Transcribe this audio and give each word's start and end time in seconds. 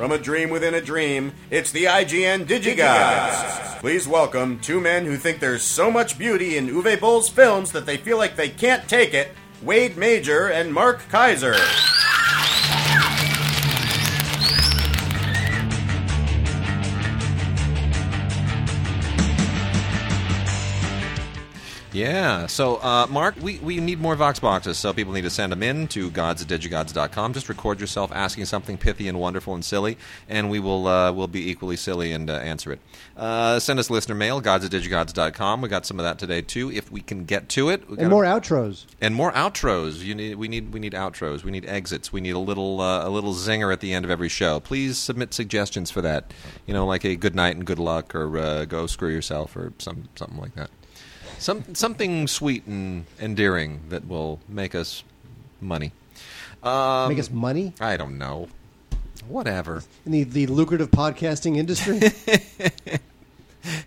From 0.00 0.12
a 0.12 0.18
dream 0.18 0.48
within 0.48 0.72
a 0.72 0.80
dream, 0.80 1.34
it's 1.50 1.72
the 1.72 1.84
IGN 1.84 2.46
DigiGods. 2.46 3.80
Please 3.80 4.08
welcome 4.08 4.58
two 4.60 4.80
men 4.80 5.04
who 5.04 5.18
think 5.18 5.40
there's 5.40 5.62
so 5.62 5.90
much 5.90 6.16
beauty 6.16 6.56
in 6.56 6.68
Uwe 6.68 6.98
Boll's 6.98 7.28
films 7.28 7.72
that 7.72 7.84
they 7.84 7.98
feel 7.98 8.16
like 8.16 8.34
they 8.34 8.48
can't 8.48 8.88
take 8.88 9.12
it 9.12 9.32
Wade 9.60 9.98
Major 9.98 10.46
and 10.46 10.72
Mark 10.72 11.06
Kaiser. 11.10 11.54
Yeah. 22.00 22.46
So, 22.46 22.76
uh, 22.76 23.06
Mark, 23.10 23.36
we, 23.42 23.58
we 23.58 23.78
need 23.78 24.00
more 24.00 24.16
Vox 24.16 24.40
boxes, 24.40 24.78
so 24.78 24.92
people 24.94 25.12
need 25.12 25.22
to 25.22 25.30
send 25.30 25.52
them 25.52 25.62
in 25.62 25.86
to 25.88 26.10
gods 26.10 26.40
at 26.40 26.48
digigods.com. 26.48 27.34
Just 27.34 27.48
record 27.50 27.78
yourself 27.78 28.10
asking 28.12 28.46
something 28.46 28.78
pithy 28.78 29.06
and 29.06 29.20
wonderful 29.20 29.54
and 29.54 29.62
silly, 29.62 29.98
and 30.28 30.48
we 30.48 30.58
will 30.60 30.86
uh, 30.86 31.12
will 31.12 31.28
be 31.28 31.50
equally 31.50 31.76
silly 31.76 32.12
and 32.12 32.30
uh, 32.30 32.34
answer 32.34 32.72
it. 32.72 32.80
Uh, 33.16 33.58
send 33.58 33.78
us 33.78 33.90
listener 33.90 34.14
mail, 34.14 34.40
gods 34.40 34.64
at 34.64 34.70
digigods.com. 34.70 35.60
We 35.60 35.68
got 35.68 35.84
some 35.84 35.98
of 35.98 36.04
that 36.04 36.18
today 36.18 36.40
too, 36.40 36.72
if 36.72 36.90
we 36.90 37.02
can 37.02 37.24
get 37.24 37.50
to 37.50 37.68
it. 37.68 37.88
We 37.88 37.98
And 37.98 38.08
more 38.08 38.24
outros. 38.24 38.86
and 39.00 39.14
more 39.14 39.32
outros. 39.32 40.02
You 40.02 40.14
need 40.14 40.36
we 40.36 40.48
need 40.48 40.72
we 40.72 40.80
need 40.80 40.94
outros. 40.94 41.44
We 41.44 41.50
need 41.50 41.66
exits. 41.66 42.10
We 42.10 42.22
need 42.22 42.30
a 42.30 42.38
little 42.38 42.80
uh, 42.80 43.06
a 43.06 43.10
little 43.10 43.34
zinger 43.34 43.72
at 43.72 43.80
the 43.80 43.92
end 43.92 44.06
of 44.06 44.10
every 44.10 44.30
show. 44.30 44.58
Please 44.58 44.96
submit 44.96 45.34
suggestions 45.34 45.90
for 45.90 46.00
that. 46.00 46.32
You 46.66 46.72
know, 46.72 46.86
like 46.86 47.04
a 47.04 47.14
good 47.14 47.34
night 47.34 47.56
and 47.56 47.66
good 47.66 47.78
luck, 47.78 48.14
or 48.14 48.38
uh, 48.38 48.64
go 48.64 48.86
screw 48.86 49.10
yourself, 49.10 49.54
or 49.54 49.74
some 49.78 50.08
something 50.14 50.38
like 50.38 50.54
that. 50.54 50.70
Some 51.40 51.74
something 51.74 52.28
sweet 52.28 52.66
and 52.66 53.06
endearing 53.18 53.80
that 53.88 54.06
will 54.06 54.40
make 54.46 54.74
us 54.74 55.02
money. 55.58 55.92
Um, 56.62 57.08
Make 57.08 57.18
us 57.18 57.30
money 57.30 57.72
I 57.80 57.96
don't 57.96 58.18
know. 58.18 58.48
Whatever. 59.26 59.82
in 60.04 60.12
the, 60.12 60.24
the 60.24 60.46
lucrative 60.46 60.90
podcasting 60.90 61.56
industry. 61.56 62.00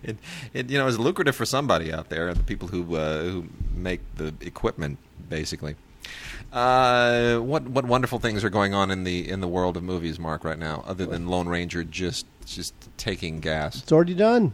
It, 0.03 0.17
it 0.53 0.69
you 0.69 0.77
know 0.77 0.85
is 0.85 0.99
lucrative 0.99 1.35
for 1.35 1.45
somebody 1.45 1.91
out 1.91 2.09
there, 2.09 2.31
the 2.35 2.43
people 2.43 2.67
who 2.67 2.95
uh, 2.95 3.23
who 3.23 3.47
make 3.73 4.01
the 4.17 4.31
equipment, 4.41 4.99
basically. 5.29 5.75
Uh, 6.51 7.37
what 7.37 7.63
what 7.63 7.85
wonderful 7.85 8.19
things 8.19 8.43
are 8.43 8.51
going 8.51 8.75
on 8.75 8.91
in 8.91 9.03
the 9.03 9.27
in 9.27 9.41
the 9.41 9.47
world 9.47 9.75
of 9.75 9.81
movies, 9.81 10.19
Mark, 10.19 10.43
right 10.43 10.59
now, 10.59 10.83
other 10.85 11.07
than 11.07 11.27
Lone 11.27 11.47
Ranger 11.49 11.83
just 11.83 12.27
just 12.45 12.75
taking 12.97 13.39
gas, 13.39 13.81
it's 13.81 13.91
already 13.91 14.13
done. 14.13 14.53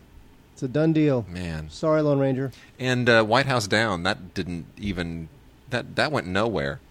It's 0.59 0.63
a 0.65 0.67
done 0.67 0.91
deal. 0.91 1.25
man. 1.29 1.69
Sorry, 1.69 2.01
Lone 2.01 2.19
Ranger. 2.19 2.51
And 2.77 3.07
uh, 3.07 3.23
White 3.23 3.45
House 3.45 3.65
Down 3.65 4.03
that 4.03 4.33
didn't 4.33 4.65
even 4.77 5.29
that 5.69 5.95
that 5.95 6.11
went 6.11 6.27
nowhere. 6.27 6.81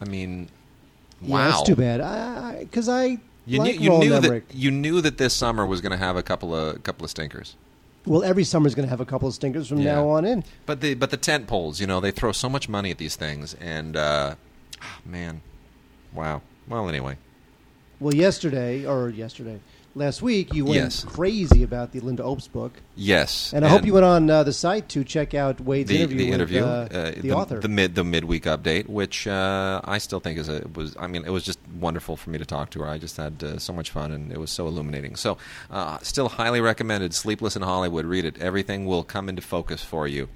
I 0.00 0.06
mean, 0.06 0.48
Yeah, 1.20 1.28
wow. 1.34 1.50
that's 1.50 1.62
too 1.64 1.76
bad. 1.76 2.58
Because 2.60 2.88
I, 2.88 3.18
You 3.44 3.58
like 3.58 3.74
knew 3.74 3.80
you 3.82 3.90
Roland 3.90 4.08
knew 4.10 4.16
Emmerich. 4.16 4.48
that 4.48 4.56
you 4.56 4.70
knew 4.70 5.02
that 5.02 5.18
this 5.18 5.36
summer 5.36 5.66
was 5.66 5.82
going 5.82 5.92
to 5.92 5.98
have 5.98 6.16
a 6.16 6.22
couple 6.22 6.54
of 6.54 6.82
couple 6.82 7.04
of 7.04 7.10
stinkers. 7.10 7.54
Well, 8.06 8.22
every 8.24 8.44
summer 8.44 8.66
is 8.66 8.74
going 8.74 8.86
to 8.86 8.90
have 8.90 9.02
a 9.02 9.04
couple 9.04 9.28
of 9.28 9.34
stinkers 9.34 9.68
from 9.68 9.80
Yeah. 9.80 9.96
now 9.96 10.08
on 10.08 10.24
in. 10.24 10.42
But 10.64 10.80
the 10.80 10.94
but 10.94 11.10
the 11.10 11.18
tent 11.18 11.48
poles, 11.48 11.82
you 11.82 11.86
know, 11.86 12.00
they 12.00 12.10
throw 12.12 12.32
so 12.32 12.48
much 12.48 12.66
money 12.66 12.90
at 12.90 12.96
these 12.96 13.14
things, 13.14 13.52
and 13.60 13.94
uh, 13.94 14.36
ah, 14.80 14.98
man, 15.04 15.42
wow. 16.14 16.40
Well, 16.66 16.88
anyway, 16.88 17.18
Well, 17.98 18.14
yesterday 18.14 18.86
or 18.86 19.10
yesterday, 19.10 19.60
last 19.94 20.22
week, 20.22 20.54
you 20.54 20.64
went 20.64 20.76
Yes. 20.76 21.04
crazy 21.04 21.62
about 21.62 21.92
the 21.92 22.00
Linda 22.00 22.22
Obst 22.22 22.52
book, 22.52 22.80
yes, 22.96 23.52
and 23.52 23.64
I 23.64 23.68
hope 23.68 23.84
you 23.84 23.92
went 23.94 24.04
on 24.06 24.30
uh, 24.30 24.42
the 24.44 24.52
site 24.52 24.88
to 24.90 25.04
check 25.04 25.34
out 25.34 25.60
Wade's 25.60 25.88
the, 25.88 25.96
interview 25.98 26.18
the 26.18 26.24
with 26.26 26.34
interview, 26.34 26.62
uh, 26.62 26.88
uh, 26.90 27.12
the, 27.16 27.32
author. 27.32 27.58
the 27.60 27.68
mid 27.68 27.94
the 27.94 28.04
midweek 28.04 28.44
update, 28.44 28.88
which 28.88 29.26
uh, 29.26 29.80
I 29.84 29.98
still 29.98 30.20
think 30.20 30.38
is 30.38 30.48
a 30.48 30.66
was. 30.74 30.96
I 30.98 31.06
mean, 31.06 31.24
it 31.24 31.30
was 31.30 31.42
just 31.44 31.58
wonderful 31.78 32.16
for 32.16 32.30
me 32.30 32.38
to 32.38 32.44
talk 32.46 32.70
to 32.70 32.80
her. 32.80 32.88
I 32.88 32.98
just 32.98 33.16
had 33.16 33.42
uh, 33.42 33.58
so 33.58 33.72
much 33.72 33.90
fun, 33.90 34.12
and 34.12 34.32
it 34.32 34.38
was 34.38 34.50
so 34.50 34.66
illuminating. 34.66 35.16
So, 35.16 35.38
uh, 35.70 35.98
still 36.02 36.28
highly 36.28 36.60
recommended. 36.60 37.14
Sleepless 37.14 37.56
in 37.56 37.62
Hollywood. 37.62 38.04
Read 38.06 38.24
it. 38.24 38.38
Everything 38.40 38.86
will 38.86 39.02
come 39.04 39.28
into 39.28 39.42
focus 39.42 39.82
for 39.82 40.06
you. 40.06 40.28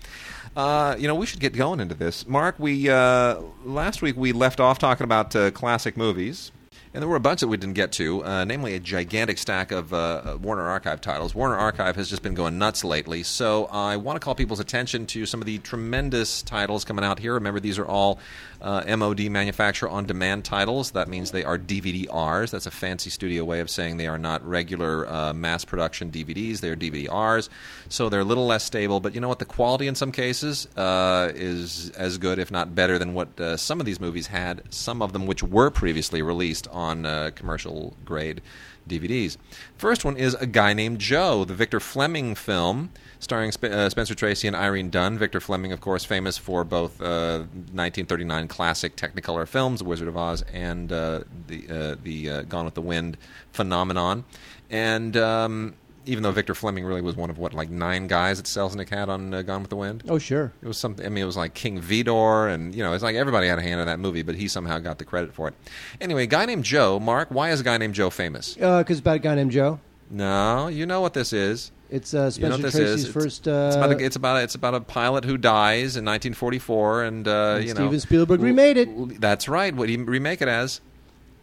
Uh, 0.56 0.94
you 0.98 1.08
know, 1.08 1.14
we 1.16 1.26
should 1.26 1.40
get 1.40 1.52
going 1.52 1.80
into 1.80 1.94
this. 1.94 2.26
Mark, 2.28 2.54
we 2.58 2.88
uh, 2.88 3.40
last 3.64 4.02
week 4.02 4.16
we 4.16 4.32
left 4.32 4.60
off 4.60 4.78
talking 4.78 5.04
about 5.04 5.34
uh, 5.34 5.50
classic 5.50 5.96
movies. 5.96 6.52
And 6.94 7.02
there 7.02 7.08
were 7.08 7.16
a 7.16 7.20
bunch 7.20 7.40
that 7.40 7.48
we 7.48 7.56
didn't 7.56 7.74
get 7.74 7.90
to, 7.92 8.24
uh, 8.24 8.44
namely 8.44 8.74
a 8.76 8.78
gigantic 8.78 9.38
stack 9.38 9.72
of 9.72 9.92
uh, 9.92 10.38
Warner 10.40 10.62
Archive 10.62 11.00
titles. 11.00 11.34
Warner 11.34 11.56
Archive 11.56 11.96
has 11.96 12.08
just 12.08 12.22
been 12.22 12.34
going 12.34 12.56
nuts 12.56 12.84
lately, 12.84 13.24
so 13.24 13.64
I 13.64 13.96
want 13.96 14.14
to 14.14 14.20
call 14.20 14.36
people's 14.36 14.60
attention 14.60 15.04
to 15.06 15.26
some 15.26 15.40
of 15.40 15.46
the 15.46 15.58
tremendous 15.58 16.40
titles 16.40 16.84
coming 16.84 17.04
out 17.04 17.18
here. 17.18 17.34
Remember, 17.34 17.58
these 17.58 17.80
are 17.80 17.84
all 17.84 18.20
uh, 18.62 18.96
MOD 18.96 19.22
manufacturer 19.22 19.88
on 19.88 20.06
demand 20.06 20.44
titles. 20.44 20.92
That 20.92 21.08
means 21.08 21.32
they 21.32 21.42
are 21.42 21.58
DVD-Rs. 21.58 22.52
That's 22.52 22.66
a 22.66 22.70
fancy 22.70 23.10
studio 23.10 23.44
way 23.44 23.58
of 23.58 23.70
saying 23.70 23.96
they 23.96 24.06
are 24.06 24.16
not 24.16 24.46
regular 24.46 25.04
uh, 25.08 25.32
mass 25.32 25.64
production 25.64 26.12
DVDs. 26.12 26.60
They 26.60 26.70
are 26.70 26.76
DVD-Rs, 26.76 27.50
so 27.88 28.08
they're 28.08 28.20
a 28.20 28.24
little 28.24 28.46
less 28.46 28.62
stable. 28.62 29.00
But 29.00 29.16
you 29.16 29.20
know 29.20 29.28
what? 29.28 29.40
The 29.40 29.46
quality 29.46 29.88
in 29.88 29.96
some 29.96 30.12
cases 30.12 30.68
uh, 30.76 31.32
is 31.34 31.90
as 31.90 32.18
good, 32.18 32.38
if 32.38 32.52
not 32.52 32.76
better, 32.76 33.00
than 33.00 33.14
what 33.14 33.40
uh, 33.40 33.56
some 33.56 33.80
of 33.80 33.86
these 33.86 33.98
movies 33.98 34.28
had. 34.28 34.62
Some 34.72 35.02
of 35.02 35.12
them 35.12 35.26
which 35.26 35.42
were 35.42 35.70
previously 35.70 36.22
released 36.22 36.68
on 36.68 36.83
uh, 37.06 37.30
commercial 37.34 37.94
grade 38.04 38.40
DVDs. 38.88 39.36
First 39.76 40.04
one 40.04 40.16
is 40.16 40.34
A 40.34 40.46
Guy 40.46 40.74
Named 40.74 40.98
Joe, 40.98 41.44
the 41.44 41.54
Victor 41.54 41.80
Fleming 41.80 42.34
film 42.34 42.90
starring 43.18 43.50
Sp- 43.50 43.72
uh, 43.72 43.88
Spencer 43.88 44.14
Tracy 44.14 44.46
and 44.46 44.54
Irene 44.54 44.90
Dunne. 44.90 45.18
Victor 45.18 45.40
Fleming, 45.40 45.72
of 45.72 45.80
course, 45.80 46.04
famous 46.04 46.38
for 46.38 46.62
both 46.62 47.00
uh, 47.00 47.38
1939 47.72 48.48
classic 48.48 48.96
Technicolor 48.96 49.48
films, 49.48 49.82
Wizard 49.82 50.08
of 50.08 50.16
Oz, 50.16 50.42
and 50.52 50.92
uh, 50.92 51.20
the 51.48 51.68
uh, 51.68 51.96
the 52.02 52.30
uh, 52.30 52.42
Gone 52.42 52.66
with 52.66 52.74
the 52.74 52.82
Wind 52.82 53.16
phenomenon. 53.52 54.24
And 54.70 55.16
um, 55.16 55.74
even 56.06 56.22
though 56.22 56.30
Victor 56.32 56.54
Fleming 56.54 56.84
really 56.84 57.00
was 57.00 57.16
one 57.16 57.30
of 57.30 57.38
what 57.38 57.54
like 57.54 57.70
nine 57.70 58.06
guys 58.06 58.36
that 58.38 58.46
Selznick 58.46 58.88
had 58.90 59.08
on 59.08 59.32
uh, 59.34 59.42
Gone 59.42 59.60
with 59.62 59.70
the 59.70 59.76
Wind. 59.76 60.02
oh, 60.08 60.18
sure. 60.18 60.52
It 60.62 60.66
was 60.68 60.76
something. 60.78 61.04
I 61.04 61.08
mean, 61.08 61.22
it 61.22 61.26
was 61.26 61.36
like 61.36 61.54
King 61.54 61.80
Vidor, 61.80 62.52
and 62.52 62.74
you 62.74 62.82
know, 62.82 62.92
it's 62.92 63.02
like 63.02 63.16
everybody 63.16 63.46
had 63.48 63.58
a 63.58 63.62
hand 63.62 63.80
in 63.80 63.86
that 63.86 63.98
movie, 63.98 64.22
but 64.22 64.34
he 64.34 64.48
somehow 64.48 64.78
got 64.78 64.98
the 64.98 65.04
credit 65.04 65.34
for 65.34 65.48
it. 65.48 65.54
Anyway, 66.00 66.24
a 66.24 66.26
guy 66.26 66.46
named 66.46 66.64
Joe. 66.64 66.98
Mark, 67.00 67.28
why 67.30 67.50
is 67.50 67.60
a 67.60 67.64
guy 67.64 67.76
named 67.78 67.94
Joe 67.94 68.10
famous? 68.10 68.54
Because 68.54 68.84
it's 68.90 69.00
about 69.00 69.16
a 69.16 69.20
guy 69.20 69.34
named 69.34 69.50
Joe. 69.52 69.80
No, 70.10 70.68
you 70.68 70.86
know 70.86 71.00
what 71.00 71.14
this 71.14 71.32
is. 71.32 71.72
It's 71.90 72.12
uh, 72.12 72.18
You 72.18 72.22
know 72.22 72.30
Spencer 72.30 72.50
what 72.50 72.62
this 72.62 72.74
Tracy's 72.74 73.04
is. 73.06 73.12
first. 73.12 73.46
It's, 73.46 73.48
Uh, 73.48 73.66
it's 73.68 73.76
about 73.76 73.92
a, 73.92 74.04
it's 74.04 74.16
about 74.16 74.36
a, 74.36 74.42
it's 74.42 74.54
about 74.54 74.74
a 74.74 74.80
pilot 74.80 75.24
who 75.24 75.36
dies 75.38 75.96
in 75.96 76.04
1944, 76.04 77.04
and, 77.04 77.28
uh, 77.28 77.30
And 77.56 77.64
you 77.64 77.74
know 77.74 77.80
Steven 77.80 78.00
Spielberg 78.00 78.40
remade 78.40 78.76
it. 78.76 79.20
That's 79.20 79.48
right. 79.48 79.74
What 79.74 79.88
he 79.88 79.96
remake 79.96 80.42
it 80.42 80.48
as? 80.48 80.80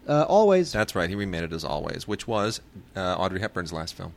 uh, 0.07 0.23
always. 0.27 0.71
That's 0.73 0.95
right. 0.95 1.09
He 1.09 1.15
remade 1.15 1.43
it 1.43 1.53
as 1.53 1.63
always, 1.63 2.07
which 2.07 2.27
was 2.27 2.59
uh, 2.95 3.15
Audrey 3.17 3.39
Hepburn's 3.39 3.71
last 3.71 3.93
film. 3.95 4.13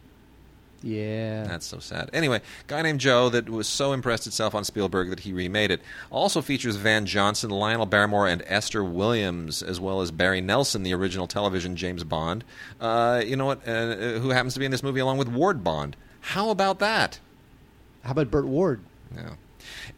Yeah. 0.84 1.44
That's 1.44 1.64
so 1.64 1.78
sad. 1.78 2.10
Anyway, 2.12 2.42
guy 2.66 2.82
named 2.82 3.00
Joe 3.00 3.30
that 3.30 3.48
was 3.48 3.66
so 3.66 3.92
impressed 3.92 4.26
itself 4.26 4.54
on 4.54 4.64
Spielberg 4.64 5.08
that 5.08 5.20
he 5.20 5.32
remade 5.32 5.70
it. 5.70 5.80
Also 6.10 6.42
features 6.42 6.76
Van 6.76 7.06
Johnson, 7.06 7.48
Lionel 7.48 7.86
Barrymore, 7.86 8.28
and 8.28 8.42
Esther 8.46 8.84
Williams, 8.84 9.62
as 9.62 9.80
well 9.80 10.02
as 10.02 10.10
Barry 10.10 10.42
Nelson, 10.42 10.82
the 10.82 10.92
original 10.92 11.26
television 11.26 11.74
James 11.74 12.04
Bond. 12.04 12.44
Uh, 12.80 13.22
you 13.24 13.34
know 13.34 13.46
what? 13.46 13.66
Uh, 13.66 14.18
who 14.18 14.28
happens 14.28 14.52
to 14.54 14.60
be 14.60 14.66
in 14.66 14.70
this 14.70 14.82
movie 14.82 15.00
along 15.00 15.16
with 15.16 15.28
Ward 15.28 15.64
Bond? 15.64 15.96
How 16.20 16.50
about 16.50 16.80
that? 16.80 17.18
How 18.02 18.10
about 18.10 18.30
Burt 18.30 18.44
Ward? 18.44 18.80
No. 19.10 19.36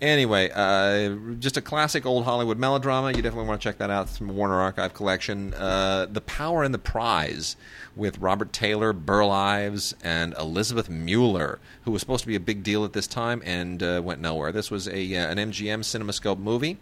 Anyway, 0.01 0.51
uh, 0.55 1.35
just 1.39 1.57
a 1.57 1.61
classic 1.61 2.05
old 2.05 2.25
Hollywood 2.25 2.59
melodrama. 2.59 3.09
You 3.09 3.23
definitely 3.23 3.49
want 3.49 3.61
to 3.61 3.69
check 3.69 3.79
that 3.79 3.91
out. 3.91 4.09
It's 4.09 4.19
from 4.19 4.29
Warner 4.37 4.61
Archive 4.61 4.95
collection. 4.95 5.55
Uh, 5.55 6.07
the 6.11 6.21
Power 6.21 6.65
and 6.65 6.75
the 6.75 6.79
Prize 6.79 7.57
with 7.95 8.19
Robert 8.19 8.53
Taylor, 8.53 8.93
Burl 8.93 9.31
Ives, 9.31 9.95
and 10.05 10.35
Elizabeth 10.39 10.91
Mueller, 10.91 11.59
who 11.85 11.91
was 11.91 12.01
supposed 12.01 12.23
to 12.23 12.29
be 12.29 12.37
a 12.37 12.41
big 12.41 12.63
deal 12.63 12.85
at 12.85 12.93
this 12.93 13.07
time 13.07 13.43
and 13.45 13.83
uh, 13.83 14.01
went 14.05 14.21
nowhere. 14.21 14.53
This 14.53 14.71
was 14.71 14.87
a 14.89 15.17
uh, 15.17 15.31
an 15.31 15.39
MGM 15.39 15.81
CinemaScope 15.81 16.39
movie 16.39 16.79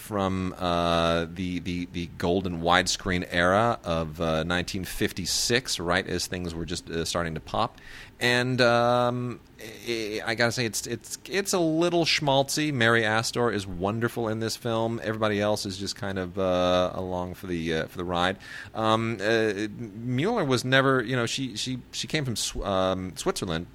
from 0.00 0.54
uh, 0.58 1.26
the, 1.32 1.60
the 1.60 1.86
the 1.92 2.06
golden 2.18 2.62
widescreen 2.62 3.26
era 3.30 3.78
of 3.84 4.20
uh, 4.20 4.42
1956, 4.44 5.78
right 5.78 6.06
as 6.06 6.26
things 6.26 6.54
were 6.54 6.64
just 6.64 6.90
uh, 6.90 7.04
starting 7.04 7.34
to 7.34 7.40
pop. 7.40 7.78
And 8.18 8.60
um, 8.60 9.40
I, 9.86 10.20
I 10.26 10.34
gotta 10.34 10.52
say, 10.52 10.64
it's 10.64 10.86
it's 10.86 11.18
it's 11.26 11.52
a 11.52 11.58
little 11.58 12.04
schmaltzy. 12.04 12.72
Mary 12.72 13.04
Astor 13.04 13.52
is 13.52 13.66
wonderful 13.66 14.28
in 14.28 14.40
this 14.40 14.56
film. 14.56 15.00
Everybody 15.02 15.40
else 15.40 15.64
is 15.64 15.78
just 15.78 15.96
kind 15.96 16.18
of 16.18 16.38
uh, 16.38 16.90
along 16.94 17.34
for 17.34 17.46
the 17.46 17.74
uh, 17.74 17.86
for 17.86 17.98
the 17.98 18.04
ride. 18.04 18.38
Um, 18.74 19.18
uh, 19.20 19.68
Mueller 19.78 20.44
was 20.44 20.64
never, 20.64 21.02
you 21.02 21.14
know, 21.14 21.26
she 21.26 21.56
she 21.56 21.78
she 21.92 22.06
came 22.06 22.24
from 22.24 22.62
um, 22.62 23.12
Switzerland 23.16 23.66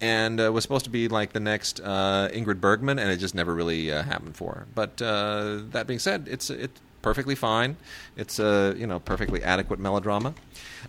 and 0.00 0.40
uh, 0.40 0.52
was 0.52 0.62
supposed 0.62 0.84
to 0.84 0.90
be 0.90 1.08
like 1.08 1.32
the 1.32 1.40
next 1.40 1.80
uh, 1.80 2.28
Ingrid 2.32 2.60
Bergman, 2.60 2.98
and 2.98 3.10
it 3.10 3.16
just 3.16 3.34
never 3.34 3.54
really 3.54 3.92
uh, 3.92 4.02
happened 4.02 4.36
for 4.36 4.52
her. 4.52 4.66
But 4.74 5.00
uh, 5.00 5.60
that 5.70 5.86
being 5.86 5.98
said, 5.98 6.28
it's 6.30 6.50
it's 6.50 6.80
perfectly 7.02 7.34
fine. 7.34 7.76
It's 8.16 8.38
a 8.38 8.74
you 8.76 8.86
know 8.86 8.98
perfectly 8.98 9.42
adequate 9.42 9.78
melodrama. 9.78 10.34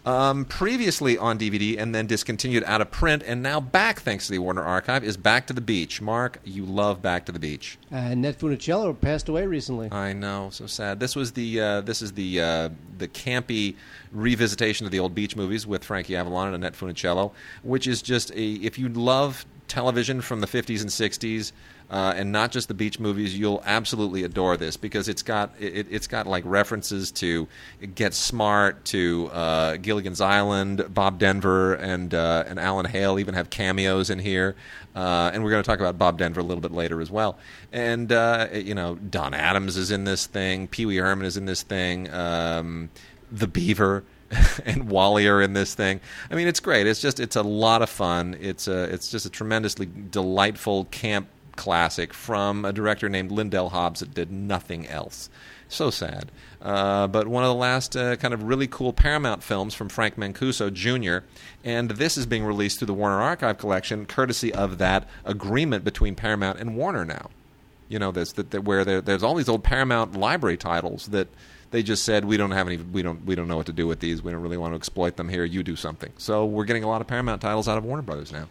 Um, 0.05 0.45
previously 0.45 1.17
on 1.17 1.37
DVD 1.37 1.77
and 1.77 1.93
then 1.93 2.07
discontinued 2.07 2.63
out 2.65 2.81
of 2.81 2.91
print, 2.91 3.23
and 3.25 3.43
now 3.43 3.59
back 3.59 3.99
thanks 3.99 4.27
to 4.27 4.31
the 4.31 4.39
Warner 4.39 4.63
Archive 4.63 5.03
is 5.03 5.17
Back 5.17 5.47
to 5.47 5.53
the 5.53 5.61
Beach. 5.61 6.01
Mark, 6.01 6.39
you 6.43 6.65
love 6.65 7.01
Back 7.01 7.25
to 7.25 7.31
the 7.31 7.39
Beach. 7.39 7.77
And 7.91 8.21
Ned 8.21 8.39
Funicello 8.39 8.99
passed 8.99 9.29
away 9.29 9.45
recently. 9.45 9.91
I 9.91 10.13
know, 10.13 10.49
so 10.51 10.67
sad. 10.67 10.99
This 10.99 11.15
was 11.15 11.33
the 11.33 11.59
uh, 11.59 11.81
this 11.81 12.01
is 12.01 12.13
the 12.13 12.41
uh, 12.41 12.69
the 12.97 13.07
campy 13.07 13.75
revisitation 14.15 14.85
of 14.85 14.91
the 14.91 14.99
old 14.99 15.13
beach 15.13 15.35
movies 15.35 15.67
with 15.67 15.83
Frankie 15.83 16.15
Avalon 16.15 16.47
and 16.47 16.55
Annette 16.55 16.73
Funicello, 16.73 17.31
which 17.63 17.87
is 17.87 18.01
just 18.01 18.31
a 18.31 18.53
if 18.53 18.77
you 18.79 18.89
love 18.89 19.45
television 19.67 20.21
from 20.21 20.39
the 20.39 20.47
50s 20.47 20.81
and 20.81 20.89
60s 20.89 21.51
uh, 21.89 22.13
and 22.15 22.31
not 22.31 22.51
just 22.51 22.67
the 22.67 22.73
beach 22.73 22.99
movies 22.99 23.37
you'll 23.37 23.61
absolutely 23.65 24.23
adore 24.23 24.57
this 24.57 24.77
because 24.77 25.07
it's 25.07 25.21
got 25.21 25.51
it, 25.59 25.87
it's 25.89 26.07
got 26.07 26.27
like 26.27 26.43
references 26.45 27.11
to 27.11 27.47
Get 27.95 28.13
Smart 28.13 28.83
to 28.85 29.29
uh, 29.31 29.77
Gilligan's 29.77 30.21
Island 30.21 30.93
Bob 30.93 31.19
Denver 31.19 31.75
and 31.75 32.13
uh, 32.13 32.43
and 32.47 32.59
Alan 32.59 32.85
Hale 32.85 33.19
even 33.19 33.33
have 33.33 33.49
cameos 33.49 34.09
in 34.09 34.19
here 34.19 34.55
uh, 34.95 35.31
and 35.33 35.43
we're 35.43 35.51
going 35.51 35.63
to 35.63 35.67
talk 35.67 35.79
about 35.79 35.97
Bob 35.97 36.17
Denver 36.17 36.41
a 36.41 36.43
little 36.43 36.61
bit 36.61 36.71
later 36.71 37.01
as 37.01 37.09
well 37.09 37.37
and 37.71 38.11
uh, 38.11 38.47
you 38.53 38.75
know 38.75 38.95
Don 38.95 39.33
Adams 39.33 39.77
is 39.77 39.91
in 39.91 40.03
this 40.03 40.25
thing 40.25 40.67
Pee 40.67 40.85
Wee 40.85 40.97
Herman 40.97 41.25
is 41.25 41.37
in 41.37 41.45
this 41.45 41.63
thing 41.63 42.11
um, 42.11 42.89
the 43.31 43.47
Beaver 43.47 44.03
and 44.65 44.89
Wally 44.89 45.25
are 45.27 45.41
in 45.41 45.53
this 45.53 45.73
thing. 45.73 46.01
I 46.29 46.35
mean, 46.35 46.49
it's 46.49 46.59
great. 46.59 46.85
It's 46.85 46.99
just 46.99 47.19
it's 47.19 47.35
a 47.35 47.41
lot 47.43 47.81
of 47.81 47.89
fun. 47.89 48.35
It's 48.39 48.67
a 48.67 48.83
it's 48.93 49.09
just 49.09 49.25
a 49.25 49.29
tremendously 49.29 49.87
delightful 50.11 50.85
camp 50.85 51.27
classic 51.57 52.13
from 52.13 52.63
a 52.63 52.71
director 52.71 53.09
named 53.09 53.31
Lyndall 53.31 53.69
Hobbs 53.69 53.99
that 53.99 54.13
did 54.13 54.31
nothing 54.31 54.87
else. 54.87 55.29
So 55.69 55.89
sad. 55.89 56.31
Uh, 56.61 57.07
but 57.07 57.27
one 57.27 57.43
of 57.43 57.49
the 57.49 57.55
last 57.55 57.95
uh, 57.95 58.15
kind 58.15 58.33
of 58.33 58.43
really 58.43 58.67
cool 58.67 58.93
Paramount 58.93 59.43
films 59.43 59.73
from 59.73 59.89
Frank 59.89 60.15
Mancuso 60.15 60.71
Jr. 60.71 61.25
And 61.63 61.91
this 61.91 62.17
is 62.17 62.25
being 62.25 62.45
released 62.45 62.79
through 62.79 62.87
the 62.87 62.93
Warner 62.93 63.21
Archive 63.21 63.57
Collection, 63.57 64.05
courtesy 64.05 64.53
of 64.53 64.77
that 64.77 65.07
agreement 65.25 65.83
between 65.83 66.15
Paramount 66.15 66.59
and 66.59 66.77
Warner 66.77 67.03
now. 67.03 67.29
You 67.89 67.99
know, 67.99 68.11
this 68.11 68.33
that, 68.33 68.51
that 68.51 68.63
where 68.63 68.85
there, 68.85 69.01
there's 69.01 69.23
all 69.23 69.35
these 69.35 69.49
old 69.49 69.63
Paramount 69.63 70.15
library 70.17 70.57
titles 70.57 71.07
that 71.07 71.27
they 71.71 71.83
just 71.83 72.03
said 72.03 72.25
we 72.25 72.37
don't 72.37 72.51
have 72.51 72.67
any 72.67 72.77
we 72.77 73.01
don't 73.01 73.25
we 73.25 73.35
don't 73.35 73.47
know 73.47 73.57
what 73.57 73.65
to 73.65 73.73
do 73.73 73.87
with 73.87 73.99
these 73.99 74.23
we 74.23 74.31
don't 74.31 74.41
really 74.41 74.57
want 74.57 74.71
to 74.71 74.75
exploit 74.75 75.17
them 75.17 75.29
here 75.29 75.43
you 75.43 75.63
do 75.63 75.75
something 75.75 76.11
so 76.17 76.45
we're 76.45 76.65
getting 76.65 76.83
a 76.83 76.87
lot 76.87 77.01
of 77.01 77.07
paramount 77.07 77.41
titles 77.41 77.67
out 77.67 77.77
of 77.77 77.83
warner 77.83 78.01
brothers 78.01 78.31
now 78.31 78.47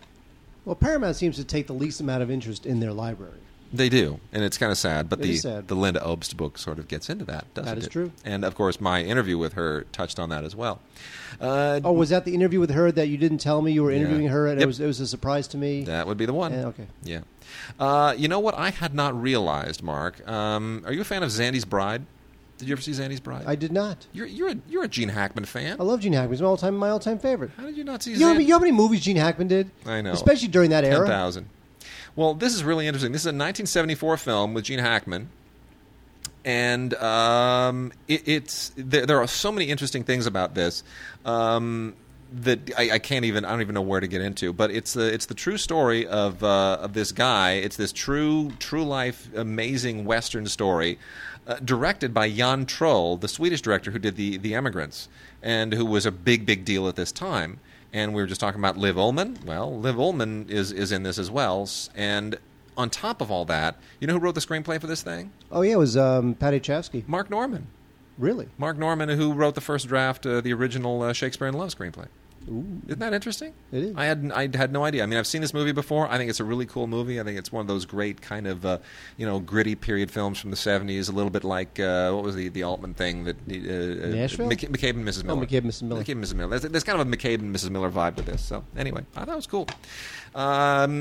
Well, 0.67 0.75
Paramount 0.75 1.17
seems 1.17 1.37
to 1.37 1.45
take 1.45 1.67
the 1.69 1.73
least 1.73 2.01
amount 2.01 2.23
of 2.23 2.31
interest 2.31 2.67
in 2.67 2.81
their 2.81 2.93
library. 2.93 3.41
they 3.73 3.89
do 3.89 4.21
and 4.33 4.45
it's 4.45 4.57
kind 4.59 4.71
of 4.71 4.79
sad 4.79 5.09
but 5.09 5.19
It 5.19 5.23
the 5.23 5.37
sad. 5.39 5.67
the 5.69 5.75
linda 5.75 5.99
obst 6.01 6.37
book 6.37 6.57
sort 6.57 6.79
of 6.79 6.87
gets 6.89 7.11
into 7.11 7.25
that 7.25 7.45
doesn't 7.55 7.67
it? 7.69 7.75
That 7.75 7.79
is 7.79 7.87
it 7.87 7.91
true. 7.91 8.13
and 8.25 8.45
of 8.45 8.55
course 8.55 8.81
my 8.81 9.03
interview 9.03 9.37
with 9.39 9.55
her 9.55 9.85
touched 9.91 10.19
on 10.21 10.29
that 10.29 10.45
as 10.45 10.55
well 10.55 10.81
uh, 11.41 11.81
Oh, 11.85 11.93
was 11.93 12.11
that 12.11 12.25
the 12.25 12.33
interview 12.35 12.61
with 12.61 12.71
her 12.71 12.93
that 12.93 13.09
you 13.09 13.17
didn't 13.17 13.39
tell 13.39 13.61
me 13.63 13.73
you 13.73 13.83
were 13.83 13.91
Yeah. 13.91 13.99
interviewing 13.99 14.29
her, 14.29 14.47
and 14.47 14.61
Yep. 14.61 14.65
it 14.65 14.67
was 14.67 14.81
it 14.81 14.87
was 14.87 15.01
a 15.01 15.07
surprise 15.07 15.49
to 15.49 15.57
me? 15.57 15.83
that 15.85 16.07
would 16.07 16.17
be 16.17 16.27
the 16.27 16.33
one 16.33 16.53
okay. 16.55 16.87
yeah 17.03 17.21
uh, 17.81 18.15
you 18.17 18.29
know 18.29 18.39
what 18.39 18.55
i 18.57 18.71
had 18.71 18.95
not 18.95 19.21
realized 19.21 19.83
mark 19.83 20.27
um, 20.29 20.83
are 20.87 20.93
you 20.93 21.01
a 21.01 21.05
fan 21.05 21.23
of 21.25 21.31
zandy's 21.31 21.65
bride 21.65 22.03
did 22.59 22.69
you 22.69 22.73
ever 22.73 22.83
see 22.83 22.93
Zandy's 22.93 23.21
bride 23.21 23.45
I 23.47 23.55
did 23.55 23.73
not. 23.73 24.07
you're, 24.13 24.27
you're, 24.27 24.51
a, 24.51 24.57
you're 24.69 24.85
a 24.85 24.89
gene 24.89 25.09
hackman 25.09 25.45
fan 25.45 25.81
I 25.81 25.83
love 25.85 26.01
Gene 26.01 26.13
Hackman. 26.13 26.33
He's 26.33 26.43
my 26.43 26.49
all 26.49 26.57
time 26.57 26.77
my 26.77 26.91
all 26.91 26.99
time 27.01 27.19
favorite. 27.19 27.51
how 27.57 27.65
did 27.65 27.77
you 27.77 27.85
not 27.85 28.03
see 28.03 28.13
You 28.13 28.21
know, 28.21 28.33
you 28.33 28.49
know 28.49 28.55
how 28.55 28.61
many 28.61 28.73
movies 28.73 29.01
Gene 29.03 29.17
Hackman 29.17 29.49
did? 29.49 29.71
I 29.85 30.01
know. 30.01 30.13
especially 30.13 30.49
during 30.49 30.71
that 30.71 30.85
era. 30.85 31.07
10,000. 31.07 31.49
Well, 32.17 32.35
this 32.35 32.55
is 32.55 32.65
really 32.65 32.87
interesting. 32.87 33.13
This 33.13 33.23
is 33.23 33.27
a 33.27 33.29
1974 33.29 34.17
film 34.17 34.55
with 34.55 34.65
Gene 34.65 34.79
Hackman. 34.79 35.29
And 36.47 36.95
um, 36.95 37.93
it, 38.09 38.23
it's 38.27 38.73
there, 38.77 39.05
there 39.05 39.21
are 39.21 39.27
so 39.27 39.51
many 39.51 39.67
interesting 39.67 40.05
things 40.05 40.27
about 40.27 40.55
this 40.55 40.85
um, 41.25 41.95
that 42.33 42.71
I, 42.79 42.93
I 42.93 42.99
can't 43.01 43.25
even 43.25 43.45
I 43.45 43.51
don't 43.51 43.61
even 43.63 43.75
know 43.75 43.83
where 43.83 44.01
to 44.01 44.07
get 44.07 44.21
into. 44.21 44.53
But 44.53 44.71
it's 44.71 44.95
the 44.95 45.13
it's 45.13 45.27
the 45.27 45.35
true 45.35 45.59
story 45.59 46.07
of 46.07 46.43
uh, 46.45 46.79
of 46.81 46.93
this 46.95 47.11
guy. 47.11 47.55
It's 47.55 47.77
this 47.77 47.93
true 47.93 48.53
true 48.61 48.85
life 48.85 49.29
amazing 49.35 50.05
Western 50.05 50.47
story, 50.47 50.99
uh, 51.47 51.57
directed 51.65 52.13
by 52.13 52.31
Jan 52.31 52.67
Troell, 52.67 53.21
the 53.21 53.29
Swedish 53.29 53.61
director 53.61 53.91
who 53.91 53.99
did 53.99 54.17
the 54.17 54.37
the 54.37 54.55
Emigrants, 54.55 55.09
and 55.43 55.73
who 55.73 55.85
was 55.85 56.07
a 56.07 56.13
big 56.13 56.47
big 56.47 56.65
deal 56.65 56.89
at 56.89 56.97
this 56.97 57.13
time 57.13 57.61
and 57.93 58.13
we 58.13 58.21
were 58.21 58.27
just 58.27 58.41
talking 58.41 58.61
about 58.61 58.77
Liv 58.77 58.97
Ullmann. 58.97 59.43
Well, 59.45 59.79
Liv 59.79 59.97
Ullmann 59.97 60.51
is 60.51 60.71
is 60.71 60.93
in 60.93 61.03
this 61.03 61.19
as 61.19 61.31
well, 61.31 61.69
and 61.95 62.39
on 62.77 62.91
top 62.91 63.21
of 63.21 63.31
all 63.31 63.45
that, 63.47 63.77
you 64.01 64.07
know 64.07 64.13
who 64.15 64.19
wrote 64.19 64.35
the 64.35 64.41
screenplay 64.41 64.81
for 64.81 64.87
this 64.87 65.03
thing? 65.03 65.33
Oh 65.51 65.63
yeah, 65.63 65.73
it 65.73 65.79
was 65.79 65.97
um, 65.97 66.35
Paddy 66.35 66.61
Chayefsky. 66.61 67.07
Marc 67.09 67.31
Norman. 67.31 67.69
Really? 68.19 68.49
Marc 68.59 68.79
Norman, 68.79 69.09
who 69.11 69.33
wrote 69.33 69.55
the 69.55 69.61
first 69.61 69.89
draft, 69.89 70.27
uh, 70.27 70.41
the 70.41 70.53
original 70.53 71.03
uh, 71.03 71.13
Shakespeare 71.13 71.49
in 71.49 71.55
Love 71.55 71.75
screenplay. 71.75 72.07
Isn't 72.47 72.99
that 73.01 73.13
interesting? 73.13 73.53
It 73.73 73.83
is. 73.83 73.97
I 73.97 74.05
had 74.05 74.31
I 74.33 74.43
had 74.57 74.73
no 74.73 74.85
idea. 74.85 75.03
I 75.03 75.07
mean, 75.07 75.19
I've 75.19 75.27
seen 75.27 75.41
this 75.41 75.53
movie 75.53 75.73
before. 75.73 76.09
I 76.09 76.17
think 76.17 76.31
it's 76.31 76.39
a 76.41 76.45
really 76.45 76.67
cool 76.67 76.87
movie. 76.87 77.21
I 77.21 77.25
think 77.25 77.39
it's 77.39 77.51
one 77.51 77.61
of 77.61 77.67
those 77.67 77.85
great 77.85 78.23
kind 78.23 78.47
of 78.47 78.65
uh, 78.65 78.79
you 79.17 79.27
know 79.27 79.41
gritty 79.41 79.75
period 79.75 80.11
films 80.11 80.39
from 80.39 80.51
the 80.51 80.57
'70s. 80.57 81.09
A 81.09 81.13
little 81.13 81.31
bit 81.31 81.43
like 81.45 81.81
uh, 81.81 82.13
what 82.13 82.23
was 82.23 82.37
the 82.37 82.49
the 82.49 82.63
Altman 82.63 82.95
thing 82.95 83.25
that 83.25 83.37
uh, 83.37 84.07
uh, 84.07 84.15
Nashville? 84.15 84.49
McC- 84.49 84.69
McCabe 84.69 84.91
and 84.91 85.07
Mrs. 85.07 85.25
Oh, 85.25 85.35
Miller. 85.35 85.47
McCabe 85.47 85.59
and 85.59 85.71
Mrs. 85.71 85.83
Miller. 85.83 86.03
McCabe 86.05 86.13
and 86.13 86.25
Mrs. 86.25 86.35
Miller. 86.35 86.59
There's, 86.59 86.73
there's 86.73 86.85
kind 86.85 87.01
of 87.01 87.07
a 87.07 87.17
McCabe 87.17 87.41
and 87.41 87.55
Mrs. 87.55 87.71
Miller 87.71 87.91
vibe 87.91 88.17
to 88.17 88.23
this. 88.23 88.43
So 88.43 88.65
anyway, 88.77 89.05
I 89.17 89.25
thought 89.25 89.33
it 89.33 89.37
was 89.37 89.47
cool. 89.47 89.67
Um, 90.35 91.01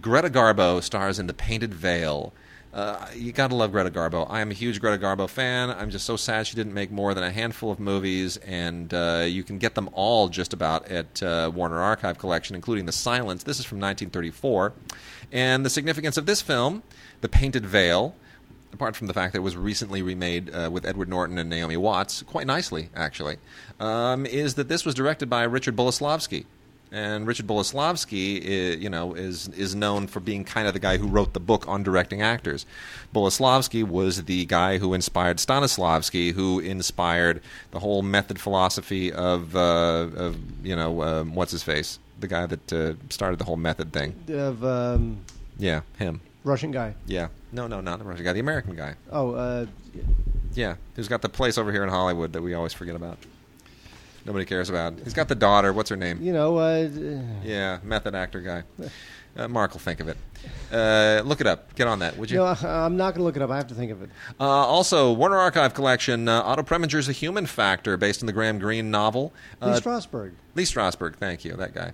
Greta 0.00 0.28
Garbo 0.30 0.82
stars 0.82 1.18
in 1.18 1.26
The 1.26 1.34
Painted 1.34 1.74
Veil. 1.74 2.32
Uh, 2.72 3.04
you 3.16 3.32
gotta 3.32 3.54
love 3.54 3.72
Greta 3.72 3.90
Garbo. 3.90 4.26
I 4.30 4.40
am 4.40 4.50
a 4.50 4.54
huge 4.54 4.80
Greta 4.80 5.02
Garbo 5.02 5.28
fan. 5.28 5.70
I'm 5.70 5.90
just 5.90 6.06
so 6.06 6.16
sad 6.16 6.46
she 6.46 6.54
didn't 6.54 6.72
make 6.72 6.92
more 6.92 7.14
than 7.14 7.24
a 7.24 7.30
handful 7.32 7.72
of 7.72 7.80
movies, 7.80 8.36
and 8.38 8.94
uh, 8.94 9.24
you 9.26 9.42
can 9.42 9.58
get 9.58 9.74
them 9.74 9.90
all 9.92 10.28
just 10.28 10.52
about 10.52 10.88
at 10.88 11.20
uh, 11.22 11.50
Warner 11.52 11.80
Archive 11.80 12.18
Collection, 12.18 12.54
including 12.54 12.86
The 12.86 12.92
Silence. 12.92 13.42
This 13.42 13.58
is 13.58 13.64
from 13.64 13.78
1934, 13.78 14.72
and 15.32 15.66
the 15.66 15.70
significance 15.70 16.16
of 16.16 16.26
this 16.26 16.40
film, 16.42 16.84
The 17.22 17.28
Painted 17.28 17.66
Veil, 17.66 18.14
apart 18.72 18.94
from 18.94 19.08
the 19.08 19.14
fact 19.14 19.32
that 19.32 19.40
it 19.40 19.42
was 19.42 19.56
recently 19.56 20.00
remade 20.00 20.54
uh, 20.54 20.70
with 20.72 20.86
Edward 20.86 21.08
Norton 21.08 21.38
and 21.38 21.50
Naomi 21.50 21.76
Watts, 21.76 22.22
quite 22.22 22.46
nicely 22.46 22.88
actually, 22.94 23.38
um, 23.80 24.26
is 24.26 24.54
that 24.54 24.68
this 24.68 24.84
was 24.84 24.94
directed 24.94 25.28
by 25.28 25.42
Richard 25.42 25.74
Boleslavsky. 25.74 26.44
And 26.92 27.24
Richard 27.26 27.46
Boleslavsky, 27.46 28.42
i- 28.44 28.76
you 28.76 28.90
know, 28.90 29.14
is 29.14 29.46
is 29.56 29.74
known 29.76 30.08
for 30.08 30.18
being 30.18 30.42
kind 30.44 30.66
of 30.66 30.74
the 30.74 30.80
guy 30.80 30.96
who 30.96 31.06
wrote 31.06 31.34
the 31.34 31.40
book 31.40 31.68
on 31.68 31.82
directing 31.84 32.20
actors. 32.20 32.66
Boleslavsky 33.14 33.84
was 33.86 34.24
the 34.24 34.44
guy 34.46 34.78
who 34.78 34.92
inspired 34.94 35.36
Stanislavski, 35.38 36.32
who 36.32 36.58
inspired 36.58 37.40
the 37.70 37.78
whole 37.78 38.02
method 38.02 38.40
philosophy 38.40 39.12
of, 39.12 39.54
uh, 39.54 40.08
of 40.16 40.36
you 40.66 40.74
know, 40.74 41.02
um, 41.02 41.34
what's 41.34 41.52
his 41.52 41.62
face, 41.62 41.98
the 42.18 42.26
guy 42.26 42.46
that 42.46 42.72
uh, 42.72 42.94
started 43.08 43.38
the 43.38 43.44
whole 43.44 43.56
method 43.56 43.92
thing. 43.92 44.14
Of 44.28 44.64
um, 44.64 45.18
Yeah, 45.58 45.82
him. 45.98 46.20
Russian 46.42 46.70
guy. 46.72 46.94
Yeah, 47.06 47.28
no, 47.52 47.66
no, 47.66 47.80
not 47.80 47.98
the 47.98 48.04
Russian 48.04 48.24
guy, 48.24 48.32
the 48.32 48.40
American 48.40 48.74
guy. 48.74 48.94
Oh, 49.12 49.32
uh, 49.34 49.66
Yeah, 50.54 50.74
who's 50.96 51.06
got 51.06 51.22
the 51.22 51.28
place 51.28 51.56
over 51.58 51.70
here 51.70 51.84
in 51.84 51.90
Hollywood 51.90 52.32
that 52.32 52.42
we 52.42 52.54
always 52.54 52.72
forget 52.72 52.96
about. 52.96 53.18
Nobody 54.24 54.44
cares 54.44 54.68
about. 54.70 54.98
He's 55.02 55.14
got 55.14 55.28
the 55.28 55.34
daughter. 55.34 55.72
What's 55.72 55.90
her 55.90 55.96
name? 55.96 56.20
you 56.22 56.32
know, 56.32 56.58
uh, 56.58 56.88
Yeah, 57.44 57.78
method 57.82 58.14
actor 58.14 58.40
guy. 58.40 58.62
Uh, 59.36 59.46
Mark 59.46 59.72
will 59.72 59.78
think 59.78 60.00
of 60.00 60.08
it. 60.08 60.16
Uh, 60.72 61.22
look 61.24 61.40
it 61.40 61.46
up. 61.46 61.72
Get 61.76 61.86
on 61.86 62.00
that, 62.00 62.16
would 62.18 62.32
you? 62.32 62.38
no, 62.38 62.46
I'm 62.46 62.96
not 62.96 63.14
going 63.14 63.20
to 63.20 63.22
look 63.22 63.36
it 63.36 63.42
up. 63.42 63.48
I 63.48 63.56
have 63.58 63.68
to 63.68 63.76
think 63.76 63.92
of 63.92 64.02
it. 64.02 64.10
Uh, 64.40 64.44
also, 64.44 65.12
Warner 65.12 65.36
Archive 65.38 65.72
Collection, 65.72 66.28
uh, 66.28 66.42
Otto 66.42 66.64
Preminger's 66.64 67.08
A 67.08 67.12
Human 67.12 67.46
Factor, 67.46 67.96
based 67.96 68.22
on 68.24 68.26
the 68.26 68.32
Graham 68.32 68.58
Greene 68.58 68.90
novel. 68.90 69.32
Lee 69.62 69.70
Uh, 69.70 69.80
Strasberg. 69.80 70.32
Lee 70.56 70.64
Strasberg, 70.64 71.14
thank 71.14 71.44
you, 71.44 71.52
that 71.54 71.72
guy. 71.72 71.92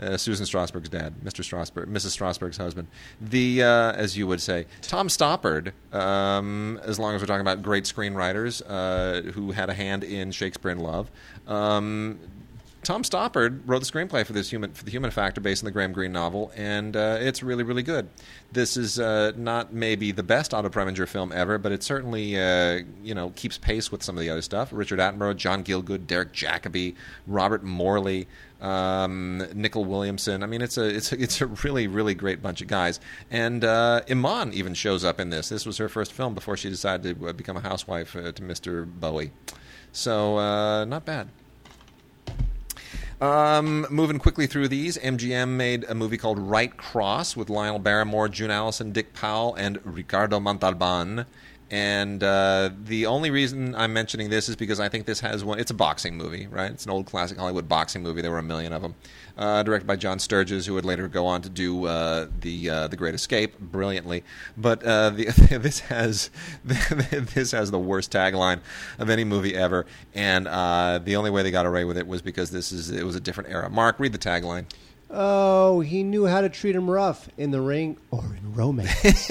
Uh, 0.00 0.16
Susan 0.16 0.46
Strasberg's 0.46 0.88
dad, 0.90 1.14
Mr. 1.24 1.40
Strasberg, 1.42 1.86
Mrs. 1.86 2.16
Strasberg's 2.16 2.58
husband. 2.58 2.86
The, 3.20 3.62
uh, 3.64 3.92
as 3.92 4.16
you 4.16 4.26
would 4.28 4.40
say, 4.40 4.66
Tom 4.82 5.08
Stoppard. 5.08 5.72
Um, 5.92 6.78
as 6.84 6.98
long 7.00 7.14
as 7.16 7.20
we're 7.22 7.26
talking 7.26 7.40
about 7.40 7.62
great 7.62 7.84
screenwriters 7.84 8.62
uh, 8.68 9.22
who 9.32 9.52
had 9.52 9.70
a 9.70 9.74
hand 9.74 10.04
in 10.04 10.30
Shakespeare 10.32 10.70
in 10.70 10.78
Love, 10.78 11.10
um, 11.46 12.18
Tom 12.86 13.02
Stoppard 13.02 13.62
wrote 13.66 13.80
the 13.80 13.84
screenplay 13.84 14.24
for 14.24 14.32
this 14.32 14.48
human 14.48 14.72
for 14.72 14.84
the 14.84 14.92
Human 14.92 15.10
Factor 15.10 15.40
based 15.40 15.60
on 15.60 15.64
the 15.64 15.72
Graham 15.72 15.92
Greene 15.92 16.12
novel, 16.12 16.52
and 16.54 16.96
uh, 16.96 17.16
it's 17.18 17.42
really 17.42 17.64
really 17.64 17.82
good. 17.82 18.08
This 18.52 18.76
is 18.76 19.00
uh, 19.00 19.32
not 19.36 19.72
maybe 19.72 20.12
the 20.12 20.22
best 20.22 20.54
Otto 20.54 20.68
Preminger 20.68 21.08
film 21.08 21.32
ever, 21.32 21.58
but 21.58 21.72
it 21.72 21.82
certainly 21.82 22.38
uh, 22.40 22.82
you 23.02 23.12
know 23.12 23.30
keeps 23.30 23.58
pace 23.58 23.90
with 23.90 24.04
some 24.04 24.16
of 24.16 24.20
the 24.20 24.30
other 24.30 24.40
stuff. 24.40 24.68
Richard 24.70 25.00
Attenborough, 25.00 25.36
John 25.36 25.64
Gielgud, 25.64 26.06
Derek 26.06 26.32
Jacobi, 26.32 26.94
Robert 27.26 27.64
Morley, 27.64 28.28
um, 28.60 29.44
Williamson. 29.74 30.44
I 30.44 30.46
mean, 30.46 30.62
it's 30.62 30.78
a 30.78 30.84
it's 30.84 31.12
a, 31.12 31.20
it's 31.20 31.40
a 31.40 31.46
really 31.64 31.88
really 31.88 32.14
great 32.14 32.40
bunch 32.40 32.62
of 32.62 32.68
guys, 32.68 33.00
and 33.32 33.64
uh, 33.64 34.02
Iman 34.08 34.52
even 34.52 34.74
shows 34.74 35.04
up 35.04 35.18
in 35.18 35.30
this. 35.30 35.48
This 35.48 35.66
was 35.66 35.78
her 35.78 35.88
first 35.88 36.12
film 36.12 36.34
before 36.34 36.56
she 36.56 36.70
decided 36.70 37.18
to 37.18 37.28
uh, 37.30 37.32
become 37.32 37.56
a 37.56 37.62
housewife 37.62 38.14
uh, 38.14 38.30
to 38.30 38.42
Mr. 38.42 38.86
Bowie. 38.86 39.32
So 39.92 40.38
uh, 40.38 40.84
not 40.84 41.04
bad. 41.04 41.28
Um, 43.20 43.86
moving 43.88 44.18
quickly 44.18 44.46
through 44.46 44.68
these, 44.68 44.98
MGM 44.98 45.48
made 45.48 45.84
a 45.84 45.94
movie 45.94 46.18
called 46.18 46.38
Right 46.38 46.76
Cross 46.76 47.34
with 47.34 47.48
Lionel 47.48 47.78
Barrymore, 47.78 48.28
June 48.28 48.50
Allyson, 48.50 48.92
Dick 48.92 49.14
Powell, 49.14 49.54
and 49.54 49.78
Ricardo 49.84 50.38
Montalban. 50.38 51.24
And 51.70 52.22
uh, 52.22 52.70
the 52.84 53.06
only 53.06 53.30
reason 53.30 53.74
I'm 53.74 53.92
mentioning 53.92 54.30
this 54.30 54.48
is 54.48 54.54
because 54.54 54.78
I 54.78 54.88
think 54.88 55.06
this 55.06 55.20
has 55.20 55.42
one. 55.42 55.58
It's 55.58 55.70
a 55.70 55.74
boxing 55.74 56.16
movie, 56.16 56.46
right? 56.46 56.70
It's 56.70 56.84
an 56.84 56.92
old 56.92 57.06
classic 57.06 57.38
Hollywood 57.38 57.68
boxing 57.68 58.02
movie. 58.02 58.22
There 58.22 58.30
were 58.30 58.38
a 58.38 58.42
million 58.42 58.72
of 58.72 58.82
them. 58.82 58.94
Uh, 59.36 59.62
directed 59.62 59.86
by 59.86 59.96
John 59.96 60.18
Sturges, 60.18 60.64
who 60.64 60.72
would 60.72 60.86
later 60.86 61.08
go 61.08 61.26
on 61.26 61.42
to 61.42 61.50
do 61.50 61.84
uh, 61.84 62.26
the 62.40 62.70
uh, 62.70 62.88
the 62.88 62.96
Great 62.96 63.14
Escape 63.14 63.58
brilliantly. 63.58 64.24
But 64.56 64.82
uh, 64.82 65.10
the, 65.10 65.26
this 65.60 65.80
has 65.80 66.30
this 66.64 67.52
has 67.52 67.70
the 67.70 67.78
worst 67.78 68.10
tagline 68.10 68.60
of 68.98 69.10
any 69.10 69.24
movie 69.24 69.54
ever, 69.54 69.84
and 70.14 70.48
uh, 70.48 71.00
the 71.04 71.16
only 71.16 71.30
way 71.30 71.42
they 71.42 71.50
got 71.50 71.66
away 71.66 71.84
with 71.84 71.98
it 71.98 72.06
was 72.06 72.22
because 72.22 72.50
this 72.50 72.72
is 72.72 72.90
it 72.90 73.04
was 73.04 73.14
a 73.14 73.20
different 73.20 73.50
era. 73.50 73.68
Mark, 73.68 74.00
read 74.00 74.12
the 74.12 74.18
tagline. 74.18 74.64
Oh, 75.10 75.80
he 75.80 76.02
knew 76.02 76.26
how 76.26 76.40
to 76.40 76.48
treat 76.48 76.74
him 76.74 76.90
rough 76.90 77.28
in 77.36 77.50
the 77.50 77.60
ring 77.60 77.96
or 78.10 78.24
in 78.24 78.54
romance. 78.54 79.30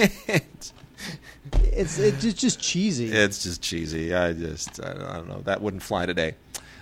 it's 1.62 1.98
it's 1.98 2.40
just 2.40 2.60
cheesy. 2.60 3.10
It's 3.10 3.42
just 3.42 3.60
cheesy. 3.60 4.14
I 4.14 4.32
just 4.32 4.82
I 4.82 4.94
don't 4.94 5.28
know. 5.28 5.40
That 5.44 5.60
wouldn't 5.60 5.82
fly 5.82 6.06
today. 6.06 6.34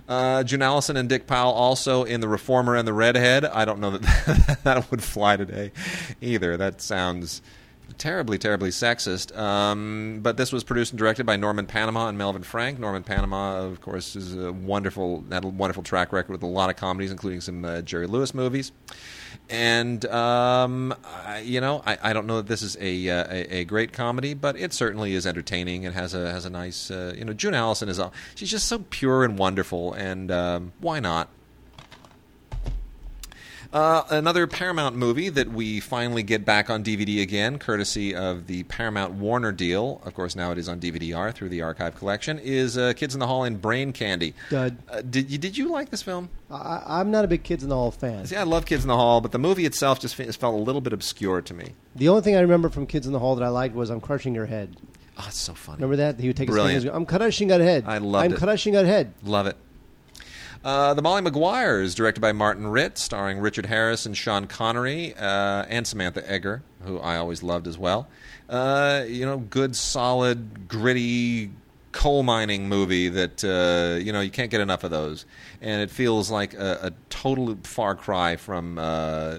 Uh, 0.07 0.43
June 0.45 0.61
Allyson 0.61 0.97
and 0.97 1.09
Dick 1.09 1.27
Powell 1.27 1.53
also 1.53 2.05
in 2.05 2.21
The 2.21 2.29
Reformer 2.29 2.77
and 2.77 2.87
The 2.87 2.93
Redhead. 2.93 3.45
I 3.45 3.65
don't 3.65 3.81
know 3.81 3.97
that 3.97 4.61
that 4.65 4.91
would 4.91 5.03
fly 5.03 5.37
today 5.37 5.73
either. 6.21 6.57
That 6.57 6.81
sounds 6.81 7.41
terribly, 7.99 8.39
terribly 8.39 8.71
sexist. 8.71 9.37
Um, 9.37 10.21
but 10.23 10.37
this 10.37 10.53
was 10.53 10.65
produced 10.65 10.93
and 10.93 10.99
directed 10.99 11.25
by 11.25 11.37
Norman 11.37 11.67
Panama 11.67 12.09
and 12.09 12.19
Melvin 12.19 12.43
Frank. 12.43 12.79
Norman 12.79 13.03
Panama, 13.03 13.61
of 13.61 13.81
course, 13.81 14.17
is 14.17 14.37
a 14.37 14.53
wonderful, 14.53 15.25
had 15.31 15.45
a 15.45 15.49
wonderful 15.49 15.83
track 15.83 16.13
record 16.13 16.33
with 16.33 16.43
a 16.43 16.47
lot 16.47 16.71
of 16.71 16.77
comedies, 16.77 17.11
including 17.11 17.41
some 17.41 17.65
uh, 17.65 17.83
Jerry 17.83 18.07
Lewis 18.07 18.35
movies. 18.35 18.73
And 19.51 20.05
um, 20.07 20.95
I, 21.05 21.41
you 21.41 21.61
know, 21.61 21.83
I, 21.85 21.99
I, 22.03 22.13
don't 22.13 22.27
know 22.27 22.37
that 22.37 22.47
this 22.47 22.63
is 22.63 22.79
a, 22.81 23.11
uh, 23.11 23.27
a, 23.31 23.59
a 23.59 23.65
great 23.65 23.93
comedy, 23.93 24.33
but 24.33 24.57
it 24.59 24.73
certainly 24.73 25.15
is 25.15 25.27
entertaining 25.27 25.85
and 25.85 25.95
has 25.95 26.15
a 26.15 26.31
has 26.31 26.47
a 26.47 26.51
nice. 26.51 26.91
Uh, 26.91 27.15
you 27.17 27.25
know, 27.25 27.35
June 27.35 27.53
Allyson 27.53 27.91
is 27.91 27.99
a, 27.99 28.11
she's 28.35 28.51
just 28.51 28.67
so 28.67 28.79
pure 28.91 29.23
and 29.23 29.39
wonderful, 29.39 29.93
and 29.93 30.31
um, 30.31 30.73
why 30.81 30.99
not? 30.99 31.29
Uh, 33.75 34.05
another 34.11 34.47
Paramount 34.47 34.95
movie 34.95 35.29
that 35.29 35.49
we 35.51 35.81
finally 35.81 36.23
get 36.23 36.45
back 36.45 36.71
on 36.71 36.85
DVD 36.85 37.21
again, 37.21 37.59
courtesy 37.59 38.15
of 38.15 38.47
the 38.47 38.63
Paramount 38.63 39.15
Warner 39.15 39.51
deal. 39.51 40.01
Of 40.05 40.15
course, 40.15 40.37
now 40.37 40.53
it 40.53 40.59
is 40.59 40.69
on 40.69 40.79
DVD-R 40.79 41.33
through 41.33 41.49
the 41.49 41.63
Archive 41.63 41.97
Collection. 41.97 42.39
Is 42.39 42.79
uh, 42.79 42.93
Kids 42.93 43.15
in 43.15 43.19
the 43.19 43.27
Hall 43.27 43.43
and 43.43 43.61
Brain 43.61 43.93
Candy? 43.93 44.33
Dud. 44.49 44.79
Uh, 44.89 45.03
did 45.03 45.29
you 45.29 45.39
did 45.39 45.59
you 45.59 45.73
like 45.73 45.91
this 45.91 46.03
film? 46.03 46.29
I, 46.53 47.01
am 47.01 47.11
not 47.11 47.25
a 47.25 47.29
big 47.29 47.43
Kids 47.43 47.65
in 47.65 47.69
the 47.69 47.75
Hall 47.75 47.91
fan. 47.91 48.25
See, 48.27 48.37
I 48.37 48.45
love 48.45 48.65
Kids 48.65 48.85
in 48.85 48.89
the 48.89 48.97
Hall, 48.97 49.21
but 49.21 49.33
the 49.33 49.41
movie 49.41 49.67
itself 49.67 49.99
just 49.99 50.15
felt 50.15 50.55
a 50.55 50.63
little 50.63 50.81
bit 50.81 50.93
obscure 50.93 51.43
to 51.43 51.53
me. 51.53 51.75
The 51.97 52.09
only 52.09 52.23
thing 52.23 52.37
I 52.37 52.41
remember 52.41 52.69
from 52.69 52.87
Kids 52.87 53.09
in 53.09 53.13
the 53.13 53.19
Hall 53.19 53.35
that 53.35 53.43
I 53.45 53.49
liked 53.49 53.75
was 53.75 53.91
"I'm 53.91 54.01
crushing 54.01 54.37
your 54.37 54.47
head." 54.47 54.77
Oh, 55.19 55.25
it's 55.27 55.39
so 55.39 55.53
funny. 55.53 55.79
Remember 55.79 55.97
that? 55.97 56.21
He 56.21 56.29
would 56.29 56.37
take 56.37 56.49
Brilliant. 56.49 56.75
his 56.75 56.85
fingers. 56.85 56.97
I'm 56.97 57.07
crushing 57.07 57.49
your 57.49 57.59
head. 57.59 57.85
I 57.89 57.99
loved 57.99 58.25
I'm 58.25 58.39
crushing 58.39 58.75
your 58.75 58.85
head. 58.85 59.15
Love 59.25 59.49
it. 59.49 59.57
Uh, 60.65 60.95
the 60.95 61.03
Molly 61.03 61.21
Maguires, 61.21 61.95
directed 61.95 62.21
by 62.21 62.33
Martin 62.33 62.67
Ritt, 62.67 62.97
starring 62.97 63.39
Richard 63.39 63.67
Harris 63.67 64.07
and 64.07 64.17
Sean 64.17 64.47
Connery, 64.47 65.15
uh, 65.15 65.67
and 65.69 65.87
Samantha 65.87 66.23
Eggar, 66.23 66.63
who 66.85 66.99
I 66.99 67.19
always 67.19 67.43
loved 67.43 67.67
as 67.67 67.77
well. 67.77 68.09
Uh, 68.49 69.05
you 69.07 69.27
know, 69.27 69.37
good, 69.37 69.77
solid, 69.77 70.67
gritty 70.67 71.51
coal 71.93 72.23
mining 72.23 72.69
movie 72.69 73.09
that 73.09 73.45
uh, 73.45 74.03
you 74.03 74.13
know 74.13 74.21
you 74.21 74.31
can't 74.31 74.51
get 74.51 74.61
enough 74.61 74.85
of 74.85 74.91
those, 74.91 75.27
and 75.61 75.83
it 75.83 75.91
feels 75.91 76.31
like 76.31 76.55
a, 76.55 76.79
a 76.85 76.93
total 77.11 77.57
far 77.63 77.95
cry 77.95 78.37
from 78.37 78.79
uh, 78.79 79.39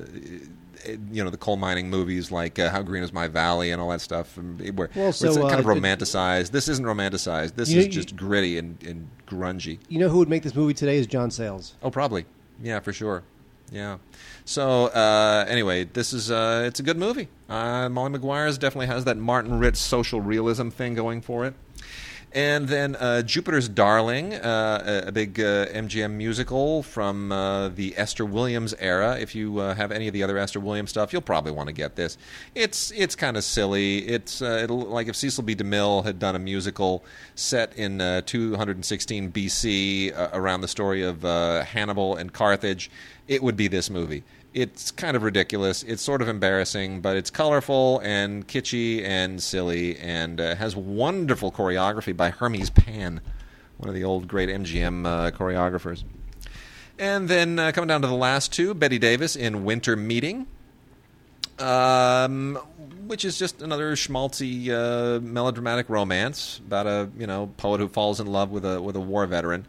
you 1.12 1.24
know 1.24 1.30
the 1.30 1.38
coal 1.38 1.56
mining 1.58 1.89
movies 1.89 2.32
like 2.32 2.60
uh, 2.60 2.70
How 2.70 2.82
Green 2.82 3.04
Is 3.04 3.12
My 3.13 3.27
Valley 3.27 3.72
and 3.72 3.82
all 3.82 3.89
that 3.89 4.01
stuff, 4.01 4.38
and 4.38 4.60
where, 4.77 4.89
Well, 4.96 5.12
so, 5.12 5.27
it's 5.27 5.38
kind 5.38 5.60
of 5.60 5.65
uh, 5.68 5.70
romanticized. 5.70 6.51
This 6.51 6.68
isn't 6.68 6.86
romanticized. 6.86 7.56
This 7.56 7.70
is 7.70 7.75
you- 7.86 7.88
just 7.92 8.15
gritty 8.15 8.58
and, 8.58 8.82
and 8.84 9.10
grungy. 9.27 9.80
You 9.89 10.00
know 10.00 10.10
who 10.10 10.20
would 10.20 10.30
make 10.30 10.44
this 10.44 10.56
movie 10.56 10.74
today 10.74 10.98
is 10.98 11.08
John 11.08 11.32
Sayles. 11.32 11.75
Oh, 11.82 11.92
probably. 11.92 12.25
Yeah, 12.62 12.80
for 12.80 12.94
sure. 12.94 13.24
Yeah. 13.72 13.98
So 14.46 14.86
uh, 14.88 15.46
anyway, 15.48 15.86
this 15.86 16.13
is 16.13 16.30
uh, 16.30 16.63
it's 16.68 16.80
a 16.80 16.84
good 16.84 16.98
movie. 16.98 17.27
Uh, 17.50 17.89
Molly 17.89 18.12
Maguire's 18.12 18.58
definitely 18.58 18.88
has 18.88 19.06
that 19.06 19.18
Martin 19.18 19.60
Ritt 19.60 19.75
social 19.75 20.22
realism 20.22 20.70
thing 20.70 20.94
going 20.94 21.22
for 21.22 21.46
it. 21.46 21.56
And 22.36 22.68
then 22.68 22.98
uh, 22.98 23.22
Jupiter's 23.22 23.70
Darling, 23.70 24.34
uh, 24.34 25.01
a, 25.06 25.08
a 25.08 25.12
big 25.13 25.39
uh, 25.39 25.68
MGM 25.68 26.12
musical 26.12 26.84
from 26.84 27.32
uh, 27.32 27.70
the 27.70 27.94
Esther 27.96 28.25
Williams 28.25 28.74
era. 28.77 29.18
If 29.18 29.36
you 29.36 29.60
uh, 29.60 29.74
have 29.74 29.89
any 29.89 30.08
of 30.10 30.13
the 30.13 30.22
other 30.22 30.38
Esther 30.38 30.60
Williams 30.60 30.89
stuff, 30.89 31.13
you'll 31.13 31.22
probably 31.22 31.54
want 31.54 31.68
to 31.68 31.74
get 31.74 31.96
this. 31.96 32.18
It's 32.54 32.92
it's 32.92 33.15
kind 33.15 33.38
of 33.38 33.46
silly. 33.46 34.00
It's 34.00 34.42
uh, 34.42 34.68
like 34.70 35.08
if 35.08 35.15
Cecil 35.15 35.44
B. 35.44 35.56
DeMille 35.56 36.04
had 36.04 36.20
done 36.20 36.36
a 36.36 36.39
musical 36.39 37.06
set 37.36 37.74
in 37.77 38.01
uh, 38.01 38.20
216 38.25 39.32
BC 39.32 40.30
around 40.34 40.60
the 40.60 40.68
story 40.68 41.04
of 41.04 41.22
Hannibal 41.22 42.18
and 42.18 42.34
Carthage, 42.34 42.92
it 43.27 43.41
would 43.44 43.55
be 43.55 43.67
this 43.67 43.89
movie 43.89 44.24
it's 44.55 44.89
kind 44.89 45.17
of 45.17 45.24
ridiculous. 45.24 45.84
It's 45.84 46.01
sort 46.01 46.22
of 46.22 46.29
embarrassing, 46.29 47.01
but 47.01 47.17
it's 47.17 47.29
colorful 47.29 48.00
and 48.00 48.48
kitschy 48.48 49.03
and 49.03 49.44
silly, 49.44 49.98
and 50.00 50.39
uh, 50.39 50.55
has 50.55 50.77
wonderful 50.77 51.51
choreography 51.51 52.15
by 52.15 52.29
Hermes 52.29 52.70
Pan, 52.70 53.20
one 53.77 53.89
of 53.89 53.94
the 53.94 54.05
old 54.05 54.29
great 54.29 54.48
MGM 54.48 55.05
uh, 55.05 55.32
choreographers. 55.32 56.05
And 56.98 57.27
then 57.27 57.60
uh, 57.60 57.74
coming 57.74 57.89
down 57.89 58.01
to 58.03 58.08
the 58.08 58.15
last 58.15 58.53
two, 58.53 58.74
Bette 58.74 58.98
Davis 58.98 59.36
in 59.36 59.65
Winter 59.65 59.98
Meeting, 59.98 60.48
um, 61.60 62.55
which 63.08 63.25
is 63.25 63.38
just 63.38 63.62
another 63.62 63.98
schmaltzy 63.98 64.70
uh, 64.70 65.20
melodramatic 65.20 65.89
romance 65.89 66.62
about 66.65 66.88
a 66.88 67.10
you 67.17 67.27
know 67.27 67.51
poet 67.58 67.82
who 67.82 67.89
falls 67.89 68.22
in 68.22 68.27
love 68.27 68.51
with 68.51 68.63
a 68.63 68.82
with 68.82 68.96
a 68.96 69.01
war 69.01 69.25
veteran 69.25 69.65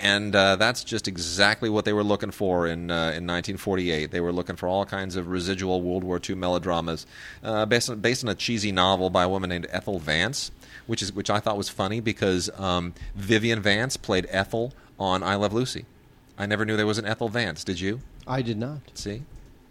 and 0.00 0.34
uh, 0.34 0.56
that's 0.56 0.84
just 0.84 1.08
exactly 1.08 1.68
what 1.68 1.84
they 1.84 1.92
were 1.92 2.04
looking 2.04 2.30
for 2.30 2.66
in 2.66 2.90
uh, 2.90 3.12
in 3.14 3.26
1948. 3.26 4.10
They 4.10 4.20
were 4.20 4.32
looking 4.32 4.56
for 4.56 4.68
all 4.68 4.84
kinds 4.84 5.16
of 5.16 5.28
residual 5.28 5.80
World 5.82 6.04
War 6.04 6.20
II 6.26 6.36
melodramas, 6.36 7.06
uh, 7.42 7.66
based 7.66 7.90
on, 7.90 8.00
based 8.00 8.24
on 8.24 8.30
a 8.30 8.34
cheesy 8.34 8.72
novel 8.72 9.10
by 9.10 9.24
a 9.24 9.28
woman 9.28 9.50
named 9.50 9.66
Ethel 9.70 9.98
Vance, 9.98 10.50
which 10.86 11.02
is 11.02 11.12
which 11.12 11.30
I 11.30 11.40
thought 11.40 11.56
was 11.56 11.68
funny 11.68 12.00
because 12.00 12.50
um, 12.58 12.94
Vivian 13.14 13.60
Vance 13.60 13.96
played 13.96 14.26
Ethel 14.30 14.72
on 14.98 15.22
I 15.22 15.34
Love 15.34 15.52
Lucy. 15.52 15.84
I 16.38 16.46
never 16.46 16.64
knew 16.64 16.76
there 16.76 16.86
was 16.86 16.98
an 16.98 17.06
Ethel 17.06 17.28
Vance. 17.28 17.64
Did 17.64 17.80
you? 17.80 18.00
I 18.26 18.42
did 18.42 18.58
not. 18.58 18.80
See, 18.94 19.22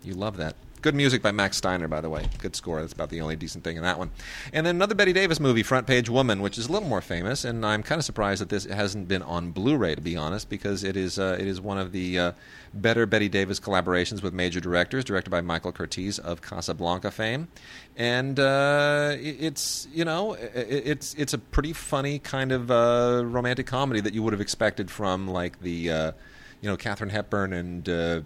you 0.04 0.14
love 0.14 0.38
that. 0.38 0.56
Good 0.82 0.96
music 0.96 1.22
by 1.22 1.32
Max 1.32 1.58
Steiner, 1.58 1.88
by 1.88 2.02
the 2.02 2.10
way. 2.10 2.28
Good 2.40 2.56
score. 2.56 2.82
That's 2.82 2.94
about 2.94 3.10
the 3.10 3.22
only 3.22 3.36
decent 3.36 3.64
thing 3.64 3.78
in 3.78 3.84
that 3.84 4.00
one. 4.00 4.10
And 4.52 4.66
then 4.66 4.78
another 4.78 4.96
Bette 4.96 5.14
Davis 5.14 5.40
movie, 5.40 5.62
Front 5.62 5.86
Page 5.86 6.10
Woman, 6.10 6.42
which 6.42 6.58
is 6.58 6.66
a 6.66 6.72
little 6.72 6.90
more 6.90 7.02
famous. 7.02 7.46
And 7.46 7.64
I'm 7.64 7.84
kind 7.84 8.00
of 8.00 8.06
surprised 8.06 8.42
that 8.42 8.50
this 8.50 8.66
hasn't 8.66 9.08
been 9.08 9.22
on 9.22 9.52
Blu-ray, 9.52 9.94
to 9.94 10.02
be 10.02 10.18
honest, 10.18 10.50
because 10.50 10.84
it 10.84 10.98
is 10.98 11.20
uh, 11.20 11.38
it 11.40 11.46
is 11.46 11.62
one 11.62 11.78
of 11.78 11.92
the 11.92 12.18
uh, 12.18 12.32
better 12.74 13.06
Bette 13.06 13.30
Davis 13.30 13.60
collaborations 13.60 14.24
with 14.24 14.34
major 14.34 14.60
directors, 14.60 15.04
directed 15.04 15.30
by 15.30 15.42
Michael 15.42 15.72
Curtiz 15.72 16.18
of 16.18 16.42
Casablanca 16.42 17.12
fame. 17.12 17.48
And 17.96 18.40
uh, 18.40 19.16
it's 19.20 19.88
you 19.94 20.04
know 20.04 20.34
it's 20.34 21.14
it's 21.14 21.34
a 21.34 21.38
pretty 21.38 21.74
funny 21.74 22.18
kind 22.18 22.52
of 22.52 22.72
uh, 22.72 23.22
romantic 23.24 23.68
comedy 23.68 24.02
that 24.02 24.16
you 24.16 24.24
would 24.24 24.34
have 24.34 24.42
expected 24.42 24.90
from 24.90 25.28
like 25.28 25.62
the 25.62 25.92
uh, 25.92 26.12
you 26.60 26.70
know 26.70 26.76
Katharine 26.76 27.12
Hepburn 27.12 27.54
and. 27.54 27.88
Uh, 27.88 28.22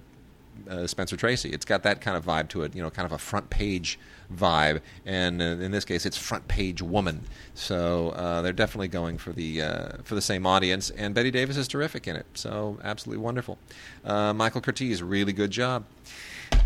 uh, 0.69 0.87
Spencer 0.87 1.17
Tracy. 1.17 1.49
It's 1.49 1.65
got 1.65 1.83
that 1.83 2.01
kind 2.01 2.17
of 2.17 2.25
vibe 2.25 2.49
to 2.49 2.63
it, 2.63 2.75
you 2.75 2.81
know, 2.81 2.89
kind 2.89 3.05
of 3.05 3.11
a 3.11 3.17
front 3.17 3.49
page 3.49 3.99
vibe. 4.33 4.81
And 5.05 5.41
uh, 5.41 5.45
in 5.45 5.71
this 5.71 5.85
case, 5.85 6.05
it's 6.05 6.17
front 6.17 6.47
page 6.47 6.81
woman. 6.81 7.21
So 7.53 8.09
uh, 8.09 8.41
they're 8.41 8.53
definitely 8.53 8.87
going 8.87 9.17
for 9.17 9.31
the 9.31 9.61
uh, 9.61 9.89
for 10.03 10.15
the 10.15 10.21
same 10.21 10.45
audience. 10.45 10.89
And 10.89 11.13
Bette 11.13 11.31
Davis 11.31 11.57
is 11.57 11.67
terrific 11.67 12.07
in 12.07 12.15
it. 12.15 12.25
So 12.33 12.79
absolutely 12.83 13.23
wonderful. 13.23 13.57
Uh, 14.03 14.33
Michael 14.33 14.61
Curtiz, 14.61 15.01
really 15.03 15.33
good 15.33 15.51
job. 15.51 15.85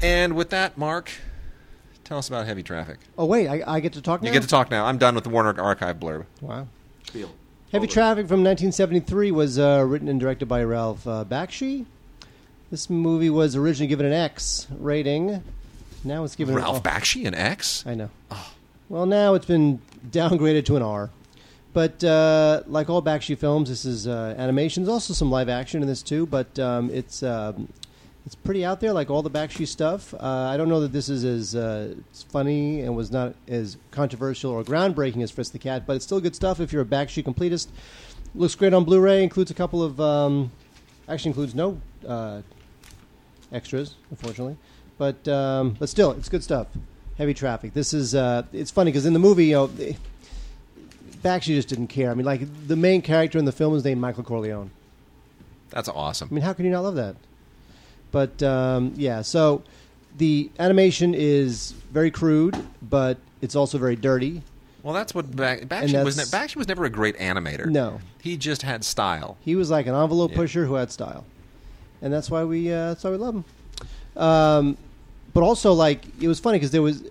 And 0.01 0.35
with 0.35 0.49
that, 0.49 0.77
Mark, 0.77 1.11
tell 2.03 2.17
us 2.17 2.27
about 2.27 2.45
Heavy 2.45 2.63
Traffic. 2.63 2.99
Oh 3.17 3.25
wait, 3.25 3.47
I, 3.47 3.63
I 3.65 3.79
get 3.79 3.93
to 3.93 4.01
talk 4.01 4.21
now. 4.21 4.27
You 4.27 4.33
get 4.33 4.43
to 4.43 4.47
talk 4.49 4.71
now. 4.71 4.85
I'm 4.85 4.97
done 4.97 5.15
with 5.15 5.23
the 5.23 5.29
Warner 5.29 5.59
Archive 5.59 5.99
blurb. 5.99 6.25
Wow. 6.41 6.67
Heavy 7.71 7.85
Traffic 7.85 8.27
from 8.27 8.43
1973 8.43 9.31
was 9.31 9.59
uh, 9.59 9.85
written 9.87 10.07
and 10.07 10.19
directed 10.19 10.47
by 10.47 10.63
Ralph 10.63 11.07
uh, 11.07 11.23
Bakshi. 11.27 11.85
This 12.71 12.89
movie 12.89 13.29
was 13.29 13.55
originally 13.55 13.87
given 13.87 14.05
an 14.05 14.13
X 14.13 14.67
rating. 14.77 15.43
Now 16.03 16.23
it's 16.23 16.35
given 16.35 16.55
Ralph 16.55 16.77
an 16.77 16.83
Bakshi, 16.83 17.25
an 17.25 17.33
X. 17.33 17.83
I 17.85 17.95
know. 17.95 18.09
Well, 18.89 19.05
now 19.05 19.33
it's 19.33 19.45
been 19.45 19.81
downgraded 20.09 20.65
to 20.65 20.75
an 20.75 20.81
R. 20.81 21.09
But 21.73 22.03
uh, 22.03 22.63
like 22.67 22.89
all 22.89 23.01
Bakshi 23.01 23.37
films, 23.37 23.69
this 23.69 23.85
is 23.85 24.07
uh, 24.07 24.35
animation. 24.37 24.83
There's 24.83 24.93
also 24.93 25.13
some 25.13 25.29
live 25.29 25.49
action 25.49 25.81
in 25.81 25.87
this 25.87 26.01
too, 26.01 26.25
but 26.25 26.57
um, 26.57 26.89
it's 26.91 27.21
um, 27.21 27.71
it's 28.25 28.35
pretty 28.35 28.65
out 28.65 28.79
there, 28.79 28.91
like 28.93 29.09
all 29.09 29.21
the 29.21 29.29
Bakshi 29.29 29.67
stuff. 29.67 30.13
Uh, 30.13 30.19
I 30.19 30.57
don't 30.57 30.69
know 30.69 30.81
that 30.81 30.91
this 30.91 31.09
is 31.09 31.23
as 31.23 31.55
uh, 31.55 31.95
funny 32.29 32.81
and 32.81 32.95
was 32.95 33.11
not 33.11 33.35
as 33.47 33.77
controversial 33.91 34.51
or 34.51 34.63
groundbreaking 34.63 35.21
as 35.21 35.31
Fritz 35.31 35.49
the 35.49 35.59
Cat, 35.59 35.85
but 35.85 35.95
it's 35.95 36.05
still 36.05 36.19
good 36.19 36.35
stuff 36.35 36.59
if 36.59 36.73
you're 36.73 36.81
a 36.81 36.85
Bakshi 36.85 37.23
completist. 37.23 37.67
Looks 38.35 38.55
great 38.55 38.73
on 38.73 38.83
Blu-ray. 38.83 39.23
Includes 39.23 39.51
a 39.51 39.55
couple 39.55 39.83
of 39.83 39.99
um, 39.99 40.51
actually 41.07 41.29
includes 41.29 41.55
no 41.55 41.79
uh, 42.07 42.41
extras, 43.51 43.95
unfortunately. 44.11 44.57
But 44.97 45.27
um, 45.27 45.75
but 45.79 45.89
still, 45.89 46.11
it's 46.11 46.29
good 46.29 46.43
stuff. 46.43 46.67
Heavy 47.17 47.33
traffic. 47.33 47.73
This 47.73 47.93
is 47.93 48.15
uh, 48.15 48.43
it's 48.53 48.71
funny 48.71 48.91
because 48.91 49.05
in 49.05 49.13
the 49.13 49.19
movie, 49.19 49.45
you 49.47 49.53
know, 49.53 49.67
they- 49.67 49.97
Bakshi 51.23 51.47
just 51.47 51.67
didn't 51.67 51.87
care. 51.87 52.11
I 52.11 52.13
mean, 52.13 52.25
like 52.25 52.41
the 52.67 52.75
main 52.77 53.01
character 53.01 53.37
in 53.37 53.45
the 53.45 53.51
film 53.51 53.75
is 53.75 53.83
named 53.83 53.99
Michael 53.99 54.23
Corleone. 54.23 54.71
That's 55.69 55.89
awesome. 55.89 56.29
I 56.31 56.33
mean, 56.33 56.43
how 56.43 56.53
can 56.53 56.63
you 56.65 56.71
not 56.71 56.81
love 56.81 56.95
that? 56.95 57.15
But 58.11 58.41
um, 58.41 58.93
yeah, 58.95 59.21
so 59.21 59.63
the 60.17 60.49
animation 60.59 61.13
is 61.13 61.73
very 61.91 62.09
crude, 62.09 62.55
but 62.81 63.17
it's 63.41 63.55
also 63.55 63.77
very 63.77 63.95
dirty. 63.97 64.41
Well, 64.81 64.93
that's 64.93 65.13
what 65.13 65.35
Bak- 65.35 65.63
Bakshi 65.67 66.01
was. 66.03 66.15
Ne- 66.17 66.23
Bakshi 66.23 66.55
was 66.55 66.67
never 66.69 66.85
a 66.85 66.89
great 66.89 67.17
animator. 67.17 67.65
No. 67.67 67.99
he 68.21 68.37
just 68.37 68.61
had 68.61 68.85
style. 68.85 69.35
He 69.41 69.55
was 69.57 69.69
like 69.69 69.87
an 69.87 69.93
envelope 69.95 70.31
Yeah. 70.31 70.37
pusher 70.37 70.65
who 70.65 70.75
had 70.75 70.89
style, 70.89 71.25
and 72.01 72.13
that's 72.13 72.29
why 72.29 72.43
we 72.43 72.71
uh, 72.71 72.89
that's 72.89 73.03
why 73.03 73.11
we 73.11 73.17
love 73.17 73.33
them. 73.35 73.45
Um, 74.15 74.77
but 75.33 75.43
also, 75.43 75.73
like 75.73 76.05
it 76.21 76.27
was 76.27 76.39
funny 76.39 76.57
because 76.57 76.71
there 76.71 76.81
was 76.81 77.03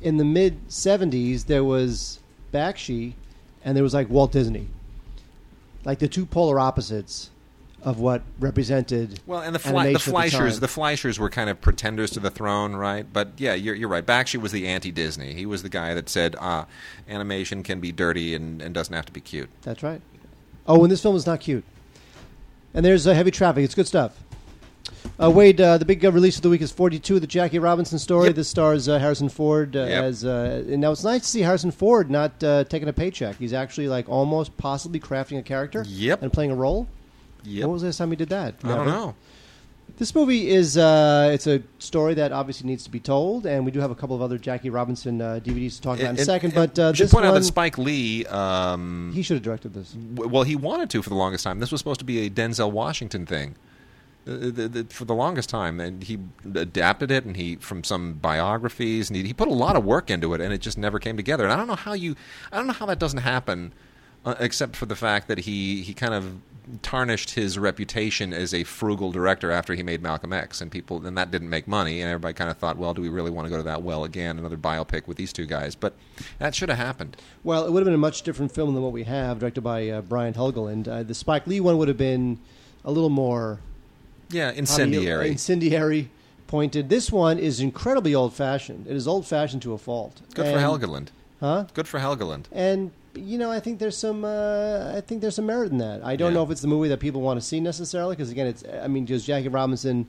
in 0.00 0.16
the 0.16 0.24
mid 0.24 0.68
'70s 0.68 1.46
there 1.46 1.64
was 1.64 2.20
Bakshi, 2.52 3.14
and 3.64 3.76
there 3.76 3.84
was 3.84 3.94
like 3.94 4.08
Walt 4.08 4.32
Disney, 4.32 4.68
like 5.84 5.98
the 5.98 6.08
two 6.08 6.26
polar 6.26 6.58
opposites 6.58 7.30
of 7.82 7.98
what 7.98 8.22
represented. 8.38 9.20
Well, 9.26 9.40
and 9.40 9.54
the, 9.54 9.58
fly, 9.58 9.70
the 9.70 9.78
animation 9.78 10.12
the 10.12 10.18
Fleischers, 10.18 10.60
the, 10.60 10.66
Fleischers 10.66 11.18
were 11.18 11.30
kind 11.30 11.48
of 11.48 11.60
pretenders 11.60 12.10
to 12.10 12.20
the 12.20 12.30
throne, 12.30 12.76
right? 12.76 13.10
But 13.10 13.32
yeah, 13.38 13.54
you're, 13.54 13.74
you're 13.74 13.88
right. 13.88 14.04
Bakshi 14.04 14.40
was 14.40 14.52
the 14.52 14.66
anti-Disney. 14.66 15.34
He 15.34 15.46
was 15.46 15.62
the 15.62 15.68
guy 15.68 15.94
that 15.94 16.08
said, 16.08 16.36
"Ah, 16.38 16.66
animation 17.08 17.62
can 17.62 17.80
be 17.80 17.92
dirty 17.92 18.34
and, 18.34 18.60
and 18.60 18.74
doesn't 18.74 18.94
have 18.94 19.06
to 19.06 19.12
be 19.12 19.20
cute." 19.20 19.48
That's 19.62 19.82
right. 19.82 20.00
Oh, 20.66 20.82
and 20.82 20.92
this 20.92 21.02
film 21.02 21.16
is 21.16 21.26
not 21.26 21.40
cute. 21.40 21.64
And 22.74 22.84
there's 22.84 23.06
uh, 23.06 23.14
heavy 23.14 23.30
traffic. 23.30 23.64
It's 23.64 23.74
good 23.74 23.86
stuff. 23.86 24.16
Uh, 25.22 25.30
Wade, 25.30 25.60
uh, 25.60 25.76
the 25.78 25.84
big 25.84 26.04
uh, 26.04 26.12
release 26.12 26.36
of 26.36 26.42
the 26.42 26.48
week 26.48 26.60
is 26.62 26.70
42, 26.72 27.20
the 27.20 27.26
Jackie 27.26 27.58
Robinson 27.58 27.98
story. 27.98 28.28
Yep. 28.28 28.36
This 28.36 28.48
stars 28.48 28.88
uh, 28.88 28.98
Harrison 28.98 29.28
Ford 29.28 29.76
uh, 29.76 29.80
Yep. 29.80 30.04
as. 30.04 30.24
Uh, 30.24 30.64
and 30.68 30.80
now 30.80 30.92
it's 30.92 31.04
nice 31.04 31.22
to 31.22 31.26
see 31.28 31.40
Harrison 31.40 31.70
Ford 31.70 32.10
not 32.10 32.42
uh, 32.42 32.64
taking 32.64 32.88
a 32.88 32.92
paycheck. 32.92 33.36
He's 33.36 33.52
actually 33.52 33.88
like 33.88 34.08
almost 34.08 34.56
possibly 34.56 35.00
crafting 35.00 35.38
a 35.38 35.42
character. 35.42 35.84
Yep. 35.86 36.22
And 36.22 36.32
playing 36.32 36.50
a 36.50 36.54
role. 36.54 36.86
Yep. 37.44 37.62
When 37.64 37.72
was 37.72 37.82
the 37.82 37.88
last 37.88 37.98
time 37.98 38.10
he 38.10 38.16
did 38.16 38.28
that? 38.30 38.54
I 38.64 38.68
don't 38.68 38.78
Never. 38.78 38.90
know. 38.90 39.14
This 40.00 40.14
movie 40.14 40.48
is 40.48 40.78
uh, 40.78 41.30
it's 41.30 41.46
a 41.46 41.62
story 41.78 42.14
that 42.14 42.32
obviously 42.32 42.66
needs 42.66 42.84
to 42.84 42.90
be 42.90 43.00
told, 43.00 43.44
and 43.44 43.66
we 43.66 43.70
do 43.70 43.80
have 43.80 43.90
a 43.90 43.94
couple 43.94 44.16
of 44.16 44.22
other 44.22 44.38
Jackie 44.38 44.70
Robinson 44.70 45.20
uh, 45.20 45.40
DVDs 45.44 45.76
to 45.76 45.82
talk 45.82 46.00
about 46.00 46.14
in 46.14 46.20
a 46.20 46.24
second. 46.24 46.54
But 46.54 46.78
uh, 46.78 46.94
should 46.94 47.10
point 47.10 47.26
out 47.26 47.34
that 47.34 47.44
Spike 47.44 47.76
Lee. 47.76 48.24
Um, 48.24 49.12
he 49.14 49.20
should 49.20 49.34
have 49.34 49.42
directed 49.44 49.74
this. 49.74 49.92
w- 49.92 50.30
well, 50.30 50.42
he 50.44 50.56
wanted 50.56 50.88
to 50.88 51.02
for 51.02 51.10
the 51.10 51.16
longest 51.16 51.44
time. 51.44 51.60
This 51.60 51.70
was 51.70 51.82
supposed 51.82 52.00
to 52.00 52.06
be 52.06 52.24
a 52.24 52.30
Denzel 52.30 52.72
Washington 52.72 53.26
thing. 53.26 53.56
The- 54.24 54.68
the- 54.68 54.86
for 54.88 55.04
the 55.04 55.14
longest 55.14 55.50
time, 55.50 55.80
and 55.80 56.02
he 56.02 56.18
adapted 56.54 57.10
it, 57.10 57.26
and 57.26 57.36
he 57.36 57.56
from 57.56 57.84
some 57.84 58.14
biographies, 58.14 59.10
and 59.10 59.18
he, 59.18 59.22
he 59.24 59.34
put 59.34 59.48
a 59.48 59.52
lot 59.52 59.76
of 59.76 59.84
work 59.84 60.08
into 60.08 60.32
it, 60.32 60.40
and 60.40 60.50
it 60.50 60.62
just 60.62 60.78
never 60.78 60.98
came 60.98 61.18
together. 61.18 61.44
And 61.44 61.52
I 61.52 61.56
don't 61.56 61.66
know 61.66 61.74
how 61.76 61.92
you, 61.92 62.16
I 62.50 62.56
don't 62.56 62.66
know 62.66 62.72
how 62.72 62.86
that 62.86 62.98
doesn't 62.98 63.18
happen, 63.20 63.74
uh, 64.24 64.34
except 64.40 64.76
for 64.76 64.86
the 64.86 64.96
fact 64.96 65.28
that 65.28 65.40
he 65.40 65.82
he 65.82 65.92
kind 65.92 66.14
of 66.14 66.36
tarnished 66.82 67.30
his 67.30 67.58
reputation 67.58 68.32
as 68.32 68.52
a 68.54 68.64
frugal 68.64 69.10
director 69.12 69.50
after 69.50 69.74
he 69.74 69.82
made 69.82 70.02
Malcolm 70.02 70.32
X, 70.32 70.60
and 70.60 70.70
people, 70.70 71.04
and 71.06 71.16
that 71.18 71.30
didn't 71.30 71.50
make 71.50 71.66
money, 71.68 72.00
and 72.00 72.10
everybody 72.10 72.34
kind 72.34 72.50
of 72.50 72.56
thought, 72.58 72.76
well, 72.76 72.94
do 72.94 73.02
we 73.02 73.08
really 73.08 73.30
want 73.30 73.46
to 73.46 73.50
go 73.50 73.56
to 73.56 73.62
that 73.62 73.82
well 73.82 74.04
again, 74.04 74.38
another 74.38 74.56
biopic 74.56 75.06
with 75.06 75.16
these 75.16 75.32
two 75.32 75.46
guys? 75.46 75.74
But 75.74 75.94
that 76.38 76.54
should 76.54 76.68
have 76.68 76.78
happened. 76.78 77.16
Well, 77.44 77.64
it 77.66 77.72
would 77.72 77.80
have 77.80 77.86
been 77.86 77.94
a 77.94 77.98
much 77.98 78.22
different 78.22 78.52
film 78.52 78.74
than 78.74 78.82
what 78.82 78.92
we 78.92 79.04
have, 79.04 79.38
directed 79.40 79.62
by 79.62 79.88
uh, 79.88 80.00
Brian 80.02 80.34
Helgeland. 80.34 80.88
Uh, 80.88 81.02
the 81.02 81.14
Spike 81.14 81.46
Lee 81.46 81.60
one 81.60 81.78
would 81.78 81.88
have 81.88 81.98
been 81.98 82.38
a 82.84 82.90
little 82.90 83.10
more 83.10 83.60
Yeah, 84.30 84.46
how 84.46 84.50
do 84.50 84.54
you- 84.54 84.58
incendiary. 84.60 85.28
incendiary, 85.30 86.10
pointed. 86.46 86.88
This 86.88 87.10
one 87.12 87.38
is 87.38 87.60
incredibly 87.60 88.14
old-fashioned. 88.14 88.86
It 88.86 88.96
is 88.96 89.06
old-fashioned 89.06 89.62
to 89.62 89.72
a 89.72 89.78
fault. 89.78 90.20
Good 90.34 90.46
for 90.46 90.58
Helgeland. 90.60 91.08
huh? 91.40 91.64
Good 91.74 91.86
for 91.88 92.00
Helgeland. 92.00 92.44
And 92.52 92.90
you 93.14 93.38
know, 93.38 93.50
I 93.50 93.60
think 93.60 93.78
there's 93.78 93.96
some. 93.96 94.24
Uh, 94.24 94.92
I 94.96 95.00
think 95.00 95.20
there's 95.20 95.34
some 95.36 95.46
merit 95.46 95.72
in 95.72 95.78
that. 95.78 96.04
I 96.04 96.16
don't 96.16 96.30
Yeah. 96.32 96.34
know 96.38 96.42
if 96.44 96.50
it's 96.50 96.60
the 96.60 96.68
movie 96.68 96.88
that 96.88 97.00
people 97.00 97.20
want 97.20 97.40
to 97.40 97.46
see 97.46 97.60
necessarily, 97.60 98.14
because 98.16 98.30
again, 98.30 98.46
it's. 98.46 98.64
I 98.82 98.86
mean, 98.88 99.06
just 99.06 99.26
Jackie 99.26 99.48
Robinson, 99.48 100.06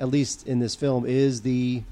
at 0.00 0.08
least 0.08 0.46
in 0.46 0.58
this 0.58 0.74
film, 0.74 1.04
is 1.06 1.42
the. 1.42 1.82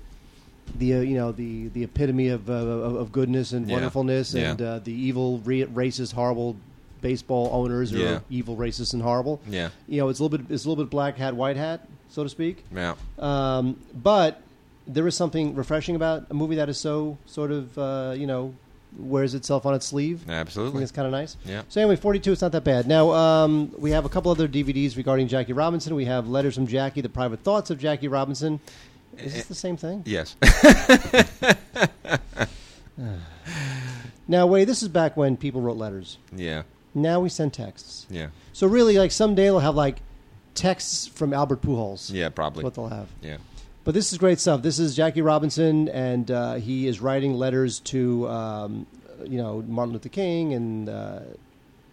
The 0.79 0.95
uh, 0.95 1.01
you 1.01 1.15
know 1.17 1.31
the 1.31 1.69
the 1.69 1.85
epitome 1.85 2.29
of 2.29 2.51
uh, 2.51 2.53
of, 2.55 3.13
goodness 3.13 3.53
and 3.53 3.69
Yeah. 3.69 3.75
wonderfulness 3.75 4.35
Yeah. 4.35 4.51
and 4.51 4.61
uh, 4.63 4.79
the 4.81 4.93
evil 4.93 5.39
re- 5.45 5.65
racist 5.65 6.13
horrible 6.13 6.57
baseball 7.01 7.51
owners 7.53 7.93
are 7.93 7.99
Yeah. 7.99 8.19
evil 8.31 8.57
racist 8.57 8.93
and 8.93 9.01
horrible. 9.01 9.41
Yeah. 9.49 9.69
You 9.87 10.01
know 10.01 10.09
it's 10.09 10.19
a 10.19 10.25
little 10.25 10.39
bit 10.39 10.51
it's 10.53 10.65
a 10.65 10.69
little 10.69 10.83
bit 10.85 10.91
black 10.91 11.19
hat 11.19 11.37
white 11.37 11.57
hat 11.57 11.87
so 12.09 12.25
to 12.25 12.29
speak. 12.29 12.65
Yeah. 12.75 12.95
Um, 13.21 13.77
but 13.95 14.41
there 14.89 15.07
is 15.07 15.15
something 15.15 15.55
refreshing 15.55 15.95
about 15.95 16.27
a 16.31 16.35
movie 16.35 16.57
that 16.57 16.69
is 16.69 16.79
so 16.79 17.17
sort 17.27 17.53
of 17.53 17.79
uh, 17.79 18.15
you 18.19 18.27
know 18.27 18.53
wears 18.97 19.35
itself 19.35 19.67
on 19.67 19.75
its 19.75 19.87
sleeve. 19.87 20.23
I 20.23 20.27
think 20.27 20.39
Absolutely. 20.39 20.83
it's 20.83 20.93
kind 20.93 21.07
of 21.07 21.13
nice. 21.13 21.37
Yeah. 21.45 21.63
So 21.69 21.81
anyway, 21.81 21.97
42, 21.97 22.33
it's 22.33 22.43
not 22.43 22.53
that 22.53 22.65
bad. 22.65 22.87
Now, 22.87 23.11
um, 23.13 23.73
we 23.79 23.91
have 23.91 24.05
a 24.05 24.09
couple 24.09 24.31
other 24.31 24.49
DVDs 24.49 24.97
regarding 24.97 25.29
Jackie 25.29 25.53
Robinson. 25.53 25.95
We 25.95 26.05
have 26.07 26.29
Letters 26.29 26.55
from 26.55 26.67
Jackie, 26.67 27.01
The 27.01 27.09
Private 27.09 27.41
Thoughts 27.41 27.71
of 27.71 27.79
Jackie 27.79 28.09
Robinson. 28.09 28.61
Is 29.19 29.35
this 29.35 29.45
the 29.47 29.55
same 29.55 29.77
thing? 29.77 30.03
Yes. 30.07 30.37
Now, 34.29 34.47
wait, 34.49 34.65
this 34.65 34.83
is 34.83 34.89
back 34.89 35.17
when 35.17 35.37
people 35.37 35.61
wrote 35.61 35.77
letters. 35.77 36.19
yeah. 36.35 36.63
Now 36.95 37.21
we 37.21 37.29
send 37.29 37.53
texts. 37.53 38.07
Yeah. 38.09 38.29
So 38.55 38.67
really, 38.67 38.97
like 38.97 39.13
someday 39.13 39.45
they'll 39.45 39.59
have 39.59 39.75
like 39.75 39.99
texts 40.55 41.07
from 41.07 41.35
Albert 41.35 41.61
Pujols. 41.61 42.11
Yeah. 42.11 42.25
That's 42.25 42.35
Probably. 42.35 42.65
what 42.65 42.75
they'll 42.75 42.89
have. 42.89 43.09
Yeah. 43.21 43.37
But 43.87 43.95
this 43.95 44.11
is 44.11 44.19
great 44.19 44.41
stuff. 44.41 44.63
This 44.63 44.81
is 44.81 44.97
Jackie 44.97 45.23
Robinson, 45.23 45.89
and 45.91 46.29
uh, 46.29 46.55
he 46.55 46.89
is 46.89 47.01
writing 47.01 47.35
letters 47.35 47.79
to, 47.85 48.29
um, 48.29 48.87
you 49.25 49.39
know, 49.39 49.63
Martin 49.69 49.93
Luther 49.93 50.09
King 50.09 50.55
and 50.55 50.89
uh, 50.89 51.21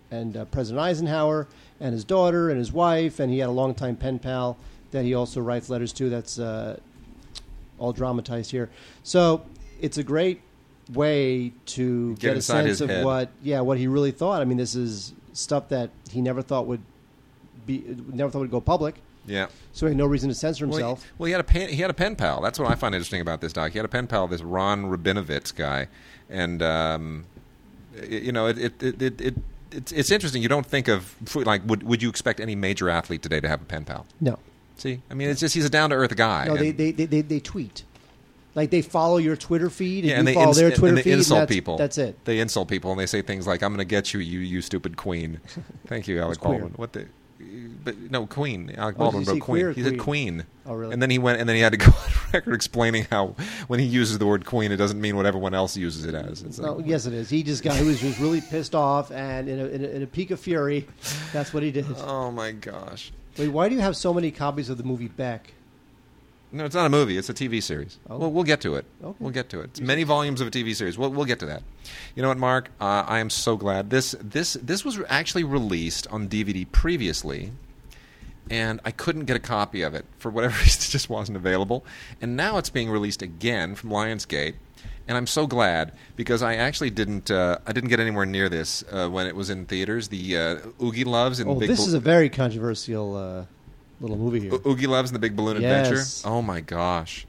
and 0.10 0.36
uh, 0.36 0.45
President 0.45 0.82
Eisenhower 0.82 1.47
and 1.79 1.93
his 1.93 2.03
daughter 2.03 2.49
and 2.49 2.58
his 2.58 2.71
wife, 2.71 3.19
and 3.19 3.32
he 3.32 3.38
had 3.38 3.47
a 3.47 3.51
longtime 3.51 3.95
pen 3.95 4.17
pal 4.17 4.58
that 4.89 5.03
he 5.03 5.13
also 5.13 5.39
writes 5.39 5.69
letters 5.69 5.93
to. 5.93 6.10
That's 6.10 6.39
uh, 6.39 6.79
all 7.77 7.93
dramatized 7.93 8.49
here. 8.49 8.71
So 9.03 9.45
it's 9.79 9.99
a 9.99 10.03
great 10.03 10.41
way 10.91 11.53
to 11.67 12.15
Get 12.15 12.21
get, 12.21 12.38
a 12.38 12.41
sense 12.41 12.82
of 12.82 12.89
head. 12.89 13.06
what, 13.06 13.29
yeah, 13.43 13.62
what 13.62 13.77
he 13.77 13.86
really 13.86 14.10
thought. 14.10 14.41
I 14.41 14.45
mean, 14.45 14.58
this 14.58 14.73
is 14.73 15.13
stuff 15.34 15.69
that 15.69 15.91
he 16.10 16.21
never 16.21 16.41
thought 16.41 16.65
would 16.65 16.82
be, 17.67 17.84
never 18.12 18.32
thought 18.32 18.39
would 18.39 18.49
go 18.49 18.62
public. 18.62 18.95
Yeah. 19.25 19.47
So 19.71 19.86
he 19.86 19.91
had 19.91 19.97
no 19.97 20.05
reason 20.05 20.29
to 20.29 20.36
censor 20.36 20.67
Well, 20.67 20.77
himself. 20.77 21.03
he, 21.03 21.09
well, 21.17 21.25
he 21.27 21.31
had 21.31 21.41
a 21.41 21.45
pen, 21.45 21.69
he 21.69 21.77
had 21.77 21.89
a 21.89 21.93
pen 21.93 22.15
pal. 22.15 22.41
That's 22.41 22.59
what 22.59 22.69
I 22.69 22.75
find 22.75 22.93
interesting 22.93 23.21
about 23.21 23.41
this 23.41 23.53
doc. 23.53 23.71
He 23.71 23.77
had 23.77 23.86
a 23.86 23.89
pen 23.89 24.07
pal, 24.07 24.27
this 24.27 24.41
Ron 24.41 24.86
Rabinowitz 24.86 25.55
guy, 25.55 25.88
and 26.29 26.62
um, 26.62 27.25
y- 27.95 28.03
you 28.07 28.31
know, 28.31 28.47
it 28.47 28.57
it, 28.57 28.83
it, 28.83 29.01
it, 29.01 29.21
it 29.21 29.36
it's 29.71 29.91
it's 29.91 30.12
interesting. 30.12 30.41
You 30.41 30.49
don't 30.49 30.65
think 30.65 30.88
of 30.88 31.15
like 31.36 31.62
would 31.65 31.83
would 31.83 32.01
you 32.03 32.09
expect 32.09 32.39
any 32.39 32.55
major 32.55 32.89
athlete 32.89 33.21
today 33.21 33.39
to 33.39 33.47
have 33.47 33.62
a 33.62 33.65
pen 33.65 33.86
pal? 33.86 34.05
no. 34.21 34.38
See, 34.75 35.01
I 35.09 35.13
mean, 35.13 35.29
it's 35.29 35.39
just 35.39 35.53
he's 35.53 35.65
a 35.65 35.69
down 35.69 35.91
to 35.91 35.95
earth 35.95 36.15
guy. 36.15 36.45
No, 36.47 36.57
they, 36.57 36.71
they, 36.71 36.91
they, 36.91 37.05
they, 37.05 37.21
they 37.21 37.39
tweet. 37.39 37.83
Like 38.55 38.71
they 38.71 38.81
follow 38.81 39.17
your 39.17 39.36
Twitter 39.36 39.69
feed, 39.69 39.99
and 40.03 40.05
yeah, 40.05 40.13
you 40.13 40.19
and 40.19 40.27
they 40.27 40.33
follow 40.33 40.47
ins- 40.47 40.57
their 40.57 40.71
Twitter 40.71 40.97
feed. 40.97 41.12
and 41.12 41.19
insult 41.19 41.39
that's, 41.41 41.51
people. 41.51 41.77
That's 41.77 41.97
it. 41.99 42.25
They 42.25 42.39
insult 42.39 42.67
people 42.69 42.89
and 42.91 42.99
they 42.99 43.05
say 43.05 43.21
things 43.21 43.45
like, 43.47 43.62
"I'm 43.62 43.69
going 43.69 43.77
to 43.79 43.86
get 43.86 44.13
you, 44.15 44.19
you 44.19 44.39
you 44.39 44.62
stupid 44.62 44.97
queen." 44.97 45.41
Thank 45.88 46.07
you, 46.07 46.19
Alec. 46.19 46.41
Baldwin. 46.41 46.73
What 46.75 46.93
the? 46.93 47.07
But 47.84 47.99
no, 48.12 48.25
Queen. 48.27 48.73
Alec 48.77 48.95
Oh, 48.97 48.99
Baldwin 48.99 49.23
did 49.23 49.29
he 49.29 49.39
wrote 49.39 49.41
Queen. 49.45 49.56
queer 49.56 49.69
or 49.69 49.73
He 49.73 49.84
said 49.84 49.99
queen? 49.99 50.34
Queen. 50.38 50.45
Oh, 50.65 50.73
really? 50.73 50.93
And 50.93 51.01
then 51.01 51.10
he 51.10 51.19
went, 51.19 51.39
and 51.39 51.49
then 51.49 51.56
he 51.58 51.62
had 51.62 51.73
to 51.73 51.77
go 51.86 51.88
on 51.88 52.12
record 52.32 52.53
explaining 52.53 53.06
how 53.12 53.36
when 53.67 53.79
he 53.79 53.86
uses 53.86 54.17
the 54.17 54.25
word 54.25 54.45
Queen, 54.45 54.71
it 54.71 54.77
doesn't 54.77 55.01
mean 55.01 55.15
what 55.17 55.25
everyone 55.25 55.53
else 55.53 55.75
uses 55.75 56.06
it 56.06 56.15
as. 56.15 56.41
It's 56.43 56.60
No, 56.60 56.75
like, 56.75 56.86
yes, 56.88 57.06
it 57.06 57.13
is. 57.13 57.29
He 57.29 57.43
just 57.43 57.62
got. 57.63 57.75
He 57.75 57.84
was 57.86 57.99
just 57.99 58.19
really 58.19 58.39
pissed 58.41 58.73
off, 58.75 59.12
and 59.12 59.49
in 59.49 59.60
a, 59.60 59.65
in 59.65 59.84
a, 59.84 59.88
in 59.89 60.03
a 60.03 60.08
peak 60.08 60.32
of 60.32 60.39
fury, 60.39 60.88
that's 61.34 61.53
what 61.53 61.63
he 61.63 61.71
did. 61.71 61.86
oh 61.97 62.32
my 62.32 62.51
gosh. 62.53 63.12
Wait, 63.38 63.49
why 63.49 63.67
do 63.67 63.75
you 63.75 63.82
have 63.82 63.97
so 63.97 64.13
many 64.13 64.32
copies 64.32 64.69
of 64.69 64.77
the 64.77 64.84
movie 64.84 65.08
Beck? 65.10 65.53
No, 66.53 66.65
it's 66.65 66.75
not 66.75 66.85
a 66.85 66.89
movie. 66.89 67.17
It's 67.17 67.29
a 67.29 67.33
TV 67.33 67.61
series. 67.63 67.97
Oh. 68.07 68.17
Well, 68.19 68.31
we'll 68.31 68.43
get 68.43 68.61
to 68.61 68.75
it. 68.75 68.85
Okay. 69.03 69.17
We'll 69.19 69.31
get 69.31 69.49
to 69.49 69.61
it. 69.61 69.71
It's 69.71 69.81
many 69.81 70.03
volumes 70.03 70.39
of 70.39 70.47
a 70.47 70.51
TV 70.51 70.75
series. 70.75 70.99
We'll, 70.99 71.09
we'll 71.09 71.25
get 71.25 71.39
to 71.39 71.47
that. 71.47 71.63
You 72.15 72.21
know 72.21 72.27
what, 72.27 72.37
Mark? 72.37 72.69
Uh, 72.79 73.03
I 73.07 73.17
am 73.19 73.31
so 73.31 73.57
glad 73.57 73.89
this 73.89 74.15
this 74.21 74.53
this 74.53 74.85
was 74.85 74.99
actually 75.09 75.43
released 75.45 76.05
on 76.07 76.29
DVD 76.29 76.71
previously, 76.71 77.51
and 78.51 78.79
I 78.85 78.91
couldn't 78.91 79.25
get 79.25 79.35
a 79.35 79.39
copy 79.39 79.81
of 79.81 79.95
it 79.95 80.05
for 80.19 80.29
whatever 80.29 80.55
reason. 80.59 80.81
It 80.87 80.91
just 80.91 81.09
wasn't 81.09 81.37
available. 81.37 81.83
And 82.21 82.37
now 82.37 82.57
it's 82.59 82.69
being 82.69 82.89
released 82.91 83.23
again 83.23 83.73
from 83.73 83.89
Lionsgate, 83.89 84.53
and 85.07 85.17
I'm 85.17 85.27
so 85.27 85.47
glad 85.47 85.93
because 86.15 86.43
I 86.43 86.53
actually 86.55 86.91
didn't 86.91 87.31
uh, 87.31 87.57
I 87.65 87.71
didn't 87.71 87.89
get 87.89 87.99
anywhere 87.99 88.27
near 88.27 88.47
this 88.47 88.83
uh, 88.91 89.09
when 89.09 89.25
it 89.25 89.35
was 89.35 89.49
in 89.49 89.65
theaters. 89.65 90.09
The 90.09 90.37
uh, 90.37 90.57
Oogie 90.83 91.03
Loves 91.03 91.39
and 91.39 91.49
Oh, 91.49 91.55
Big 91.55 91.69
this 91.69 91.87
is 91.87 91.95
a 91.95 91.99
very 91.99 92.29
controversial 92.29 93.15
uh, 93.15 93.45
little 94.03 94.17
movie 94.17 94.39
here. 94.41 94.53
O- 94.53 94.69
Oogie 94.71 94.87
Loves 94.87 95.09
and 95.09 95.15
the 95.15 95.19
Big 95.19 95.35
Balloon 95.35 95.61
Yes. 95.61 95.87
Adventure. 95.87 96.29
Oh 96.29 96.41
my 96.41 96.61
gosh, 96.61 97.25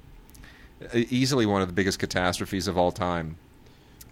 easily 0.93 1.47
one 1.47 1.63
of 1.63 1.69
the 1.69 1.75
biggest 1.75 1.99
catastrophes 1.99 2.67
of 2.69 2.77
all 2.77 2.93
time. 2.93 3.37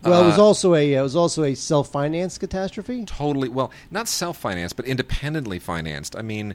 well, 0.03 0.23
it 0.23 0.27
was 0.27 0.39
Uh, 0.39 0.45
also 0.45 0.75
a 0.75 0.95
it 0.95 1.01
was 1.03 1.15
also 1.15 1.45
a 1.45 1.55
self 1.55 1.91
financed 1.91 2.41
catastrophe. 2.41 3.05
totally 3.05 3.49
well, 3.49 3.71
not 3.91 4.09
self-financed, 4.09 4.77
but 4.77 4.85
independently 4.87 5.59
financed. 5.59 6.17
I 6.17 6.23
mean, 6.23 6.55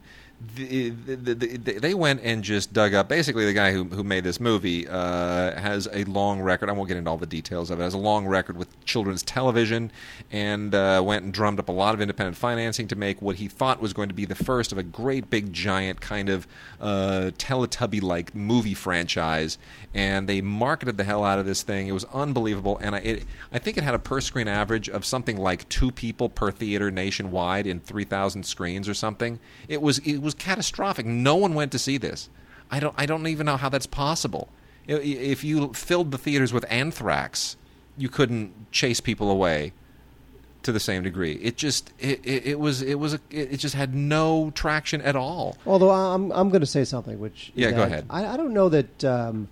the, 0.55 0.89
the, 0.89 1.15
the, 1.15 1.33
the, 1.33 1.79
they 1.79 1.93
went 1.93 2.21
and 2.23 2.43
just 2.43 2.71
dug 2.71 2.93
up. 2.93 3.09
Basically, 3.09 3.45
the 3.45 3.53
guy 3.53 3.71
who, 3.71 3.85
who 3.85 4.03
made 4.03 4.23
this 4.23 4.39
movie 4.39 4.87
uh, 4.87 5.59
has 5.59 5.87
a 5.91 6.03
long 6.03 6.41
record. 6.41 6.69
I 6.69 6.73
won't 6.73 6.87
get 6.87 6.97
into 6.97 7.09
all 7.09 7.17
the 7.17 7.25
details 7.25 7.71
of 7.71 7.79
it. 7.79 7.83
Has 7.83 7.95
a 7.95 7.97
long 7.97 8.27
record 8.27 8.55
with 8.55 8.83
children's 8.85 9.23
television, 9.23 9.91
and 10.31 10.75
uh, 10.75 11.01
went 11.03 11.23
and 11.23 11.33
drummed 11.33 11.59
up 11.59 11.69
a 11.69 11.71
lot 11.71 11.95
of 11.95 12.01
independent 12.01 12.37
financing 12.37 12.87
to 12.89 12.95
make 12.95 13.21
what 13.21 13.37
he 13.37 13.47
thought 13.47 13.81
was 13.81 13.93
going 13.93 14.09
to 14.09 14.15
be 14.15 14.25
the 14.25 14.35
first 14.35 14.71
of 14.71 14.77
a 14.77 14.83
great 14.83 15.29
big 15.29 15.51
giant 15.53 16.01
kind 16.01 16.29
of 16.29 16.47
uh, 16.79 17.31
Teletubby-like 17.37 18.35
movie 18.35 18.75
franchise. 18.75 19.57
And 19.93 20.29
they 20.29 20.41
marketed 20.41 20.97
the 20.97 21.03
hell 21.03 21.23
out 21.23 21.39
of 21.39 21.47
this 21.47 21.63
thing. 21.63 21.87
It 21.87 21.93
was 21.93 22.05
unbelievable, 22.13 22.77
and 22.79 22.95
I, 22.95 22.99
it, 22.99 23.25
I 23.51 23.57
think 23.57 23.77
it 23.77 23.83
had 23.83 23.95
a 23.95 23.99
per 23.99 24.21
screen 24.21 24.47
average 24.47 24.87
of 24.87 25.03
something 25.03 25.37
like 25.37 25.67
two 25.69 25.91
people 25.91 26.29
per 26.29 26.51
theater 26.51 26.91
nationwide 26.91 27.65
in 27.65 27.79
three 27.79 28.03
thousand 28.03 28.43
screens 28.43 28.87
or 28.87 28.93
something. 28.93 29.39
It 29.67 29.81
was 29.81 29.97
it 29.99 30.21
was 30.21 30.26
catastrophic. 30.33 31.05
No 31.05 31.35
one 31.35 31.53
went 31.53 31.71
to 31.71 31.79
see 31.79 31.97
this. 31.97 32.29
I 32.69 32.79
don't 32.79 32.95
I 32.97 33.05
don't 33.05 33.27
even 33.27 33.45
know 33.45 33.57
how 33.57 33.69
that's 33.69 33.87
possible. 33.87 34.49
If 34.87 35.43
you 35.43 35.73
filled 35.73 36.11
the 36.11 36.17
theaters 36.17 36.53
with 36.53 36.65
anthrax, 36.69 37.57
you 37.97 38.09
couldn't 38.09 38.71
chase 38.71 39.01
people 39.01 39.29
away 39.29 39.73
to 40.63 40.71
the 40.71 40.79
same 40.79 41.03
degree. 41.03 41.33
It 41.33 41.57
just 41.57 41.93
it, 41.99 42.19
it, 42.23 42.45
it 42.45 42.59
was 42.59 42.81
it 42.81 42.95
was 42.95 43.13
a, 43.13 43.19
it 43.29 43.57
just 43.57 43.75
had 43.75 43.95
no 43.95 44.51
traction 44.53 45.01
at 45.01 45.15
all. 45.15 45.57
Although 45.65 45.91
I'm 45.91 46.31
I'm 46.31 46.49
going 46.49 46.61
to 46.61 46.67
say 46.67 46.83
something, 46.83 47.19
which 47.19 47.51
Yeah, 47.55 47.71
go 47.71 47.83
ahead. 47.83 48.05
I, 48.09 48.25
I 48.25 48.37
don't 48.37 48.53
know 48.53 48.69
that 48.69 49.03
um, 49.03 49.47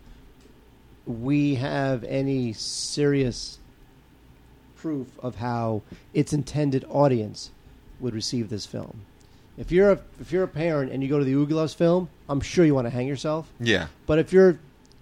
we 1.06 1.56
have 1.56 2.04
any 2.04 2.54
serious 2.54 3.60
proof 4.76 5.08
of 5.20 5.36
how 5.36 5.82
its 6.14 6.34
intended 6.34 6.86
audience 6.90 7.52
would 8.00 8.14
receive 8.14 8.50
this 8.50 8.66
film. 8.66 9.02
If 9.58 9.72
you're 9.72 9.92
a 9.92 10.00
if 10.20 10.32
you're 10.32 10.44
a 10.44 10.48
parent 10.48 10.92
and 10.92 11.02
you 11.02 11.10
go 11.10 11.18
to 11.20 11.26
the 11.26 11.34
Oogie 11.34 11.68
film, 11.76 12.10
I'm 12.28 12.42
sure 12.42 12.66
you 12.66 12.76
want 12.76 12.86
to 12.88 12.92
hang 12.92 13.08
yourself. 13.08 13.50
Yeah. 13.60 13.88
But 14.06 14.20
if 14.20 14.34
you're 14.34 14.60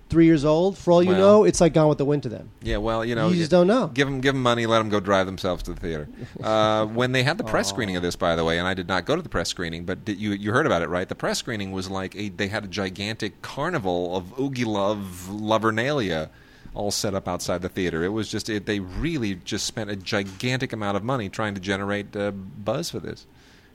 three 0.09 0.25
years 0.25 0.45
old, 0.45 0.77
for 0.77 0.91
all 0.91 1.01
you 1.01 1.09
Well- 1.09 1.17
know, 1.19 1.43
it's 1.43 1.59
like 1.59 1.73
Gone 1.73 1.89
with 1.89 1.97
the 1.97 2.05
Wind 2.05 2.21
to 2.23 2.29
them. 2.29 2.49
Yeah, 2.61 2.77
well, 2.77 3.03
you 3.03 3.15
know, 3.15 3.29
you 3.29 3.35
just 3.37 3.49
don't 3.49 3.65
know. 3.65 3.87
Give 3.87 4.07
them, 4.07 4.21
give 4.21 4.35
them 4.35 4.43
money, 4.43 4.67
let 4.67 4.77
them 4.77 4.89
go 4.89 4.99
drive 4.99 5.25
themselves 5.25 5.63
to 5.63 5.73
the 5.73 5.79
theater. 5.79 6.07
Uh, 6.43 6.85
when 6.85 7.13
they 7.13 7.23
had 7.23 7.37
the 7.37 7.43
press 7.43 7.69
screening 7.69 7.95
of 7.95 8.03
this, 8.03 8.15
by 8.15 8.35
the 8.35 8.43
way, 8.43 8.59
and 8.59 8.67
I 8.67 8.73
did 8.73 8.87
not 8.87 9.05
go 9.05 9.15
to 9.15 9.21
the 9.21 9.29
press 9.29 9.47
screening, 9.49 9.85
but 9.85 10.03
did, 10.03 10.19
you 10.19 10.31
you 10.31 10.51
heard 10.51 10.65
about 10.65 10.81
it, 10.81 10.89
right? 10.89 11.07
The 11.07 11.15
press 11.15 11.39
screening 11.39 11.71
was 11.71 11.89
like 11.89 12.15
a 12.15 12.29
they 12.29 12.47
had 12.49 12.65
a 12.65 12.67
gigantic 12.67 13.41
carnival 13.41 14.15
of 14.15 14.37
Oogie 14.37 14.65
Love 14.65 15.29
Lovernalia 15.31 16.29
all 16.73 16.91
set 16.91 17.13
up 17.13 17.27
outside 17.27 17.61
the 17.61 17.69
theater. 17.69 18.03
It 18.03 18.09
was 18.09 18.29
just 18.29 18.49
it, 18.49 18.65
they 18.65 18.79
really 18.81 19.35
just 19.35 19.65
spent 19.65 19.89
a 19.89 19.95
gigantic 19.95 20.73
amount 20.73 20.97
of 20.97 21.03
money 21.03 21.29
trying 21.29 21.53
to 21.55 21.61
generate 21.61 22.15
uh, 22.15 22.31
buzz 22.31 22.89
for 22.89 22.99
this. 22.99 23.25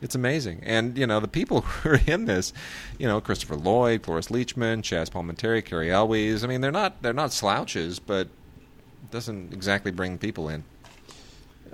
It's 0.00 0.14
amazing, 0.14 0.60
and 0.62 0.96
you 0.96 1.06
know 1.06 1.18
the 1.18 1.28
people 1.28 1.60
who 1.82 1.90
are 1.90 2.00
in 2.06 2.26
this, 2.26 2.52
you 2.98 3.08
know 3.08 3.20
Christopher 3.20 3.56
Lloyd, 3.56 4.02
Cloris 4.02 4.28
Leachman, 4.28 4.82
Chazz 4.82 5.10
Palminteri, 5.10 5.64
Cary 5.64 5.90
Elwes. 5.90 6.44
I 6.44 6.46
mean, 6.46 6.60
they're 6.60 6.70
not 6.70 7.02
they're 7.02 7.12
not 7.12 7.32
slouches, 7.32 7.98
but 7.98 8.28
it 9.02 9.10
doesn't 9.10 9.52
exactly 9.52 9.90
bring 9.90 10.18
people 10.18 10.48
in. 10.48 10.64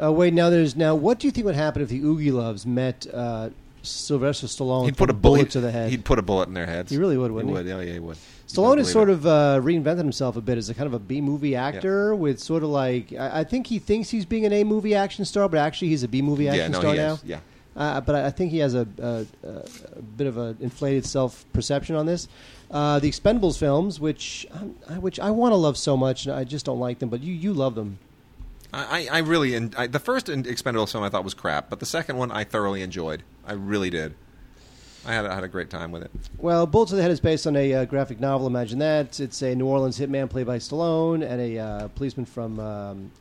Uh, 0.02 0.12
wait, 0.12 0.34
now 0.34 0.50
there's 0.50 0.74
now. 0.74 0.94
What 0.94 1.18
do 1.18 1.26
you 1.26 1.30
think 1.30 1.46
would 1.46 1.54
happen 1.54 1.82
if 1.82 1.88
the 1.88 2.00
Oogie 2.00 2.30
Loves 2.30 2.66
met 2.66 3.06
uh, 3.12 3.50
Sylvester 3.82 4.46
Stallone? 4.46 4.87
He'd 4.87 4.96
put 4.96 5.10
a 5.10 5.12
from 5.12 5.20
bullet 5.20 5.50
to 5.50 5.60
the 5.60 5.70
head. 5.70 5.90
He'd 5.90 6.04
put 6.04 6.18
a 6.18 6.22
bullet 6.22 6.48
in 6.48 6.54
their 6.54 6.66
heads. 6.66 6.90
He 6.90 6.96
really 6.96 7.16
would, 7.16 7.30
wouldn't 7.30 7.54
he? 7.54 7.62
he? 7.62 7.72
would. 7.72 7.76
Oh, 7.76 7.80
yeah, 7.80 7.92
he 7.92 7.98
would. 8.00 8.16
Stallone 8.48 8.78
has 8.78 8.90
sort 8.90 9.08
it. 9.08 9.12
of 9.12 9.26
uh, 9.26 9.60
reinvented 9.62 9.98
himself 9.98 10.37
a 10.37 10.40
bit 10.40 10.58
as 10.58 10.68
a 10.68 10.74
kind 10.74 10.87
of 10.87 10.94
a 10.94 10.98
B 10.98 11.20
movie 11.20 11.56
actor 11.56 12.14
with 12.14 12.40
sort 12.40 12.62
of 12.62 12.70
like 12.70 13.12
I, 13.12 13.40
I 13.40 13.44
think 13.44 13.66
he 13.66 13.78
thinks 13.78 14.10
he's 14.10 14.24
being 14.24 14.44
an 14.46 14.52
A 14.52 14.64
movie 14.64 14.94
action 14.94 15.24
star, 15.24 15.48
but 15.48 15.58
actually 15.58 15.88
he's 15.88 16.02
a 16.02 16.08
B 16.08 16.22
movie 16.22 16.48
action 16.48 16.62
yeah, 16.62 16.68
no, 16.68 16.80
star 16.80 16.92
he 16.92 16.98
now. 16.98 17.12
is. 17.14 17.24
Yeah. 17.24 17.40
Uh, 17.76 18.00
but 18.00 18.14
I 18.14 18.26
I 18.26 18.30
think 18.30 18.50
he 18.52 18.58
has 18.58 18.74
a, 18.74 18.87
a, 18.98 19.26
a, 19.46 20.02
bit 20.02 20.26
of 20.26 20.37
an 20.37 20.56
inflated 20.60 21.04
self 21.06 21.44
perception 21.52 21.96
on 21.96 22.06
this. 22.06 22.28
Uh, 22.70 22.98
the 22.98 23.10
Expendables 23.10 23.58
films, 23.58 24.00
which 24.00 24.46
um, 24.52 24.76
I, 24.88 24.98
which 24.98 25.18
I 25.18 25.30
want 25.30 25.52
to 25.52 25.56
love 25.56 25.76
so 25.76 25.96
much, 25.96 26.26
and 26.26 26.34
I 26.34 26.44
just 26.44 26.66
don't 26.66 26.80
like 26.80 26.98
them. 27.00 27.08
But 27.08 27.22
you 27.22 27.32
you 27.32 27.52
love 27.52 27.74
them. 27.74 27.98
I, 28.72 29.08
I 29.10 29.18
really 29.18 29.54
en- 29.54 29.72
I, 29.76 29.87
the 29.87 30.00
first 30.00 30.26
Expendables 30.26 30.92
film 30.92 31.04
I 31.04 31.08
thought 31.08 31.22
was 31.22 31.34
crap, 31.34 31.70
but 31.70 31.78
the 31.78 31.87
second 31.87 32.16
one 32.16 32.32
I 32.32 32.42
thoroughly 32.42 32.82
enjoyed. 32.82 33.22
I 33.46 33.52
really 33.52 33.90
did. 33.90 34.14
I 35.06 35.12
had 35.12 35.26
I 35.26 35.34
had 35.34 35.44
a 35.44 35.48
great 35.48 35.70
time 35.70 35.92
with 35.92 36.02
it. 36.02 36.10
Well, 36.38 36.66
Bullet 36.66 36.88
to 36.88 36.96
the 36.96 37.02
Head 37.02 37.10
is 37.10 37.20
based 37.20 37.46
on 37.46 37.56
a 37.56 37.72
uh, 37.72 37.84
graphic 37.84 38.20
novel. 38.20 38.46
Imagine 38.46 38.78
that. 38.80 39.20
It's 39.20 39.42
a 39.42 39.54
New 39.54 39.66
Orleans 39.66 39.98
hitman 39.98 40.30
played 40.30 40.46
by 40.46 40.58
Stallone 40.58 41.24
and 41.28 41.40
a 41.40 41.58
uh, 41.58 41.88
policeman 41.88 42.24
from 42.24 42.58
um, 42.58 43.12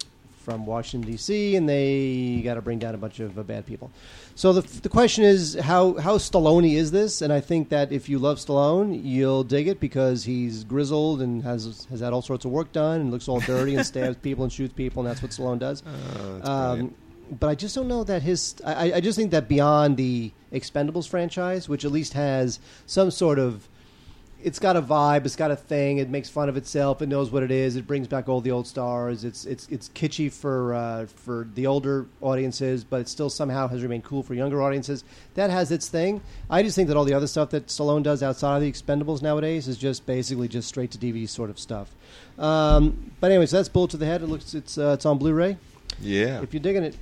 from 0.43 0.65
Washington 0.65 1.09
D.C. 1.09 1.55
and 1.55 1.67
they 1.67 2.41
got 2.43 2.55
to 2.55 2.61
bring 2.61 2.79
down 2.79 2.93
a 2.93 2.97
bunch 2.97 3.19
of 3.19 3.39
uh, 3.39 3.43
bad 3.43 3.65
people. 3.65 3.91
So 4.35 4.53
the 4.53 4.61
the 4.81 4.89
question 4.89 5.23
is 5.23 5.55
how 5.55 5.93
how 5.95 6.17
Stallone 6.17 6.71
is 6.73 6.91
this? 6.91 7.21
And 7.21 7.31
I 7.31 7.39
think 7.39 7.69
that 7.69 7.91
if 7.91 8.09
you 8.09 8.19
love 8.19 8.37
Stallone, 8.37 8.99
you'll 9.03 9.43
dig 9.43 9.67
it 9.67 9.79
because 9.79 10.23
he's 10.25 10.63
grizzled 10.63 11.21
and 11.21 11.43
has 11.43 11.87
has 11.89 11.99
had 12.01 12.13
all 12.13 12.21
sorts 12.21 12.45
of 12.45 12.51
work 12.51 12.71
done 12.71 13.01
and 13.01 13.11
looks 13.11 13.27
all 13.27 13.39
dirty 13.39 13.75
and 13.75 13.85
stabs 13.93 14.17
people 14.17 14.43
and 14.43 14.51
shoots 14.51 14.73
people 14.73 15.01
and 15.01 15.09
that's 15.09 15.21
what 15.21 15.31
Stallone 15.31 15.59
does. 15.59 15.83
Oh, 15.85 16.51
Um, 16.51 16.95
but 17.39 17.47
I 17.47 17.55
just 17.55 17.73
don't 17.75 17.87
know 17.87 18.03
that 18.03 18.21
his. 18.21 18.55
I, 18.65 18.93
I 18.93 18.99
just 19.01 19.17
think 19.17 19.31
that 19.31 19.47
beyond 19.47 19.97
the 19.97 20.31
Expendables 20.51 21.07
franchise, 21.07 21.67
which 21.69 21.85
at 21.85 21.91
least 21.91 22.13
has 22.13 22.59
some 22.85 23.09
sort 23.09 23.39
of, 23.39 23.67
it's 24.43 24.59
got 24.59 24.75
a 24.75 24.81
vibe, 24.81 25.25
it's 25.25 25.37
got 25.37 25.51
a 25.51 25.55
thing, 25.55 25.97
it 25.99 26.09
makes 26.09 26.29
fun 26.29 26.49
of 26.49 26.57
itself, 26.57 27.01
it 27.01 27.07
knows 27.07 27.31
what 27.31 27.43
it 27.43 27.51
is, 27.51 27.77
it 27.77 27.87
brings 27.87 28.07
back 28.07 28.27
all 28.27 28.41
the 28.41 28.51
old 28.51 28.67
stars. 28.67 29.23
It's 29.23 29.45
it's 29.45 29.67
it's 29.69 29.89
kitschy 29.89 30.31
for 30.31 30.73
uh, 30.73 31.05
for 31.05 31.47
the 31.55 31.65
older 31.65 32.05
audiences, 32.21 32.83
but 32.83 33.01
it 33.01 33.07
still 33.07 33.29
somehow 33.29 33.67
has 33.69 33.81
remained 33.81 34.03
cool 34.03 34.21
for 34.21 34.33
younger 34.33 34.61
audiences. 34.61 35.03
That 35.35 35.49
has 35.49 35.71
its 35.71 35.87
thing. 35.87 36.21
I 36.49 36.61
just 36.61 36.75
think 36.75 36.89
that 36.89 36.97
all 36.97 37.05
the 37.05 37.13
other 37.13 37.27
stuff 37.27 37.51
that 37.51 37.67
Stallone 37.67 38.03
does 38.03 38.21
outside 38.21 38.57
of 38.57 38.61
the 38.61 38.71
Expendables 38.71 39.21
nowadays 39.21 39.67
is 39.67 39.77
just 39.77 40.05
basically 40.05 40.47
just 40.47 40.67
straight 40.67 40.91
to 40.91 40.97
DVD 40.97 41.27
sort 41.27 41.49
of 41.49 41.57
stuff. 41.57 41.95
Um, 42.37 43.11
but 43.21 43.31
anyway, 43.31 43.45
so 43.45 43.57
that's 43.57 43.69
Bullet 43.69 43.91
to 43.91 43.97
the 43.97 44.05
Head. 44.05 44.21
It 44.21 44.27
looks 44.27 44.53
it's 44.53 44.77
uh, 44.77 44.91
it's 44.95 45.05
on 45.05 45.17
Blu-ray. 45.17 45.57
Yeah. 46.01 46.41
If 46.41 46.53
you're 46.53 46.61
digging 46.61 46.83
it, 46.83 46.95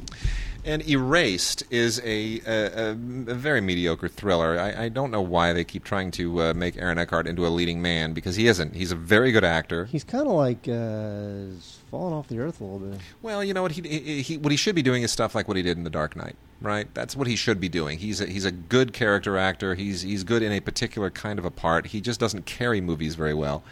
And 0.64 0.88
Erased 0.88 1.64
is 1.72 2.00
a, 2.04 2.40
a, 2.46 2.92
a, 2.92 2.94
very 2.94 3.62
mediocre 3.62 4.08
thriller. 4.08 4.60
I, 4.60 4.84
I 4.86 4.90
don't 4.90 5.10
know 5.10 5.22
why 5.22 5.54
they 5.54 5.64
keep 5.64 5.84
trying 5.84 6.12
to 6.12 6.42
uh, 6.42 6.54
make 6.54 6.78
Aaron 6.78 7.00
Eckhart 7.00 7.26
into 7.26 7.48
a 7.48 7.50
leading 7.50 7.82
man 7.82 8.14
because 8.14 8.36
he 8.36 8.48
isn't. 8.48 8.76
He's 8.76 8.92
a 8.92 8.96
very 8.96 9.32
good 9.32 9.44
actor. 9.44 9.86
He's 9.86 10.04
kind 10.04 10.28
of 10.28 10.34
like 10.34 10.68
uh, 10.68 11.58
falling 11.90 12.14
off 12.14 12.28
the 12.28 12.40
earth 12.40 12.62
a 12.62 12.64
little 12.64 12.80
bit. 12.80 13.00
Well, 13.24 13.44
you 13.44 13.56
know 13.56 13.64
what 13.64 13.72
he, 13.72 13.82
he, 13.82 14.22
he 14.22 14.38
what 14.38 14.52
he 14.52 14.58
should 14.58 14.76
be 14.76 14.84
doing 14.84 15.02
is 15.02 15.12
stuff 15.12 15.34
like 15.34 15.48
what 15.48 15.58
he 15.58 15.64
did 15.64 15.78
in 15.78 15.84
The 15.84 15.90
Dark 15.90 16.16
Knight, 16.16 16.36
right? 16.62 16.94
That's 16.94 17.16
what 17.16 17.28
he 17.28 17.36
should 17.36 17.60
be 17.60 17.70
doing. 17.70 17.98
He's 17.98 18.22
a, 18.22 18.28
he's 18.28 18.46
a 18.46 18.52
good 18.52 18.94
character 18.94 19.38
actor. 19.38 19.76
He's 19.76 20.04
he's 20.04 20.24
good 20.24 20.44
in 20.44 20.52
a 20.52 20.60
particular 20.60 21.10
kind 21.10 21.40
of 21.40 21.46
a 21.46 21.52
part. 21.52 21.88
He 21.88 22.00
just 22.00 22.20
doesn't 22.20 22.46
carry 22.46 22.80
movies 22.80 23.16
very 23.16 23.34
well. 23.34 23.64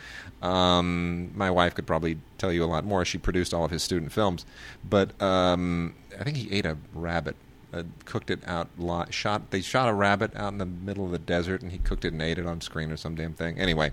Um, 0.41 1.32
my 1.36 1.52
wife 1.52 1.75
could 1.75 1.86
probably 1.86 2.17
tell 2.38 2.52
you 2.52 2.63
a 2.63 2.65
lot 2.65 2.86
more. 2.86 3.06
She 3.06 3.17
produced 3.17 3.54
all 3.54 3.65
of 3.65 3.71
his 3.71 3.84
student 3.84 4.12
films, 4.12 4.45
but 4.88 5.19
um, 5.21 5.95
I 6.19 6.23
think 6.23 6.38
he 6.38 6.52
ate 6.52 6.65
a 6.65 6.78
rabbit. 6.93 7.36
Uh, 7.71 7.84
cooked 8.06 8.32
it 8.32 8.39
out. 8.47 8.67
Li- 8.80 9.12
shot. 9.12 9.52
They 9.52 9.62
shot 9.62 9.88
a 9.88 9.93
rabbit 9.93 10.36
out 10.36 10.52
in 10.54 10.58
the 10.58 10.65
middle 10.65 11.06
of 11.06 11.12
the 11.12 11.19
desert, 11.19 11.62
and 11.62 11.71
he 11.71 11.78
cooked 11.78 12.04
it 12.04 12.13
and 12.13 12.21
ate 12.21 12.39
it 12.39 12.47
on 12.47 12.62
screen 12.62 12.91
or 12.91 12.97
some 12.97 13.13
damn 13.13 13.34
thing. 13.34 13.60
Anyway, 13.60 13.91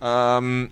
um, 0.00 0.70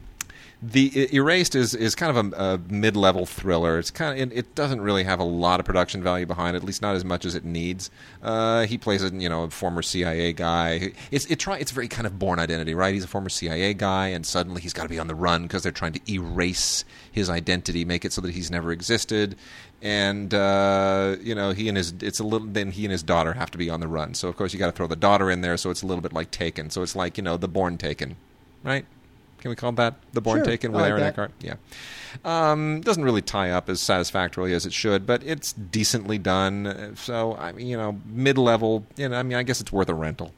the 0.63 1.15
Erased 1.15 1.55
is, 1.55 1.75
is 1.75 1.95
kind 1.95 2.17
of 2.17 2.33
a, 2.33 2.55
a 2.55 2.59
mid 2.73 2.97
level 2.97 3.27
thriller. 3.27 3.79
It's 3.79 3.91
kind 3.91 4.19
of 4.19 4.33
it, 4.33 4.37
it 4.37 4.55
doesn't 4.55 4.81
really 4.81 5.05
have 5.05 5.21
a 5.21 5.25
lot 5.25 5.61
of 5.61 5.67
production 5.67 6.03
value 6.03 6.25
behind 6.25 6.57
it, 6.57 6.61
at 6.61 6.65
least 6.65 6.81
not 6.81 6.97
as 6.97 7.05
much 7.05 7.27
as 7.27 7.35
it 7.35 7.45
needs. 7.45 7.91
Uh, 8.23 8.65
he 8.65 8.79
plays 8.79 9.05
a 9.05 9.11
you 9.15 9.29
know 9.29 9.45
a 9.45 9.51
former 9.51 9.83
CIA 9.83 10.33
guy. 10.33 10.93
It's 11.11 11.27
it 11.27 11.39
try 11.39 11.59
it's 11.59 11.73
very 11.73 11.89
kind 11.89 12.07
of 12.07 12.19
Bourne 12.19 12.39
identity, 12.39 12.75
right? 12.75 12.95
He's 12.95 13.05
a 13.05 13.09
former 13.09 13.29
CIA 13.29 13.75
guy, 13.75 14.09
and 14.09 14.25
suddenly 14.25 14.63
he's 14.63 14.73
got 14.73 14.85
to 14.85 14.89
be 14.89 14.99
on 14.99 15.09
the 15.09 15.15
run 15.15 15.43
because 15.43 15.63
they're 15.63 15.73
trying 15.73 15.93
to 15.93 16.01
erase 16.11 16.87
his 17.13 17.29
identity, 17.29 17.85
make 17.85 18.07
it 18.07 18.13
so 18.15 18.23
that 18.23 18.33
he's 18.33 18.51
never 18.51 18.73
existed. 18.73 19.37
And 19.83 20.33
uh, 20.33 21.17
you 21.21 21.35
know 21.35 21.51
he 21.51 21.69
and 21.69 21.77
his 21.77 21.93
it's 22.01 22.19
a 22.19 22.25
little 22.25 22.47
then 22.47 22.71
he 22.71 22.87
and 22.87 22.93
his 22.93 23.03
daughter 23.03 23.35
have 23.35 23.51
to 23.51 23.59
be 23.59 23.69
on 23.69 23.81
the 23.81 23.89
run. 23.89 24.15
So 24.15 24.29
of 24.29 24.37
course 24.37 24.55
you 24.55 24.59
got 24.59 24.67
to 24.67 24.73
throw 24.73 24.87
the 24.87 24.97
daughter 24.97 25.31
in 25.31 25.43
there, 25.43 25.59
so 25.59 25.69
it's 25.69 25.83
a 25.83 25.87
little 25.87 26.03
bit 26.03 26.15
like 26.15 26.31
Taken. 26.31 26.71
So 26.71 26.83
it's 26.83 26.97
like 26.97 27.19
you 27.19 27.23
know 27.23 27.37
the 27.37 27.47
Bourne 27.47 27.77
Taken, 27.77 28.17
right? 28.65 28.87
Can 29.47 29.51
we 29.51 29.55
call 29.55 29.71
that 29.71 29.95
the 30.13 30.21
Bourne 30.21 30.39
Sure, 30.39 30.45
Taken 30.45 30.73
with 30.73 30.81
like 30.81 30.91
Aaron 30.91 31.03
that. 31.03 31.11
Eckhart? 31.11 31.31
Yeah. 31.41 31.55
Um, 32.25 32.81
doesn't 32.81 33.05
really 33.05 33.23
tie 33.23 33.51
up 33.51 33.69
as 33.69 33.81
satisfactorily 33.81 34.53
as 34.55 34.67
it 34.67 34.73
should, 34.73 35.07
but 35.07 35.23
it's 35.23 35.53
decently 35.53 36.19
done. 36.19 36.95
So 36.97 37.37
I 37.37 37.53
mean, 37.53 37.69
you 37.69 37.77
know, 37.77 38.01
mid 38.07 38.39
level. 38.39 38.85
You 38.97 39.09
know, 39.09 39.17
I 39.17 39.23
mean, 39.23 39.39
I 39.39 39.45
guess 39.45 39.61
it's 39.61 39.71
worth 39.71 39.89
a 39.89 39.95
rental. 39.95 40.33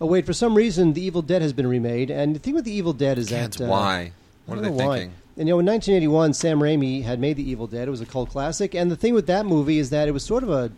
Oh 0.00 0.06
wait, 0.06 0.26
for 0.26 0.32
some 0.32 0.56
reason, 0.56 0.94
The 0.94 1.04
Evil 1.04 1.22
Dead 1.22 1.40
has 1.40 1.52
been 1.52 1.68
remade, 1.68 2.10
and 2.10 2.34
the 2.34 2.40
thing 2.40 2.54
with 2.54 2.64
The 2.64 2.72
Evil 2.72 2.94
Dead 2.94 3.16
is 3.16 3.28
Can't 3.28 3.56
that 3.58 3.66
uh, 3.66 3.68
why? 3.68 4.10
What 4.46 4.58
are 4.58 4.62
they 4.62 4.70
why. 4.70 4.98
thinking? 4.98 5.14
And 5.36 5.46
you 5.46 5.54
know, 5.54 5.60
in 5.60 5.66
1981, 5.66 6.34
Sam 6.34 6.58
Raimi 6.58 7.04
had 7.04 7.20
made 7.20 7.36
The 7.36 7.48
Evil 7.48 7.68
Dead. 7.68 7.86
It 7.86 7.92
was 7.92 8.00
a 8.00 8.06
cult 8.06 8.30
classic, 8.30 8.74
and 8.74 8.90
the 8.90 8.96
thing 8.96 9.14
with 9.14 9.28
that 9.28 9.46
movie 9.46 9.78
is 9.78 9.90
that 9.90 10.08
it 10.08 10.10
was 10.10 10.24
sort 10.24 10.42
of 10.42 10.50
a 10.50 10.72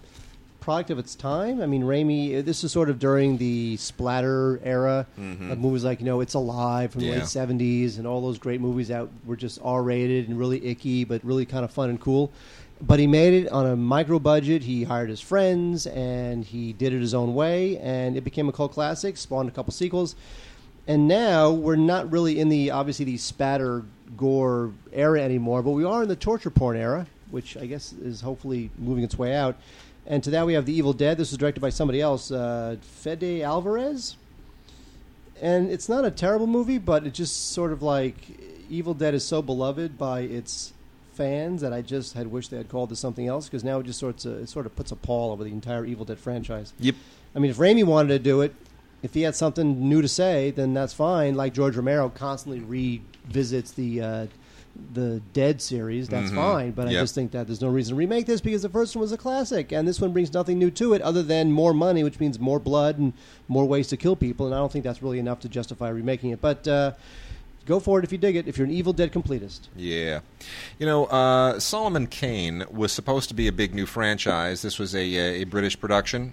product 0.67 0.91
of 0.91 0.99
its 0.99 1.15
time. 1.15 1.61
I 1.63 1.67
mean, 1.67 1.83
Raimi. 1.85 2.45
This 2.45 2.65
is 2.65 2.73
sort 2.73 2.91
of 2.91 2.99
during 2.99 3.37
the 3.39 3.77
splatter 3.77 4.61
era 4.65 5.07
of 5.17 5.59
movies 5.59 5.85
like 5.85 6.01
you 6.01 6.07
know, 6.07 6.21
It's 6.21 6.35
Alive 6.35 6.91
from 6.91 7.03
the 7.03 7.07
Mm-hmm. 7.07 7.15
Yeah. 7.39 7.45
late 7.45 7.61
70s, 7.61 7.99
and 7.99 8.07
all 8.07 8.21
those 8.21 8.37
great 8.39 8.61
movies 8.61 8.89
that 8.89 9.07
were 9.25 9.37
just 9.37 9.61
R-rated 9.63 10.29
and 10.29 10.37
really 10.37 10.67
icky, 10.67 11.05
but 11.05 11.25
really 11.25 11.47
kind 11.47 11.65
of 11.65 11.71
fun 11.71 11.89
and 11.91 12.01
cool. 12.01 12.33
but 12.81 12.99
he 12.99 13.07
made 13.07 13.33
it 13.33 13.49
on 13.53 13.65
a 13.65 13.77
micro 13.77 14.19
budget. 14.19 14.63
He 14.65 14.83
hired 14.85 15.09
his 15.09 15.21
friends 15.21 15.87
and 15.87 16.45
he 16.45 16.73
did 16.75 16.93
it 16.93 17.01
his 17.01 17.15
own 17.15 17.33
way, 17.35 17.79
and 17.79 18.17
it 18.17 18.25
became 18.25 18.49
a 18.49 18.53
cult 18.53 18.73
classic. 18.73 19.17
Spawned 19.17 19.49
a 19.49 19.53
couple 19.53 19.73
sequels, 19.73 20.17
and 20.89 21.07
now 21.09 21.53
we're 21.53 21.77
not 21.77 22.11
really 22.11 22.41
in 22.41 22.49
the 22.49 22.73
obviously 22.73 23.05
the 23.05 23.19
spatter 23.19 23.85
gore 24.17 24.73
era 24.93 25.21
anymore, 25.23 25.63
but 25.63 25.71
we 25.71 25.85
are 25.85 26.03
in 26.03 26.09
the 26.09 26.17
torture 26.17 26.51
porn 26.51 26.77
era, 26.77 27.07
which 27.31 27.57
I 27.57 27.67
guess 27.67 27.93
is 27.93 28.21
hopefully 28.21 28.71
moving 28.79 29.05
its 29.05 29.19
way 29.19 29.35
out. 29.35 29.57
And 30.07 30.23
to 30.25 30.31
that 30.31 30.47
we 30.47 30.55
have 30.55 30.67
the 30.67 30.73
Evil 30.73 30.93
Dead. 30.93 31.19
This 31.19 31.31
was 31.31 31.39
directed 31.39 31.61
by 31.61 31.71
somebody 31.71 32.01
else, 32.01 32.31
uh, 32.31 32.77
Fede 32.81 33.43
Alvarez, 33.43 34.17
and 35.41 35.71
it's 35.71 35.89
not 35.89 36.05
a 36.05 36.11
terrible 36.11 36.47
movie, 36.47 36.79
but 36.79 37.07
it 37.07 37.13
just 37.13 37.51
sort 37.53 37.73
of 37.73 37.83
like 37.83 38.17
Evil 38.71 38.95
Dead 38.95 39.15
is 39.15 39.25
so 39.25 39.43
beloved 39.43 39.99
by 39.99 40.21
its 40.21 40.73
fans 41.15 41.63
that 41.63 41.73
I 41.73 41.83
just 41.83 42.13
had 42.13 42.27
wished 42.29 42.51
they 42.51 42.59
had 42.59 42.69
called 42.69 42.93
it 42.93 42.97
something 42.97 43.27
else 43.27 43.47
because 43.47 43.65
now 43.65 43.79
it 43.81 43.87
just 43.87 43.99
sort 43.99 44.25
of 44.25 44.43
it 44.43 44.49
sort 44.49 44.67
of 44.67 44.77
puts 44.77 44.93
a 44.93 44.97
pall 44.97 45.33
over 45.33 45.45
the 45.45 45.51
entire 45.51 45.85
Evil 45.85 46.05
Dead 46.05 46.19
franchise. 46.19 46.73
Yep. 46.79 46.95
I 47.35 47.39
mean, 47.39 47.51
if 47.51 47.57
Raimi 47.57 47.85
wanted 47.85 48.09
to 48.09 48.19
do 48.19 48.41
it, 48.43 48.55
if 49.03 49.15
he 49.15 49.23
had 49.23 49.35
something 49.35 49.89
new 49.89 50.03
to 50.03 50.09
say, 50.09 50.51
then 50.51 50.75
that's 50.75 50.93
fine. 50.93 51.35
Like 51.35 51.53
George 51.53 51.77
Romero 51.77 52.09
constantly 52.09 52.61
revisits 52.61 53.73
the 53.73 54.01
uh, 54.01 54.27
the 54.95 55.21
Dead 55.33 55.61
series, 55.61 56.09
that's 56.09 56.31
Mhm. 56.31 56.35
fine. 56.35 56.71
But 56.73 56.89
I 56.89 56.93
just 56.93 57.15
think 57.15 57.31
that 57.33 57.47
there's 57.47 57.61
no 57.61 57.69
reason 57.69 57.91
to 57.95 57.97
remake 57.99 58.27
this 58.27 58.41
because 58.41 58.63
the 58.63 58.69
first 58.69 58.95
one 58.97 59.01
was 59.03 59.13
a 59.13 59.17
classic, 59.19 59.73
and 59.73 59.87
this 59.87 60.01
one 60.01 60.13
brings 60.13 60.33
nothing 60.33 60.59
new 60.59 60.71
to 60.73 60.93
it 60.95 61.03
other 61.03 61.23
than 61.23 61.53
more 61.53 61.75
money, 61.75 62.03
which 62.05 62.19
means 62.21 62.39
more 62.39 62.59
blood 62.59 62.99
and 62.99 63.13
more 63.49 63.65
ways 63.67 63.89
to 63.89 63.97
kill 63.97 64.17
people. 64.17 64.47
And 64.47 64.55
I 64.55 64.59
don't 64.59 64.73
think 64.73 64.85
that's 64.85 65.03
really 65.03 65.19
enough 65.19 65.41
to 65.41 65.49
justify 65.49 65.89
remaking 65.89 66.31
it. 66.31 66.41
But 66.41 66.67
uh, 66.67 66.93
go 67.67 67.81
for 67.81 67.99
it 67.99 68.05
if 68.05 68.13
you 68.13 68.19
dig 68.19 68.37
it. 68.37 68.47
If 68.47 68.57
you're 68.59 68.67
an 68.67 68.73
Evil 68.73 68.93
Dead 68.93 69.13
completist. 69.13 69.61
Yeah. 69.77 70.21
You 70.79 70.87
know, 70.87 71.07
uh, 71.07 71.59
Solomon 71.59 72.07
Kane 72.07 72.65
was 72.71 72.93
supposed 72.93 73.29
to 73.29 73.35
be 73.35 73.49
a 73.49 73.53
big 73.53 73.75
new 73.75 73.87
franchise. 73.87 74.63
This 74.63 74.79
was 74.79 74.95
a, 74.95 75.01
a 75.43 75.45
British 75.45 75.79
production 75.79 76.33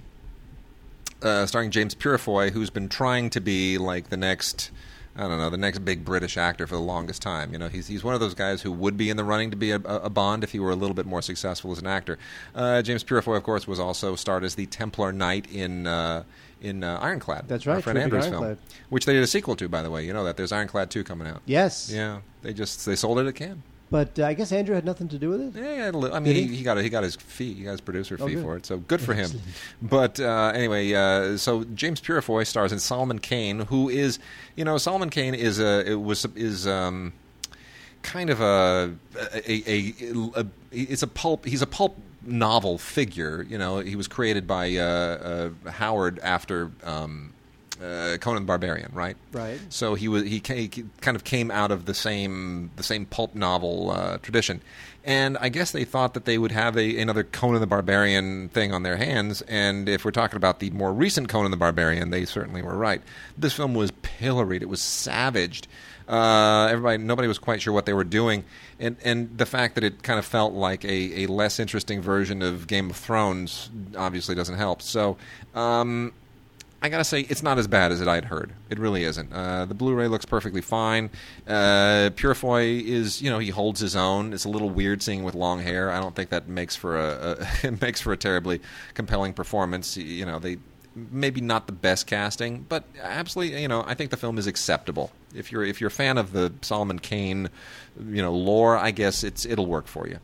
uh, 1.22 1.46
starring 1.46 1.72
James 1.72 1.96
Purefoy, 1.96 2.52
who's 2.52 2.70
been 2.70 2.90
trying 2.90 3.30
to 3.32 3.40
be 3.42 3.78
like 3.78 4.10
the 4.10 4.18
next. 4.18 4.72
I 5.16 5.28
don't 5.28 5.38
know 5.38 5.50
the 5.50 5.58
next 5.58 5.80
big 5.86 6.04
British 6.04 6.38
actor 6.38 6.66
for 6.66 6.76
the 6.76 6.82
longest 6.82 7.22
time. 7.22 7.54
You 7.54 7.60
know, 7.60 7.68
he's 7.68 7.88
he's 7.88 8.04
one 8.04 8.16
of 8.16 8.20
those 8.20 8.34
guys 8.34 8.64
who 8.64 8.72
would 8.72 8.98
be 8.98 9.10
in 9.10 9.18
the 9.18 9.24
running 9.24 9.52
to 9.52 9.58
be 9.58 9.72
a, 9.72 9.76
a 9.76 10.10
Bond 10.10 10.44
if 10.44 10.52
he 10.52 10.60
were 10.60 10.72
a 10.72 10.76
little 10.76 10.96
bit 10.96 11.06
more 11.06 11.22
successful 11.22 11.72
as 11.72 11.80
an 11.80 11.88
actor. 11.88 12.18
Uh, 12.56 12.82
James 12.82 13.04
Purefoy, 13.04 13.38
of 13.38 13.44
course, 13.44 13.68
was 13.68 13.80
also 13.80 14.16
starred 14.16 14.44
as 14.44 14.56
the 14.56 14.66
Templar 14.66 15.12
Knight 15.12 15.52
in 15.52 15.86
uh, 15.86 16.24
in 16.62 16.84
uh, 16.84 16.98
Ironclad. 17.00 17.48
That's 17.48 17.68
right, 17.68 17.84
Fred 17.84 17.94
terrific 17.94 18.14
Andrews 18.14 18.28
film, 18.28 18.58
which 18.90 19.06
they 19.06 19.14
did 19.14 19.22
a 19.24 19.28
sequel 19.28 19.56
to, 19.58 19.70
by 19.70 19.84
the 19.84 19.92
way. 19.92 20.06
You 20.06 20.14
know 20.14 20.24
that 20.24 20.36
there's 20.38 20.52
Ironclad 20.52 20.90
two 20.90 21.04
coming 21.04 21.28
out. 21.28 21.42
Yes. 21.46 21.92
Yeah, 21.94 22.22
they 22.42 22.54
just 22.54 22.86
they 22.86 22.96
sold 22.96 23.20
it 23.20 23.28
at 23.28 23.36
Cannes. 23.36 23.62
But 23.94 24.18
uh, 24.18 24.26
I 24.26 24.34
guess 24.34 24.52
Andrew 24.52 24.74
had 24.74 24.86
nothing 24.86 25.08
to 25.10 25.20
do 25.20 25.30
with 25.30 25.56
it. 25.56 25.62
Yeah, 25.62 25.72
he 25.76 25.80
had 25.82 25.94
a 25.94 25.98
li- 26.00 26.10
I 26.12 26.20
mean, 26.20 26.34
he, 26.34 26.48
he? 26.48 26.56
he 26.56 26.64
got 26.64 26.80
a, 26.80 26.82
he 26.82 26.90
got 26.90 27.04
his 27.04 27.16
fee, 27.16 27.54
he 27.54 27.64
got 27.64 27.72
his 27.74 27.82
producer 27.82 28.18
Oh, 28.20 28.26
fee 28.26 28.34
good. 28.34 28.44
for 28.44 28.58
it, 28.58 28.66
so 28.66 28.78
good 28.80 29.00
for 29.00 29.14
him. 29.14 29.30
But 29.84 30.20
uh, 30.20 30.52
anyway, 30.56 30.92
uh, 30.94 31.38
so 31.38 31.64
James 31.76 32.00
Purefoy 32.02 32.44
stars 32.44 32.72
in 32.72 32.80
Solomon 32.80 33.20
Kane, 33.20 33.60
who 33.60 33.90
is, 33.90 34.18
you 34.56 34.66
know, 34.66 34.80
Solomon 34.80 35.12
Kane 35.12 35.36
is 35.36 35.60
a 35.60 35.88
it 35.92 36.02
was 36.02 36.26
is 36.36 36.66
um, 36.66 37.14
kind 38.02 38.32
of 38.32 38.42
a 38.42 38.96
a, 39.48 39.72
a, 39.72 39.94
a, 40.42 40.46
it's 40.72 41.04
a 41.04 41.08
pulp 41.08 41.46
he's 41.46 41.62
a 41.62 41.68
pulp 41.68 41.96
novel 42.26 42.80
figure. 42.80 43.46
You 43.48 43.60
know, 43.60 43.78
he 43.78 43.96
was 43.96 44.08
created 44.08 44.48
by 44.48 44.76
uh, 44.76 45.52
uh, 45.66 45.70
Howard 45.70 46.18
after. 46.24 46.72
Um, 46.84 47.30
uh, 47.82 48.18
Conan 48.20 48.44
the 48.44 48.48
Barbarian, 48.48 48.92
right? 48.94 49.16
Right. 49.32 49.60
So 49.70 49.96
he 49.96 50.08
was 50.08 50.24
he, 50.24 50.42
he 50.46 50.68
kind 51.02 51.16
of 51.16 51.24
came 51.24 51.52
out 51.52 51.72
of 51.72 51.86
the 51.86 51.94
same 51.94 52.72
the 52.76 52.84
same 52.84 53.06
pulp 53.06 53.36
novel 53.36 53.92
uh, 53.92 54.18
tradition, 54.20 54.62
and 55.04 55.38
I 55.40 55.50
guess 55.50 55.72
they 55.72 55.84
thought 55.84 56.14
that 56.14 56.26
they 56.26 56.38
would 56.38 56.52
have 56.52 56.78
a, 56.78 57.00
another 57.00 57.24
Conan 57.24 57.62
the 57.62 57.68
Barbarian 57.68 58.50
thing 58.50 58.74
on 58.74 58.84
their 58.84 58.98
hands. 58.98 59.42
And 59.44 59.90
if 59.90 60.06
we're 60.06 60.12
talking 60.12 60.38
about 60.38 60.60
the 60.60 60.70
more 60.72 60.94
recent 60.94 61.30
Conan 61.30 61.52
the 61.52 61.58
Barbarian, 61.58 62.10
they 62.10 62.26
certainly 62.26 62.62
were 62.62 62.78
right. 62.78 63.02
This 63.38 63.54
film 63.54 63.74
was 63.74 63.92
pilloried; 64.02 64.62
it 64.62 64.70
was 64.70 64.82
savaged. 64.82 65.68
Uh, 66.08 66.68
everybody, 66.70 66.98
nobody 67.02 67.30
was 67.30 67.40
quite 67.40 67.62
sure 67.62 67.74
what 67.74 67.86
they 67.86 67.94
were 67.94 68.04
doing, 68.04 68.44
and 68.80 68.98
and 69.04 69.38
the 69.38 69.46
fact 69.46 69.76
that 69.76 69.84
it 69.84 70.04
kind 70.04 70.20
of 70.20 70.26
felt 70.26 70.54
like 70.54 70.86
a, 70.86 71.24
a 71.24 71.28
less 71.28 71.60
interesting 71.60 72.02
version 72.02 72.42
of 72.42 72.68
Game 72.68 72.90
of 72.90 72.96
Thrones 72.96 73.70
obviously 73.98 74.36
doesn't 74.36 74.58
help. 74.58 74.82
So. 74.82 75.18
Um, 75.56 76.14
I 76.84 76.90
gotta 76.90 77.06
say, 77.06 77.22
it's 77.22 77.42
not 77.42 77.58
as 77.58 77.68
bad 77.68 77.94
as 77.94 78.02
it 78.02 78.10
I'd 78.10 78.26
heard. 78.26 78.52
It 78.70 78.78
really 78.78 79.06
isn't. 79.06 79.32
Uh, 79.32 79.64
the 79.64 79.74
Blu-ray 79.74 80.10
looks 80.10 80.26
perfectly 80.26 80.60
fine. 80.60 81.10
Uh, 81.48 82.10
is, 82.14 83.22
you 83.22 83.30
know, 83.30 83.40
he 83.40 83.52
holds 83.52 83.80
his 83.80 83.96
own. 83.96 84.34
It's 84.34 84.44
a 84.44 84.50
little 84.50 84.70
weird 84.70 85.02
seeing 85.02 85.24
with 85.24 85.34
long 85.34 85.62
hair. 85.62 85.90
I 85.90 86.02
don't 86.02 86.14
think 86.14 86.30
that 86.32 86.50
makes 86.50 86.76
for 86.76 87.00
a, 87.00 87.38
a 87.40 87.48
it 87.68 87.82
makes 87.82 88.02
for 88.02 88.12
a 88.12 88.18
terribly 88.18 88.60
compelling 88.96 89.32
performance. 89.32 89.96
You 89.96 90.26
know, 90.26 90.40
they 90.40 90.58
maybe 90.94 91.40
not 91.40 91.68
the 91.68 91.74
best 91.74 92.06
casting, 92.06 92.66
but 92.68 92.84
absolutely, 93.02 93.62
you 93.62 93.70
know, 93.70 93.86
I 93.88 93.94
think 93.94 94.12
the 94.12 94.18
film 94.18 94.38
is 94.38 94.46
acceptable. 94.46 95.10
If 95.34 95.54
you're 95.54 95.64
if 95.64 95.80
you're 95.80 95.88
a 95.88 95.92
fan 95.92 96.18
of 96.18 96.34
the 96.34 96.52
Solomon 96.62 97.00
Kane, 97.00 97.50
you 97.98 98.22
know, 98.22 98.34
lore, 98.34 98.76
I 98.76 98.92
guess 98.92 99.24
it's 99.24 99.46
it'll 99.46 99.68
work 99.68 99.88
for 99.88 100.06
you. 100.06 100.20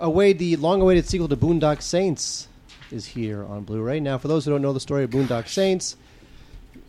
Away 0.00 0.32
the 0.32 0.56
long-awaited 0.56 1.06
sequel 1.06 1.28
to 1.28 1.36
Boondock 1.36 1.82
Saints 1.82 2.47
is 2.90 3.06
here 3.06 3.44
on 3.44 3.64
Blu-ray. 3.64 4.00
Now, 4.00 4.18
for 4.18 4.28
those 4.28 4.44
who 4.44 4.50
don't 4.50 4.62
know 4.62 4.72
the 4.72 4.80
story 4.80 5.04
of 5.04 5.10
Boondock 5.10 5.48
Saints, 5.48 5.96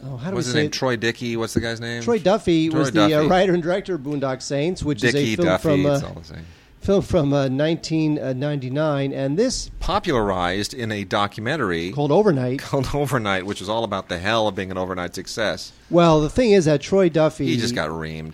oh, 0.03 0.17
how 0.17 0.29
do 0.29 0.35
What's 0.35 0.47
we 0.47 0.49
his 0.49 0.53
say 0.53 0.59
name? 0.59 0.65
it? 0.67 0.73
Troy 0.73 0.95
Dickey. 0.95 1.37
What's 1.37 1.53
the 1.53 1.61
guy's 1.61 1.79
name? 1.81 2.01
Troy 2.03 2.19
Duffy 2.19 2.69
Troy 2.69 2.79
was 2.79 2.91
the 2.91 3.01
uh, 3.03 3.09
Duffy. 3.09 3.27
writer 3.27 3.53
and 3.53 3.63
director 3.63 3.95
of 3.95 4.01
Boondock 4.01 4.41
Saints, 4.41 4.83
which 4.83 5.01
Dickey 5.01 5.33
is 5.33 5.33
a 5.33 5.35
film 5.37 5.47
Duffy. 5.47 5.61
from 5.61 5.85
it's 5.85 6.03
uh, 6.03 6.11
the 6.13 6.23
same. 6.23 6.45
film 6.81 7.01
from 7.01 7.33
uh, 7.33 7.49
1999, 7.49 9.13
and 9.13 9.37
this 9.37 9.69
popularized 9.79 10.73
in 10.73 10.91
a 10.91 11.03
documentary 11.03 11.91
called 11.91 12.11
Overnight. 12.11 12.59
called 12.59 12.89
Overnight, 12.93 13.45
which 13.45 13.59
was 13.59 13.69
all 13.69 13.83
about 13.83 14.09
the 14.09 14.17
hell 14.19 14.47
of 14.47 14.55
being 14.55 14.71
an 14.71 14.77
overnight 14.77 15.15
success. 15.15 15.71
Well, 15.89 16.21
the 16.21 16.29
thing 16.29 16.51
is 16.51 16.65
that 16.65 16.81
Troy 16.81 17.09
Duffy 17.09 17.45
He 17.47 17.57
just 17.57 17.75
got 17.75 17.89
reamed. 17.89 18.33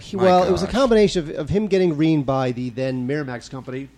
He, 0.00 0.16
My 0.16 0.22
well, 0.24 0.44
it 0.44 0.50
was 0.52 0.62
a 0.62 0.66
gosh. 0.66 0.74
combination 0.74 1.28
of, 1.30 1.36
of 1.36 1.48
him 1.50 1.66
getting 1.66 1.96
reamed 1.96 2.24
by 2.24 2.52
the 2.52 2.70
then 2.70 3.06
Miramax 3.06 3.50
company, 3.50 3.88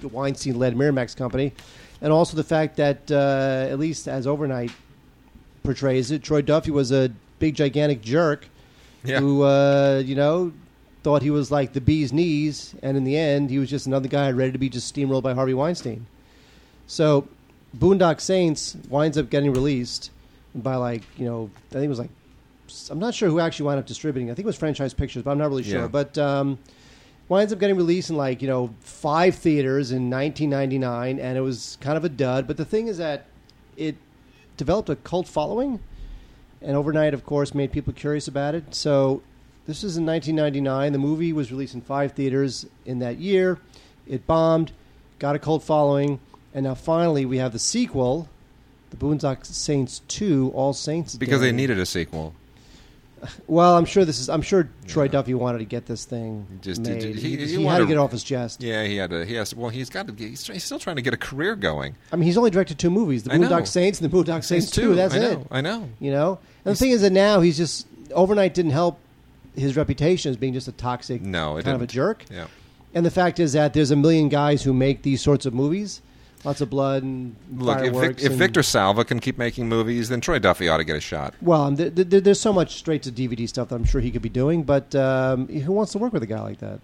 the 0.00 0.08
Weinstein-led 0.08 0.74
Miramax 0.76 1.16
company, 1.16 1.54
and 2.00 2.12
also 2.12 2.36
the 2.36 2.44
fact 2.44 2.76
that, 2.76 3.10
uh, 3.10 3.66
at 3.70 3.78
least 3.78 4.08
as 4.08 4.26
Overnight 4.26 4.70
portrays 5.62 6.10
it, 6.10 6.22
Troy 6.22 6.42
Duffy 6.42 6.70
was 6.70 6.92
a 6.92 7.10
big, 7.38 7.54
gigantic 7.54 8.00
jerk 8.02 8.48
Yeah. 9.04 9.20
who, 9.20 9.42
uh, 9.42 10.02
you 10.04 10.14
know, 10.14 10.52
thought 11.02 11.22
he 11.22 11.30
was 11.30 11.50
like 11.50 11.72
the 11.72 11.80
bee's 11.80 12.12
knees, 12.12 12.74
and 12.82 12.96
in 12.96 13.04
the 13.04 13.16
end, 13.16 13.50
he 13.50 13.58
was 13.58 13.70
just 13.70 13.86
another 13.86 14.08
guy 14.08 14.30
ready 14.30 14.52
to 14.52 14.58
be 14.58 14.68
just 14.68 14.92
steamrolled 14.94 15.22
by 15.22 15.32
Harvey 15.34 15.54
Weinstein. 15.54 16.06
So, 16.86 17.28
Boondock 17.76 18.20
Saints 18.20 18.76
winds 18.88 19.16
up 19.18 19.30
getting 19.30 19.52
released 19.52 20.10
by 20.54 20.74
like 20.76 21.02
you 21.18 21.26
know, 21.26 21.50
I 21.70 21.74
think 21.74 21.84
it 21.84 21.88
was 21.88 21.98
like 21.98 22.10
I'm 22.90 22.98
not 22.98 23.14
sure 23.14 23.28
who 23.30 23.40
actually 23.40 23.66
wound 23.66 23.78
up 23.78 23.86
distributing. 23.86 24.30
I 24.30 24.34
think 24.34 24.44
it 24.44 24.46
was 24.46 24.56
Franchise 24.56 24.92
Pictures, 24.94 25.22
but 25.22 25.30
I'm 25.30 25.38
not 25.38 25.48
really 25.50 25.62
sure. 25.62 25.82
Yeah. 25.82 25.86
But 25.88 26.16
um, 26.18 26.58
winds 27.28 27.52
up 27.52 27.58
getting 27.58 27.76
released 27.76 28.10
in 28.10 28.16
like 28.16 28.42
you 28.42 28.48
know 28.48 28.74
five 28.80 29.34
theaters 29.34 29.90
in 29.90 30.10
1999, 30.10 31.18
and 31.18 31.38
it 31.38 31.40
was 31.40 31.78
kind 31.80 31.96
of 31.96 32.04
a 32.04 32.08
dud. 32.08 32.46
But 32.46 32.56
the 32.56 32.64
thing 32.64 32.88
is 32.88 32.98
that 32.98 33.26
it 33.76 33.96
developed 34.56 34.88
a 34.90 34.96
cult 34.96 35.28
following, 35.28 35.80
and 36.60 36.76
overnight, 36.76 37.14
of 37.14 37.24
course, 37.24 37.54
made 37.54 37.72
people 37.72 37.92
curious 37.92 38.28
about 38.28 38.54
it. 38.54 38.74
So 38.74 39.22
this 39.66 39.84
is 39.84 39.96
in 39.96 40.06
1999. 40.06 40.92
The 40.92 40.98
movie 40.98 41.32
was 41.32 41.50
released 41.50 41.74
in 41.74 41.80
five 41.80 42.12
theaters 42.12 42.66
in 42.84 42.98
that 43.00 43.18
year. 43.18 43.58
It 44.06 44.26
bombed, 44.26 44.72
got 45.18 45.36
a 45.36 45.38
cult 45.38 45.62
following, 45.62 46.20
and 46.54 46.64
now 46.64 46.74
finally 46.74 47.26
we 47.26 47.38
have 47.38 47.52
the 47.52 47.58
sequel, 47.58 48.28
The 48.90 48.96
Boondock 48.96 49.44
Saints 49.44 50.00
2, 50.08 50.52
All 50.54 50.72
Saints 50.72 51.16
Because 51.16 51.42
they 51.42 51.52
needed 51.52 51.78
a 51.78 51.86
sequel. 51.86 52.34
Well, 53.46 53.76
I'm 53.76 53.84
sure 53.84 54.04
this 54.04 54.20
is. 54.20 54.28
I'm 54.28 54.42
sure 54.42 54.68
Troy 54.86 55.08
Duffy 55.08 55.34
wanted 55.34 55.58
to 55.58 55.64
get 55.64 55.86
this 55.86 56.04
thing 56.04 56.46
Just- 56.62 56.80
made. 56.82 57.02
he- 57.02 57.12
He, 57.12 57.36
he- 57.36 57.56
he 57.56 57.64
had 57.64 57.78
to 57.78 57.86
get 57.86 57.98
off 57.98 58.12
his 58.12 58.22
chest. 58.22 58.62
Yeah, 58.62 58.84
he 58.84 58.96
had 58.96 59.10
to. 59.10 59.24
He 59.24 59.34
has. 59.34 59.54
Well, 59.54 59.70
he's 59.70 59.90
got 59.90 60.06
to. 60.06 60.14
He's, 60.14 60.46
he's 60.46 60.64
still 60.64 60.78
trying 60.78 60.96
to 60.96 61.02
get 61.02 61.14
a 61.14 61.18
career 61.18 61.56
going. 61.56 61.96
I 62.12 62.16
mean, 62.16 62.26
he's 62.26 62.38
only 62.38 62.50
directed 62.50 62.78
two 62.78 62.90
movies: 62.90 63.24
The. 63.24 63.30
Boondock 63.30 63.66
Saints 63.66 64.00
and 64.00 64.10
The 64.10 64.16
Boondock 64.16 64.44
Saints, 64.44 64.70
Two. 64.70 64.94
That's 64.94 65.14
I 65.14 65.18
know. 65.18 65.30
it. 65.32 65.46
I 65.50 65.60
know. 65.60 65.88
You 66.00 66.10
know. 66.12 66.38
And 66.64 66.72
He's- 66.72 66.78
the 66.78 66.84
thing 66.84 66.90
is 66.92 67.00
that 67.02 67.12
now 67.12 67.40
he's 67.40 67.56
just 67.56 67.86
overnight 68.14 68.54
didn't 68.54 68.70
help 68.72 68.98
his 69.56 69.76
reputation 69.76 70.30
as 70.30 70.36
being 70.36 70.52
just 70.52 70.68
a 70.68 70.72
toxic, 70.72 71.20
No, 71.20 71.54
kind 71.62 71.74
of 71.74 71.82
a 71.82 71.86
jerk. 71.86 72.24
Yeah. 72.30 72.46
And 72.94 73.04
the 73.04 73.10
fact 73.10 73.38
is 73.40 73.52
that 73.54 73.74
there's 73.74 73.90
a 73.90 73.96
million 73.96 74.28
guys 74.28 74.62
who 74.62 74.72
make 74.72 75.02
these 75.02 75.20
sorts 75.20 75.44
of 75.46 75.52
movies, 75.52 76.00
lots 76.44 76.60
of 76.60 76.70
blood 76.70 77.02
and 77.02 77.34
Look, 77.56 77.80
if, 77.80 77.92
Vic, 77.94 78.18
if 78.20 78.26
and- 78.30 78.36
Victor 78.36 78.62
Salva 78.62 79.04
can 79.04 79.20
keep 79.20 79.38
making 79.38 79.68
movies, 79.68 80.08
then 80.08 80.20
Troy 80.20 80.38
Duffy 80.38 80.68
ought 80.68 80.78
to 80.78 80.84
get 80.84 80.96
a 80.96 81.00
shot. 81.00 81.34
Well, 81.42 81.62
um, 81.62 81.76
th- 81.76 81.94
th- 81.94 82.22
there's 82.24 82.40
so 82.40 82.52
much 82.52 82.76
straight 82.76 83.02
to 83.04 83.12
DVD 83.12 83.48
stuff 83.48 83.68
that 83.70 83.74
I'm 83.74 83.84
sure 83.84 84.00
he 84.00 84.10
could 84.10 84.22
be 84.22 84.28
doing, 84.28 84.62
but 84.62 84.94
um, 84.94 85.48
who 85.48 85.72
wants 85.72 85.92
to 85.92 85.98
work 85.98 86.12
with 86.12 86.22
a 86.22 86.26
guy 86.26 86.40
like 86.40 86.58
that? 86.58 86.80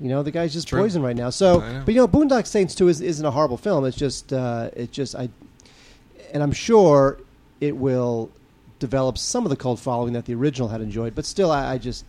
You 0.00 0.08
know, 0.08 0.22
the 0.22 0.30
guy's 0.32 0.52
just 0.52 0.68
True. 0.68 0.80
poison 0.80 1.02
right 1.02 1.16
now. 1.16 1.30
So, 1.30 1.60
but 1.86 1.94
you 1.94 2.00
know, 2.00 2.08
Boondock 2.08 2.46
Saints 2.46 2.74
Two 2.74 2.88
is, 2.88 3.00
isn't 3.00 3.24
a 3.24 3.30
horrible 3.30 3.56
film. 3.56 3.84
It's 3.84 3.96
just, 3.96 4.32
uh, 4.32 4.70
it 4.74 4.90
just, 4.90 5.14
I, 5.14 5.28
and 6.32 6.42
I'm 6.42 6.52
sure 6.52 7.18
it 7.60 7.76
will 7.76 8.30
develop 8.80 9.16
some 9.16 9.44
of 9.44 9.50
the 9.50 9.56
cult 9.56 9.78
following 9.78 10.12
that 10.14 10.24
the 10.26 10.34
original 10.34 10.68
had 10.68 10.80
enjoyed. 10.80 11.14
But 11.14 11.24
still, 11.24 11.50
I, 11.52 11.74
I 11.74 11.78
just, 11.78 12.04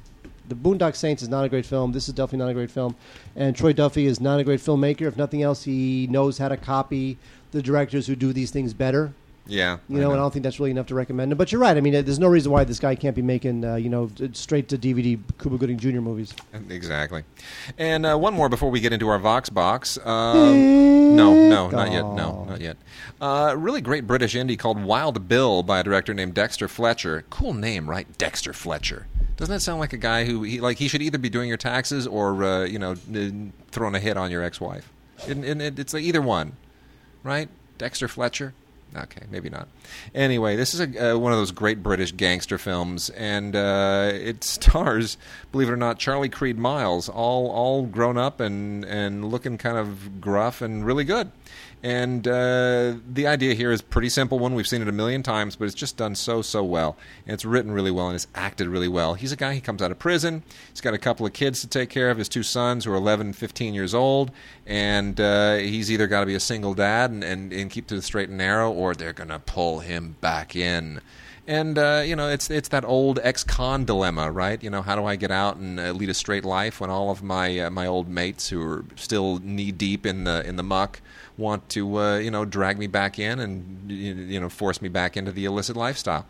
The 0.48 0.56
Boondock 0.56 0.96
Saints 0.96 1.22
is 1.24 1.30
not 1.30 1.44
a 1.46 1.50
great 1.50 1.66
film. 1.66 1.92
This 1.92 2.08
is 2.08 2.14
definitely 2.14 2.46
not 2.46 2.52
a 2.52 2.54
great 2.54 2.72
film. 2.72 2.96
And 3.36 3.56
Troy 3.56 3.74
Duffy 3.74 4.06
is 4.06 4.20
not 4.20 4.40
a 4.40 4.44
great 4.44 4.60
filmmaker. 4.60 5.02
If 5.02 5.18
nothing 5.18 5.42
else, 5.42 5.64
he 5.64 6.08
knows 6.08 6.38
how 6.38 6.48
to 6.50 6.58
copy 6.58 7.18
the 7.52 7.62
directors 7.62 8.08
who 8.08 8.16
do 8.16 8.34
these 8.34 8.52
things 8.52 8.74
better. 8.74 9.14
Yeah, 9.48 9.78
You 9.90 10.00
know, 10.00 10.10
and 10.10 10.20
I 10.20 10.24
don't 10.24 10.32
think 10.32 10.42
that's 10.42 10.60
really 10.60 10.72
enough 10.72 10.88
to 10.88 10.96
recommend 10.96 11.32
him. 11.32 11.38
But 11.38 11.52
you're 11.52 11.62
right. 11.62 11.78
I 11.78 11.80
mean, 11.82 11.96
uh, 11.96 12.02
there's 12.02 12.18
no 12.18 12.28
reason 12.28 12.52
why 12.52 12.64
this 12.64 12.80
guy 12.80 12.96
can't 12.96 13.16
be 13.16 13.22
making, 13.22 13.64
uh, 13.64 13.76
you 13.76 13.90
know, 13.90 14.10
straight 14.34 14.68
to 14.70 14.78
DVD 14.78 15.20
Cuba 15.40 15.58
Gooding 15.60 15.78
Jr. 15.78 16.02
movies. 16.02 16.34
Exactly. 16.70 17.24
And 17.78 18.08
uh, 18.08 18.18
one 18.18 18.34
more 18.34 18.50
before 18.50 18.72
we 18.72 18.80
get 18.80 18.92
into 18.92 19.08
our 19.08 19.20
Vox 19.20 19.50
box. 19.50 20.00
Um, 20.04 21.16
no, 21.16 21.34
no, 21.48 21.70
not 21.70 21.92
yet. 21.92 22.02
No, 22.02 22.46
not 22.50 22.60
yet. 22.60 22.78
Uh, 23.22 23.54
really 23.56 23.82
great 23.82 24.08
British 24.08 24.34
indie 24.34 24.58
called 24.58 24.84
Wild 24.84 25.28
Bill 25.28 25.62
by 25.62 25.80
a 25.80 25.84
director 25.84 26.16
named 26.16 26.34
Dexter 26.34 26.68
Fletcher. 26.68 27.24
Cool 27.30 27.54
name, 27.54 27.88
right? 27.88 28.08
Dexter 28.18 28.52
Fletcher. 28.52 29.06
Doesn't 29.38 29.54
that 29.54 29.60
sound 29.62 29.80
like 29.80 29.94
a 29.94 29.98
guy 29.98 30.26
who 30.26 30.44
he 30.44 30.62
like 30.62 30.78
he 30.78 30.88
should 30.88 31.02
either 31.02 31.18
be 31.18 31.30
doing 31.30 31.50
your 31.50 31.58
taxes 31.58 32.08
or 32.08 32.44
uh, 32.44 32.64
you 32.64 32.80
know 32.80 32.96
throwing 33.72 33.96
a 33.96 34.00
hit 34.00 34.18
on 34.18 34.32
your 34.32 34.44
ex-wife? 34.44 34.92
And 35.28 35.44
it, 35.46 35.80
it's 35.80 35.94
like 35.94 36.04
either 36.04 36.22
one, 36.22 36.54
right? 37.24 37.50
Dexter 37.78 38.08
Fletcher. 38.08 38.54
Okay, 38.96 39.24
maybe 39.30 39.50
not. 39.50 39.68
Anyway, 40.14 40.56
this 40.56 40.74
is 40.74 40.80
a, 40.80 41.16
uh, 41.16 41.18
one 41.18 41.34
of 41.34 41.38
those 41.38 41.52
great 41.52 41.84
British 41.84 42.14
gangster 42.14 42.58
films, 42.58 43.10
and 43.10 43.54
uh, 43.54 44.10
it 44.14 44.44
stars, 44.44 45.18
believe 45.52 45.68
it 45.68 45.74
or 45.74 45.78
not, 45.78 46.00
Charlie 46.00 46.30
Creed 46.30 46.58
Miles, 46.58 47.10
all 47.10 47.50
all 47.50 47.86
grown 47.86 48.18
up 48.18 48.40
and 48.40 48.86
and 48.86 49.26
looking 49.26 49.58
kind 49.58 49.78
of 49.78 50.22
gruff 50.22 50.62
and 50.62 50.86
really 50.86 51.04
good. 51.04 51.30
And 51.86 52.28
uh, 52.28 52.96
the 53.08 53.28
idea 53.28 53.54
here 53.54 53.72
is 53.72 53.84
pretty 53.84 54.10
simple 54.10 54.40
one. 54.40 54.56
We've 54.56 54.66
seen 54.66 54.82
it 54.82 54.88
a 54.88 54.92
million 54.92 55.22
times, 55.22 55.56
but 55.56 55.66
it's 55.66 55.76
just 55.76 55.98
done 55.98 56.16
so, 56.16 56.42
so 56.42 56.64
well. 56.64 56.98
And 57.28 57.36
it's 57.36 57.46
written 57.46 57.72
really 57.72 57.92
well 57.92 58.08
and 58.08 58.16
it's 58.16 58.26
acted 58.34 58.68
really 58.70 58.88
well. 58.88 59.14
He's 59.14 59.32
a 59.32 59.36
guy, 59.36 59.54
he 59.54 59.62
comes 59.62 59.84
out 59.84 59.92
of 59.92 60.00
prison. 60.00 60.42
He's 60.72 60.82
got 60.82 60.96
a 60.96 60.98
couple 60.98 61.28
of 61.28 61.34
kids 61.34 61.62
to 61.62 61.68
take 61.68 61.92
care 61.92 62.10
of, 62.10 62.18
his 62.18 62.28
two 62.28 62.42
sons 62.42 62.86
who 62.86 62.92
are 62.92 62.96
11 62.96 63.28
and 63.28 63.36
15 63.36 63.76
years 63.76 63.94
old. 63.94 64.32
And 64.66 65.22
uh, 65.22 65.58
he's 65.58 65.92
either 65.92 66.08
got 66.08 66.22
to 66.22 66.26
be 66.26 66.34
a 66.34 66.40
single 66.40 66.74
dad 66.74 67.12
and, 67.12 67.24
and, 67.24 67.54
and 67.54 67.70
keep 67.70 67.86
to 67.90 67.96
the 67.96 68.02
straight 68.02 68.30
and 68.30 68.40
narrow, 68.40 68.72
or 68.72 68.96
they're 68.96 69.14
going 69.14 69.30
to 69.30 69.38
pull 69.38 69.82
him 69.82 70.16
back 70.22 70.56
in. 70.56 71.02
And 71.48 71.78
uh, 71.78 72.02
you 72.04 72.16
know, 72.16 72.28
it's 72.28 72.50
it's 72.50 72.70
that 72.70 72.84
old 72.86 73.20
ex-con 73.22 73.86
dilemma, 73.86 74.32
right? 74.32 74.64
You 74.64 74.72
know, 74.72 74.82
how 74.82 74.96
do 74.96 75.06
I 75.06 75.16
get 75.16 75.30
out 75.30 75.58
and 75.58 75.80
uh, 75.80 75.92
lead 75.92 76.10
a 76.10 76.14
straight 76.16 76.44
life 76.44 76.82
when 76.82 76.90
all 76.90 77.12
of 77.12 77.22
my 77.22 77.60
uh, 77.60 77.70
my 77.70 77.86
old 77.86 78.10
mates 78.10 78.50
who 78.50 78.60
are 78.64 78.86
still 78.96 79.38
knee 79.44 79.72
deep 79.72 80.08
in 80.08 80.24
the 80.24 80.44
in 80.48 80.56
the 80.56 80.64
muck 80.64 81.02
want 81.38 81.68
to 81.70 81.98
uh, 81.98 82.18
you 82.18 82.32
know 82.32 82.46
drag 82.46 82.78
me 82.78 82.88
back 82.88 83.20
in 83.20 83.40
and 83.40 83.92
you 83.92 84.40
know 84.40 84.50
force 84.50 84.82
me 84.82 84.90
back 84.90 85.18
into 85.18 85.32
the 85.32 85.46
illicit 85.46 85.76
lifestyle? 85.76 86.26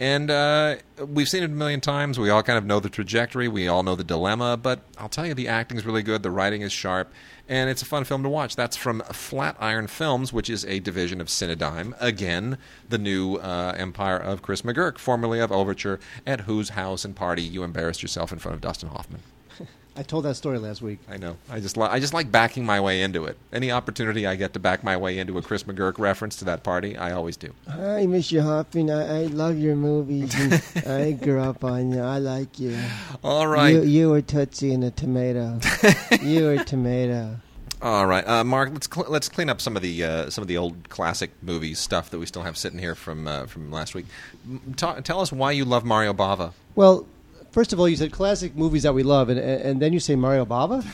And 0.00 0.30
uh, 0.30 0.76
we've 1.04 1.28
seen 1.28 1.42
it 1.42 1.46
a 1.46 1.54
million 1.54 1.80
times. 1.80 2.20
We 2.20 2.30
all 2.30 2.42
kind 2.44 2.56
of 2.56 2.64
know 2.64 2.78
the 2.78 2.88
trajectory. 2.88 3.48
We 3.48 3.66
all 3.66 3.82
know 3.82 3.96
the 3.96 4.04
dilemma. 4.04 4.56
But 4.56 4.80
I'll 4.96 5.08
tell 5.08 5.26
you, 5.26 5.34
the 5.34 5.48
acting's 5.48 5.84
really 5.84 6.02
good. 6.02 6.22
The 6.22 6.30
writing 6.30 6.62
is 6.62 6.72
sharp. 6.72 7.12
And 7.48 7.68
it's 7.68 7.82
a 7.82 7.86
fun 7.86 8.04
film 8.04 8.22
to 8.22 8.28
watch. 8.28 8.54
That's 8.54 8.76
from 8.76 9.00
Flatiron 9.12 9.88
Films, 9.88 10.32
which 10.32 10.48
is 10.50 10.64
a 10.66 10.78
division 10.80 11.20
of 11.20 11.28
Cinedigm. 11.28 11.94
Again, 11.98 12.58
the 12.88 12.98
new 12.98 13.36
uh, 13.36 13.74
empire 13.76 14.18
of 14.18 14.42
Chris 14.42 14.62
McGurk, 14.62 14.98
formerly 14.98 15.40
of 15.40 15.50
Overture, 15.50 15.98
at 16.26 16.42
whose 16.42 16.70
house 16.70 17.04
and 17.04 17.16
party 17.16 17.42
you 17.42 17.64
embarrassed 17.64 18.02
yourself 18.02 18.32
in 18.32 18.38
front 18.38 18.54
of 18.54 18.60
Dustin 18.60 18.90
Hoffman. 18.90 19.22
I 19.98 20.02
told 20.04 20.24
that 20.26 20.36
story 20.36 20.58
last 20.58 20.80
week. 20.80 21.00
I 21.10 21.16
know. 21.16 21.36
I 21.50 21.58
just, 21.58 21.76
li- 21.76 21.88
I 21.90 21.98
just 21.98 22.14
like 22.14 22.30
backing 22.30 22.64
my 22.64 22.80
way 22.80 23.02
into 23.02 23.24
it. 23.24 23.36
Any 23.52 23.72
opportunity 23.72 24.28
I 24.28 24.36
get 24.36 24.52
to 24.52 24.60
back 24.60 24.84
my 24.84 24.96
way 24.96 25.18
into 25.18 25.36
a 25.38 25.42
Chris 25.42 25.64
McGurk 25.64 25.98
reference 25.98 26.36
to 26.36 26.44
that 26.44 26.62
party, 26.62 26.96
I 26.96 27.10
always 27.10 27.36
do. 27.36 27.52
Hi, 27.68 28.06
Mr. 28.06 28.40
Hoffman. 28.40 28.90
I, 28.90 29.22
I 29.22 29.26
love 29.26 29.58
your 29.58 29.74
movies. 29.74 30.32
And 30.38 30.86
I 30.86 31.10
grew 31.12 31.40
up 31.40 31.64
on 31.64 31.90
you. 31.90 32.00
I 32.00 32.18
like 32.18 32.60
you. 32.60 32.78
All 33.24 33.48
right. 33.48 33.70
You, 33.74 33.82
you 33.82 34.10
were 34.10 34.22
Tootsie 34.22 34.72
and 34.72 34.84
a 34.84 34.92
tomato. 34.92 35.58
you 36.22 36.44
were 36.44 36.62
tomato. 36.62 37.36
All 37.82 38.06
right, 38.06 38.26
uh, 38.26 38.42
Mark. 38.42 38.70
Let's 38.72 38.88
cl- 38.92 39.06
let's 39.08 39.28
clean 39.28 39.48
up 39.48 39.60
some 39.60 39.76
of 39.76 39.82
the 39.82 40.02
uh, 40.02 40.30
some 40.30 40.42
of 40.42 40.48
the 40.48 40.56
old 40.56 40.88
classic 40.88 41.30
movie 41.42 41.74
stuff 41.74 42.10
that 42.10 42.18
we 42.18 42.26
still 42.26 42.42
have 42.42 42.56
sitting 42.56 42.80
here 42.80 42.96
from 42.96 43.28
uh, 43.28 43.46
from 43.46 43.70
last 43.70 43.94
week. 43.94 44.06
M- 44.48 44.74
ta- 44.76 44.98
tell 44.98 45.20
us 45.20 45.30
why 45.30 45.52
you 45.52 45.64
love 45.64 45.84
Mario 45.84 46.12
Bava. 46.12 46.54
Well, 46.74 47.06
first 47.50 47.72
of 47.72 47.80
all, 47.80 47.88
you 47.88 47.96
said 47.96 48.12
classic 48.12 48.56
movies 48.56 48.82
that 48.82 48.94
we 48.94 49.02
love, 49.02 49.28
and, 49.28 49.38
and 49.38 49.80
then 49.80 49.92
you 49.92 50.00
say 50.00 50.16
Mario 50.16 50.44
Bava? 50.44 50.86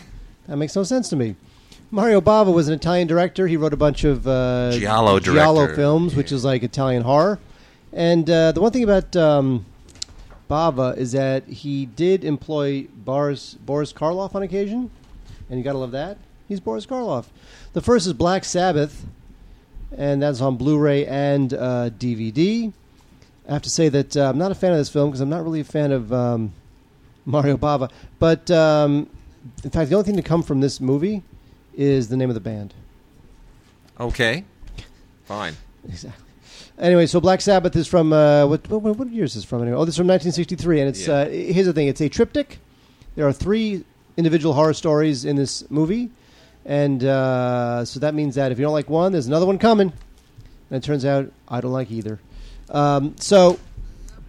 That 0.46 0.56
makes 0.56 0.76
no 0.76 0.82
sense 0.82 1.08
to 1.10 1.16
me. 1.16 1.36
Mario 1.90 2.20
Bava 2.20 2.52
was 2.52 2.68
an 2.68 2.74
Italian 2.74 3.06
director. 3.06 3.46
He 3.46 3.56
wrote 3.56 3.72
a 3.72 3.76
bunch 3.76 4.04
of 4.04 4.26
uh, 4.26 4.72
Giallo 4.72 5.20
Giallo 5.20 5.74
films, 5.74 6.14
which 6.14 6.32
is 6.32 6.44
like 6.44 6.62
Italian 6.62 7.02
horror. 7.02 7.38
And 7.92 8.28
uh, 8.28 8.52
the 8.52 8.60
one 8.60 8.72
thing 8.72 8.82
about 8.82 9.14
um, 9.14 9.64
Bava 10.50 10.96
is 10.96 11.12
that 11.12 11.46
he 11.46 11.86
did 11.86 12.24
employ 12.24 12.88
Boris, 12.92 13.54
Boris 13.54 13.92
Karloff 13.92 14.34
on 14.34 14.42
occasion, 14.42 14.90
and 15.48 15.58
you 15.58 15.64
got 15.64 15.72
to 15.72 15.78
love 15.78 15.92
that. 15.92 16.18
He's 16.48 16.60
Boris 16.60 16.84
Karloff. 16.84 17.26
The 17.72 17.80
first 17.80 18.06
is 18.06 18.12
Black 18.12 18.44
Sabbath, 18.44 19.06
and 19.96 20.22
that's 20.22 20.40
on 20.40 20.56
Blu-ray 20.56 21.06
and 21.06 21.54
uh, 21.54 21.90
DVD. 21.90 22.72
I 23.48 23.52
have 23.52 23.62
to 23.62 23.70
say 23.70 23.88
that 23.90 24.16
uh, 24.16 24.28
I'm 24.30 24.38
not 24.38 24.50
a 24.50 24.54
fan 24.54 24.72
of 24.72 24.78
this 24.78 24.88
film 24.88 25.10
because 25.10 25.20
I'm 25.20 25.28
not 25.28 25.44
really 25.44 25.60
a 25.60 25.64
fan 25.64 25.92
of 25.92 26.12
um, 26.12 26.52
Mario 27.26 27.56
Bava. 27.56 27.90
But 28.18 28.50
um, 28.50 29.08
in 29.62 29.70
fact, 29.70 29.90
the 29.90 29.96
only 29.96 30.06
thing 30.06 30.16
to 30.16 30.22
come 30.22 30.42
from 30.42 30.60
this 30.60 30.80
movie 30.80 31.22
is 31.74 32.08
the 32.08 32.16
name 32.16 32.30
of 32.30 32.34
the 32.34 32.40
band. 32.40 32.72
Okay, 34.00 34.44
fine. 35.24 35.54
Exactly. 35.88 36.24
Anyway, 36.78 37.06
so 37.06 37.20
Black 37.20 37.40
Sabbath 37.40 37.76
is 37.76 37.86
from 37.86 38.12
uh, 38.12 38.46
what, 38.46 38.68
what 38.68 38.82
what 38.82 39.08
year 39.10 39.24
is 39.24 39.34
this 39.34 39.44
from? 39.44 39.62
Anyway, 39.62 39.76
oh, 39.76 39.84
this 39.84 39.94
is 39.94 39.98
from 39.98 40.08
1963, 40.08 40.80
and 40.80 40.88
it's 40.88 41.06
Yeah. 41.06 41.14
uh, 41.14 41.28
here's 41.28 41.66
the 41.66 41.72
thing: 41.72 41.86
it's 41.86 42.00
a 42.00 42.08
triptych. 42.08 42.58
There 43.14 43.26
are 43.28 43.32
three 43.32 43.84
individual 44.16 44.54
horror 44.54 44.72
stories 44.74 45.24
in 45.24 45.36
this 45.36 45.70
movie, 45.70 46.10
and 46.64 47.04
uh, 47.04 47.84
so 47.84 48.00
that 48.00 48.14
means 48.14 48.34
that 48.34 48.50
if 48.50 48.58
you 48.58 48.64
don't 48.64 48.72
like 48.72 48.90
one, 48.90 49.12
there's 49.12 49.28
another 49.28 49.46
one 49.46 49.58
coming. 49.58 49.92
And 50.70 50.82
it 50.82 50.84
turns 50.84 51.04
out 51.04 51.30
I 51.46 51.60
don't 51.60 51.72
like 51.72 51.92
either. 51.92 52.18
Um, 52.70 53.14
so 53.18 53.58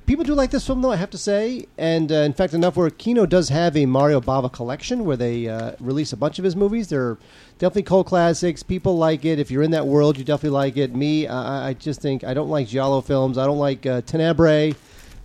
people 0.06 0.24
do 0.24 0.34
like 0.36 0.52
this 0.52 0.66
film, 0.68 0.82
though 0.82 0.92
I 0.92 0.98
have 0.98 1.10
to 1.12 1.18
say, 1.18 1.68
and 1.78 2.12
uh, 2.12 2.16
in 2.16 2.34
fact, 2.34 2.54
enough 2.54 2.76
where 2.76 2.90
Kino 2.90 3.26
does 3.26 3.50
have 3.50 3.76
a 3.76 3.86
Mario 3.86 4.22
Bava 4.22 4.52
collection 4.52 5.06
where 5.06 5.18
they 5.18 5.48
uh, 5.48 5.72
release 5.80 6.14
a 6.14 6.18
bunch 6.18 6.38
of 6.40 6.46
his 6.46 6.56
movies. 6.56 6.90
They're 6.90 7.18
definitely 7.58 7.84
cult 7.84 8.08
classics. 8.08 8.62
People 8.64 8.98
like 8.98 9.26
it. 9.26 9.40
If 9.40 9.50
you're 9.50 9.64
in 9.64 9.72
that 9.72 9.88
world, 9.88 10.18
you 10.18 10.24
definitely 10.24 10.52
like 10.56 10.78
it. 10.78 10.94
Me, 10.96 11.28
I, 11.28 11.70
I 11.70 11.74
just 11.74 12.02
think 12.02 12.24
I 12.24 12.34
don't 12.34 12.50
like 12.50 12.68
giallo 12.68 13.02
films. 13.02 13.38
I 13.38 13.46
don't 13.46 13.58
like 13.60 13.86
uh, 13.86 14.02
Tenebrae 14.02 14.76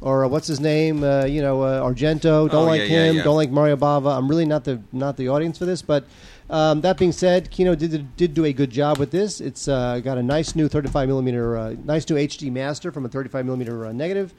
or 0.00 0.24
uh, 0.24 0.28
what's 0.28 0.46
his 0.46 0.60
name? 0.60 1.02
Uh, 1.04 1.24
you 1.24 1.42
know, 1.42 1.62
uh, 1.62 1.82
Argento. 1.82 2.48
Don't 2.48 2.54
Oh, 2.54 2.64
like 2.64 2.80
yeah, 2.82 2.86
yeah, 2.86 3.04
him. 3.10 3.16
yeah. 3.16 3.22
Don't 3.24 3.36
like 3.36 3.50
Mario 3.50 3.76
Bava. 3.76 4.16
I'm 4.16 4.28
really 4.28 4.46
not 4.46 4.64
the 4.64 4.80
not 4.92 5.16
the 5.16 5.28
audience 5.28 5.58
for 5.58 5.66
this, 5.66 5.82
but. 5.82 6.04
Um, 6.50 6.80
that 6.80 6.98
being 6.98 7.12
said, 7.12 7.52
Kino 7.52 7.76
did 7.76 8.16
did 8.16 8.34
do 8.34 8.44
a 8.44 8.52
good 8.52 8.70
job 8.70 8.98
with 8.98 9.12
this. 9.12 9.40
It's 9.40 9.68
uh, 9.68 10.00
got 10.00 10.18
a 10.18 10.22
nice 10.22 10.56
new 10.56 10.68
35 10.68 11.06
millimeter, 11.06 11.56
uh, 11.56 11.76
nice 11.84 12.08
new 12.10 12.16
HD 12.16 12.50
master 12.50 12.90
from 12.90 13.04
a 13.04 13.08
35 13.08 13.46
millimeter 13.46 13.86
uh, 13.86 13.92
negative, 13.92 14.34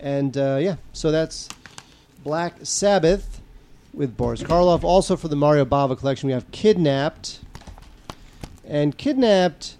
and 0.00 0.34
uh, 0.38 0.58
yeah, 0.58 0.76
so 0.94 1.12
that's 1.12 1.50
Black 2.22 2.54
Sabbath 2.62 3.42
with 3.92 4.16
Boris 4.16 4.42
Karloff. 4.42 4.84
Also 4.84 5.16
for 5.18 5.28
the 5.28 5.36
Mario 5.36 5.66
Bava 5.66 5.98
collection, 5.98 6.28
we 6.28 6.32
have 6.32 6.50
Kidnapped, 6.50 7.40
and 8.66 8.96
Kidnapped 8.96 9.76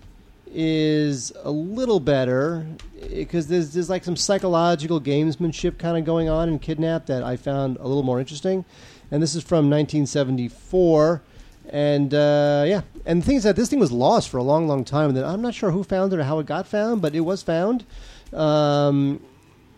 is 0.52 1.32
a 1.42 1.50
little 1.50 1.98
better 1.98 2.66
because 3.08 3.46
there's 3.46 3.72
there's 3.72 3.88
like 3.88 4.04
some 4.04 4.16
psychological 4.16 5.00
gamesmanship 5.00 5.78
kind 5.78 5.96
of 5.96 6.04
going 6.04 6.28
on 6.28 6.50
in 6.50 6.58
Kidnapped 6.58 7.06
that 7.06 7.22
I 7.22 7.38
found 7.38 7.78
a 7.78 7.88
little 7.88 8.02
more 8.02 8.20
interesting, 8.20 8.66
and 9.10 9.22
this 9.22 9.34
is 9.34 9.42
from 9.42 9.70
1974. 9.70 11.22
And 11.70 12.12
uh, 12.12 12.64
yeah, 12.66 12.82
and 13.06 13.22
the 13.22 13.26
thing 13.26 13.36
is 13.36 13.42
that 13.44 13.56
this 13.56 13.68
thing 13.68 13.78
was 13.80 13.90
lost 13.92 14.28
for 14.28 14.36
a 14.38 14.42
long, 14.42 14.68
long 14.68 14.84
time. 14.84 15.08
And 15.08 15.16
then 15.16 15.24
I'm 15.24 15.42
not 15.42 15.54
sure 15.54 15.70
who 15.70 15.82
found 15.82 16.12
it 16.12 16.18
or 16.18 16.24
how 16.24 16.38
it 16.38 16.46
got 16.46 16.66
found, 16.66 17.02
but 17.02 17.14
it 17.14 17.20
was 17.20 17.42
found. 17.42 17.84
Um, 18.32 19.20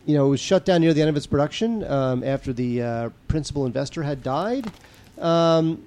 you 0.05 0.16
know, 0.16 0.27
it 0.27 0.31
was 0.31 0.40
shut 0.40 0.64
down 0.64 0.81
near 0.81 0.94
the 0.94 1.01
end 1.01 1.11
of 1.11 1.16
its 1.16 1.27
production 1.27 1.85
um, 1.85 2.22
after 2.22 2.53
the 2.53 2.83
uh, 2.83 3.11
principal 3.29 3.66
investor 3.66 4.03
had 4.03 4.22
died. 4.22 4.70
Um, 5.18 5.85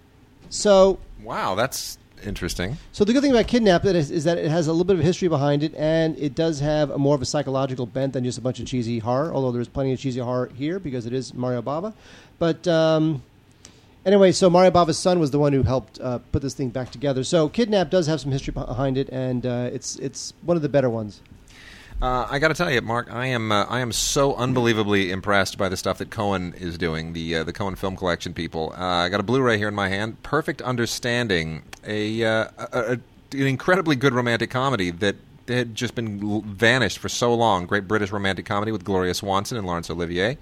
so, 0.49 0.99
Wow, 1.23 1.55
that's 1.55 1.97
interesting. 2.25 2.77
so 2.91 3.05
the 3.05 3.13
good 3.13 3.21
thing 3.21 3.31
about 3.31 3.47
Kidnap 3.47 3.85
is, 3.85 4.11
is 4.11 4.25
that 4.25 4.37
it 4.37 4.49
has 4.49 4.67
a 4.67 4.71
little 4.71 4.83
bit 4.85 4.97
of 4.97 5.03
history 5.03 5.27
behind 5.27 5.63
it, 5.63 5.73
and 5.75 6.17
it 6.17 6.35
does 6.35 6.59
have 6.59 6.89
a 6.91 6.97
more 6.97 7.15
of 7.15 7.21
a 7.21 7.25
psychological 7.25 7.85
bent 7.85 8.13
than 8.13 8.23
just 8.23 8.37
a 8.37 8.41
bunch 8.41 8.59
of 8.59 8.65
cheesy 8.65 8.99
horror. 8.99 9.33
Although 9.33 9.51
there's 9.51 9.69
plenty 9.69 9.93
of 9.93 9.99
cheesy 9.99 10.19
horror 10.19 10.49
here 10.55 10.79
because 10.79 11.05
it 11.05 11.13
is 11.13 11.33
Mario 11.33 11.61
Bava. 11.61 11.93
But 12.39 12.67
um, 12.67 13.21
anyway, 14.09 14.31
so 14.31 14.49
Mario 14.49 14.71
Bava's 14.71 14.97
son 14.97 15.19
was 15.19 15.31
the 15.31 15.39
one 15.39 15.53
who 15.53 15.63
helped 15.63 15.99
uh, 16.01 16.17
put 16.31 16.41
this 16.41 16.53
thing 16.53 16.69
back 16.69 16.91
together. 16.91 17.23
So 17.23 17.47
Kidnap 17.47 17.89
does 17.89 18.07
have 18.07 18.19
some 18.19 18.31
history 18.31 18.51
behind 18.51 18.97
it, 18.97 19.09
and 19.09 19.45
uh, 19.45 19.69
it's 19.71 19.95
it's 19.97 20.33
one 20.41 20.57
of 20.57 20.63
the 20.63 20.69
better 20.69 20.89
ones. 20.89 21.21
Uh, 22.01 22.25
I 22.29 22.39
got 22.39 22.47
to 22.47 22.53
tell 22.53 22.71
you, 22.71 22.81
Mark, 22.81 23.13
I 23.13 23.27
am 23.27 23.51
uh, 23.51 23.65
I 23.65 23.81
am 23.81 23.91
so 23.91 24.35
unbelievably 24.35 25.11
impressed 25.11 25.57
by 25.57 25.69
the 25.69 25.77
stuff 25.77 25.97
that 25.99 26.09
Cohen 26.09 26.53
is 26.57 26.77
doing. 26.77 27.13
The 27.13 27.37
uh, 27.37 27.43
the 27.43 27.53
Cohen 27.53 27.75
Film 27.75 27.95
Collection 27.95 28.33
people. 28.33 28.73
Uh, 28.75 28.83
I 28.83 29.09
got 29.09 29.19
a 29.19 29.23
Blu-ray 29.23 29.57
here 29.57 29.67
in 29.67 29.75
my 29.75 29.89
hand. 29.89 30.21
Perfect 30.23 30.61
Understanding, 30.61 31.63
a, 31.85 32.23
uh, 32.23 32.47
a, 32.57 32.67
a 32.73 32.91
an 33.31 33.47
incredibly 33.47 33.95
good 33.95 34.13
romantic 34.13 34.49
comedy 34.49 34.89
that 34.91 35.17
had 35.47 35.75
just 35.75 35.93
been 35.95 36.41
vanished 36.43 36.99
for 36.99 37.09
so 37.09 37.33
long. 37.33 37.65
Great 37.65 37.87
British 37.87 38.11
romantic 38.11 38.45
comedy 38.45 38.71
with 38.71 38.83
Gloria 38.83 39.13
Swanson 39.13 39.57
and 39.57 39.67
Laurence 39.67 39.89
Olivier. 39.89 40.37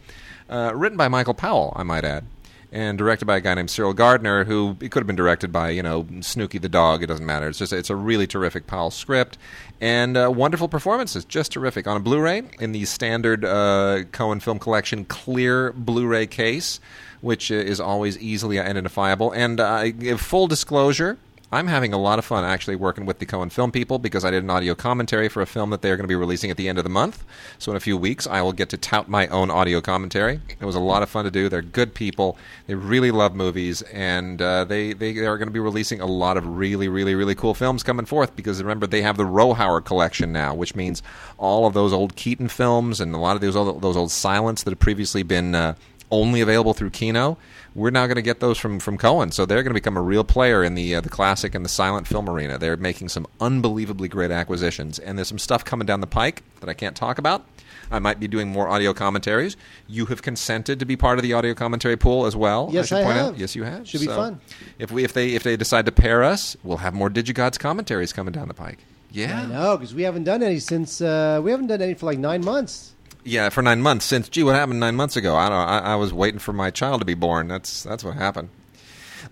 Uh, 0.49 0.71
written 0.73 0.97
by 0.97 1.07
Michael 1.07 1.33
Powell, 1.33 1.73
I 1.75 1.83
might 1.83 2.05
add. 2.05 2.23
And 2.69 2.97
directed 2.97 3.25
by 3.25 3.37
a 3.37 3.39
guy 3.39 3.53
named 3.53 3.69
Cyril 3.69 3.93
Gardner, 3.93 4.43
who 4.43 4.75
it 4.81 4.91
could 4.91 4.99
have 4.99 5.07
been 5.07 5.15
directed 5.15 5.53
by, 5.53 5.69
you 5.69 5.81
know, 5.81 6.05
Snooky 6.19 6.57
the 6.57 6.67
dog. 6.67 7.01
It 7.01 7.07
doesn't 7.07 7.25
matter. 7.25 7.47
It's 7.47 7.59
just 7.59 7.71
it's 7.71 7.89
a 7.89 7.95
really 7.95 8.27
terrific 8.27 8.67
Powell 8.67 8.91
script, 8.91 9.37
and 9.79 10.17
uh, 10.17 10.29
wonderful 10.29 10.67
performances, 10.67 11.23
just 11.23 11.53
terrific 11.53 11.87
on 11.87 11.95
a 11.95 12.01
Blu-ray 12.01 12.43
in 12.59 12.73
the 12.73 12.83
standard 12.83 13.45
uh, 13.45 14.03
Cohen 14.11 14.41
Film 14.41 14.59
Collection 14.59 15.05
clear 15.05 15.71
Blu-ray 15.71 16.27
case, 16.27 16.81
which 17.21 17.53
uh, 17.53 17.55
is 17.55 17.79
always 17.79 18.17
easily 18.19 18.59
identifiable. 18.59 19.31
And 19.31 19.61
uh, 19.61 20.17
full 20.17 20.47
disclosure, 20.47 21.17
I'm 21.49 21.67
having 21.67 21.93
a 21.93 21.97
lot 21.97 22.19
of 22.19 22.25
fun 22.25 22.43
actually 22.43 22.75
working 22.75 23.05
with 23.05 23.19
the 23.19 23.25
Cohen 23.25 23.49
Film 23.49 23.71
people 23.71 23.99
because 23.99 24.25
I 24.25 24.31
did 24.31 24.43
an 24.43 24.49
audio 24.49 24.75
commentary 24.75 25.29
for 25.29 25.41
a 25.41 25.45
film 25.45 25.69
that 25.69 25.81
they're 25.81 25.95
going 25.95 26.03
to 26.03 26.09
be 26.09 26.15
releasing 26.15 26.51
at 26.51 26.57
the 26.57 26.67
end 26.67 26.77
of 26.77 26.83
the 26.83 26.89
month. 26.89 27.23
So 27.57 27.71
in 27.71 27.77
a 27.77 27.79
few 27.79 27.95
weeks, 27.95 28.27
I 28.27 28.41
will 28.41 28.51
get 28.51 28.67
to 28.69 28.77
tout 28.77 29.07
my 29.07 29.27
own 29.27 29.49
audio 29.49 29.79
commentary. 29.79 30.41
It 30.59 30.65
was 30.65 30.75
a 30.75 30.81
lot 30.81 31.03
of 31.03 31.09
fun 31.09 31.23
to 31.23 31.31
do. 31.31 31.47
They're 31.47 31.61
good 31.61 31.93
people. 31.93 32.37
They 32.67 32.75
really 32.75 33.11
love 33.11 33.33
movies, 33.33 33.81
and 33.83 34.41
uh, 34.41 34.65
they 34.65 34.91
they 34.91 35.17
are 35.19 35.37
going 35.37 35.47
to 35.47 35.53
be 35.53 35.61
releasing 35.61 36.01
a 36.01 36.05
lot 36.05 36.35
of 36.35 36.45
really 36.45 36.89
really 36.89 37.15
really 37.15 37.35
cool 37.35 37.53
films 37.53 37.81
coming 37.81 38.05
forth 38.05 38.35
because 38.35 38.61
remember 38.61 38.85
they 38.85 39.01
have 39.01 39.15
the 39.15 39.23
Rohauer 39.23 39.83
collection 39.83 40.33
now, 40.33 40.53
which 40.53 40.75
means 40.75 41.01
all 41.37 41.65
of 41.65 41.73
those 41.73 41.93
old 41.93 42.17
Keaton 42.17 42.49
films 42.49 42.99
and 42.99 43.15
a 43.15 43.17
lot 43.17 43.35
of 43.35 43.41
those 43.41 43.55
old, 43.55 43.81
those 43.81 43.95
old 43.95 44.11
silents 44.11 44.63
that 44.63 44.71
have 44.71 44.79
previously 44.79 45.23
been. 45.23 45.55
Uh, 45.55 45.75
only 46.11 46.41
available 46.41 46.73
through 46.73 46.91
Kino. 46.91 47.37
We're 47.75 47.91
now 47.91 48.07
going 48.07 48.15
to 48.15 48.23
get 48.23 48.39
those 48.39 48.57
from 48.57 48.79
from 48.79 48.97
Cohen, 48.97 49.31
so 49.31 49.45
they're 49.45 49.61
going 49.61 49.71
to 49.71 49.75
become 49.75 49.97
a 49.97 50.01
real 50.01 50.23
player 50.23 50.63
in 50.63 50.73
the 50.73 50.95
uh, 50.95 51.01
the 51.01 51.09
classic 51.09 51.53
and 51.53 51.63
the 51.63 51.69
silent 51.69 52.07
film 52.07 52.27
arena. 52.27 52.57
They're 52.57 52.77
making 52.77 53.09
some 53.09 53.27
unbelievably 53.39 54.07
great 54.07 54.31
acquisitions, 54.31 54.97
and 54.97 55.17
there's 55.17 55.27
some 55.27 55.37
stuff 55.37 55.63
coming 55.63 55.85
down 55.85 56.01
the 56.01 56.07
pike 56.07 56.43
that 56.59 56.69
I 56.69 56.73
can't 56.73 56.95
talk 56.95 57.17
about. 57.17 57.45
I 57.91 57.99
might 57.99 58.19
be 58.19 58.27
doing 58.27 58.49
more 58.49 58.67
audio 58.67 58.93
commentaries. 58.93 59.55
You 59.87 60.07
have 60.07 60.21
consented 60.21 60.79
to 60.79 60.85
be 60.85 60.95
part 60.95 61.19
of 61.19 61.23
the 61.23 61.33
audio 61.33 61.53
commentary 61.53 61.97
pool 61.97 62.25
as 62.25 62.35
well. 62.35 62.69
Yes, 62.71 62.91
I 62.91 63.03
point 63.03 63.17
have. 63.17 63.27
Out. 63.27 63.37
Yes, 63.37 63.55
you 63.55 63.63
have. 63.63 63.87
Should 63.87 64.01
be 64.01 64.07
fun. 64.07 64.39
If 64.79 64.91
we 64.91 65.03
if 65.03 65.13
they 65.13 65.35
if 65.35 65.43
they 65.43 65.55
decide 65.55 65.85
to 65.85 65.91
pair 65.91 66.23
us, 66.23 66.57
we'll 66.63 66.77
have 66.77 66.93
more 66.93 67.09
Digigods 67.09 67.59
commentaries 67.59 68.11
coming 68.11 68.33
down 68.33 68.47
the 68.47 68.53
pike. 68.53 68.79
Yeah, 69.11 69.41
I 69.41 69.45
know 69.45 69.77
because 69.77 69.95
we 69.95 70.03
haven't 70.03 70.25
done 70.25 70.43
any 70.43 70.59
since 70.59 70.99
uh, 70.99 71.39
we 71.43 71.51
haven't 71.51 71.67
done 71.67 71.81
any 71.81 71.93
for 71.93 72.07
like 72.07 72.19
nine 72.19 72.43
months. 72.43 72.93
Yeah, 73.27 73.49
for 73.49 73.61
nine 73.61 73.81
months. 73.81 74.05
Since 74.05 74.29
gee, 74.29 74.43
what 74.43 74.55
happened 74.55 74.79
nine 74.79 74.95
months 74.95 75.15
ago? 75.17 75.35
I 75.35 75.49
don't. 75.49 75.57
I, 75.57 75.79
I 75.79 75.95
was 75.95 76.13
waiting 76.13 76.39
for 76.39 76.53
my 76.53 76.71
child 76.71 77.01
to 77.01 77.05
be 77.05 77.13
born. 77.13 77.47
That's 77.47 77.83
that's 77.83 78.03
what 78.03 78.15
happened. 78.15 78.49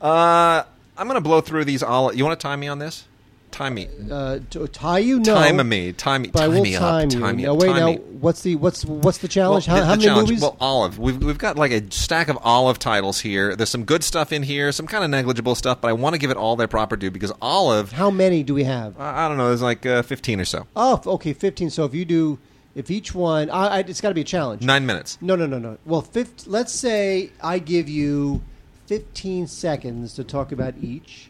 Uh, 0.01 0.63
I'm 0.97 1.07
gonna 1.07 1.21
blow 1.21 1.41
through 1.41 1.65
these 1.65 1.83
all. 1.83 2.13
You 2.13 2.25
want 2.25 2.39
to 2.39 2.43
time 2.43 2.59
me 2.59 2.67
on 2.67 2.79
this? 2.79 3.05
Time 3.51 3.75
me. 3.75 3.87
Uh, 4.11 4.39
to 4.49 4.67
tie 4.67 4.99
you, 4.99 5.19
no. 5.19 5.33
Time 5.35 5.69
me. 5.69 5.93
Time 5.93 6.23
me. 6.23 6.27
But 6.27 6.41
I 6.41 6.45
time 6.47 6.53
will 6.55 6.63
me 6.63 6.73
time 6.75 7.07
up. 7.07 7.13
you. 7.13 7.19
Time 7.21 7.35
me 7.37 7.43
now 7.43 7.53
wait, 7.53 7.67
time 7.67 7.75
now 7.77 7.85
me. 7.91 7.97
what's 8.19 8.41
the 8.41 8.55
what's 8.57 8.83
what's 8.83 9.19
the 9.19 9.29
challenge? 9.29 9.67
Well, 9.69 9.77
how 9.77 9.81
the- 9.81 9.85
how 9.87 9.91
the 9.93 9.97
many 9.99 10.07
challenge- 10.09 10.29
movies? 10.29 10.41
Well, 10.41 10.57
Olive. 10.59 10.99
We've 10.99 11.23
we've 11.23 11.37
got 11.37 11.55
like 11.55 11.71
a 11.71 11.89
stack 11.89 12.27
of 12.27 12.37
Olive 12.43 12.79
titles 12.79 13.21
here. 13.21 13.55
There's 13.55 13.69
some 13.69 13.85
good 13.85 14.03
stuff 14.03 14.33
in 14.33 14.43
here, 14.43 14.73
some 14.73 14.87
kind 14.87 15.05
of 15.05 15.09
negligible 15.09 15.55
stuff, 15.55 15.79
but 15.79 15.87
I 15.87 15.93
want 15.93 16.15
to 16.15 16.19
give 16.19 16.31
it 16.31 16.37
all 16.37 16.57
their 16.57 16.67
proper 16.67 16.97
due 16.97 17.11
because 17.11 17.31
Olive. 17.41 17.93
how 17.93 18.11
many 18.11 18.43
do 18.43 18.53
we 18.53 18.65
have? 18.65 18.99
I 18.99 19.23
I 19.25 19.27
don't 19.29 19.37
know. 19.37 19.47
There's 19.47 19.61
like 19.61 19.85
uh, 19.85 20.01
15 20.01 20.41
or 20.41 20.45
so. 20.45 20.67
Oh, 20.75 21.01
okay, 21.05 21.31
fifteen. 21.31 21.69
So 21.69 21.85
if 21.85 21.93
you 21.95 22.03
do, 22.03 22.39
if 22.75 22.91
each 22.91 23.15
one, 23.15 23.49
I, 23.49 23.67
I, 23.67 23.79
it's 23.79 24.01
got 24.01 24.09
to 24.09 24.15
be 24.15 24.21
a 24.21 24.25
challenge. 24.25 24.61
Nine 24.61 24.85
minutes. 24.85 25.17
No, 25.21 25.35
no, 25.35 25.45
no, 25.47 25.57
no. 25.57 25.77
Well, 25.85 26.01
50, 26.01 26.49
let's 26.49 26.73
say 26.73 27.31
I 27.41 27.59
give 27.59 27.87
you 27.89 28.41
fifteen 28.85 29.47
seconds 29.47 30.13
to 30.15 30.23
talk 30.23 30.51
about 30.51 30.75
each. 30.81 31.29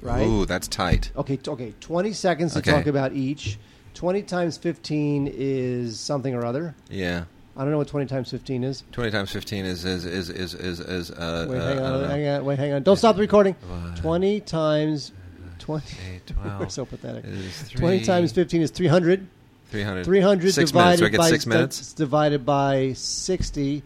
Right. 0.00 0.26
Ooh, 0.26 0.46
that's 0.46 0.68
tight. 0.68 1.10
Okay. 1.16 1.36
T- 1.36 1.50
okay. 1.50 1.74
Twenty 1.80 2.12
seconds 2.12 2.52
to 2.52 2.60
Okay. 2.60 2.70
talk 2.70 2.86
about 2.86 3.12
each. 3.12 3.58
Twenty 3.94 4.22
times 4.22 4.56
fifteen 4.56 5.26
is 5.32 5.98
something 5.98 6.34
or 6.34 6.44
other. 6.46 6.74
Yeah. 6.88 7.24
I 7.56 7.62
don't 7.62 7.72
know 7.72 7.78
what 7.78 7.88
twenty 7.88 8.06
times 8.06 8.30
fifteen 8.30 8.62
is. 8.62 8.84
20 8.92 9.10
times 9.10 9.32
15 9.32 9.64
is 9.64 9.84
is 9.84 10.04
is 10.04 10.30
is 10.30 10.54
is, 10.54 10.78
is 10.78 11.10
uh, 11.10 11.46
Wait, 11.50 11.58
uh, 11.58 11.66
hang 11.66 11.72
I 11.72 11.74
don't 11.80 11.92
on, 11.94 12.02
know. 12.02 12.08
hang 12.08 12.28
on, 12.28 12.44
wait, 12.44 12.58
hang 12.60 12.72
on. 12.74 12.82
Don't 12.84 12.96
stop 12.96 13.16
the 13.16 13.20
recording. 13.22 13.56
What? 13.66 13.96
Twenty 13.96 14.40
times 14.40 15.10
twenty. 15.58 15.96
Eight, 16.14 16.24
12. 16.28 16.60
We're 16.60 16.68
so 16.68 16.84
pathetic. 16.84 17.24
is 17.24 17.68
Twenty 17.70 17.98
three- 17.98 18.06
times 18.06 18.30
fifteen 18.32 18.62
is 18.62 18.70
three 18.70 18.86
hundred. 18.86 19.26
300. 19.70 20.04
300 20.04 20.52
Six 20.54 20.70
divided 20.70 20.84
minutes. 20.84 21.00
Do 21.00 21.06
I 21.06 21.08
get 21.10 21.18
by 21.18 21.30
six 21.30 21.46
minutes? 21.46 21.78
that's 21.78 21.92
divided 21.92 22.46
by 22.46 22.92
60 22.94 23.82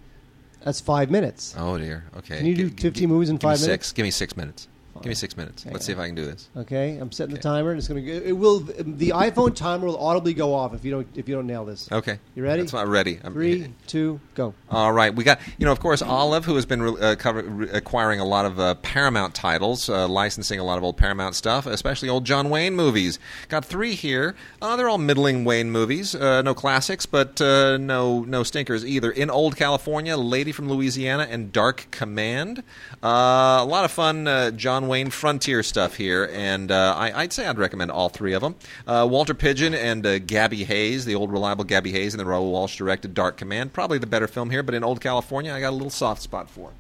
that's 0.64 0.80
5 0.80 1.11
minutes. 1.11 1.55
Oh 1.59 1.76
dear. 1.76 2.05
Okay. 2.18 2.37
Can 2.39 2.47
you 2.47 2.55
do 2.55 2.70
G- 2.70 2.76
g- 2.76 2.83
15 2.83 3.09
movies 3.09 3.28
in 3.30 3.37
give 3.37 3.43
me 3.43 3.51
five 3.51 3.61
minutes? 3.61 3.87
Six. 3.87 3.93
Give 3.93 4.05
me 4.05 4.11
six 4.12 4.37
minutes. 4.37 4.68
Give 5.03 5.11
me 5.11 5.14
six 5.14 5.36
minutes. 5.36 5.66
Let's 5.66 5.86
see 5.86 5.92
if 5.92 5.98
I 5.98 6.07
can 6.07 6.14
do 6.14 6.24
this. 6.24 6.48
Okay, 6.57 6.96
I'm 6.96 7.11
setting 7.12 7.34
the 7.34 7.40
timer 7.40 7.70
and 7.70 7.78
it's 7.78 7.88
going 7.88 8.05
to 8.05 8.28
it 8.28 8.32
will 8.32 8.61
the 8.61 9.11
iPhone 9.11 9.55
timer 9.55 9.86
will 9.86 9.98
audibly 9.98 10.34
go 10.34 10.55
off 10.55 10.74
if 10.74 10.84
you 10.84 10.90
don't 10.90 11.07
if 11.14 11.28
you 11.28 11.34
don't 11.34 11.46
nail 11.46 11.64
this. 11.64 11.90
Okay. 11.90 12.18
You 12.34 12.42
ready? 12.42 12.62
That's 12.62 12.72
not 12.72 12.88
ready. 12.88 13.18
I'm 13.22 13.32
Three, 13.32 13.72
two, 13.86 14.20
go. 14.34 14.55
All 14.70 14.92
right, 14.92 15.14
we 15.14 15.24
got 15.24 15.40
you 15.59 15.66
know, 15.66 15.72
of 15.72 15.80
course, 15.80 16.03
Olive, 16.03 16.44
who 16.44 16.55
has 16.55 16.66
been 16.66 16.82
re- 16.82 17.00
uh, 17.00 17.16
cover- 17.16 17.42
re- 17.42 17.70
acquiring 17.70 18.20
a 18.20 18.24
lot 18.24 18.44
of 18.44 18.61
uh, 18.61 18.74
Paramount 18.76 19.34
titles, 19.34 19.88
uh, 19.88 20.07
licensing 20.09 20.59
a 20.61 20.64
lot 20.64 20.78
of 20.78 20.84
old 20.84 20.96
Paramount 20.96 21.34
stuff, 21.34 21.66
especially 21.66 22.09
old 22.09 22.24
John 22.24 22.50
Wayne 22.50 22.74
movies. 22.74 23.18
Got 23.48 23.64
three 23.64 23.94
here. 23.94 24.34
Uh, 24.61 24.76
they're 24.76 24.88
all 24.88 24.98
middling 24.98 25.44
Wayne 25.44 25.70
movies, 25.70 26.14
uh, 26.14 26.42
no 26.42 26.55
classics, 26.55 27.07
but 27.07 27.40
uh, 27.40 27.76
no 27.78 28.20
no 28.20 28.42
stinkers 28.42 28.84
either. 28.84 29.11
In 29.11 29.30
Old 29.30 29.57
California, 29.57 30.16
Lady 30.16 30.53
from 30.53 30.68
Louisiana, 30.68 31.26
and 31.28 31.53
Dark 31.53 31.86
Command. 31.90 32.62
Uh, 33.03 33.59
a 33.61 33.66
lot 33.66 33.84
of 33.84 33.90
fun 33.90 34.28
uh, 34.28 34.50
John 34.53 34.86
Wayne 34.88 34.91
frontier 35.11 35.62
stuff 35.62 35.97
here, 35.97 36.30
and 36.32 36.70
uh, 36.70 36.95
I, 36.97 37.22
I'd 37.22 37.32
say 37.32 37.47
I'd 37.47 37.59
recommend 37.59 37.90
all 37.90 38.09
three 38.09 38.32
of 38.32 38.43
them. 38.43 38.55
Uh, 38.86 39.07
Walter 39.11 39.34
Pidgeon 39.34 39.74
and 39.74 40.05
uh, 40.07 40.18
Gabby 40.18 40.64
Hayes, 40.64 41.05
the 41.05 41.14
old 41.14 41.32
reliable 41.32 41.64
Gabby 41.64 41.93
Hayes, 41.93 42.14
and 42.14 42.20
the 42.20 42.24
Raoul 42.24 42.51
Walsh 42.51 42.76
directed 42.76 43.14
Dark 43.14 43.36
Command. 43.36 43.72
Probably 43.72 43.99
the 43.99 44.07
better 44.07 44.26
film 44.26 44.51
here, 44.51 44.62
but 44.62 44.74
in 44.74 44.84
Old 44.84 45.01
California, 45.01 45.53
I 45.53 45.61
got 45.61 45.70
a 45.70 45.76
little 45.76 45.90
soft 45.90 46.22
spot 46.22 46.49
for. 46.51 46.70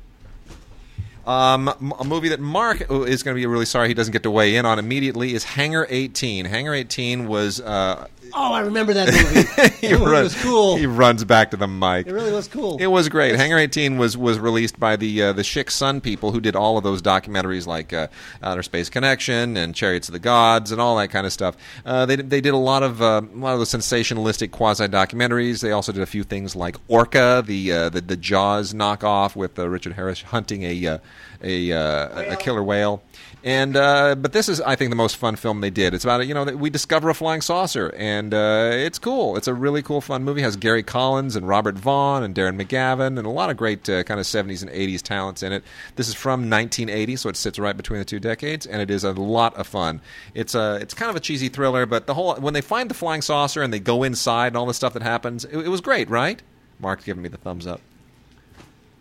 Um, 1.26 1.68
a 2.00 2.04
movie 2.04 2.30
that 2.30 2.40
Mark 2.40 2.80
is 2.90 3.22
going 3.22 3.36
to 3.36 3.40
be 3.40 3.46
really 3.46 3.64
sorry 3.64 3.86
he 3.88 3.94
doesn't 3.94 4.12
get 4.12 4.24
to 4.24 4.30
weigh 4.30 4.56
in 4.56 4.66
on 4.66 4.80
immediately 4.80 5.34
is 5.34 5.44
Hangar 5.44 5.86
18. 5.88 6.46
Hangar 6.46 6.74
18 6.74 7.28
was 7.28 7.60
uh, 7.60 8.08
Oh, 8.34 8.52
I 8.52 8.60
remember 8.60 8.92
that 8.94 9.08
movie. 9.12 9.76
he 9.86 9.88
That 9.94 9.98
run- 10.00 10.24
was 10.24 10.40
cool. 10.42 10.76
He 10.76 10.86
runs 10.86 11.24
back 11.24 11.50
to 11.50 11.56
the 11.56 11.68
mic. 11.68 12.06
It 12.06 12.12
really 12.12 12.32
was 12.32 12.48
cool. 12.48 12.78
It 12.78 12.86
was 12.86 13.08
great. 13.08 13.36
Hangar 13.36 13.58
18 13.58 13.98
was 13.98 14.16
was 14.16 14.38
released 14.38 14.80
by 14.80 14.96
the 14.96 15.22
uh, 15.22 15.32
the 15.32 15.42
Schick 15.42 15.70
Sunn 15.70 16.00
people 16.00 16.32
who 16.32 16.40
did 16.40 16.56
all 16.56 16.78
of 16.78 16.84
those 16.84 17.02
documentaries 17.02 17.66
like 17.66 17.92
uh, 17.92 18.08
Outer 18.42 18.62
Space 18.62 18.88
Connection 18.88 19.56
and 19.56 19.74
Chariots 19.74 20.08
of 20.08 20.12
the 20.14 20.18
Gods 20.18 20.72
and 20.72 20.80
all 20.80 20.96
that 20.96 21.08
kind 21.08 21.26
of 21.26 21.32
stuff. 21.32 21.56
Uh, 21.84 22.06
they 22.06 22.16
they 22.16 22.40
did 22.40 22.54
a 22.54 22.58
lot 22.58 22.82
of 22.82 23.02
uh, 23.02 23.22
a 23.22 23.36
lot 23.36 23.52
of 23.54 23.58
the 23.58 23.66
sensationalistic 23.66 24.50
quasi 24.50 24.86
documentaries. 24.88 25.60
They 25.60 25.72
also 25.72 25.92
did 25.92 26.02
a 26.02 26.06
few 26.06 26.24
things 26.24 26.56
like 26.56 26.76
Orca, 26.88 27.42
the 27.46 27.72
uh, 27.72 27.88
the, 27.90 28.00
the 28.00 28.16
Jaws 28.16 28.72
knockoff 28.72 29.36
with 29.36 29.58
uh, 29.58 29.68
Richard 29.68 29.92
Harris 29.94 30.22
hunting 30.22 30.62
a 30.62 30.86
uh, 30.86 30.98
a, 31.42 31.72
uh, 31.72 32.32
a 32.32 32.36
killer 32.36 32.62
whale. 32.62 33.02
And 33.44 33.76
uh, 33.76 34.14
but 34.14 34.32
this 34.32 34.48
is, 34.48 34.60
I 34.60 34.76
think, 34.76 34.90
the 34.90 34.96
most 34.96 35.16
fun 35.16 35.34
film 35.34 35.62
they 35.62 35.70
did. 35.70 35.94
It's 35.94 36.04
about 36.04 36.24
you 36.28 36.32
know 36.32 36.44
we 36.44 36.70
discover 36.70 37.08
a 37.08 37.14
flying 37.14 37.40
saucer, 37.40 37.92
and 37.96 38.32
uh, 38.32 38.70
it's 38.72 39.00
cool. 39.00 39.36
It's 39.36 39.48
a 39.48 39.54
really 39.54 39.82
cool, 39.82 40.00
fun 40.00 40.22
movie. 40.22 40.42
It 40.42 40.44
has 40.44 40.54
Gary 40.54 40.84
Collins 40.84 41.34
and 41.34 41.48
Robert 41.48 41.76
Vaughn 41.76 42.22
and 42.22 42.36
Darren 42.36 42.60
McGavin 42.60 43.18
and 43.18 43.26
a 43.26 43.30
lot 43.30 43.50
of 43.50 43.56
great 43.56 43.88
uh, 43.88 44.04
kind 44.04 44.20
of 44.20 44.26
70s 44.26 44.62
and 44.62 44.70
80s 44.70 45.02
talents 45.02 45.42
in 45.42 45.52
it. 45.52 45.64
This 45.96 46.06
is 46.06 46.14
from 46.14 46.48
1980, 46.48 47.16
so 47.16 47.28
it 47.28 47.36
sits 47.36 47.58
right 47.58 47.76
between 47.76 47.98
the 47.98 48.04
two 48.04 48.20
decades, 48.20 48.64
and 48.64 48.80
it 48.80 48.92
is 48.92 49.02
a 49.02 49.10
lot 49.10 49.56
of 49.56 49.66
fun. 49.66 50.00
It's 50.34 50.54
a 50.54 50.76
it's 50.76 50.94
kind 50.94 51.10
of 51.10 51.16
a 51.16 51.20
cheesy 51.20 51.48
thriller, 51.48 51.84
but 51.84 52.06
the 52.06 52.14
whole 52.14 52.36
when 52.36 52.54
they 52.54 52.60
find 52.60 52.88
the 52.88 52.94
flying 52.94 53.22
saucer 53.22 53.60
and 53.60 53.72
they 53.72 53.80
go 53.80 54.04
inside 54.04 54.48
and 54.48 54.56
all 54.56 54.66
the 54.66 54.74
stuff 54.74 54.92
that 54.92 55.02
happens, 55.02 55.44
it, 55.44 55.56
it 55.56 55.68
was 55.68 55.80
great, 55.80 56.08
right? 56.08 56.40
Mark's 56.78 57.04
giving 57.04 57.24
me 57.24 57.28
the 57.28 57.38
thumbs 57.38 57.66
up. 57.66 57.80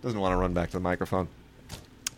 Doesn't 0.02 0.20
want 0.20 0.34
to 0.34 0.38
run 0.38 0.54
back 0.54 0.72
to 0.72 0.78
the 0.78 0.82
microphone. 0.82 1.28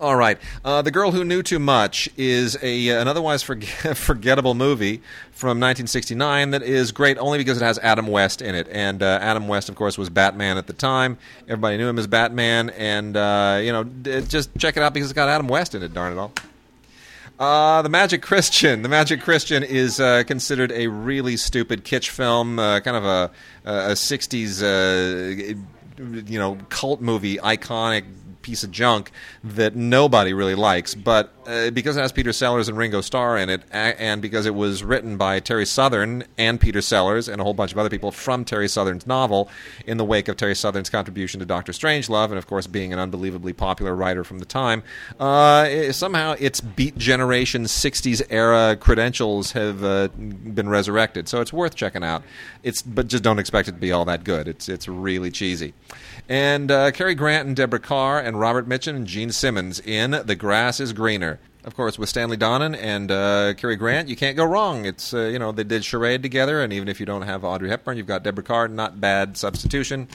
All 0.04 0.18
right. 0.18 0.38
Uh, 0.66 0.82
the 0.82 0.92
Girl 0.92 1.12
Who 1.12 1.24
Knew 1.24 1.42
Too 1.42 1.60
Much 1.60 2.10
is 2.18 2.58
a 2.62 2.90
an 2.90 3.08
otherwise 3.08 3.42
forg- 3.42 3.64
forgettable 3.96 4.54
movie 4.54 4.98
from 5.32 5.62
1969 5.62 6.50
that 6.50 6.62
is 6.62 6.92
great 6.92 7.18
only 7.20 7.38
because 7.38 7.56
it 7.56 7.64
has 7.64 7.80
Adam 7.80 8.08
West 8.08 8.42
in 8.42 8.54
it. 8.54 8.68
And 8.70 9.02
uh, 9.02 9.20
Adam 9.22 9.48
West, 9.48 9.70
of 9.70 9.76
course, 9.76 9.98
was 9.98 10.10
Batman 10.10 10.58
at 10.58 10.68
the 10.68 10.74
time. 10.74 11.18
Everybody 11.48 11.78
knew 11.78 11.88
him 11.88 11.98
as 11.98 12.08
Batman. 12.08 12.72
And, 12.72 13.16
uh, 13.16 13.62
you 13.64 13.72
know, 13.72 13.86
d- 13.86 14.24
just 14.24 14.50
check 14.58 14.76
it 14.76 14.84
out 14.84 14.94
because 14.94 15.10
it's 15.10 15.16
got 15.16 15.30
Adam 15.30 15.48
West 15.48 15.74
in 15.74 15.82
it, 15.82 15.94
darn 15.94 16.12
it 16.12 16.20
all. 16.20 16.34
Uh, 17.40 17.82
the 17.82 17.88
Magic 17.88 18.22
Christian. 18.22 18.82
The 18.82 18.90
Magic 18.90 19.22
Christian 19.22 19.64
is 19.64 20.02
uh, 20.02 20.24
considered 20.28 20.74
a 20.74 20.88
really 20.88 21.38
stupid 21.38 21.86
kitsch 21.86 22.10
film, 22.10 22.60
uh, 22.60 22.82
kind 22.82 22.98
of 22.98 23.06
a, 23.06 23.32
a 23.64 23.92
60s, 23.94 24.62
uh, 24.62 25.56
you 26.28 26.40
know, 26.40 26.58
cult 26.68 27.00
movie, 27.00 27.38
iconic 27.38 28.04
piece 28.44 28.64
of 28.64 28.70
junk 28.72 29.12
that 29.44 29.76
nobody 29.76 30.34
really 30.34 30.54
likes. 30.56 30.94
But 30.94 31.34
uh, 31.48 31.72
because 31.72 31.98
it 31.98 32.02
has 32.02 32.12
Peter 32.12 32.32
Sellers 32.32 32.70
and 32.70 32.78
Ringo 32.78 33.02
Starr 33.02 33.38
in 33.38 33.50
it, 33.50 33.64
and 33.72 34.22
because 34.22 34.46
it 34.46 34.54
was 34.54 34.84
written 34.84 35.18
by 35.18 35.40
Terry 35.40 35.66
Southern 35.66 36.24
and 36.38 36.60
Peter 36.60 36.82
Sellers 36.82 37.28
and 37.28 37.42
a 37.42 37.44
whole 37.44 37.54
bunch 37.56 37.72
of 37.72 37.78
other 37.80 37.90
people 37.90 38.12
from 38.12 38.46
Terry 38.46 38.68
Southern's 38.68 39.08
novel, 39.08 39.50
in 39.88 39.98
the 39.98 40.06
wake 40.06 40.28
of 40.28 40.38
Terry 40.38 40.56
Southern's 40.56 40.90
contribution 40.90 41.40
to 41.40 41.46
Doctor 41.46 41.72
Strangelove, 41.72 42.30
and 42.30 42.38
of 42.38 42.46
course 42.48 42.68
being 42.68 42.94
an 42.94 43.00
unbelievably 43.00 43.54
popular 43.54 43.96
writer 43.96 44.24
from 44.24 44.40
the 44.40 44.46
time, 44.46 44.84
uh, 45.20 45.66
it- 45.68 45.94
somehow 45.94 46.36
its 46.40 46.62
Beat 46.62 46.98
Generation 46.98 47.64
'60s 47.66 48.22
era 48.30 48.78
credentials 48.80 49.54
have 49.54 49.84
uh, 49.84 50.08
been 50.10 50.70
resurrected. 50.70 51.28
So 51.28 51.42
it's 51.42 51.52
worth 51.54 51.76
checking 51.76 52.04
out. 52.04 52.24
It's 52.64 52.82
but 52.82 53.08
just 53.08 53.24
don't 53.24 53.40
expect 53.40 53.68
it 53.68 53.72
to 53.74 53.78
be 53.78 53.92
all 53.92 54.06
that 54.06 54.24
good. 54.24 54.48
It's 54.48 54.70
it's 54.70 54.88
really 54.88 55.32
cheesy. 55.32 55.74
And 56.30 56.72
uh, 56.72 56.92
Cary 56.92 57.16
Grant 57.16 57.48
and 57.48 57.56
Deborah 57.56 57.80
Kerr 57.80 58.20
and 58.20 58.33
Robert 58.38 58.68
Mitchum 58.68 58.96
and 58.96 59.08
Jean 59.08 59.32
Simmons 59.32 59.80
in 59.80 60.12
The 60.26 60.36
Grass 60.36 60.80
Is 60.80 60.94
Greener. 60.94 61.40
Of 61.66 61.76
course, 61.78 61.98
with 61.98 62.10
Stanley 62.10 62.36
Donen 62.36 62.76
and 62.78 63.10
uh, 63.10 63.54
Cary 63.54 63.78
Grant, 63.78 64.10
you 64.10 64.18
can't 64.18 64.36
go 64.36 64.44
wrong. 64.44 64.84
It's 64.84 65.14
uh, 65.14 65.22
you 65.28 65.40
know 65.40 65.54
they 65.54 65.64
did 65.64 65.86
Charade 65.86 66.22
together, 66.22 66.62
and 66.62 66.74
even 66.74 66.90
if 66.90 67.00
you 67.00 67.06
don't 67.06 67.22
have 67.22 67.46
Audrey 67.46 67.70
Hepburn, 67.70 67.96
you've 67.96 68.06
got 68.06 68.22
Deborah 68.22 68.44
Kerr. 68.44 68.68
Not 68.68 69.00
bad 69.00 69.38
substitution. 69.38 70.10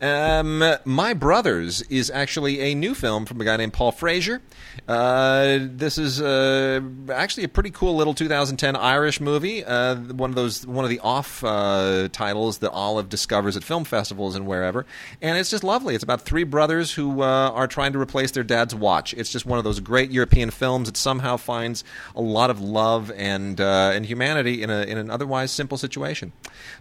Um, 0.00 0.62
My 0.84 1.12
Brothers 1.12 1.82
is 1.82 2.08
actually 2.08 2.60
a 2.60 2.76
new 2.76 2.94
film 2.94 3.26
from 3.26 3.40
a 3.40 3.44
guy 3.44 3.56
named 3.56 3.72
Paul 3.72 3.90
Fraser. 3.90 4.42
Uh, 4.86 5.58
this 5.60 5.98
is 5.98 6.20
uh, 6.22 6.80
actually 7.12 7.44
a 7.44 7.48
pretty 7.48 7.70
cool 7.70 7.96
little 7.96 8.14
2010 8.14 8.76
Irish 8.76 9.20
movie. 9.20 9.64
Uh, 9.64 9.96
one 9.96 10.30
of 10.30 10.36
those, 10.36 10.64
one 10.64 10.84
of 10.84 10.90
the 10.90 11.00
off 11.00 11.42
uh, 11.42 12.08
titles 12.12 12.58
that 12.58 12.70
Olive 12.70 13.08
discovers 13.08 13.56
at 13.56 13.64
film 13.64 13.82
festivals 13.84 14.36
and 14.36 14.46
wherever. 14.46 14.86
And 15.20 15.36
it's 15.36 15.50
just 15.50 15.64
lovely. 15.64 15.96
It's 15.96 16.04
about 16.04 16.22
three 16.22 16.44
brothers 16.44 16.92
who 16.92 17.22
uh, 17.22 17.50
are 17.50 17.66
trying 17.66 17.92
to 17.94 18.00
replace 18.00 18.30
their 18.30 18.44
dad's 18.44 18.74
watch. 18.74 19.14
It's 19.14 19.30
just 19.30 19.46
one 19.46 19.58
of 19.58 19.64
those 19.64 19.80
great 19.80 20.12
European 20.12 20.50
films 20.50 20.91
somehow 20.96 21.36
finds 21.36 21.84
a 22.14 22.20
lot 22.20 22.50
of 22.50 22.60
love 22.60 23.10
and 23.16 23.60
uh, 23.60 23.92
and 23.94 24.06
humanity 24.06 24.62
in 24.62 24.70
a 24.70 24.82
in 24.82 24.98
an 24.98 25.10
otherwise 25.10 25.50
simple 25.50 25.78
situation. 25.78 26.32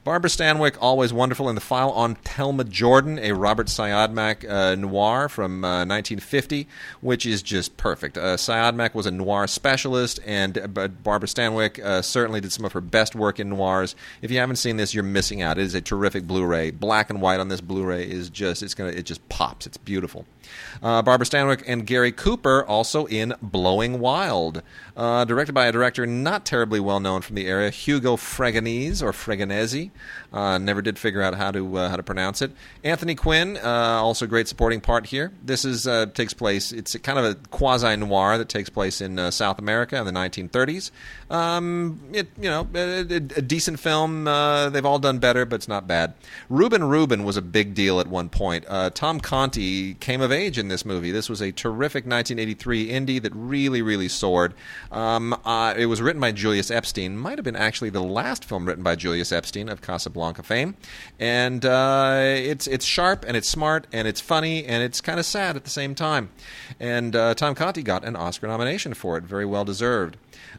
Barbara 0.04 0.30
Stanwyck, 0.30 0.78
always 0.80 1.14
wonderful 1.14 1.50
in 1.50 1.56
the 1.56 1.62
file 1.62 1.92
on 1.92 2.16
Thelma 2.16 2.64
Jordon, 2.66 3.20
a 3.22 3.34
Robert 3.34 3.68
Siodmak 3.68 4.50
uh, 4.50 4.76
noir 4.76 5.30
from 5.30 5.64
uh, 5.64 5.86
1950, 5.86 6.68
which 7.02 7.26
is 7.26 7.42
just 7.42 7.78
perfect. 7.78 8.18
Uh, 8.18 8.38
Siodmak 8.38 8.94
was 8.94 9.06
a 9.06 9.12
noir 9.12 9.48
specialist, 9.48 10.20
and 10.26 10.58
uh, 10.58 10.68
but 10.68 11.04
Barbara 11.04 11.28
Stanwyck 11.28 11.80
uh, 11.80 12.02
certainly 12.02 12.42
did 12.42 12.52
some 12.52 12.66
of 12.66 12.74
her 12.74 12.82
best 12.82 13.16
work 13.16 13.40
in 13.40 13.50
noirs. 13.50 13.96
If 14.22 14.32
you 14.32 14.40
haven't 14.40 14.58
seen 14.58 14.78
this, 14.78 14.94
you're 14.94 15.04
missing 15.04 15.42
out. 15.42 15.58
It 15.58 15.64
is 15.64 15.76
a 15.76 15.82
terrific 15.82 16.26
Blu-ray. 16.28 16.72
Black 16.72 17.10
and 17.10 17.22
white 17.22 17.40
on 17.40 17.50
this 17.50 17.62
Blu-ray 17.62 18.10
is 18.10 18.30
just 18.30 18.64
it's 18.64 18.74
gonna 18.74 18.92
it 18.92 19.06
just 19.06 19.28
pops. 19.30 19.66
It's 19.68 19.78
beautiful. 19.78 20.26
Uh, 20.82 21.02
Barbara 21.02 21.26
Stanwyck 21.26 21.64
and 21.68 21.86
Gary 21.86 22.12
Cooper 22.12 22.66
also 22.66 23.06
in 23.06 23.34
Blowing 23.42 24.00
Wild, 24.02 24.64
uh, 25.02 25.26
directed 25.26 25.54
by 25.54 25.66
a 25.66 25.72
director 25.72 26.06
not 26.06 26.46
terribly 26.46 26.80
well 26.80 27.00
known 27.00 27.22
from 27.22 27.36
the 27.36 27.48
area, 27.48 27.72
Hugo 27.72 28.18
Fregonese 28.18 29.02
or 29.02 29.12
Fregonese. 29.12 29.90
Uh, 30.32 30.60
never 30.60 30.80
did 30.80 31.00
figure 31.00 31.24
out 31.24 31.34
how 31.34 31.50
to 31.50 31.76
uh, 31.76 31.90
how 31.90 31.96
to 31.96 32.04
pronounce 32.04 32.40
it. 32.40 32.52
Anthony 32.84 33.16
Quinn, 33.16 33.58
uh, 33.58 33.68
also 33.68 34.28
great 34.28 34.48
supporting 34.48 34.80
part 34.80 35.08
here. 35.08 35.32
This 35.44 35.66
is 35.66 35.88
uh, 35.88 36.06
takes 36.06 36.36
place. 36.36 36.72
It's 36.72 36.96
kind 36.98 37.18
of 37.18 37.26
a 37.26 37.36
quasi 37.50 37.96
noir 37.96 38.38
that 38.38 38.48
takes 38.48 38.70
place 38.70 39.02
in 39.02 39.18
uh, 39.18 39.32
South 39.32 39.58
America 39.58 39.98
in 39.98 40.06
the 40.06 40.12
1930s. 40.12 40.92
Um, 41.32 42.00
it 42.14 42.28
you 42.38 42.52
know 42.52 42.68
a, 42.76 43.00
a, 43.00 43.42
decent 43.42 43.80
film. 43.80 44.26
They've 44.26 44.86
all 44.86 45.00
done 45.00 45.18
better, 45.18 45.46
but 45.46 45.56
it's 45.56 45.68
not 45.68 45.88
bad. 45.88 46.14
Ruben 46.48 46.84
Reuben 46.84 47.24
was 47.24 47.38
a 47.38 47.42
big 47.42 47.74
deal 47.74 48.00
at 48.00 48.06
one 48.06 48.30
point. 48.30 48.66
Tom 48.94 49.20
Conti 49.20 49.96
came 49.96 50.22
of 50.22 50.32
age 50.32 50.60
in 50.60 50.68
this 50.68 50.86
movie. 50.86 51.10
This 51.10 51.28
was 51.28 51.42
a 51.42 51.52
terrific 51.52 52.06
1983 52.06 52.90
indie 52.90 53.20
that 53.20 53.34
really 53.34 53.82
really 53.82 54.08
soared. 54.08 54.54
Um, 54.92 55.40
uh, 55.46 55.74
it 55.78 55.86
was 55.86 56.02
written 56.02 56.20
by 56.20 56.32
Julius 56.34 56.70
Epstein. 56.70 57.18
Might 57.18 57.38
have 57.38 57.46
been 57.46 57.56
actually 57.56 57.90
the 57.90 58.04
last 58.04 58.44
film 58.44 58.66
written 58.66 58.84
by 58.84 58.96
Julius 58.96 59.32
Epstein 59.32 59.70
of 59.70 59.82
Casablanca 59.82 60.44
fame. 60.44 60.76
And 61.20 61.66
uh, 61.66 62.20
it's 62.22 62.68
it's 62.68 62.86
sharp 62.86 63.24
and 63.28 63.38
it's 63.38 63.50
smart 63.50 63.88
and 63.94 64.08
it's 64.08 64.20
funny 64.20 64.66
and 64.66 64.84
it's 64.84 65.00
kind 65.00 65.20
of 65.20 65.26
sad 65.26 65.56
at 65.56 65.64
the 65.64 65.70
same 65.70 65.96
time. 65.96 66.30
And 66.80 67.16
uh, 67.16 67.34
Tom 67.36 67.56
Conti 67.56 67.84
got 67.84 68.04
an 68.04 68.16
Oscar 68.16 68.48
nomination 68.48 68.94
for 68.94 69.18
it, 69.18 69.24
very 69.24 69.46
well 69.46 69.64
deserved. 69.64 70.18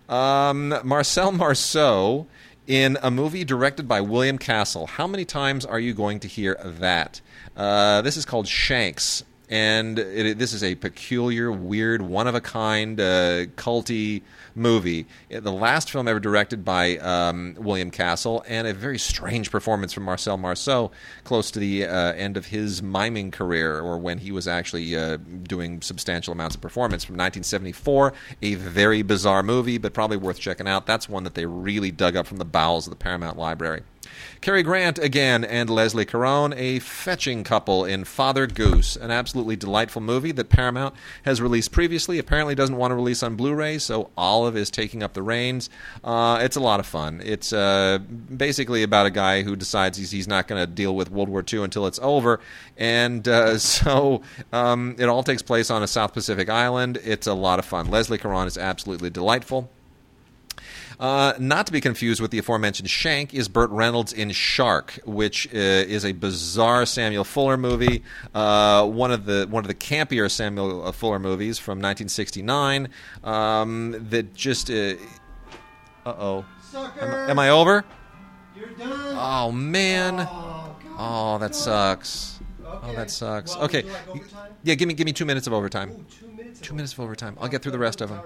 Um, 0.09 0.75
Marcel 0.83 1.33
Marceau 1.33 2.27
in 2.67 2.97
a 3.03 3.11
movie 3.11 3.45
directed 3.45 3.89
by 3.89 4.01
William 4.01 4.39
Castle. 4.39 4.87
How 4.87 5.07
many 5.07 5.25
times 5.25 5.67
are 5.67 5.81
you 5.81 5.93
going 5.93 6.21
to 6.21 6.29
hear 6.29 6.57
that? 6.63 7.21
Uh, 7.57 8.03
this 8.03 8.17
is 8.17 8.25
called 8.25 8.47
Shanks, 8.47 9.25
and 9.53 9.99
it, 9.99 10.39
this 10.39 10.55
is 10.55 10.65
a 10.65 10.77
peculiar, 10.77 11.53
weird, 11.53 12.01
one 12.01 12.27
of 12.27 12.35
a 12.35 12.41
kind, 12.41 12.99
uh, 12.99 13.45
culty 13.55 14.23
movie. 14.55 15.07
The 15.29 15.53
last 15.53 15.91
film 15.91 16.09
ever 16.09 16.21
directed 16.21 16.65
by 16.65 16.97
um, 16.97 17.57
William 17.59 17.91
Castle, 17.91 18.43
and 18.49 18.67
a 18.67 18.73
very 18.73 18.99
strange 18.99 19.51
performance 19.51 19.93
from 19.93 20.05
Marcel 20.05 20.39
Marceau, 20.39 20.91
close 21.25 21.51
to 21.51 21.59
the 21.59 21.85
uh, 21.85 22.15
end 22.15 22.39
of 22.39 22.47
his 22.47 22.83
miming 22.83 23.31
career, 23.31 23.79
or 23.79 23.99
when 23.99 24.17
he 24.17 24.33
was 24.33 24.49
actually 24.49 24.97
uh, 24.97 25.19
doing 25.19 25.83
substantial 25.83 26.33
amounts 26.33 26.55
of 26.55 26.63
performance. 26.63 27.05
From 27.05 27.17
1974, 27.17 28.15
a 28.41 28.55
very 28.55 29.03
bizarre 29.03 29.43
movie, 29.43 29.77
but 29.77 29.93
probably 29.93 30.17
worth 30.17 30.39
checking 30.39 30.67
out. 30.67 30.87
That's 30.87 31.11
one 31.11 31.25
that 31.25 31.35
they 31.35 31.45
really 31.45 31.91
dug 31.91 32.17
up 32.17 32.27
from 32.27 32.39
the 32.39 32.47
bowels 32.47 32.87
of 32.87 32.91
the 32.91 32.97
Paramount 32.97 33.37
Library. 33.37 33.83
Cary 34.41 34.63
Grant 34.63 34.99
again 34.99 35.45
and 35.45 35.71
Leslie 35.71 36.05
Caron, 36.05 36.53
a 36.57 36.79
fetching 36.81 37.45
couple 37.45 37.85
in 37.85 38.05
Father 38.05 38.47
Goose, 38.47 38.97
an 38.97 39.11
absolutely 39.11 39.57
delightful 39.57 40.03
movie 40.03 40.33
that 40.33 40.49
Paramount 40.49 40.95
has 41.25 41.41
released 41.41 41.73
previously. 41.73 42.19
Apparently 42.19 42.55
doesn't 42.55 42.77
want 42.77 42.91
to 42.91 42.95
release 42.95 43.23
on 43.23 43.37
Blu-ray, 43.37 43.79
so 43.79 44.11
Olive 44.17 44.57
is 44.57 44.71
taking 44.71 45.03
up 45.03 45.13
the 45.15 45.23
reins. 45.23 45.71
Uh, 46.03 46.39
it's 46.43 46.57
a 46.57 46.61
lot 46.61 46.81
of 46.81 46.87
fun. 46.87 47.21
It's 47.25 47.53
uh, 47.53 47.99
basically 47.99 48.83
about 48.83 49.07
a 49.07 49.11
guy 49.11 49.43
who 49.43 49.57
decides 49.57 49.99
he's, 49.99 50.11
he's 50.11 50.29
not 50.29 50.49
going 50.49 50.61
to 50.61 50.67
deal 50.67 50.95
with 50.95 51.11
World 51.11 51.29
War 51.29 51.45
II 51.51 51.65
until 51.65 51.87
it's 51.87 51.99
over, 52.03 52.41
and 52.77 53.27
uh, 53.29 53.59
so 53.63 54.23
um, 54.53 54.97
it 54.99 55.07
all 55.07 55.23
takes 55.23 55.43
place 55.43 55.71
on 55.71 55.83
a 55.83 55.87
South 55.87 56.13
Pacific 56.13 56.49
island. 56.49 56.99
It's 57.05 57.27
a 57.27 57.35
lot 57.35 57.59
of 57.59 57.65
fun. 57.65 57.91
Leslie 57.91 58.19
Caron 58.19 58.47
is 58.47 58.59
absolutely 58.59 59.11
delightful. 59.11 59.71
Uh, 60.99 61.33
not 61.39 61.67
to 61.67 61.73
be 61.73 61.81
confused 61.81 62.21
with 62.21 62.31
the 62.31 62.39
aforementioned 62.39 62.89
Shank 62.91 63.35
is 63.35 63.49
Burt 63.49 63.71
Reynolds 63.71 64.13
in 64.13 64.31
Shark, 64.31 64.99
which 65.05 65.47
uh, 65.49 65.59
is 65.59 66.05
a 66.05 66.13
bizarre 66.13 66.87
Samuel 66.87 67.25
Fuller 67.25 67.57
movie, 67.57 68.03
uh, 68.35 68.87
one 68.87 69.11
of 69.11 69.25
the 69.25 69.47
one 69.51 69.65
of 69.65 69.69
the 69.69 69.75
campier 69.75 70.31
Samuel 70.31 70.91
Fuller 70.93 71.19
movies 71.19 71.59
from 71.59 71.79
1969. 71.79 72.89
Um, 73.25 74.07
that 74.11 74.35
just 74.35 74.71
uh 74.71 74.95
oh, 76.07 76.45
am, 76.75 77.31
am 77.31 77.39
I 77.39 77.51
over? 77.51 77.85
You're 78.57 78.69
done. 78.71 79.17
Oh 79.19 79.53
man, 79.53 80.27
Oh, 80.31 80.77
oh 80.99 81.39
that 81.39 81.55
sucks. 81.55 82.41
Oh 82.65 82.93
that 82.95 83.11
sucks. 83.11 83.55
Well, 83.55 83.65
Okay, 83.65 83.83
like 83.83 84.25
yeah, 84.63 84.75
give 84.75 84.89
me 84.89 84.95
give 84.95 85.07
me 85.07 85.13
two 85.13 85.25
minutes 85.25 85.47
of 85.47 85.53
overtime. 85.53 85.91
Ooh, 85.91 86.05
two 86.19 86.29
minutes. 86.29 86.61
Two 86.61 86.75
minutes 86.75 86.93
of 86.93 87.01
overtime. 87.01 87.37
I'll 87.41 87.49
get 87.49 87.63
through 87.63 87.73
the 87.73 87.79
rest 87.79 88.01
of 88.01 88.09
them. 88.11 88.21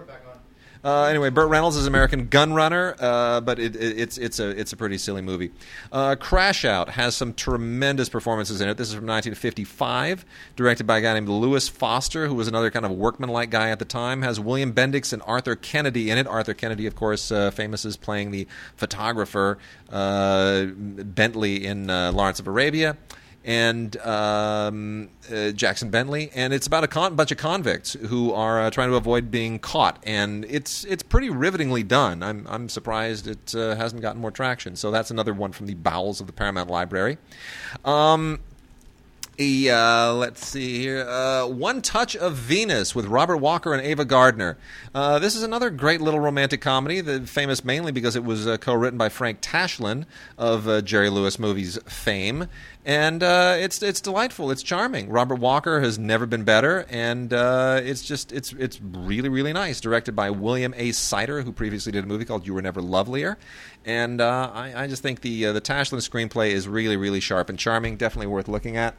Uh, 0.85 1.05
anyway, 1.05 1.31
Burt 1.31 1.49
Reynolds 1.49 1.77
is 1.77 1.87
American 1.87 2.29
Gun 2.29 2.53
Runner, 2.53 2.95
uh, 2.99 3.41
but 3.41 3.59
it, 3.59 3.77
it, 3.77 3.99
it's 3.99 4.19
it's 4.19 4.39
a 4.39 4.49
it's 4.51 4.73
a 4.73 4.77
pretty 4.77 4.99
silly 4.99 5.23
movie. 5.23 5.53
Uh, 5.91 6.17
Crash 6.17 6.65
Out 6.65 6.91
has 6.91 7.17
some 7.17 7.35
tremendous 7.35 8.09
performances 8.09 8.61
in 8.61 8.69
it. 8.69 8.77
This 8.77 8.89
is 8.89 8.95
from 8.95 9.07
1955, 9.07 10.25
directed 10.55 10.87
by 10.87 10.99
a 10.99 11.01
guy 11.01 11.15
named 11.15 11.29
Lewis 11.29 11.69
Foster, 11.69 12.27
who 12.27 12.35
was 12.35 12.49
another 12.49 12.71
kind 12.71 12.85
of 12.85 12.93
workmanlike 12.93 13.51
guy 13.51 13.71
at 13.71 13.79
the 13.79 13.85
time. 13.85 14.23
Has 14.23 14.39
William 14.39 14.73
Bendix 14.73 15.13
and 15.13 15.23
Arthur 15.27 15.57
Kennedy 15.57 16.11
in 16.11 16.19
it. 16.19 16.27
Arthur 16.27 16.55
Kennedy, 16.55 16.87
of 16.87 16.95
course, 16.95 17.31
uh, 17.33 17.51
famous 17.51 17.85
as 17.85 17.97
playing 17.97 18.31
the 18.31 18.47
photographer 18.77 19.59
uh, 19.91 20.67
Bentley 20.67 21.65
in 21.65 21.91
uh, 21.91 22.13
Lawrence 22.13 22.41
of 22.41 22.47
Arabia 22.47 22.97
and 23.47 23.97
um, 23.99 25.09
uh, 25.33 25.53
Jackson 25.53 25.89
Bentley, 25.89 26.31
and 26.35 26.53
it's 26.53 26.67
about 26.67 26.83
a 26.83 26.89
con- 26.89 27.15
bunch 27.15 27.31
of 27.31 27.39
convicts 27.39 27.95
who 27.95 28.33
are 28.33 28.61
uh, 28.61 28.71
trying 28.71 28.91
to 28.91 28.97
avoid 28.97 29.31
being 29.31 29.61
caught, 29.61 30.03
and 30.03 30.45
it's 30.47 30.85
it's 30.85 31.05
pretty 31.05 31.31
rivetingly 31.31 31.85
done. 31.85 32.25
I'm 32.25 32.45
I'm 32.51 32.69
surprised 32.69 33.29
it 33.29 33.55
uh, 33.55 33.77
hasn't 33.77 34.03
gotten 34.03 34.21
more 34.21 34.33
traction. 34.33 34.75
So 34.75 34.91
that's 34.91 35.13
another 35.13 35.33
one 35.33 35.53
from 35.53 35.67
the 35.67 35.75
bowels 35.75 36.21
of 36.21 36.27
the 36.27 36.33
Paramount 36.33 36.69
Library. 36.69 37.19
Um, 37.85 38.41
uh, 39.39 40.15
let's 40.15 40.47
see 40.47 40.79
here. 40.79 41.07
Uh, 41.07 41.47
One 41.47 41.83
Touch 41.83 42.17
of 42.17 42.37
Venus 42.37 42.95
with 42.95 43.05
Robert 43.05 43.37
Walker 43.37 43.75
and 43.75 43.83
Ava 43.83 44.07
Gardner. 44.07 44.57
Uh, 44.95 45.19
this 45.19 45.37
is 45.37 45.43
another 45.43 45.69
great 45.69 46.01
little 46.01 46.21
romantic 46.21 46.63
comedy, 46.63 47.03
that 47.03 47.29
famous 47.29 47.63
mainly 47.63 47.93
because 47.93 48.17
it 48.17 48.25
was 48.25 48.47
uh, 48.47 48.57
co-written 48.57 48.97
by 48.97 49.11
Frank 49.11 49.43
Tashlin 49.43 50.07
of 50.39 50.67
uh, 50.67 50.81
Jerry 50.81 51.11
Lewis 51.11 51.39
movies 51.39 51.79
fame, 51.87 52.49
and 52.87 53.23
uh, 53.23 53.57
it's 53.59 53.83
it's 53.83 54.01
delightful. 54.01 54.51
It's 54.51 54.63
charming. 54.63 55.11
Robert 55.11 55.39
Walker 55.39 55.81
has 55.81 55.99
never 55.99 56.25
been 56.25 56.45
better, 56.45 56.87
and 56.89 57.31
uh, 57.33 57.81
it's 57.83 58.03
just 58.03 58.33
it's 58.33 58.55
it's 58.55 58.81
really 58.81 59.29
really 59.29 59.53
nice. 59.53 59.83
Directed 59.83 60.17
by 60.17 60.31
William 60.31 60.73
A. 60.79 60.93
Seiter, 60.93 61.43
who 61.43 61.53
previously 61.53 61.93
did 61.93 62.05
a 62.05 62.07
movie 62.07 62.25
called 62.25 62.47
You 62.47 62.55
Were 62.55 62.63
Never 62.63 62.81
Lovelier, 62.81 63.37
and 63.85 64.23
I, 64.23 64.73
I 64.75 64.87
just 64.87 65.03
think 65.03 65.21
the 65.21 65.45
the 65.45 65.61
Tashlin 65.61 65.99
screenplay 65.99 66.53
is 66.53 66.67
really 66.67 66.97
really 66.97 67.21
sharp 67.21 67.51
and 67.51 67.59
charming. 67.59 67.97
Definitely 67.97 68.29
worth 68.29 68.49
looking 68.49 68.79
at. 68.79 68.95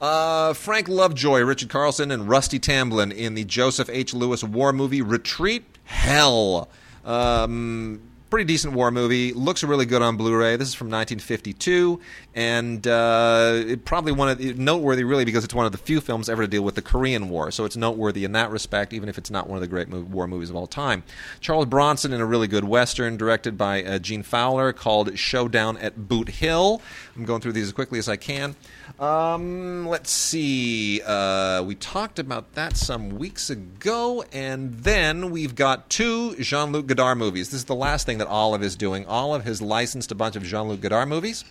Uh, 0.00 0.54
Frank 0.54 0.88
Lovejoy, 0.88 1.40
Richard 1.40 1.68
Carlson, 1.68 2.10
and 2.10 2.28
Rusty 2.28 2.58
Tamblyn 2.58 3.12
in 3.12 3.34
the 3.34 3.44
Joseph 3.44 3.90
H. 3.90 4.14
Lewis 4.14 4.42
war 4.42 4.72
movie 4.72 5.02
Retreat 5.02 5.64
Hell. 5.84 6.70
Um, 7.04 8.00
pretty 8.30 8.44
decent 8.44 8.72
war 8.72 8.90
movie. 8.90 9.32
Looks 9.34 9.62
really 9.62 9.84
good 9.84 10.00
on 10.00 10.16
Blu-ray. 10.16 10.56
This 10.56 10.68
is 10.68 10.74
from 10.74 10.86
1952, 10.86 12.00
and 12.34 12.86
uh, 12.86 13.62
it 13.66 13.84
probably 13.84 14.12
one 14.12 14.28
of 14.28 14.38
the, 14.38 14.54
noteworthy 14.54 15.04
really 15.04 15.24
because 15.24 15.44
it's 15.44 15.52
one 15.52 15.66
of 15.66 15.72
the 15.72 15.78
few 15.78 16.00
films 16.00 16.28
ever 16.28 16.42
to 16.42 16.48
deal 16.48 16.62
with 16.62 16.76
the 16.76 16.82
Korean 16.82 17.28
War. 17.28 17.50
So 17.50 17.64
it's 17.64 17.76
noteworthy 17.76 18.24
in 18.24 18.32
that 18.32 18.50
respect, 18.50 18.92
even 18.92 19.08
if 19.08 19.18
it's 19.18 19.30
not 19.30 19.48
one 19.48 19.56
of 19.56 19.60
the 19.60 19.68
great 19.68 19.90
mov- 19.90 20.06
war 20.06 20.26
movies 20.26 20.48
of 20.48 20.56
all 20.56 20.68
time. 20.68 21.02
Charles 21.40 21.66
Bronson 21.66 22.12
in 22.12 22.20
a 22.20 22.26
really 22.26 22.46
good 22.46 22.64
western 22.64 23.16
directed 23.16 23.58
by 23.58 23.82
uh, 23.82 23.98
Gene 23.98 24.22
Fowler 24.22 24.72
called 24.72 25.18
Showdown 25.18 25.76
at 25.78 26.08
Boot 26.08 26.28
Hill. 26.28 26.80
I'm 27.16 27.24
going 27.24 27.40
through 27.40 27.52
these 27.52 27.66
as 27.66 27.72
quickly 27.72 27.98
as 27.98 28.08
I 28.08 28.16
can. 28.16 28.54
Um, 28.98 29.86
let's 29.86 30.10
see. 30.10 31.00
Uh, 31.02 31.62
we 31.64 31.74
talked 31.74 32.18
about 32.18 32.54
that 32.54 32.76
some 32.76 33.10
weeks 33.18 33.48
ago, 33.50 34.24
and 34.32 34.74
then 34.74 35.30
we've 35.30 35.54
got 35.54 35.88
two 35.88 36.34
Jean 36.36 36.72
Luc 36.72 36.86
Godard 36.86 37.18
movies. 37.18 37.50
This 37.50 37.60
is 37.60 37.64
the 37.66 37.74
last 37.74 38.06
thing 38.06 38.18
that 38.18 38.28
Olive 38.28 38.62
is 38.62 38.76
doing. 38.76 39.06
Olive 39.06 39.44
has 39.44 39.62
licensed 39.62 40.10
a 40.12 40.14
bunch 40.14 40.36
of 40.36 40.42
Jean 40.42 40.68
Luc 40.68 40.80
Godard 40.80 41.08
movies, 41.08 41.44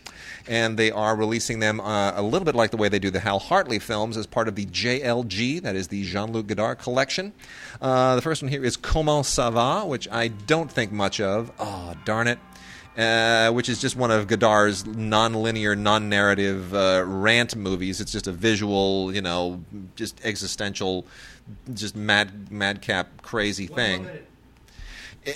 and 0.47 0.77
they 0.77 0.91
are 0.91 1.15
releasing 1.15 1.59
them 1.59 1.79
uh, 1.79 2.13
a 2.15 2.21
little 2.21 2.45
bit 2.45 2.55
like 2.55 2.71
the 2.71 2.77
way 2.77 2.89
they 2.89 2.99
do 2.99 3.09
the 3.09 3.19
Hal 3.19 3.39
Hartley 3.39 3.79
films 3.79 4.17
as 4.17 4.27
part 4.27 4.47
of 4.47 4.55
the 4.55 4.65
JLG, 4.65 5.61
that 5.61 5.75
is 5.75 5.87
the 5.87 6.03
Jean 6.03 6.31
Luc 6.31 6.47
Godard 6.47 6.79
collection. 6.79 7.33
Uh, 7.81 8.15
the 8.15 8.21
first 8.21 8.41
one 8.41 8.49
here 8.49 8.63
is 8.63 8.77
Comment 8.77 9.23
ça 9.23 9.51
va, 9.51 9.85
which 9.85 10.07
I 10.11 10.27
don't 10.27 10.71
think 10.71 10.91
much 10.91 11.19
of. 11.19 11.51
Oh, 11.59 11.93
darn 12.05 12.27
it. 12.27 12.39
Uh, 12.99 13.49
which 13.53 13.69
is 13.69 13.79
just 13.79 13.95
one 13.95 14.11
of 14.11 14.27
Godard's 14.27 14.85
non-linear, 14.85 15.73
non-narrative 15.73 16.73
uh, 16.73 17.01
rant 17.05 17.55
movies. 17.55 18.01
It's 18.01 18.11
just 18.11 18.27
a 18.27 18.33
visual, 18.33 19.15
you 19.15 19.21
know, 19.21 19.63
just 19.95 20.19
existential, 20.25 21.05
just 21.73 21.95
mad, 21.95 22.51
madcap, 22.51 23.21
crazy 23.21 23.67
thing. 23.67 24.05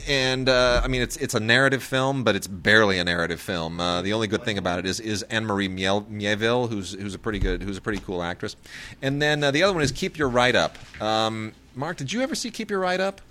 And 0.09 0.49
uh, 0.49 0.81
I 0.83 0.89
mean, 0.89 1.01
it's 1.01 1.15
it's 1.15 1.35
a 1.35 1.39
narrative 1.39 1.81
film, 1.81 2.25
but 2.25 2.35
it's 2.35 2.47
barely 2.47 2.99
a 2.99 3.03
narrative 3.05 3.39
film. 3.39 3.79
Uh, 3.79 4.01
the 4.01 4.11
only 4.11 4.27
good 4.27 4.43
thing 4.43 4.57
about 4.57 4.79
it 4.79 4.85
is 4.85 4.99
is 4.99 5.23
Anne 5.23 5.45
Marie 5.45 5.69
Mieville, 5.69 6.67
who's 6.67 6.91
who's 6.91 7.13
a 7.13 7.19
pretty 7.19 7.39
good, 7.39 7.63
who's 7.63 7.77
a 7.77 7.81
pretty 7.81 8.01
cool 8.01 8.23
actress. 8.23 8.57
And 9.01 9.21
then 9.21 9.41
uh, 9.41 9.51
the 9.51 9.63
other 9.63 9.73
one 9.73 9.83
is 9.83 9.93
Keep 9.93 10.17
Your 10.17 10.27
Right 10.27 10.55
Up. 10.55 10.77
Um, 11.01 11.53
Mark, 11.75 11.95
did 11.95 12.11
you 12.11 12.19
ever 12.23 12.35
see 12.35 12.51
Keep 12.51 12.71
Your 12.71 12.79
Right 12.79 12.99
Up? 12.99 13.21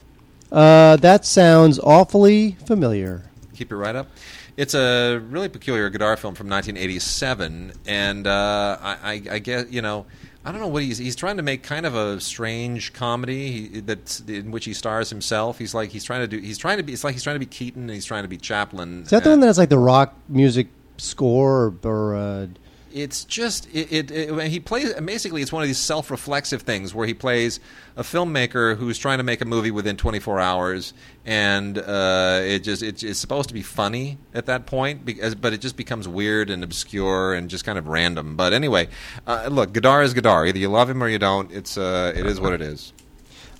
Uh, 0.50 0.96
that 0.96 1.26
sounds 1.26 1.78
awfully 1.78 2.56
familiar. 2.64 3.24
Keep 3.62 3.70
Your 3.70 3.78
Right 3.78 3.94
Up. 3.94 4.08
It's 4.56 4.74
a 4.74 5.18
really 5.18 5.48
peculiar 5.48 5.88
Godard 5.88 6.18
film 6.18 6.34
from 6.34 6.48
1987, 6.48 7.72
and 7.86 8.26
uh, 8.26 8.76
I, 8.80 8.96
I, 9.02 9.22
I 9.30 9.38
guess 9.38 9.66
you 9.70 9.82
know. 9.82 10.06
I 10.44 10.50
don't 10.50 10.60
know 10.60 10.66
what 10.66 10.82
he's 10.82 10.98
he's 10.98 11.14
trying 11.14 11.36
to 11.36 11.44
make 11.44 11.62
kind 11.62 11.86
of 11.86 11.94
a 11.94 12.18
strange 12.20 12.92
comedy 12.92 13.52
he, 13.52 13.80
that's 13.80 14.18
in 14.18 14.50
which 14.50 14.64
he 14.64 14.74
stars 14.74 15.08
himself. 15.08 15.56
He's 15.56 15.72
like 15.72 15.90
he's 15.90 16.02
trying 16.02 16.22
to 16.22 16.26
do 16.26 16.38
he's 16.38 16.58
trying 16.58 16.78
to 16.78 16.82
be 16.82 16.92
it's 16.92 17.04
like 17.04 17.12
he's 17.12 17.22
trying 17.22 17.36
to 17.36 17.38
be 17.38 17.46
Keaton 17.46 17.82
and 17.82 17.92
he's 17.92 18.04
trying 18.04 18.24
to 18.24 18.28
be 18.28 18.38
Chaplin. 18.38 19.02
Is 19.02 19.10
that 19.10 19.22
the 19.22 19.30
one 19.30 19.38
that 19.38 19.46
has 19.46 19.56
like 19.56 19.68
the 19.68 19.78
rock 19.78 20.16
music 20.28 20.66
score 20.96 21.66
or, 21.66 21.88
or 21.88 22.16
uh, 22.16 22.46
it's 22.92 23.24
just 23.24 23.66
it, 23.74 23.92
it, 23.92 24.10
it, 24.10 24.48
he 24.48 24.60
plays 24.60 24.92
basically 24.94 25.42
it's 25.42 25.52
one 25.52 25.62
of 25.62 25.68
these 25.68 25.78
self-reflexive 25.78 26.62
things 26.62 26.94
where 26.94 27.06
he 27.06 27.14
plays 27.14 27.60
a 27.96 28.02
filmmaker 28.02 28.76
who's 28.76 28.98
trying 28.98 29.18
to 29.18 29.24
make 29.24 29.40
a 29.40 29.44
movie 29.44 29.70
within 29.70 29.96
24 29.96 30.40
hours 30.40 30.94
and 31.24 31.78
uh, 31.78 32.40
it 32.42 32.60
just 32.60 32.82
it, 32.82 33.02
it's 33.02 33.18
supposed 33.18 33.48
to 33.48 33.54
be 33.54 33.62
funny 33.62 34.18
at 34.34 34.46
that 34.46 34.66
point 34.66 35.04
because, 35.04 35.34
but 35.34 35.52
it 35.52 35.60
just 35.60 35.76
becomes 35.76 36.06
weird 36.06 36.50
and 36.50 36.62
obscure 36.62 37.34
and 37.34 37.50
just 37.50 37.64
kind 37.64 37.78
of 37.78 37.88
random. 37.88 38.36
But 38.36 38.52
anyway 38.52 38.88
uh, 39.26 39.48
look 39.50 39.72
Godard 39.72 40.04
is 40.04 40.14
Godard. 40.14 40.48
Either 40.48 40.58
you 40.58 40.68
love 40.68 40.88
him 40.88 41.02
or 41.02 41.08
you 41.08 41.18
don't. 41.18 41.50
It's 41.50 41.76
uh, 41.76 42.12
it 42.14 42.26
is 42.26 42.40
what 42.40 42.52
it 42.52 42.60
is. 42.60 42.92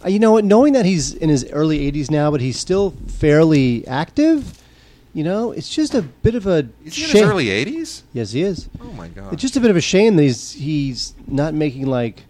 Uh, 0.04 0.08
you 0.08 0.18
know 0.18 0.32
what? 0.32 0.44
Knowing 0.44 0.72
that 0.72 0.84
he's 0.84 1.14
in 1.14 1.28
his 1.28 1.48
early 1.50 1.90
80s 1.90 2.10
now 2.10 2.30
but 2.30 2.40
he's 2.40 2.58
still 2.58 2.90
fairly 3.08 3.86
active 3.86 4.61
you 5.14 5.24
know, 5.24 5.52
it's 5.52 5.68
just 5.68 5.94
a 5.94 6.02
bit 6.02 6.34
of 6.34 6.46
a 6.46 6.66
Is 6.84 6.94
he 6.94 7.02
in 7.04 7.08
shame. 7.10 7.22
his 7.22 7.30
early 7.30 7.46
80s? 7.46 8.02
yes, 8.12 8.32
he 8.32 8.42
is. 8.42 8.68
Oh 8.80 8.92
my 8.92 9.08
god. 9.08 9.32
It's 9.32 9.42
just 9.42 9.56
a 9.56 9.60
bit 9.60 9.70
of 9.70 9.76
a 9.76 9.80
shame 9.80 10.16
that 10.16 10.22
he's 10.22 10.52
he's 10.52 11.14
not 11.26 11.52
making 11.54 11.86
like 11.86 12.22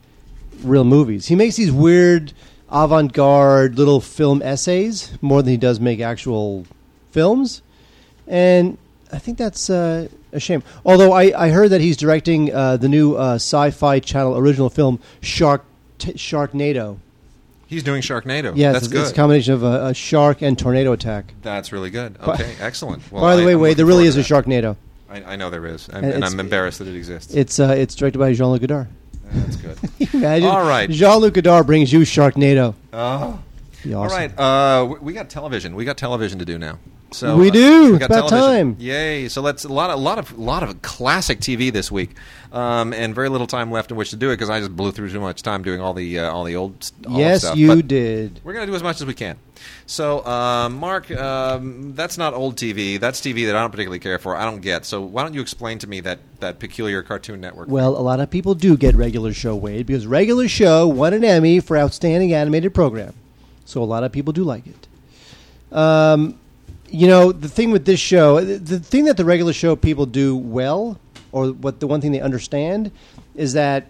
real 0.63 0.85
movies. 0.85 1.27
He 1.27 1.35
makes 1.37 1.57
these 1.57 1.71
weird 1.73 2.33
avant-garde 2.71 3.77
little 3.77 4.01
film 4.01 4.43
essays 4.43 5.13
more 5.21 5.43
than 5.43 5.51
he 5.53 5.57
does 5.57 5.79
make 5.79 6.01
actual 6.01 6.67
films, 7.11 7.63
and 8.27 8.79
I 9.13 9.19
think 9.19 9.39
that's 9.39 9.69
uh, 9.71 10.09
a 10.33 10.41
shame. 10.41 10.63
Although 10.85 11.13
I, 11.13 11.33
I 11.37 11.49
heard 11.51 11.69
that 11.71 11.81
he's 11.81 11.97
directing 11.97 12.53
uh, 12.53 12.77
the 12.79 12.89
new 12.89 13.15
uh, 13.15 13.35
Sci-Fi 13.37 14.01
Channel 14.01 14.37
original 14.39 14.71
film 14.71 14.99
Shark 15.21 15.65
t- 15.99 16.15
Sharknado. 16.15 16.99
He's 17.73 17.83
doing 17.83 18.03
Sharknado. 18.03 18.53
Yes, 18.55 18.75
That's 18.75 18.85
it's, 18.85 18.93
good. 18.93 19.01
it's 19.03 19.11
a 19.13 19.15
combination 19.15 19.55
of 19.55 19.63
a, 19.63 19.87
a 19.87 19.95
shark 19.95 20.43
and 20.43 20.59
tornado 20.59 20.93
attack. 20.93 21.33
That's 21.41 21.73
really 21.73 21.89
good. 21.89 22.17
Okay, 22.21 22.55
excellent. 22.61 23.03
Well, 23.11 23.23
By 23.23 23.35
the 23.37 23.43
I- 23.43 23.47
way, 23.47 23.53
I'm 23.55 23.61
Wade, 23.61 23.77
there 23.79 23.87
really 23.87 24.07
is 24.07 24.17
a 24.19 24.21
Sharknado. 24.21 24.77
I, 25.09 25.23
I 25.25 25.37
know 25.37 25.49
there 25.49 25.65
is, 25.67 25.89
and, 25.89 26.05
And 26.05 26.15
and 26.17 26.25
I'm 26.25 26.39
embarrassed 26.39 26.81
that 26.81 26.89
it 26.89 26.95
exists. 26.97 27.33
It's 27.35 27.59
uh, 27.59 27.69
it's 27.77 27.95
directed 27.95 28.19
by 28.19 28.35
Jean-Luc 28.35 28.61
Godard. 28.61 28.89
That's 29.25 29.57
good. 29.57 29.79
Imagine 30.15 30.49
All 30.49 30.69
right. 30.69 30.91
Jean-Luc 30.91 31.33
Godard 31.35 31.67
brings 31.67 31.91
you 31.93 32.01
Sharknado. 32.01 32.75
Oh. 32.93 33.41
Awesome. 33.85 33.93
right, 34.17 34.39
uh, 34.39 34.85
we- 34.87 34.99
we 34.99 35.13
got 35.15 35.29
television. 35.31 35.75
We 35.75 35.85
got 35.87 35.97
television 35.97 36.39
to 36.41 36.45
do 36.45 36.59
now. 36.59 36.79
So 37.13 37.37
We 37.37 37.51
uh, 37.51 37.53
do. 37.53 37.83
we 37.85 37.89
It's 37.91 37.99
got 37.99 38.07
about 38.11 38.29
television. 38.29 38.75
time. 38.75 38.77
Yay! 38.81 39.29
So 39.29 39.41
let's 39.43 39.65
a 39.65 39.69
lot, 39.73 39.91
of, 39.91 39.97
a 39.99 40.03
lot 40.03 40.19
of, 40.19 40.39
lot 40.39 40.63
of 40.63 40.83
classic 40.83 41.41
TV 41.41 41.73
this 41.73 41.91
week, 41.93 42.11
um, 42.53 42.93
and 42.93 43.15
very 43.15 43.29
little 43.29 43.47
time 43.47 43.71
left 43.71 43.91
in 43.91 43.97
which 43.97 44.11
to 44.11 44.17
do 44.17 44.31
it 44.31 44.35
because 44.35 44.51
I 44.51 44.59
just 44.61 44.75
blew 44.77 44.93
through 44.93 45.11
too 45.11 45.21
much 45.21 45.43
time 45.43 45.63
doing 45.63 45.81
all 45.81 45.95
the 45.95 46.19
uh, 46.19 46.31
all 46.31 46.45
the 46.45 46.57
old 46.57 46.91
old 47.07 47.19
Yes, 47.19 47.43
stuff. 47.43 47.57
you 47.57 47.69
But 47.69 47.89
did. 47.89 48.41
We're 48.45 48.53
gonna 48.55 48.67
do 48.67 48.75
as 48.75 48.83
much 48.83 48.97
as 49.01 49.07
we 49.07 49.15
can. 49.15 49.37
So, 49.87 50.27
uh, 50.27 50.69
Mark, 50.71 51.09
um, 51.13 51.95
that's 51.95 52.19
not 52.19 52.35
old 52.35 52.57
TV. 52.57 52.99
That's 52.99 53.21
TV 53.21 53.47
that 53.47 53.55
I 53.55 53.61
don't 53.61 53.71
particularly 53.71 54.01
care 54.01 54.19
for. 54.19 54.35
I 54.37 54.45
don't 54.45 54.61
get. 54.61 54.85
So, 54.85 55.01
why 55.03 55.23
don't 55.23 55.35
you 55.35 55.41
explain 55.41 55.79
to 55.79 55.87
me 55.87 56.01
that 56.01 56.19
that 56.41 56.59
peculiar 56.59 57.03
Cartoon 57.03 57.41
Network? 57.41 57.69
Well, 57.69 57.97
a 57.97 58.03
lot 58.03 58.19
of 58.19 58.29
people 58.31 58.55
do 58.55 58.77
get 58.77 58.97
regular 58.97 59.33
show 59.33 59.55
Wade 59.55 59.87
because 59.87 60.07
regular 60.07 60.49
show 60.49 60.89
won 60.89 61.13
an 61.15 61.23
Emmy 61.25 61.61
for 61.61 61.77
outstanding 61.79 62.33
animated 62.33 62.75
program, 62.75 63.15
so 63.65 63.81
a 63.83 63.85
lot 63.85 64.03
of 64.03 64.11
people 64.11 64.33
do 64.33 64.43
like 64.43 64.65
it. 64.67 64.89
Um, 65.77 66.39
you 66.93 67.09
know, 67.09 67.33
the 67.33 67.49
thing 67.49 67.71
with 67.71 67.87
this 67.87 67.99
show, 67.99 68.41
the, 68.45 68.79
thing 68.79 69.07
that 69.07 69.17
the 69.17 69.25
regular 69.25 69.53
show 69.53 69.75
people 69.75 70.07
do 70.07 70.37
well, 70.37 70.99
or 71.33 71.49
what 71.49 71.81
the 71.81 71.87
one 71.87 72.01
thing 72.01 72.13
they 72.13 72.21
understand, 72.21 72.93
is 73.35 73.55
that 73.55 73.89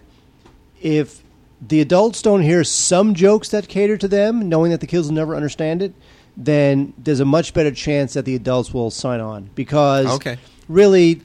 if 0.81 1.21
the 1.61 1.81
adults 1.81 2.21
don't 2.21 2.41
hear 2.41 2.63
some 2.63 3.13
jokes 3.13 3.49
that 3.49 3.67
cater 3.67 3.97
to 3.97 4.07
them, 4.07 4.47
knowing 4.47 4.71
that 4.71 4.79
the 4.79 4.87
kids 4.87 5.07
will 5.07 5.15
never 5.15 5.35
understand 5.35 5.81
it, 5.81 5.93
then 6.37 6.93
there's 6.97 7.19
a 7.19 7.25
much 7.25 7.53
better 7.53 7.71
chance 7.71 8.13
that 8.13 8.25
the 8.25 8.35
adults 8.35 8.73
will 8.73 8.89
sign 8.89 9.19
on 9.19 9.49
because 9.53 10.07
Okay. 10.07 10.37
really 10.67 11.21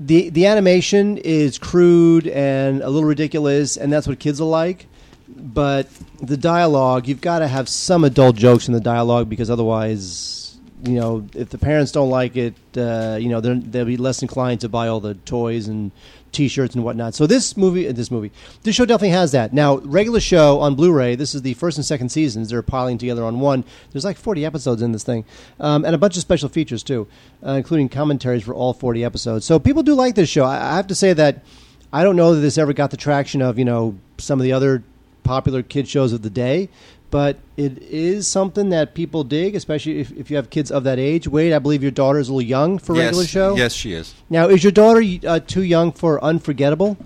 the 0.00 0.30
the 0.30 0.46
animation 0.46 1.18
is 1.18 1.58
crude 1.58 2.26
and 2.26 2.82
a 2.82 2.88
little 2.88 3.08
ridiculous, 3.08 3.76
and 3.76 3.92
that's 3.92 4.08
what 4.08 4.18
kids 4.18 4.40
will 4.40 4.48
like. 4.48 4.86
But 5.28 5.88
the 6.20 6.36
dialogue, 6.36 7.06
you've 7.06 7.20
got 7.20 7.38
to 7.40 7.48
have 7.48 7.68
some 7.68 8.02
adult 8.04 8.36
jokes 8.36 8.66
in 8.66 8.74
the 8.74 8.80
dialogue 8.80 9.28
because 9.28 9.48
otherwise, 9.48 10.51
you 10.84 10.94
know, 10.94 11.26
if 11.34 11.50
the 11.50 11.58
parents 11.58 11.92
don't 11.92 12.10
like 12.10 12.36
it, 12.36 12.54
uh, 12.76 13.16
you 13.20 13.28
know, 13.28 13.40
they'll 13.40 13.84
be 13.84 13.96
less 13.96 14.20
inclined 14.20 14.60
to 14.62 14.68
buy 14.68 14.88
all 14.88 15.00
the 15.00 15.14
toys 15.14 15.68
and 15.68 15.92
T-shirts 16.32 16.74
and 16.74 16.82
whatnot. 16.82 17.14
So 17.14 17.26
this 17.26 17.56
movie, 17.56 17.86
uh, 17.86 17.92
this 17.92 18.10
movie, 18.10 18.32
this 18.62 18.74
show 18.74 18.84
definitely 18.84 19.10
has 19.10 19.32
that. 19.32 19.52
Now, 19.52 19.76
regular 19.78 20.18
show 20.18 20.60
on 20.60 20.74
Blu-ray. 20.74 21.14
This 21.14 21.34
is 21.34 21.42
the 21.42 21.54
first 21.54 21.78
and 21.78 21.84
second 21.84 22.08
seasons. 22.08 22.48
They're 22.48 22.62
piling 22.62 22.98
together 22.98 23.22
on 23.22 23.38
one. 23.38 23.64
There's 23.92 24.04
like 24.04 24.16
40 24.16 24.44
episodes 24.44 24.82
in 24.82 24.92
this 24.92 25.04
thing, 25.04 25.24
um, 25.60 25.84
and 25.84 25.94
a 25.94 25.98
bunch 25.98 26.16
of 26.16 26.22
special 26.22 26.48
features 26.48 26.82
too, 26.82 27.06
uh, 27.46 27.52
including 27.52 27.88
commentaries 27.88 28.42
for 28.42 28.54
all 28.54 28.72
40 28.72 29.04
episodes. 29.04 29.44
So 29.44 29.58
people 29.58 29.82
do 29.82 29.94
like 29.94 30.14
this 30.14 30.28
show. 30.28 30.44
I, 30.44 30.72
I 30.72 30.76
have 30.76 30.88
to 30.88 30.94
say 30.94 31.12
that 31.12 31.44
I 31.92 32.02
don't 32.02 32.16
know 32.16 32.34
that 32.34 32.40
this 32.40 32.58
ever 32.58 32.72
got 32.72 32.90
the 32.90 32.96
traction 32.96 33.42
of 33.42 33.58
you 33.58 33.64
know 33.64 33.98
some 34.18 34.40
of 34.40 34.44
the 34.44 34.52
other 34.52 34.82
popular 35.22 35.62
kid 35.62 35.86
shows 35.86 36.12
of 36.12 36.22
the 36.22 36.30
day. 36.30 36.68
But 37.12 37.36
it 37.58 37.76
is 37.82 38.26
something 38.26 38.70
that 38.70 38.94
people 38.94 39.22
dig, 39.22 39.54
especially 39.54 40.00
if, 40.00 40.12
if 40.12 40.30
you 40.30 40.36
have 40.36 40.48
kids 40.48 40.72
of 40.72 40.84
that 40.84 40.98
age. 40.98 41.28
Wade, 41.28 41.52
I 41.52 41.58
believe 41.58 41.82
your 41.82 41.92
daughter 41.92 42.18
is 42.18 42.30
a 42.30 42.32
little 42.32 42.48
young 42.48 42.78
for 42.78 42.96
yes, 42.96 43.04
regular 43.04 43.26
show. 43.26 43.54
Yes, 43.54 43.74
she 43.74 43.92
is. 43.92 44.14
Now, 44.30 44.48
is 44.48 44.64
your 44.64 44.72
daughter 44.72 45.04
uh, 45.28 45.38
too 45.40 45.62
young 45.62 45.92
for 45.92 46.24
Unforgettable? 46.24 46.96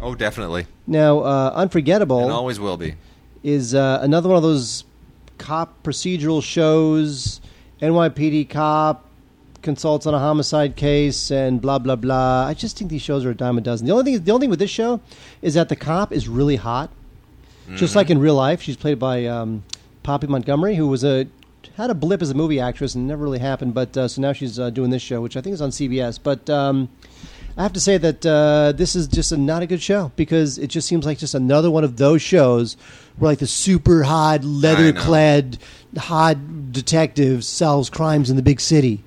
Oh, 0.00 0.14
definitely, 0.14 0.66
Now, 0.86 1.18
uh, 1.20 1.52
Unforgettable 1.54 2.22
and 2.22 2.32
always 2.32 2.58
will 2.58 2.78
be. 2.78 2.94
is 3.42 3.74
uh, 3.74 3.98
another 4.00 4.30
one 4.30 4.38
of 4.38 4.42
those 4.42 4.84
cop 5.36 5.82
procedural 5.82 6.42
shows. 6.42 7.42
NYPD 7.82 8.48
cop 8.48 9.06
consults 9.60 10.06
on 10.06 10.14
a 10.14 10.18
homicide 10.18 10.76
case 10.76 11.30
and 11.30 11.60
blah 11.60 11.78
blah 11.78 11.96
blah. 11.96 12.46
I 12.46 12.54
just 12.54 12.78
think 12.78 12.90
these 12.90 13.02
shows 13.02 13.24
are 13.26 13.30
a 13.30 13.34
dime 13.34 13.58
a 13.58 13.60
dozen. 13.60 13.86
The 13.86 13.92
only 13.92 14.12
thing, 14.12 14.24
the 14.24 14.32
only 14.32 14.44
thing 14.44 14.50
with 14.50 14.60
this 14.60 14.70
show 14.70 15.00
is 15.42 15.54
that 15.54 15.68
the 15.68 15.76
cop 15.76 16.10
is 16.10 16.26
really 16.26 16.56
hot, 16.56 16.90
just 17.76 17.94
like 17.96 18.10
in 18.10 18.18
real 18.18 18.34
life. 18.34 18.62
She's 18.62 18.76
played 18.76 18.98
by 18.98 19.26
um, 19.26 19.62
Poppy 20.02 20.26
Montgomery, 20.26 20.74
who 20.74 20.86
was 20.88 21.04
a 21.04 21.26
had 21.76 21.90
a 21.90 21.94
blip 21.94 22.20
as 22.20 22.30
a 22.30 22.34
movie 22.34 22.60
actress 22.60 22.94
and 22.94 23.06
never 23.08 23.22
really 23.22 23.38
happened. 23.38 23.72
But 23.74 23.96
uh, 23.96 24.08
so 24.08 24.20
now 24.20 24.32
she's 24.32 24.58
uh, 24.58 24.70
doing 24.70 24.90
this 24.90 25.00
show, 25.02 25.20
which 25.20 25.36
I 25.36 25.40
think 25.40 25.54
is 25.54 25.62
on 25.62 25.70
CBS. 25.70 26.18
But 26.22 26.50
um, 26.50 26.88
I 27.56 27.62
have 27.62 27.72
to 27.74 27.80
say 27.80 27.96
that 27.98 28.26
uh, 28.26 28.72
this 28.72 28.94
is 28.96 29.06
just 29.08 29.32
a, 29.32 29.36
not 29.36 29.62
a 29.62 29.66
good 29.66 29.80
show 29.80 30.12
because 30.16 30.58
it 30.58 30.66
just 30.68 30.86
seems 30.88 31.06
like 31.06 31.18
just 31.18 31.34
another 31.34 31.70
one 31.70 31.84
of 31.84 31.96
those 31.96 32.20
shows 32.20 32.76
where 33.18 33.30
like 33.30 33.38
the 33.38 33.46
super 33.46 34.02
hot 34.02 34.44
leather 34.44 34.92
clad 34.92 35.58
hot 35.96 36.72
detective 36.72 37.44
solves 37.44 37.88
crimes 37.90 38.28
in 38.28 38.36
the 38.36 38.42
big 38.42 38.60
city. 38.60 39.02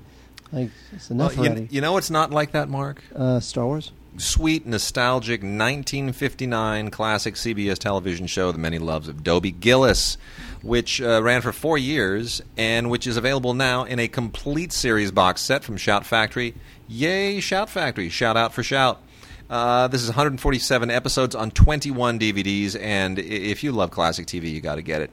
Like 0.52 0.70
it's 0.92 1.10
enough 1.10 1.36
Well, 1.36 1.46
already. 1.46 1.62
you, 1.62 1.68
you 1.72 1.80
know 1.80 1.96
it's 1.98 2.10
not 2.10 2.30
like 2.30 2.52
that, 2.52 2.68
Mark? 2.68 3.02
uh, 3.14 3.40
Star 3.40 3.66
Wars. 3.66 3.92
Sweet, 4.18 4.64
nostalgic 4.66 5.42
1959 5.42 6.90
classic 6.90 7.34
CBS 7.34 7.76
television 7.78 8.26
show 8.26 8.50
the 8.50 8.56
many 8.58 8.78
loves 8.78 9.08
of 9.08 9.22
Dobie 9.22 9.50
Gillis, 9.50 10.16
which 10.62 11.02
uh, 11.02 11.22
ran 11.22 11.42
for 11.42 11.52
four 11.52 11.76
years 11.76 12.40
and 12.56 12.88
which 12.88 13.06
is 13.06 13.18
available 13.18 13.52
now 13.52 13.84
in 13.84 13.98
a 13.98 14.08
complete 14.08 14.72
series 14.72 15.10
box 15.10 15.42
set 15.42 15.62
from 15.64 15.76
Shout 15.76 16.06
Factory. 16.06 16.54
Yay, 16.88 17.40
Shout 17.40 17.68
Factory! 17.68 18.08
Shout 18.08 18.36
out 18.38 18.54
for 18.54 18.62
Shout. 18.62 19.02
Uh, 19.50 19.86
this 19.88 20.00
is 20.02 20.08
147 20.08 20.90
episodes 20.90 21.34
on 21.34 21.50
21 21.50 22.18
DVDs, 22.18 22.74
and 22.80 23.18
if 23.18 23.62
you 23.62 23.70
love 23.70 23.90
classic 23.90 24.26
TV, 24.26 24.50
you 24.50 24.60
got 24.60 24.76
to 24.76 24.82
get 24.82 25.02
it. 25.02 25.10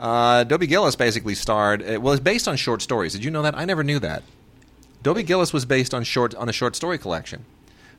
Uh, 0.00 0.44
Dobie 0.44 0.66
Gillis 0.66 0.96
basically 0.96 1.34
starred. 1.34 1.82
uh, 1.82 2.00
Well, 2.00 2.14
it's 2.14 2.22
based 2.22 2.48
on 2.48 2.56
short 2.56 2.80
stories. 2.80 3.12
Did 3.12 3.22
you 3.22 3.30
know 3.30 3.42
that? 3.42 3.56
I 3.56 3.64
never 3.64 3.84
knew 3.84 3.98
that. 3.98 4.22
Dobie 5.02 5.22
Gillis 5.24 5.52
was 5.52 5.64
based 5.64 5.92
on 5.94 6.04
short 6.04 6.34
on 6.34 6.48
a 6.48 6.52
short 6.52 6.74
story 6.74 6.98
collection 6.98 7.44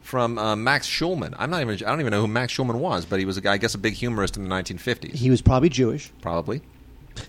from 0.07 0.37
uh, 0.39 0.55
Max 0.55 0.87
Shulman. 0.87 1.35
I'm 1.37 1.49
not 1.49 1.59
even. 1.59 1.75
I 1.75 1.89
don't 1.89 1.99
even 1.99 2.11
know 2.11 2.21
who 2.21 2.27
Max 2.27 2.55
Shulman 2.55 2.75
was, 2.75 3.05
but 3.05 3.19
he 3.19 3.25
was 3.25 3.35
a 3.35 3.41
guy, 3.41 3.53
I 3.53 3.57
guess, 3.57 3.75
a 3.75 3.77
big 3.77 3.93
humorist 3.93 4.37
in 4.37 4.47
the 4.47 4.49
1950s, 4.49 5.13
He 5.15 5.29
was 5.29 5.41
probably 5.41 5.67
Jewish. 5.67 6.11
probably. 6.21 6.61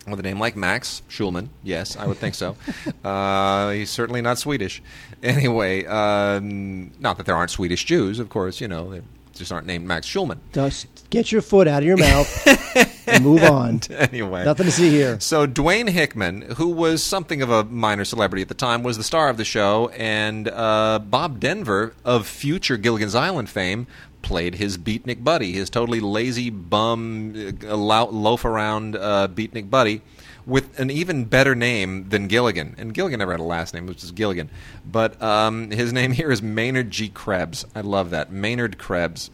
With 0.06 0.20
a 0.20 0.22
name 0.22 0.38
like 0.38 0.54
Max 0.54 1.02
Shulman, 1.08 1.48
yes, 1.64 1.96
I 1.96 2.06
would 2.06 2.18
think 2.18 2.34
so. 2.34 2.56
uh, 3.04 3.70
he's 3.70 3.90
certainly 3.90 4.20
not 4.20 4.38
Swedish. 4.38 4.80
Anyway, 5.22 5.86
um, 5.86 6.92
not 7.00 7.16
that 7.16 7.26
there 7.26 7.34
aren't 7.34 7.50
Swedish 7.50 7.84
Jews, 7.84 8.18
of 8.20 8.28
course. 8.28 8.60
You 8.60 8.68
know, 8.68 8.90
they 8.92 9.00
just 9.34 9.50
aren't 9.50 9.66
named 9.66 9.86
Max 9.86 10.06
Shulman. 10.06 10.38
Just 10.52 10.86
get 11.10 11.32
your 11.32 11.40
foot 11.42 11.66
out 11.66 11.82
of 11.82 11.86
your 11.86 11.96
mouth 11.96 12.28
move 13.22 13.42
on. 13.44 13.80
Anyway, 13.90 14.44
Nothing 14.44 14.66
to 14.66 14.72
see 14.72 14.90
here. 14.90 15.18
So 15.20 15.46
Dwayne 15.46 15.88
Hickman, 15.88 16.42
who 16.56 16.68
was 16.68 17.02
something 17.02 17.42
of 17.42 17.50
a 17.50 17.64
minor 17.64 18.04
celebrity 18.04 18.42
at 18.42 18.48
the 18.48 18.54
time, 18.54 18.82
was 18.82 18.96
the 18.96 19.04
star 19.04 19.28
of 19.28 19.36
the 19.36 19.44
show, 19.44 19.88
and 19.88 20.48
uh, 20.48 20.98
Bob 20.98 21.40
Denver 21.40 21.94
of 22.04 22.26
future 22.26 22.76
Gilligan's 22.76 23.14
Island 23.14 23.48
fame 23.48 23.86
played 24.22 24.56
his 24.56 24.76
beatnik 24.78 25.22
buddy, 25.24 25.52
his 25.52 25.70
totally 25.70 26.00
lazy 26.00 26.50
bum, 26.50 27.56
uh, 27.64 27.76
loaf 27.76 28.44
around 28.44 28.96
uh, 28.96 29.28
beatnik 29.28 29.70
buddy. 29.70 30.02
With 30.46 30.78
an 30.80 30.90
even 30.90 31.26
better 31.26 31.54
name 31.54 32.08
than 32.08 32.26
Gilligan, 32.26 32.74
and 32.78 32.94
Gilligan 32.94 33.18
never 33.18 33.32
had 33.32 33.40
a 33.40 33.44
last 33.44 33.74
name, 33.74 33.84
which 33.86 34.02
is 34.02 34.12
Gilligan. 34.12 34.48
But 34.90 35.20
um, 35.22 35.70
his 35.70 35.92
name 35.92 36.12
here 36.12 36.32
is 36.32 36.40
Maynard 36.40 36.90
G. 36.90 37.10
Krebs. 37.10 37.66
I 37.74 37.82
love 37.82 38.08
that, 38.10 38.32
Maynard 38.32 38.78
Krebs. 38.78 39.30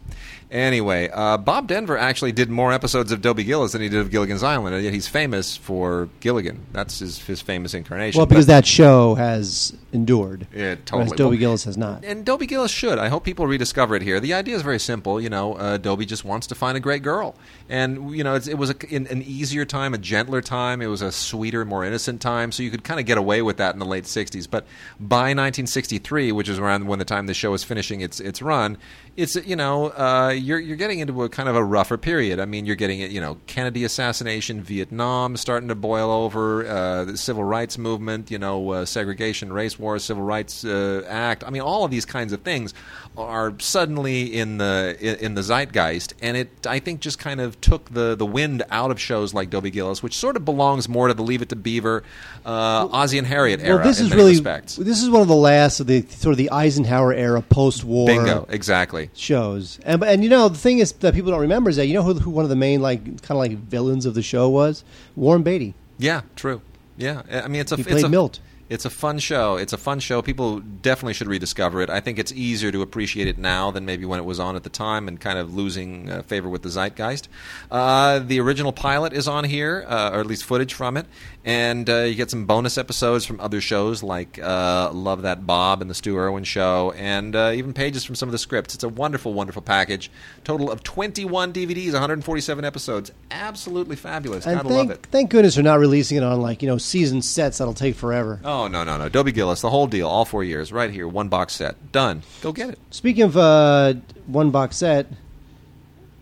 Anyway, 0.55 1.09
uh, 1.11 1.37
Bob 1.37 1.67
Denver 1.67 1.97
actually 1.97 2.31
did 2.31 2.49
more 2.49 2.71
episodes 2.71 3.11
of 3.11 3.21
Dobie 3.21 3.43
Gillis 3.43 3.73
than 3.73 3.81
he 3.81 3.89
did 3.89 3.99
of 3.99 4.09
Gilligan's 4.09 4.41
Island, 4.41 4.73
and 4.73 4.85
yet 4.85 4.93
he's 4.93 5.05
famous 5.05 5.57
for 5.57 6.07
Gilligan. 6.21 6.65
That's 6.71 6.99
his, 6.99 7.19
his 7.19 7.41
famous 7.41 7.73
incarnation. 7.73 8.17
Well, 8.17 8.25
because 8.25 8.45
But- 8.45 8.53
that 8.53 8.65
show 8.65 9.15
has 9.15 9.73
endured. 9.91 10.47
Yeah, 10.55 10.75
Whereas. 10.89 11.11
Dobie 11.11 11.31
Well, 11.31 11.37
Gillis 11.39 11.65
has 11.65 11.75
not. 11.75 12.05
and 12.05 12.23
Dobie 12.23 12.45
Gillis 12.45 12.71
should. 12.71 12.97
I 12.97 13.09
hope 13.09 13.25
people 13.25 13.45
rediscover 13.47 13.97
it 13.97 14.01
here. 14.01 14.21
The 14.21 14.33
idea 14.33 14.55
is 14.55 14.61
very 14.61 14.79
simple. 14.79 15.19
You 15.19 15.29
know, 15.29 15.55
uh, 15.55 15.75
Dobie 15.75 16.05
just 16.05 16.23
wants 16.23 16.47
to 16.47 16.55
find 16.55 16.77
a 16.77 16.79
great 16.79 17.03
girl, 17.03 17.35
and 17.67 18.15
you 18.15 18.23
know, 18.23 18.35
it's, 18.35 18.47
it 18.47 18.57
was 18.57 18.69
a, 18.69 18.75
in, 18.87 19.07
an 19.07 19.23
easier 19.23 19.65
time, 19.65 19.93
a 19.93 19.97
gentler 19.97 20.39
time. 20.39 20.81
It 20.81 20.87
was 20.87 21.01
a 21.01 21.11
sweeter, 21.11 21.65
more 21.65 21.83
innocent 21.83 22.21
time, 22.21 22.53
so 22.53 22.63
you 22.63 22.71
could 22.71 22.85
kind 22.85 23.01
of 23.01 23.05
get 23.05 23.17
away 23.17 23.41
with 23.41 23.57
that 23.57 23.73
in 23.73 23.79
the 23.79 23.85
late 23.85 24.05
'60s. 24.05 24.49
But 24.49 24.65
by 25.01 25.33
1963, 25.33 26.31
which 26.31 26.47
is 26.47 26.59
around 26.59 26.87
when 26.87 26.99
the 26.99 27.03
time 27.05 27.25
the 27.25 27.33
show 27.33 27.51
was 27.51 27.65
finishing 27.65 27.99
its 27.99 28.21
its 28.21 28.41
run, 28.41 28.77
it's 29.15 29.35
you 29.35 29.55
know, 29.55 29.87
uh, 29.87 30.33
you're 30.35 30.59
you're 30.59 30.75
getting 30.75 30.99
into 30.99 31.23
a 31.23 31.29
kind 31.29 31.47
of 31.47 31.55
a 31.55 31.63
rougher 31.63 31.97
period. 31.97 32.39
I 32.39 32.45
mean, 32.45 32.65
you're 32.65 32.75
getting 32.75 32.99
it. 32.99 33.11
you 33.11 33.21
know, 33.21 33.37
Kennedy 33.47 33.83
assassination, 33.85 34.61
Vietnam 34.61 35.37
starting 35.37 35.69
to 35.69 35.75
boil 35.75 36.11
over, 36.11 36.67
uh, 36.67 37.05
the 37.05 37.17
civil 37.17 37.43
rights 37.43 37.77
movement, 37.77 38.29
you 38.29 38.37
know, 38.37 38.71
uh, 38.71 38.85
segregation, 38.85 39.53
race 39.53 39.79
wars, 39.79 40.03
civil 40.03 40.23
rights 40.23 40.65
uh, 40.65 41.05
act. 41.07 41.43
I 41.45 41.49
mean, 41.49 41.61
all 41.61 41.85
of 41.85 41.91
these 41.91 42.05
kinds 42.05 42.33
of 42.33 42.41
things 42.41 42.73
are 43.17 43.53
suddenly 43.59 44.33
in 44.33 44.57
the 44.57 44.97
in, 44.99 45.35
the 45.35 45.41
zeitgeist, 45.41 46.13
and 46.21 46.35
it 46.37 46.67
I 46.67 46.79
think 46.79 47.01
just 47.01 47.19
kind 47.19 47.41
of 47.41 47.59
took 47.61 47.93
the 47.93 48.15
the 48.15 48.25
wind 48.25 48.63
out 48.69 48.91
of 48.91 48.99
shows 48.99 49.33
like 49.33 49.49
Dobie 49.49 49.71
Gillis, 49.71 50.03
which 50.03 50.17
sort 50.17 50.35
of 50.35 50.45
belongs 50.45 50.89
more 50.89 51.07
to 51.07 51.13
the 51.13 51.23
Leave 51.23 51.41
It 51.41 51.49
to 51.49 51.55
Beaver, 51.55 52.03
uh, 52.45 52.87
Ozzie 52.91 53.17
and 53.17 53.27
Harriet 53.27 53.61
era 53.61 53.75
well, 53.75 53.85
this 53.85 53.99
is 53.99 54.13
really 54.13 54.31
respects. 54.31 54.75
this 54.75 55.01
is 55.01 55.09
one 55.09 55.21
of 55.21 55.27
the 55.27 55.35
last 55.35 55.79
of 55.79 55.87
the 55.87 56.01
sort 56.03 56.33
of 56.33 56.37
the 56.37 56.51
Eisenhower 56.51 57.13
era 57.13 57.41
post-war 57.41 58.07
Bingo, 58.07 58.45
exactly. 58.49 59.09
shows. 59.13 59.79
And 59.83 60.03
and 60.03 60.23
you 60.23 60.29
know 60.29 60.49
the 60.49 60.57
thing 60.57 60.79
is 60.79 60.91
that 60.93 61.13
people 61.13 61.31
don't 61.31 61.41
remember 61.41 61.69
is 61.69 61.75
that 61.77 61.87
you 61.87 61.93
know 61.93 62.03
who, 62.03 62.13
who 62.15 62.29
one 62.29 62.43
of 62.43 62.49
the 62.49 62.55
main 62.55 62.81
like 62.81 63.03
kind 63.03 63.31
of 63.31 63.37
like 63.37 63.51
villains 63.51 64.05
of 64.05 64.13
the 64.13 64.23
show 64.23 64.49
was 64.49 64.83
Warren 65.15 65.43
Beatty. 65.43 65.73
Yeah, 65.97 66.21
true. 66.35 66.61
Yeah, 66.97 67.23
I 67.29 67.47
mean 67.47 67.61
it's 67.61 67.71
a 67.71 67.75
He 67.75 67.81
it's 67.81 67.91
played 67.91 68.05
a, 68.05 68.09
Milt. 68.09 68.39
It's 68.67 68.83
a 68.83 68.89
fun 68.89 69.19
show. 69.19 69.57
It's 69.57 69.73
a 69.73 69.77
fun 69.77 69.99
show. 69.99 70.23
People 70.23 70.59
definitely 70.59 71.13
should 71.13 71.27
rediscover 71.27 71.81
it. 71.81 71.89
I 71.91 71.99
think 71.99 72.17
it's 72.17 72.31
easier 72.31 72.71
to 72.71 72.81
appreciate 72.81 73.27
it 73.27 73.37
now 73.37 73.69
than 73.69 73.85
maybe 73.85 74.05
when 74.05 74.19
it 74.19 74.25
was 74.25 74.39
on 74.39 74.55
at 74.55 74.63
the 74.63 74.71
time, 74.71 75.07
and 75.07 75.19
kind 75.19 75.37
of 75.37 75.53
losing 75.53 76.09
uh, 76.09 76.23
favor 76.23 76.49
with 76.49 76.63
the 76.63 76.69
zeitgeist. 76.69 77.29
Uh, 77.69 78.17
the 78.17 78.39
original 78.39 78.71
pilot 78.73 79.13
is 79.13 79.27
on 79.27 79.43
here, 79.43 79.85
uh, 79.87 80.09
or 80.13 80.19
at 80.19 80.25
least 80.25 80.45
footage 80.45 80.73
from 80.73 80.97
it, 80.97 81.05
and 81.43 81.87
uh, 81.89 81.97
you 81.99 82.15
get 82.15 82.31
some 82.31 82.45
bonus 82.45 82.75
episodes 82.79 83.23
from 83.23 83.39
other 83.39 83.61
shows 83.61 84.01
like 84.01 84.39
uh, 84.41 84.89
Love 84.91 85.21
That 85.21 85.45
Bob 85.45 85.81
and 85.81 85.89
the 85.89 85.93
Stu 85.95 86.17
Erwin 86.17 86.43
Show, 86.43 86.91
and 86.97 87.35
uh, 87.35 87.51
even 87.53 87.71
pages 87.71 88.03
from 88.03 88.15
some 88.15 88.27
of 88.27 88.31
the 88.31 88.39
scripts. 88.39 88.73
It's 88.73 88.83
a 88.83 88.89
wonderful, 88.89 89.33
wonderful 89.35 89.61
package. 89.61 90.09
Total 90.43 90.71
of 90.71 90.81
21 90.81 91.53
DVDs, 91.53 91.93
147 91.93 92.65
episodes. 92.65 93.11
Absolutely 93.29 93.95
fabulous. 93.95 94.47
And 94.47 94.55
Gotta 94.57 94.69
thank, 94.69 94.89
love 94.89 94.97
it. 94.97 95.07
thank 95.11 95.29
goodness 95.29 95.53
they're 95.53 95.63
not 95.63 95.77
releasing 95.79 96.17
it 96.17 96.23
on 96.23 96.41
like 96.41 96.63
you 96.63 96.67
know 96.67 96.79
season 96.79 97.21
sets 97.21 97.59
that'll 97.59 97.75
take 97.75 97.93
forever. 97.95 98.39
Oh 98.43 98.54
no 98.55 98.67
no 98.67 98.83
no! 98.83 98.97
No. 98.97 99.09
Dobie 99.09 99.31
Gillis, 99.31 99.61
the 99.61 99.69
whole 99.69 99.87
deal, 99.87 100.07
all 100.07 100.25
four 100.25 100.43
years, 100.43 100.71
right 100.71 100.89
here, 100.89 101.07
one 101.07 101.29
box 101.29 101.53
set, 101.53 101.91
done. 101.91 102.23
Go 102.41 102.51
get 102.51 102.69
it. 102.69 102.79
Speaking 102.91 103.23
of 103.23 103.37
uh, 103.37 103.93
one 104.27 104.51
box 104.51 104.77
set, 104.77 105.07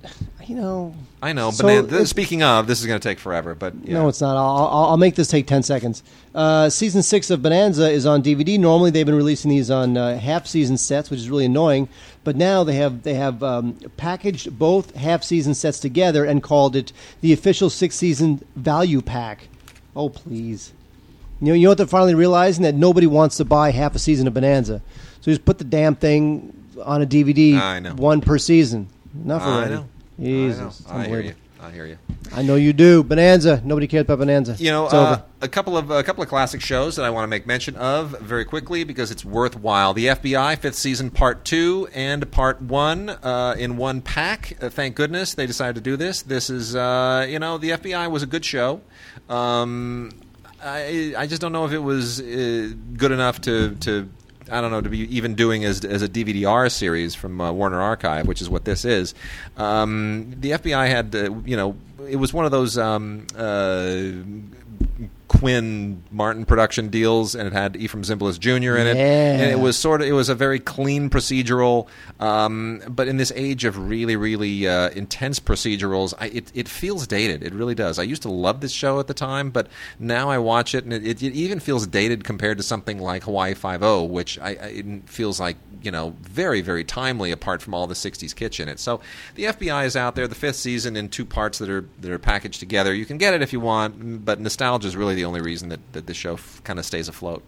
you 0.45 0.55
know, 0.55 0.95
I 1.23 1.31
know, 1.31 1.51
So 1.51 1.87
but 1.87 2.05
speaking 2.07 2.43
of, 2.43 2.67
this 2.67 2.81
is 2.81 2.85
going 2.85 2.99
to 2.99 3.07
take 3.07 3.17
forever. 3.17 3.55
But 3.55 3.75
yeah. 3.83 3.93
no, 3.93 4.09
it's 4.09 4.19
not. 4.19 4.35
I'll, 4.35 4.67
I'll, 4.67 4.85
I'll 4.89 4.97
make 4.97 5.15
this 5.15 5.29
take 5.29 5.47
ten 5.47 5.63
seconds. 5.63 6.03
Uh, 6.35 6.69
season 6.69 7.01
six 7.01 7.29
of 7.29 7.41
Bonanza 7.41 7.89
is 7.89 8.05
on 8.05 8.21
DVD. 8.21 8.59
Normally, 8.59 8.91
they've 8.91 9.05
been 9.05 9.15
releasing 9.15 9.49
these 9.49 9.71
on 9.71 9.95
uh, 9.95 10.17
half 10.17 10.45
season 10.47 10.77
sets, 10.77 11.09
which 11.09 11.21
is 11.21 11.29
really 11.29 11.45
annoying. 11.45 11.87
But 12.25 12.35
now 12.35 12.65
they 12.65 12.75
have 12.75 13.03
they 13.03 13.13
have 13.13 13.41
um, 13.41 13.73
packaged 13.95 14.59
both 14.59 14.95
half 14.95 15.23
season 15.23 15.53
sets 15.53 15.79
together 15.79 16.25
and 16.25 16.43
called 16.43 16.75
it 16.75 16.91
the 17.21 17.31
official 17.31 17.69
six 17.69 17.95
season 17.95 18.43
value 18.57 19.01
pack. 19.01 19.47
Oh 19.95 20.09
please. 20.09 20.73
You 21.43 21.49
know, 21.51 21.55
you 21.55 21.63
know 21.63 21.71
what 21.71 21.77
they're 21.77 21.87
finally 21.87 22.15
realizing 22.15 22.63
that 22.63 22.73
nobody 22.73 23.05
wants 23.05 23.35
to 23.37 23.45
buy 23.45 23.71
half 23.71 23.95
a 23.95 23.99
season 23.99 24.27
of 24.27 24.33
Bonanza, 24.33 24.81
so 25.19 25.29
just 25.31 25.43
put 25.43 25.57
the 25.57 25.65
damn 25.65 25.95
thing 25.95 26.53
on 26.81 27.01
a 27.01 27.05
DVD, 27.05 27.59
I 27.59 27.79
know. 27.79 27.95
one 27.95 28.21
per 28.21 28.37
season. 28.37 28.87
Enough 29.13 29.41
I 29.41 29.45
already. 29.45 29.73
know. 29.75 29.87
Jesus, 30.19 30.83
I, 30.87 30.93
know. 30.93 31.03
I 31.03 31.07
hear 31.07 31.19
you. 31.19 31.33
I 31.59 31.71
hear 31.71 31.85
you. 31.85 31.97
I 32.33 32.43
know 32.43 32.55
you 32.55 32.71
do. 32.73 33.03
Bonanza. 33.03 33.61
Nobody 33.63 33.87
cares 33.87 34.03
about 34.03 34.19
Bonanza. 34.19 34.55
You 34.57 34.71
know, 34.71 34.85
uh, 34.87 35.21
a 35.41 35.47
couple 35.47 35.77
of 35.77 35.91
a 35.91 36.01
couple 36.03 36.23
of 36.23 36.29
classic 36.29 36.61
shows 36.61 36.95
that 36.95 37.05
I 37.05 37.09
want 37.09 37.23
to 37.23 37.27
make 37.27 37.45
mention 37.45 37.75
of 37.75 38.19
very 38.21 38.45
quickly 38.45 38.85
because 38.85 39.11
it's 39.11 39.25
worthwhile. 39.25 39.93
The 39.93 40.07
FBI 40.07 40.57
fifth 40.59 40.75
season, 40.75 41.09
part 41.11 41.45
two 41.45 41.89
and 41.93 42.29
part 42.31 42.61
one 42.61 43.09
uh, 43.09 43.55
in 43.57 43.75
one 43.77 44.01
pack. 44.01 44.57
Uh, 44.61 44.69
thank 44.69 44.95
goodness 44.95 45.33
they 45.33 45.45
decided 45.45 45.75
to 45.75 45.81
do 45.81 45.97
this. 45.97 46.21
This 46.21 46.49
is, 46.49 46.75
uh, 46.75 47.25
you 47.29 47.39
know, 47.39 47.57
the 47.57 47.71
FBI 47.71 48.09
was 48.09 48.23
a 48.23 48.27
good 48.27 48.45
show. 48.45 48.81
Um, 49.29 50.11
I 50.63 51.13
I 51.17 51.27
just 51.27 51.41
don't 51.41 51.51
know 51.51 51.65
if 51.65 51.71
it 51.71 51.79
was 51.79 52.21
uh, 52.21 52.73
good 52.97 53.11
enough 53.11 53.41
to 53.41 53.75
to. 53.81 54.09
I 54.51 54.59
don't 54.59 54.71
know 54.71 54.81
to 54.81 54.89
be 54.89 54.99
even 55.15 55.35
doing 55.35 55.63
as 55.63 55.85
as 55.85 56.01
a 56.01 56.09
DVD-R 56.09 56.67
series 56.69 57.15
from 57.15 57.39
uh, 57.39 57.51
Warner 57.51 57.81
Archive, 57.81 58.27
which 58.27 58.41
is 58.41 58.49
what 58.49 58.65
this 58.65 58.83
is. 58.83 59.15
Um, 59.55 60.35
the 60.37 60.51
FBI 60.51 60.89
had, 60.89 61.15
uh, 61.15 61.33
you 61.45 61.55
know, 61.55 61.77
it 62.09 62.17
was 62.17 62.33
one 62.33 62.43
of 62.43 62.51
those 62.51 62.77
um, 62.77 63.25
uh, 63.37 63.93
Quinn 65.39 66.03
Martin 66.11 66.45
production 66.45 66.89
deals, 66.89 67.35
and 67.35 67.47
it 67.47 67.53
had 67.53 67.73
Efrem 67.73 68.03
Zimbalist 68.05 68.39
Jr. 68.39 68.77
in 68.77 68.87
it, 68.87 68.95
Yeah. 68.97 69.33
and 69.41 69.51
it 69.51 69.59
was 69.59 69.77
sort 69.77 70.01
of 70.01 70.07
it 70.07 70.11
was 70.13 70.29
a 70.29 70.35
very 70.35 70.59
clean 70.59 71.09
procedural. 71.09 71.87
Um, 72.19 72.81
but 72.87 73.07
in 73.07 73.17
this 73.17 73.31
age 73.35 73.65
of 73.65 73.77
really 73.89 74.15
really 74.15 74.67
uh, 74.67 74.89
intense 74.91 75.39
procedurals, 75.39 76.13
I, 76.19 76.27
it 76.27 76.51
it 76.53 76.69
feels 76.69 77.07
dated. 77.07 77.43
It 77.43 77.53
really 77.53 77.75
does. 77.75 77.99
I 77.99 78.03
used 78.03 78.21
to 78.23 78.31
love 78.31 78.61
this 78.61 78.71
show 78.71 78.99
at 78.99 79.07
the 79.07 79.13
time, 79.13 79.49
but 79.49 79.67
now 79.99 80.29
I 80.29 80.37
watch 80.37 80.75
it, 80.75 80.83
and 80.83 80.93
it, 80.93 81.05
it, 81.05 81.21
it 81.23 81.33
even 81.35 81.59
feels 81.59 81.87
dated 81.87 82.23
compared 82.23 82.57
to 82.57 82.63
something 82.63 82.99
like 82.99 83.23
Hawaii 83.23 83.53
Five 83.53 83.83
O, 83.83 84.03
which 84.03 84.39
I, 84.39 84.49
I 84.49 84.67
it 84.67 85.09
feels 85.09 85.39
like 85.39 85.57
you 85.81 85.91
know 85.91 86.15
very 86.21 86.61
very 86.61 86.83
timely 86.83 87.31
apart 87.31 87.61
from 87.61 87.73
all 87.73 87.87
the 87.87 87.93
'60s 87.95 88.33
kitsch 88.33 88.59
in 88.59 88.69
it. 88.69 88.79
So 88.79 89.01
the 89.35 89.45
FBI 89.45 89.85
is 89.85 89.95
out 89.95 90.15
there. 90.15 90.27
The 90.27 90.35
fifth 90.35 90.55
season 90.57 90.95
in 90.95 91.09
two 91.09 91.25
parts 91.25 91.57
that 91.59 91.69
are 91.69 91.85
that 91.99 92.11
are 92.11 92.19
packaged 92.19 92.59
together. 92.59 92.93
You 92.93 93.05
can 93.05 93.17
get 93.17 93.33
it 93.33 93.41
if 93.41 93.51
you 93.51 93.59
want, 93.59 94.23
but 94.25 94.39
nostalgia 94.39 94.87
is 94.87 94.95
really 94.95 95.15
the 95.15 95.22
only 95.25 95.41
reason 95.41 95.69
that, 95.69 95.79
that 95.93 96.07
the 96.07 96.13
show 96.13 96.33
f- 96.33 96.61
kind 96.63 96.79
of 96.79 96.85
stays 96.85 97.07
afloat. 97.07 97.43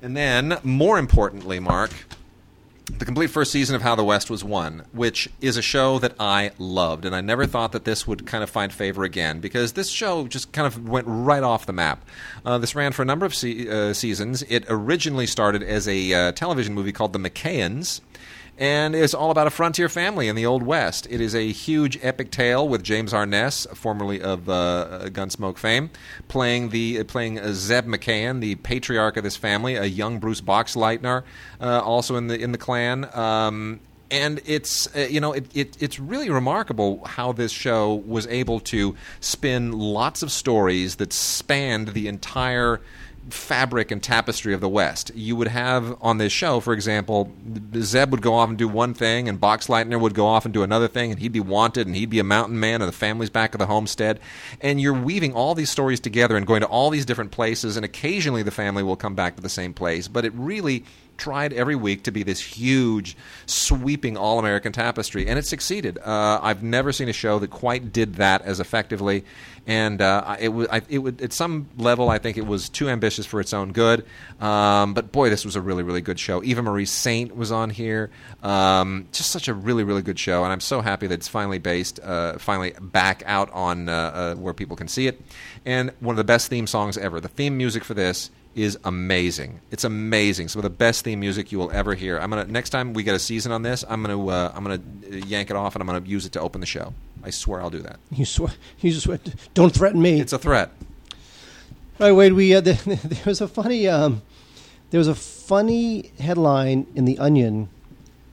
And 0.00 0.16
then, 0.16 0.58
more 0.62 0.98
importantly, 0.98 1.58
Mark, 1.58 1.90
the 2.96 3.04
complete 3.04 3.28
first 3.28 3.52
season 3.52 3.76
of 3.76 3.82
How 3.82 3.94
the 3.94 4.04
West 4.04 4.30
Was 4.30 4.42
Won, 4.42 4.84
which 4.92 5.28
is 5.40 5.56
a 5.56 5.62
show 5.62 5.98
that 5.98 6.14
I 6.18 6.52
loved, 6.58 7.04
and 7.04 7.14
I 7.14 7.20
never 7.20 7.46
thought 7.46 7.72
that 7.72 7.84
this 7.84 8.06
would 8.06 8.26
kind 8.26 8.42
of 8.42 8.48
find 8.48 8.72
favor 8.72 9.04
again 9.04 9.40
because 9.40 9.72
this 9.72 9.90
show 9.90 10.26
just 10.26 10.52
kind 10.52 10.66
of 10.66 10.88
went 10.88 11.06
right 11.08 11.42
off 11.42 11.66
the 11.66 11.72
map. 11.72 12.04
Uh, 12.44 12.58
this 12.58 12.74
ran 12.74 12.92
for 12.92 13.02
a 13.02 13.04
number 13.04 13.26
of 13.26 13.34
se- 13.34 13.68
uh, 13.68 13.92
seasons. 13.92 14.42
It 14.48 14.64
originally 14.68 15.26
started 15.26 15.62
as 15.62 15.86
a 15.86 16.12
uh, 16.14 16.32
television 16.32 16.74
movie 16.74 16.92
called 16.92 17.12
The 17.12 17.18
Macahans 17.18 18.00
and 18.58 18.94
it's 18.94 19.14
all 19.14 19.30
about 19.30 19.46
a 19.46 19.50
frontier 19.50 19.88
family 19.88 20.26
in 20.28 20.34
the 20.34 20.44
Old 20.44 20.62
West. 20.64 21.06
It 21.08 21.20
is 21.20 21.34
a 21.34 21.52
huge 21.52 21.98
epic 22.02 22.30
tale 22.30 22.68
with 22.68 22.82
James 22.82 23.14
Arness, 23.14 23.66
formerly 23.74 24.20
of 24.20 24.48
uh, 24.48 25.02
Gunsmoke 25.04 25.58
fame, 25.58 25.90
playing 26.26 26.70
the 26.70 27.00
uh, 27.00 27.04
playing 27.04 27.40
Zeb 27.54 27.86
Macahan, 27.86 28.40
the 28.40 28.56
patriarch 28.56 29.16
of 29.16 29.22
this 29.22 29.36
family, 29.36 29.76
a 29.76 29.84
young 29.84 30.18
Bruce 30.18 30.40
Boxleitner, 30.40 31.22
uh, 31.60 31.80
also 31.80 32.16
in 32.16 32.26
the 32.26 32.38
in 32.38 32.52
the 32.52 32.58
clan. 32.58 33.08
Um, 33.16 33.80
and 34.10 34.40
it's 34.44 34.94
uh, 34.96 35.00
you 35.00 35.20
know 35.20 35.32
it, 35.32 35.46
it, 35.54 35.80
it's 35.80 36.00
really 36.00 36.30
remarkable 36.30 37.04
how 37.04 37.32
this 37.32 37.52
show 37.52 37.94
was 37.94 38.26
able 38.26 38.60
to 38.60 38.96
spin 39.20 39.72
lots 39.72 40.22
of 40.22 40.32
stories 40.32 40.96
that 40.96 41.12
spanned 41.12 41.88
the 41.88 42.08
entire 42.08 42.80
fabric 43.30 43.90
and 43.90 44.02
tapestry 44.02 44.54
of 44.54 44.60
the 44.60 44.68
West. 44.68 45.10
You 45.14 45.36
would 45.36 45.48
have 45.48 45.96
on 46.00 46.18
this 46.18 46.32
show, 46.32 46.60
for 46.60 46.72
example, 46.72 47.32
Zeb 47.76 48.10
would 48.10 48.22
go 48.22 48.34
off 48.34 48.48
and 48.48 48.58
do 48.58 48.68
one 48.68 48.94
thing, 48.94 49.28
and 49.28 49.40
Boxleitner 49.40 50.00
would 50.00 50.14
go 50.14 50.26
off 50.26 50.44
and 50.44 50.54
do 50.54 50.62
another 50.62 50.88
thing, 50.88 51.10
and 51.10 51.20
he'd 51.20 51.32
be 51.32 51.40
wanted, 51.40 51.86
and 51.86 51.96
he'd 51.96 52.10
be 52.10 52.18
a 52.18 52.24
mountain 52.24 52.58
man, 52.58 52.82
and 52.82 52.88
the 52.88 52.96
family's 52.96 53.30
back 53.30 53.54
at 53.54 53.58
the 53.58 53.66
homestead. 53.66 54.20
And 54.60 54.80
you're 54.80 54.92
weaving 54.92 55.34
all 55.34 55.54
these 55.54 55.70
stories 55.70 56.00
together 56.00 56.36
and 56.36 56.46
going 56.46 56.60
to 56.60 56.66
all 56.66 56.90
these 56.90 57.06
different 57.06 57.30
places, 57.30 57.76
and 57.76 57.84
occasionally 57.84 58.42
the 58.42 58.50
family 58.50 58.82
will 58.82 58.96
come 58.96 59.14
back 59.14 59.36
to 59.36 59.42
the 59.42 59.48
same 59.48 59.74
place. 59.74 60.08
But 60.08 60.24
it 60.24 60.32
really 60.34 60.84
tried 61.18 61.52
every 61.52 61.74
week 61.74 62.04
to 62.04 62.12
be 62.12 62.22
this 62.22 62.40
huge, 62.40 63.16
sweeping 63.46 64.16
all 64.16 64.38
American 64.38 64.72
tapestry, 64.72 65.26
and 65.26 65.38
it 65.38 65.44
succeeded. 65.44 65.98
Uh, 65.98 66.38
I've 66.42 66.62
never 66.62 66.92
seen 66.92 67.08
a 67.08 67.12
show 67.12 67.38
that 67.40 67.50
quite 67.50 67.92
did 67.92 68.14
that 68.14 68.42
as 68.42 68.60
effectively, 68.60 69.24
and 69.68 70.00
uh, 70.00 70.36
it 70.40 70.48
was 70.48 70.66
it 70.88 70.98
would 70.98 71.20
at 71.20 71.32
some 71.32 71.68
level 71.76 72.08
I 72.08 72.18
think 72.18 72.38
it 72.38 72.46
was 72.46 72.70
too 72.70 72.88
ambitious 72.88 73.26
for 73.26 73.38
its 73.38 73.52
own 73.52 73.72
good. 73.72 74.04
Um, 74.40 74.94
but 74.94 75.12
boy, 75.12 75.28
this 75.28 75.44
was 75.44 75.54
a 75.54 75.60
really 75.60 75.82
really 75.82 76.00
good 76.00 76.18
show. 76.18 76.42
Eva 76.42 76.62
Marie 76.62 76.86
Saint 76.86 77.36
was 77.36 77.52
on 77.52 77.70
here, 77.70 78.10
um, 78.42 79.06
just 79.12 79.30
such 79.30 79.46
a 79.46 79.54
really 79.54 79.84
really 79.84 80.02
good 80.02 80.18
show, 80.18 80.42
and 80.42 80.52
I'm 80.52 80.60
so 80.60 80.80
happy 80.80 81.06
that 81.06 81.14
it's 81.14 81.28
finally 81.28 81.58
based, 81.58 82.00
uh, 82.02 82.38
finally 82.38 82.72
back 82.80 83.22
out 83.26 83.50
on 83.52 83.88
uh, 83.88 83.92
uh, 83.92 84.34
where 84.36 84.54
people 84.54 84.74
can 84.74 84.88
see 84.88 85.06
it, 85.06 85.20
and 85.66 85.92
one 86.00 86.14
of 86.14 86.16
the 86.16 86.24
best 86.24 86.48
theme 86.48 86.66
songs 86.66 86.96
ever. 86.96 87.20
The 87.20 87.28
theme 87.28 87.56
music 87.58 87.84
for 87.84 87.92
this 87.92 88.30
is 88.54 88.78
amazing. 88.84 89.60
It's 89.70 89.84
amazing. 89.84 90.48
Some 90.48 90.60
of 90.60 90.64
the 90.64 90.70
best 90.70 91.04
theme 91.04 91.20
music 91.20 91.52
you 91.52 91.58
will 91.58 91.70
ever 91.72 91.94
hear. 91.94 92.18
I'm 92.18 92.30
gonna 92.30 92.46
next 92.46 92.70
time 92.70 92.94
we 92.94 93.02
get 93.02 93.14
a 93.14 93.18
season 93.18 93.52
on 93.52 93.60
this, 93.60 93.84
I'm 93.86 94.02
gonna 94.02 94.26
uh, 94.26 94.50
I'm 94.54 94.64
gonna 94.64 94.80
yank 95.26 95.50
it 95.50 95.56
off 95.56 95.74
and 95.74 95.82
I'm 95.82 95.86
gonna 95.86 96.06
use 96.06 96.24
it 96.24 96.32
to 96.32 96.40
open 96.40 96.62
the 96.62 96.66
show. 96.66 96.94
I 97.22 97.30
swear 97.30 97.60
I'll 97.60 97.70
do 97.70 97.80
that. 97.80 97.98
You 98.10 98.24
swear? 98.24 98.52
You 98.80 98.92
swear? 98.92 99.18
Don't 99.54 99.74
threaten 99.74 100.00
me. 100.00 100.20
It's 100.20 100.32
a 100.32 100.38
threat. 100.38 100.70
All 102.00 102.06
right, 102.06 102.12
Wade. 102.12 102.32
We 102.32 102.54
uh, 102.54 102.60
there 102.60 102.98
was 103.26 103.40
a 103.40 103.48
funny 103.48 103.88
um, 103.88 104.22
there 104.90 104.98
was 104.98 105.08
a 105.08 105.14
funny 105.14 106.12
headline 106.18 106.86
in 106.94 107.04
the 107.04 107.18
Onion 107.18 107.68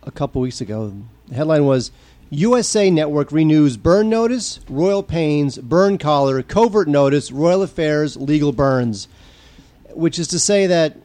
a 0.03 0.11
couple 0.11 0.41
weeks 0.41 0.61
ago. 0.61 0.93
The 1.27 1.35
headline 1.35 1.65
was 1.65 1.91
USA 2.29 2.89
Network 2.89 3.31
renews 3.31 3.77
burn 3.77 4.09
notice, 4.09 4.59
royal 4.69 5.03
pains, 5.03 5.57
burn 5.57 5.97
collar, 5.97 6.41
covert 6.43 6.87
notice, 6.87 7.31
royal 7.31 7.61
affairs, 7.61 8.15
legal 8.17 8.51
burns 8.51 9.07
which 9.95 10.19
is 10.19 10.27
to 10.27 10.39
say 10.39 10.67
that 10.67 10.95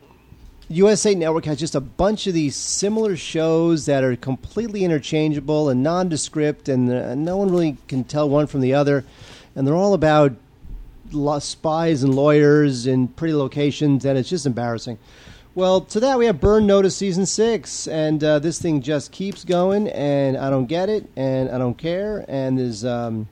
USA 0.70 1.16
Network 1.16 1.46
has 1.46 1.58
just 1.58 1.74
a 1.74 1.80
bunch 1.80 2.28
of 2.28 2.34
these 2.34 2.54
similar 2.54 3.16
shows 3.16 3.86
that 3.86 4.04
are 4.04 4.14
completely 4.14 4.84
interchangeable 4.84 5.68
and 5.68 5.82
nondescript, 5.82 6.68
and 6.68 6.88
uh, 6.92 7.16
no 7.16 7.36
one 7.36 7.50
really 7.50 7.76
can 7.88 8.04
tell 8.04 8.28
one 8.28 8.46
from 8.46 8.60
the 8.60 8.72
other. 8.72 9.04
And 9.56 9.66
they're 9.66 9.74
all 9.74 9.94
about 9.94 10.36
spies 11.40 12.04
and 12.04 12.14
lawyers 12.14 12.86
in 12.86 13.08
pretty 13.08 13.34
locations, 13.34 14.04
and 14.04 14.16
it's 14.16 14.28
just 14.28 14.46
embarrassing. 14.46 14.98
Well, 15.56 15.80
to 15.80 15.98
that 15.98 16.16
we 16.18 16.26
have 16.26 16.40
Burn 16.40 16.68
Notice 16.68 16.94
season 16.94 17.26
six, 17.26 17.88
and 17.88 18.22
uh, 18.22 18.38
this 18.38 18.62
thing 18.62 18.80
just 18.80 19.10
keeps 19.10 19.44
going, 19.44 19.88
and 19.88 20.36
I 20.36 20.50
don't 20.50 20.66
get 20.66 20.88
it, 20.88 21.10
and 21.16 21.50
I 21.50 21.58
don't 21.58 21.76
care, 21.76 22.24
and 22.28 22.56
there's. 22.56 22.84
Um, 22.84 23.28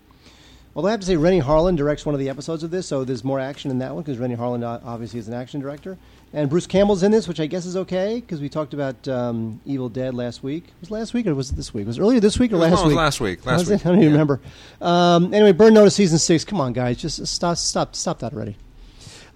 I 0.76 0.90
have 0.92 1.00
to 1.00 1.06
say, 1.06 1.16
Renny 1.16 1.40
Harlin 1.40 1.76
directs 1.76 2.06
one 2.06 2.14
of 2.14 2.20
the 2.20 2.28
episodes 2.28 2.62
of 2.62 2.70
this, 2.70 2.86
so 2.86 3.02
there's 3.02 3.24
more 3.24 3.40
action 3.40 3.72
in 3.72 3.78
that 3.80 3.94
one 3.94 4.04
because 4.04 4.18
Renny 4.18 4.36
Harlin 4.36 4.64
obviously 4.84 5.18
is 5.18 5.26
an 5.26 5.34
action 5.34 5.60
director. 5.60 5.98
And 6.32 6.50
Bruce 6.50 6.66
Campbell's 6.66 7.02
in 7.02 7.10
this, 7.10 7.26
which 7.26 7.40
I 7.40 7.46
guess 7.46 7.64
is 7.64 7.76
okay 7.76 8.20
because 8.20 8.40
we 8.40 8.50
talked 8.50 8.74
about 8.74 9.08
um, 9.08 9.60
Evil 9.64 9.88
Dead 9.88 10.14
last 10.14 10.42
week. 10.42 10.64
Was 10.80 10.90
it 10.90 10.92
last 10.92 11.14
week 11.14 11.26
or 11.26 11.34
was 11.34 11.50
it 11.50 11.56
this 11.56 11.72
week? 11.72 11.86
Was 11.86 11.98
it 11.98 12.02
earlier 12.02 12.20
this 12.20 12.38
week 12.38 12.52
or 12.52 12.58
last 12.58 12.82
no, 12.82 12.88
week? 12.88 12.96
last 12.96 13.20
week. 13.20 13.46
Last 13.46 13.68
week. 13.68 13.84
I 13.86 13.88
don't 13.88 13.98
even 13.98 14.08
yeah. 14.08 14.10
remember. 14.10 14.40
Um, 14.80 15.32
anyway, 15.32 15.52
Burn 15.52 15.72
Notice 15.72 15.94
season 15.94 16.18
six. 16.18 16.44
Come 16.44 16.60
on, 16.60 16.74
guys, 16.74 16.98
just 16.98 17.26
stop, 17.26 17.56
stop, 17.56 17.96
stop 17.96 18.18
that 18.18 18.34
already. 18.34 18.56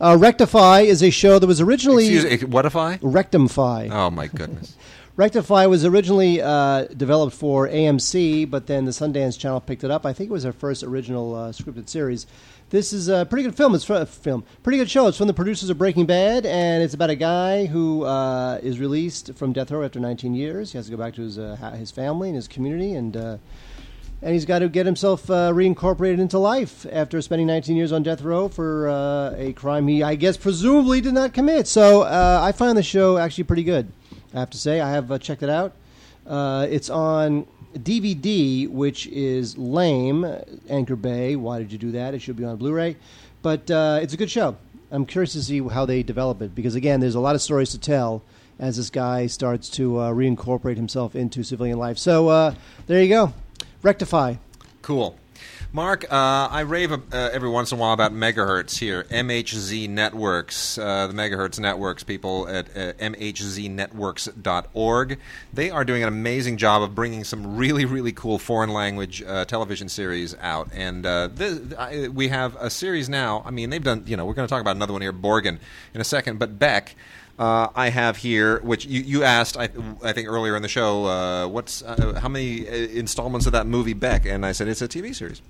Uh, 0.01 0.16
Rectify 0.18 0.80
is 0.80 1.03
a 1.03 1.11
show 1.11 1.38
that 1.38 1.47
was 1.47 1.61
originally. 1.61 2.14
Excuse, 2.14 2.45
what 2.45 2.66
if 2.66 2.76
I? 2.76 2.99
Rectify. 3.01 3.88
Oh 3.90 4.11
my 4.11 4.26
goodness. 4.26 4.76
Rectify 5.14 5.66
was 5.66 5.84
originally 5.84 6.40
uh, 6.40 6.84
developed 6.84 7.36
for 7.36 7.68
AMC, 7.68 8.48
but 8.48 8.66
then 8.66 8.86
the 8.86 8.92
Sundance 8.92 9.38
Channel 9.38 9.60
picked 9.60 9.84
it 9.84 9.90
up. 9.90 10.06
I 10.06 10.14
think 10.14 10.30
it 10.30 10.32
was 10.32 10.44
their 10.44 10.54
first 10.54 10.82
original 10.82 11.34
uh, 11.34 11.48
scripted 11.50 11.90
series. 11.90 12.26
This 12.70 12.94
is 12.94 13.08
a 13.08 13.26
pretty 13.26 13.42
good 13.42 13.54
film. 13.54 13.74
It's 13.74 13.90
a 13.90 14.06
film, 14.06 14.42
pretty 14.62 14.78
good 14.78 14.88
show. 14.88 15.08
It's 15.08 15.18
from 15.18 15.26
the 15.26 15.34
producers 15.34 15.68
of 15.68 15.76
Breaking 15.76 16.06
Bad, 16.06 16.46
and 16.46 16.82
it's 16.82 16.94
about 16.94 17.10
a 17.10 17.14
guy 17.14 17.66
who 17.66 18.04
uh, 18.04 18.58
is 18.62 18.80
released 18.80 19.34
from 19.34 19.52
death 19.52 19.70
row 19.70 19.84
after 19.84 20.00
19 20.00 20.32
years. 20.34 20.72
He 20.72 20.78
has 20.78 20.86
to 20.86 20.92
go 20.92 20.96
back 20.96 21.12
to 21.16 21.20
his 21.20 21.38
uh, 21.38 21.56
his 21.78 21.90
family 21.90 22.30
and 22.30 22.36
his 22.36 22.48
community, 22.48 22.94
and 22.94 23.14
uh, 23.14 23.36
and 24.22 24.32
he's 24.32 24.46
got 24.46 24.60
to 24.60 24.70
get 24.70 24.86
himself 24.86 25.28
uh, 25.28 25.52
reincorporated 25.52 26.20
into 26.20 26.38
life 26.38 26.86
after 26.90 27.20
spending 27.20 27.48
19 27.48 27.76
years 27.76 27.92
on 27.92 28.02
death 28.02 28.22
row 28.22 28.48
for 28.48 28.88
a 29.36 29.52
crime 29.52 29.88
he, 29.88 30.02
I 30.02 30.14
guess, 30.14 30.38
presumably 30.38 31.02
did 31.02 31.12
not 31.12 31.34
commit. 31.34 31.66
So 31.66 32.02
I 32.02 32.52
find 32.52 32.78
the 32.78 32.82
show 32.82 33.18
actually 33.18 33.44
pretty 33.44 33.64
good. 33.64 33.92
I 34.34 34.40
have 34.40 34.50
to 34.50 34.58
say, 34.58 34.80
I 34.80 34.90
have 34.92 35.10
uh, 35.10 35.18
checked 35.18 35.42
it 35.42 35.50
out. 35.50 35.72
Uh, 36.26 36.66
it's 36.70 36.88
on 36.88 37.46
DVD, 37.74 38.68
which 38.68 39.06
is 39.08 39.58
lame. 39.58 40.24
Anchor 40.68 40.96
Bay, 40.96 41.36
why 41.36 41.58
did 41.58 41.72
you 41.72 41.78
do 41.78 41.92
that? 41.92 42.14
It 42.14 42.20
should 42.20 42.36
be 42.36 42.44
on 42.44 42.56
Blu-ray, 42.56 42.96
but 43.42 43.70
uh, 43.70 43.98
it's 44.02 44.14
a 44.14 44.16
good 44.16 44.30
show. 44.30 44.56
I'm 44.90 45.06
curious 45.06 45.32
to 45.32 45.42
see 45.42 45.60
how 45.60 45.86
they 45.86 46.02
develop 46.02 46.42
it 46.42 46.54
because 46.54 46.74
again, 46.74 47.00
there's 47.00 47.14
a 47.14 47.20
lot 47.20 47.34
of 47.34 47.42
stories 47.42 47.70
to 47.70 47.78
tell 47.78 48.22
as 48.58 48.76
this 48.76 48.90
guy 48.90 49.26
starts 49.26 49.68
to 49.70 49.98
uh, 49.98 50.12
reincorporate 50.12 50.76
himself 50.76 51.16
into 51.16 51.42
civilian 51.42 51.78
life. 51.78 51.98
So 51.98 52.28
uh, 52.28 52.54
there 52.86 53.02
you 53.02 53.08
go, 53.08 53.32
Rectify. 53.82 54.34
Cool. 54.82 55.16
Mark, 55.74 56.04
uh, 56.12 56.48
I 56.50 56.60
rave 56.60 56.92
uh, 56.92 56.98
every 57.12 57.48
once 57.48 57.72
in 57.72 57.78
a 57.78 57.80
while 57.80 57.94
about 57.94 58.12
megahertz 58.12 58.78
here. 58.78 59.04
MHZ 59.04 59.88
Networks, 59.88 60.76
uh, 60.76 61.06
the 61.06 61.14
megahertz 61.14 61.58
networks, 61.58 62.04
people 62.04 62.46
at 62.46 62.68
uh, 62.76 62.92
mhznetworks.org. 62.92 65.18
They 65.54 65.70
are 65.70 65.84
doing 65.86 66.02
an 66.02 66.08
amazing 66.08 66.58
job 66.58 66.82
of 66.82 66.94
bringing 66.94 67.24
some 67.24 67.56
really, 67.56 67.86
really 67.86 68.12
cool 68.12 68.38
foreign 68.38 68.68
language 68.68 69.22
uh, 69.22 69.46
television 69.46 69.88
series 69.88 70.36
out. 70.40 70.68
And 70.74 71.06
uh, 71.06 71.28
this, 71.28 71.58
I, 71.78 72.08
we 72.08 72.28
have 72.28 72.54
a 72.56 72.68
series 72.68 73.08
now. 73.08 73.42
I 73.46 73.50
mean, 73.50 73.70
they've 73.70 73.82
done, 73.82 74.04
you 74.06 74.18
know, 74.18 74.26
we're 74.26 74.34
going 74.34 74.46
to 74.46 74.52
talk 74.52 74.60
about 74.60 74.76
another 74.76 74.92
one 74.92 75.00
here, 75.00 75.14
Borgen, 75.14 75.58
in 75.94 76.02
a 76.02 76.04
second. 76.04 76.38
But 76.38 76.58
Beck. 76.58 76.94
Uh, 77.38 77.68
I 77.74 77.88
have 77.88 78.18
here, 78.18 78.60
which 78.60 78.84
you, 78.84 79.00
you 79.00 79.24
asked, 79.24 79.56
I, 79.56 79.68
I 80.02 80.12
think 80.12 80.28
earlier 80.28 80.54
in 80.54 80.62
the 80.62 80.68
show, 80.68 81.06
uh, 81.06 81.48
what's 81.48 81.82
uh, 81.82 82.18
how 82.20 82.28
many 82.28 82.66
installments 82.66 83.46
of 83.46 83.52
that 83.52 83.66
movie 83.66 83.94
Beck? 83.94 84.26
And 84.26 84.44
I 84.44 84.52
said 84.52 84.68
it's 84.68 84.82
a 84.82 84.88
TV 84.88 85.14
series. 85.14 85.40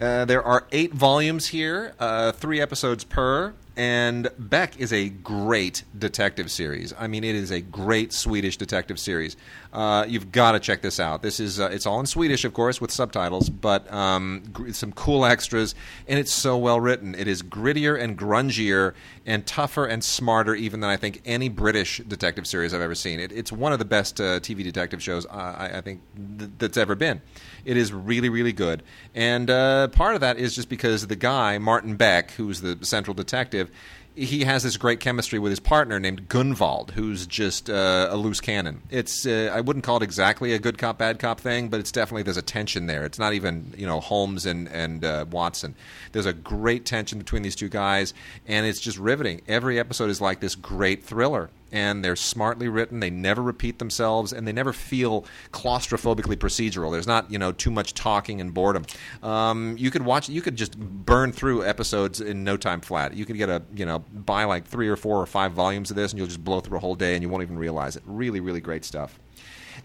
Uh, 0.00 0.24
there 0.24 0.42
are 0.42 0.66
eight 0.72 0.94
volumes 0.94 1.48
here, 1.48 1.94
uh, 1.98 2.32
three 2.32 2.60
episodes 2.60 3.04
per, 3.04 3.52
and 3.80 4.28
Beck 4.38 4.78
is 4.78 4.92
a 4.92 5.08
great 5.08 5.84
detective 5.98 6.50
series. 6.50 6.92
I 6.98 7.06
mean, 7.06 7.24
it 7.24 7.34
is 7.34 7.50
a 7.50 7.62
great 7.62 8.12
Swedish 8.12 8.58
detective 8.58 8.98
series. 8.98 9.38
Uh, 9.72 10.04
you've 10.06 10.30
got 10.30 10.52
to 10.52 10.60
check 10.60 10.82
this 10.82 11.00
out. 11.00 11.22
This 11.22 11.40
is 11.40 11.58
uh, 11.58 11.70
it's 11.72 11.86
all 11.86 11.98
in 11.98 12.04
Swedish, 12.04 12.44
of 12.44 12.52
course, 12.52 12.78
with 12.78 12.90
subtitles, 12.90 13.48
but 13.48 13.90
um, 13.90 14.42
gr- 14.52 14.72
some 14.72 14.92
cool 14.92 15.24
extras, 15.24 15.74
and 16.06 16.18
it's 16.18 16.30
so 16.30 16.58
well 16.58 16.78
written. 16.78 17.14
It 17.14 17.26
is 17.26 17.42
grittier 17.42 17.98
and 17.98 18.18
grungier 18.18 18.92
and 19.24 19.46
tougher 19.46 19.86
and 19.86 20.04
smarter, 20.04 20.54
even 20.54 20.80
than 20.80 20.90
I 20.90 20.98
think 20.98 21.22
any 21.24 21.48
British 21.48 22.02
detective 22.06 22.46
series 22.46 22.74
I've 22.74 22.82
ever 22.82 22.94
seen. 22.94 23.18
It, 23.18 23.32
it's 23.32 23.50
one 23.50 23.72
of 23.72 23.78
the 23.78 23.86
best 23.86 24.20
uh, 24.20 24.40
TV 24.40 24.62
detective 24.62 25.02
shows 25.02 25.24
I, 25.24 25.78
I 25.78 25.80
think 25.80 26.02
th- 26.38 26.50
that's 26.58 26.76
ever 26.76 26.94
been. 26.94 27.22
It 27.64 27.76
is 27.76 27.92
really, 27.92 28.28
really 28.28 28.52
good. 28.52 28.82
And 29.14 29.50
uh, 29.50 29.88
part 29.88 30.14
of 30.14 30.20
that 30.20 30.38
is 30.38 30.54
just 30.54 30.68
because 30.68 31.06
the 31.06 31.16
guy, 31.16 31.58
Martin 31.58 31.96
Beck, 31.96 32.32
who's 32.32 32.60
the 32.60 32.78
central 32.82 33.14
detective, 33.14 33.70
he 34.14 34.44
has 34.44 34.62
this 34.62 34.76
great 34.76 35.00
chemistry 35.00 35.38
with 35.38 35.50
his 35.50 35.60
partner 35.60 36.00
named 36.00 36.28
Gunvald, 36.28 36.90
who's 36.90 37.26
just 37.26 37.70
uh, 37.70 38.08
a 38.10 38.16
loose 38.16 38.40
cannon. 38.40 38.82
It's 38.90 39.24
uh, 39.24 39.50
I 39.52 39.60
wouldn't 39.60 39.84
call 39.84 39.98
it 39.98 40.02
exactly 40.02 40.52
a 40.52 40.58
good 40.58 40.78
cop 40.78 40.98
bad 40.98 41.18
cop 41.18 41.40
thing, 41.40 41.68
but 41.68 41.80
it's 41.80 41.92
definitely 41.92 42.24
there's 42.24 42.36
a 42.36 42.42
tension 42.42 42.86
there. 42.86 43.04
It's 43.04 43.18
not 43.18 43.34
even 43.34 43.72
you 43.76 43.86
know 43.86 44.00
Holmes 44.00 44.46
and 44.46 44.68
and 44.68 45.04
uh, 45.04 45.26
Watson. 45.30 45.74
There's 46.12 46.26
a 46.26 46.32
great 46.32 46.84
tension 46.84 47.18
between 47.18 47.42
these 47.42 47.56
two 47.56 47.68
guys, 47.68 48.12
and 48.46 48.66
it's 48.66 48.80
just 48.80 48.98
riveting. 48.98 49.42
Every 49.46 49.78
episode 49.78 50.10
is 50.10 50.20
like 50.20 50.40
this 50.40 50.54
great 50.54 51.04
thriller 51.04 51.50
and 51.72 52.04
they're 52.04 52.16
smartly 52.16 52.68
written. 52.68 53.00
They 53.00 53.10
never 53.10 53.42
repeat 53.42 53.78
themselves, 53.78 54.32
and 54.32 54.46
they 54.46 54.52
never 54.52 54.72
feel 54.72 55.24
claustrophobically 55.52 56.36
procedural. 56.36 56.92
There's 56.92 57.06
not 57.06 57.30
you 57.30 57.38
know 57.38 57.52
too 57.52 57.70
much 57.70 57.94
talking 57.94 58.40
and 58.40 58.52
boredom. 58.52 58.84
Um, 59.22 59.76
you 59.78 59.90
could 59.90 60.02
watch. 60.02 60.28
You 60.28 60.42
could 60.42 60.56
just 60.56 60.78
burn 60.78 61.32
through 61.32 61.64
episodes 61.64 62.20
in 62.20 62.44
no 62.44 62.56
time 62.56 62.80
flat. 62.80 63.14
You 63.14 63.24
could 63.24 63.36
get 63.36 63.48
a 63.48 63.62
you 63.74 63.86
know 63.86 64.00
buy 64.00 64.44
like 64.44 64.66
three 64.66 64.88
or 64.88 64.96
four 64.96 65.20
or 65.20 65.26
five 65.26 65.52
volumes 65.52 65.90
of 65.90 65.96
this, 65.96 66.12
and 66.12 66.18
you'll 66.18 66.28
just 66.28 66.44
blow 66.44 66.60
through 66.60 66.78
a 66.78 66.80
whole 66.80 66.94
day, 66.94 67.14
and 67.14 67.22
you 67.22 67.28
won't 67.28 67.42
even 67.42 67.58
realize 67.58 67.96
it. 67.96 68.02
Really, 68.06 68.40
really 68.40 68.60
great 68.60 68.84
stuff. 68.84 69.18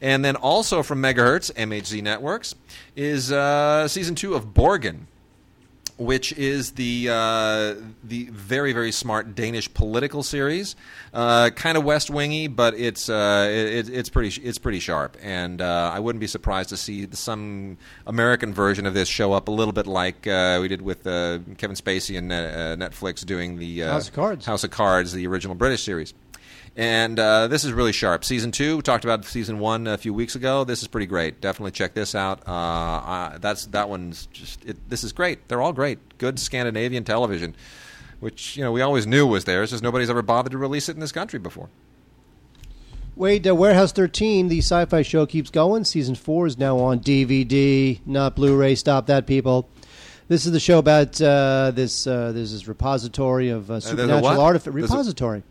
And 0.01 0.25
then 0.25 0.35
also 0.35 0.83
from 0.83 1.01
Megahertz, 1.01 1.53
MHZ 1.53 2.01
Networks, 2.03 2.55
is 2.95 3.31
uh, 3.31 3.87
season 3.87 4.15
two 4.15 4.33
of 4.33 4.53
Borgen 4.53 5.05
which 5.97 6.33
is 6.33 6.71
the 6.71 7.09
uh, 7.09 7.75
the 8.03 8.25
very 8.31 8.73
very 8.73 8.91
smart 8.91 9.35
Danish 9.35 9.73
political 9.73 10.23
series, 10.23 10.75
uh, 11.13 11.49
kind 11.51 11.77
of 11.77 11.83
West 11.83 12.09
Wingy, 12.09 12.47
but 12.47 12.73
it's 12.73 13.09
uh, 13.09 13.47
it, 13.49 13.89
it's 13.89 14.09
pretty 14.09 14.41
it's 14.41 14.57
pretty 14.57 14.79
sharp, 14.79 15.17
and 15.21 15.61
uh, 15.61 15.91
I 15.93 15.99
wouldn't 15.99 16.19
be 16.19 16.27
surprised 16.27 16.69
to 16.69 16.77
see 16.77 17.07
some 17.11 17.77
American 18.05 18.53
version 18.53 18.85
of 18.85 18.93
this 18.93 19.07
show 19.07 19.33
up 19.33 19.47
a 19.47 19.51
little 19.51 19.73
bit 19.73 19.87
like 19.87 20.27
uh, 20.27 20.59
we 20.61 20.67
did 20.67 20.81
with 20.81 21.07
uh, 21.07 21.39
Kevin 21.57 21.75
Spacey 21.75 22.17
and 22.17 22.29
Netflix 22.81 23.25
doing 23.25 23.57
the 23.57 23.79
House 23.79 24.09
of 24.09 24.13
Cards, 24.13 24.45
House 24.45 24.63
of 24.63 24.71
Cards, 24.71 25.13
the 25.13 25.27
original 25.27 25.55
British 25.55 25.83
series. 25.83 26.13
And 26.77 27.17
uh, 27.17 27.47
this 27.47 27.63
is 27.63 27.71
really 27.71 27.93
sharp. 27.93 28.25
Season 28.25 28.51
two, 28.51 28.77
we 28.77 28.81
talked 28.81 29.05
about 29.05 29.23
season 29.23 29.59
one 29.59 29.87
a 29.87 29.97
few 29.97 30.13
weeks 30.13 30.35
ago. 30.35 30.65
This 30.65 30.81
is 30.81 30.89
pretty 30.89 31.05
great. 31.05 31.39
Definitely 31.39 31.71
check 31.71 31.93
this 31.93 32.13
out. 32.13 32.45
Uh, 32.45 32.51
uh, 32.51 33.37
that's 33.37 33.67
that 33.67 33.87
one's 33.87 34.25
just. 34.27 34.65
It, 34.65 34.89
this 34.89 35.03
is 35.03 35.13
great. 35.13 35.47
They're 35.47 35.61
all 35.61 35.71
great. 35.71 36.17
Good 36.17 36.37
Scandinavian 36.37 37.05
television, 37.05 37.55
which 38.19 38.57
you 38.57 38.63
know 38.63 38.73
we 38.73 38.81
always 38.81 39.07
knew 39.07 39.25
was 39.25 39.45
there. 39.45 39.63
It's 39.63 39.71
just 39.71 39.83
nobody's 39.83 40.09
ever 40.09 40.21
bothered 40.21 40.51
to 40.51 40.57
release 40.57 40.89
it 40.89 40.95
in 40.95 40.99
this 40.99 41.13
country 41.13 41.39
before. 41.39 41.69
Wait, 43.15 43.47
uh, 43.47 43.55
Warehouse 43.55 43.93
13, 43.93 44.49
the 44.49 44.57
sci 44.57 44.83
fi 44.85 45.01
show 45.01 45.25
keeps 45.25 45.49
going. 45.49 45.85
Season 45.85 46.15
4 46.15 46.47
is 46.47 46.57
now 46.57 46.77
on 46.79 46.99
DVD, 46.99 48.01
not 48.05 48.35
Blu 48.35 48.57
ray. 48.57 48.75
Stop 48.75 49.07
that, 49.07 49.25
people. 49.25 49.69
This 50.27 50.45
is 50.45 50.51
the 50.51 50.59
show 50.59 50.79
about 50.79 51.21
uh, 51.21 51.71
this. 51.73 52.05
Uh, 52.05 52.33
there's 52.33 52.51
this 52.51 52.67
repository 52.67 53.49
of 53.49 53.71
uh, 53.71 53.79
supernatural 53.79 54.41
artifacts. 54.41 54.75
Repository. 54.75 55.43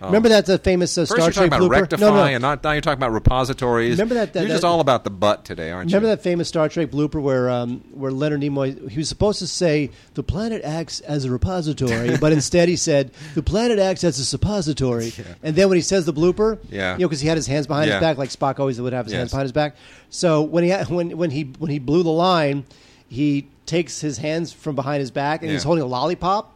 Oh. 0.00 0.06
Remember 0.06 0.28
that 0.28 0.46
the 0.46 0.58
famous 0.58 0.96
uh, 0.96 1.06
Star 1.06 1.30
Trek 1.30 1.50
blooper? 1.50 1.70
Rectify, 1.70 2.00
no, 2.00 2.14
no. 2.14 2.24
and 2.24 2.42
not, 2.42 2.62
now 2.62 2.72
you're 2.72 2.80
talking 2.80 2.98
about 2.98 3.12
repositories. 3.12 3.92
Remember 3.92 4.14
that? 4.14 4.32
that 4.32 4.40
you're 4.40 4.48
that, 4.48 4.54
just 4.54 4.64
all 4.64 4.80
about 4.80 5.04
the 5.04 5.10
butt 5.10 5.44
today, 5.44 5.70
aren't 5.70 5.86
remember 5.86 5.90
you? 5.90 5.96
Remember 5.96 6.16
that 6.16 6.22
famous 6.22 6.48
Star 6.48 6.68
Trek 6.68 6.90
blooper 6.90 7.20
where 7.20 7.50
um, 7.50 7.80
where 7.92 8.12
Leonard 8.12 8.40
Nimoy 8.40 8.88
he 8.90 8.98
was 8.98 9.08
supposed 9.08 9.40
to 9.40 9.46
say 9.46 9.90
the 10.14 10.22
planet 10.22 10.62
acts 10.64 11.00
as 11.00 11.24
a 11.24 11.30
repository, 11.30 12.16
but 12.20 12.32
instead 12.32 12.68
he 12.68 12.76
said 12.76 13.12
the 13.34 13.42
planet 13.42 13.78
acts 13.78 14.04
as 14.04 14.18
a 14.18 14.24
suppository. 14.24 15.12
And 15.42 15.56
then 15.56 15.68
when 15.68 15.76
he 15.76 15.82
says 15.82 16.06
the 16.06 16.12
blooper, 16.12 16.58
yeah, 16.70 16.92
you 16.94 17.00
know, 17.00 17.08
because 17.08 17.20
he 17.20 17.28
had 17.28 17.36
his 17.36 17.46
hands 17.46 17.66
behind 17.66 17.88
yeah. 17.88 17.94
his 17.94 18.00
back, 18.00 18.18
like 18.18 18.30
Spock 18.30 18.60
always 18.60 18.80
would 18.80 18.92
have 18.92 19.06
his 19.06 19.12
yes. 19.12 19.18
hands 19.18 19.30
behind 19.30 19.44
his 19.44 19.52
back. 19.52 19.76
So 20.10 20.42
when 20.42 20.64
he 20.64 20.72
when 20.94 21.16
when 21.16 21.30
he 21.30 21.42
when 21.58 21.70
he 21.70 21.78
blew 21.78 22.02
the 22.02 22.10
line, 22.10 22.64
he 23.08 23.48
takes 23.66 24.00
his 24.00 24.18
hands 24.18 24.52
from 24.52 24.74
behind 24.74 25.00
his 25.00 25.10
back 25.10 25.42
and 25.42 25.50
yeah. 25.50 25.54
he's 25.54 25.62
holding 25.62 25.82
a 25.82 25.86
lollipop 25.86 26.54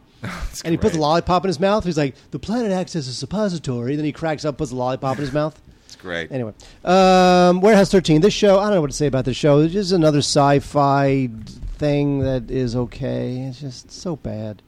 and 0.63 0.71
he 0.71 0.77
puts 0.77 0.95
a 0.95 0.99
lollipop 0.99 1.43
in 1.43 1.47
his 1.47 1.59
mouth. 1.59 1.83
He's 1.83 1.97
like, 1.97 2.15
the 2.31 2.39
planet 2.39 2.71
acts 2.71 2.95
as 2.95 3.07
a 3.07 3.13
suppository. 3.13 3.95
Then 3.95 4.05
he 4.05 4.11
cracks 4.11 4.45
up, 4.45 4.57
puts 4.57 4.71
a 4.71 4.75
lollipop 4.75 5.17
in 5.17 5.21
his 5.23 5.33
mouth. 5.33 5.59
It's 5.85 5.95
great. 5.95 6.31
Anyway, 6.31 6.53
um, 6.83 7.61
Warehouse 7.61 7.91
13. 7.91 8.21
This 8.21 8.33
show, 8.33 8.59
I 8.59 8.65
don't 8.65 8.75
know 8.75 8.81
what 8.81 8.91
to 8.91 8.95
say 8.97 9.07
about 9.07 9.25
this 9.25 9.37
show. 9.37 9.59
It's 9.59 9.73
just 9.73 9.91
another 9.91 10.19
sci 10.19 10.59
fi 10.59 11.29
thing 11.77 12.19
that 12.19 12.49
is 12.49 12.75
okay. 12.75 13.41
It's 13.41 13.59
just 13.59 13.91
so 13.91 14.15
bad. 14.15 14.61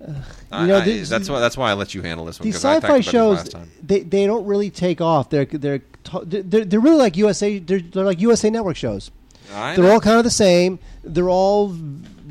Uh, 0.00 0.14
you 0.60 0.66
know, 0.66 0.78
I, 0.78 0.98
that's 1.04 1.28
why 1.28 1.38
that's 1.38 1.56
why 1.56 1.70
I 1.70 1.74
let 1.74 1.94
you 1.94 2.02
handle 2.02 2.26
this 2.26 2.40
one. 2.40 2.44
These 2.44 2.56
sci-fi 2.56 3.00
shows, 3.00 3.54
they 3.82 4.00
they 4.00 4.26
don't 4.26 4.44
really 4.46 4.68
take 4.68 5.00
off. 5.00 5.30
They're 5.30 5.44
they're 5.44 5.80
they're, 6.24 6.64
they're 6.64 6.80
really 6.80 6.96
like 6.96 7.16
USA. 7.16 7.58
They're, 7.60 7.80
they're 7.80 8.04
like 8.04 8.20
USA 8.20 8.50
Network 8.50 8.76
shows. 8.76 9.12
I 9.52 9.76
they're 9.76 9.84
know. 9.84 9.92
all 9.92 10.00
kind 10.00 10.18
of 10.18 10.24
the 10.24 10.30
same. 10.30 10.80
They're 11.04 11.28
all 11.28 11.76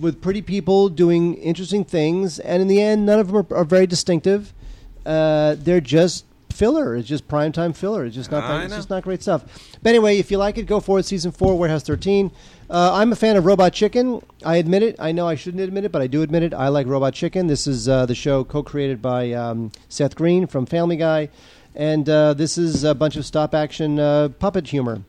with 0.02 0.22
pretty 0.22 0.42
people 0.42 0.90
doing 0.90 1.36
interesting 1.36 1.86
things, 1.86 2.40
and 2.40 2.62
in 2.62 2.68
the 2.68 2.82
end, 2.82 3.06
none 3.06 3.20
of 3.20 3.28
them 3.28 3.38
are, 3.38 3.56
are 3.56 3.64
very 3.64 3.88
distinctive. 3.88 4.54
Uh, 5.06 5.56
they're 5.58 5.80
just 5.80 6.26
filler. 6.52 6.96
It's 6.96 7.08
just 7.08 7.28
primetime 7.28 7.76
filler. 7.76 8.06
It's 8.06 8.16
just 8.16 8.32
not. 8.32 8.42
That, 8.42 8.66
it's 8.66 8.76
just 8.76 8.90
not 8.90 9.04
great 9.04 9.22
stuff. 9.22 9.44
But 9.82 9.90
anyway, 9.90 10.18
if 10.18 10.30
you 10.32 10.38
like 10.38 10.58
it, 10.58 10.64
go 10.64 10.80
for 10.80 11.00
it. 11.00 11.06
Season 11.06 11.32
four, 11.32 11.58
Warehouse 11.58 11.84
thirteen. 11.84 12.32
Uh, 12.70 12.92
I'm 12.94 13.12
a 13.12 13.16
fan 13.16 13.36
of 13.36 13.46
Robot 13.46 13.74
Chicken. 13.74 14.22
I 14.46 14.58
admit 14.58 14.84
it. 14.84 14.96
I 15.00 15.12
know 15.12 15.28
I 15.28 15.36
shouldn't 15.36 15.62
admit 15.62 15.86
it, 15.86 15.92
but 15.92 16.02
I 16.02 16.08
do 16.08 16.22
admit 16.22 16.44
it. 16.44 16.54
I 16.54 16.68
like 16.70 16.88
Robot 16.88 17.14
Chicken. 17.14 17.48
This 17.48 17.68
is 17.68 17.90
uh, 17.90 18.06
the 18.06 18.16
show 18.16 18.44
co-created 18.44 19.02
by 19.02 19.32
um, 19.34 19.72
Seth 19.90 20.16
Green 20.16 20.48
from 20.48 20.66
Family 20.66 20.98
Guy, 20.98 21.30
and 21.76 22.08
uh, 22.08 22.34
this 22.34 22.58
is 22.58 22.84
a 22.84 22.96
bunch 22.96 23.16
of 23.16 23.26
stop-action 23.26 24.00
uh, 24.00 24.30
puppet 24.40 24.68
humor 24.68 25.04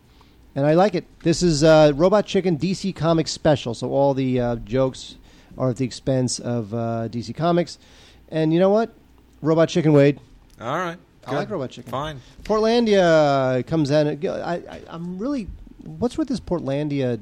and 0.55 0.67
I 0.67 0.75
like 0.75 0.95
it. 0.95 1.05
This 1.21 1.43
is 1.43 1.63
uh, 1.65 1.93
Robot 1.95 2.27
Chicken 2.27 2.59
DC 2.59 2.95
Comics 2.95 3.31
special, 3.31 3.75
so 3.75 3.91
all 3.91 4.15
the 4.15 4.41
uh, 4.41 4.57
jokes 4.57 5.17
are 5.59 5.71
at 5.71 5.77
the 5.77 5.85
expense 5.85 6.39
of 6.39 6.73
uh, 6.75 7.09
DC 7.11 7.35
Comics. 7.35 7.79
And 8.31 8.53
you 8.53 8.59
know 8.61 8.71
what? 8.71 8.93
Robot 9.43 9.69
Chicken 9.69 9.93
Wade. 9.93 10.19
All 10.61 10.77
right. 10.79 10.97
I 11.27 11.35
like 11.35 11.51
Robot 11.51 11.71
Chicken. 11.71 11.91
Fine. 11.91 12.21
Portlandia 12.45 13.67
comes 13.67 13.91
in. 13.91 14.27
I, 14.29 14.55
I, 14.57 14.81
I'm 14.89 15.19
really. 15.19 15.49
What's 15.85 16.17
with 16.17 16.29
this 16.29 16.41
Portlandia? 16.41 17.21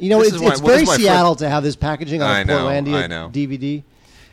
You 0.00 0.08
know, 0.08 0.18
This 0.20 0.28
it's, 0.28 0.36
is 0.36 0.42
why- 0.42 0.50
it's 0.52 0.62
well, 0.62 0.76
this 0.78 0.80
very 0.80 0.82
is 0.82 0.88
my 0.88 0.96
Seattle 0.96 1.34
to 1.36 1.48
have 1.48 1.62
this 1.62 1.76
packaging 1.76 2.22
on 2.22 2.30
I 2.30 2.40
a 2.40 2.44
know, 2.44 2.58
Portlandia 2.66 3.02
I 3.04 3.06
know. 3.06 3.30
DVD. 3.32 3.82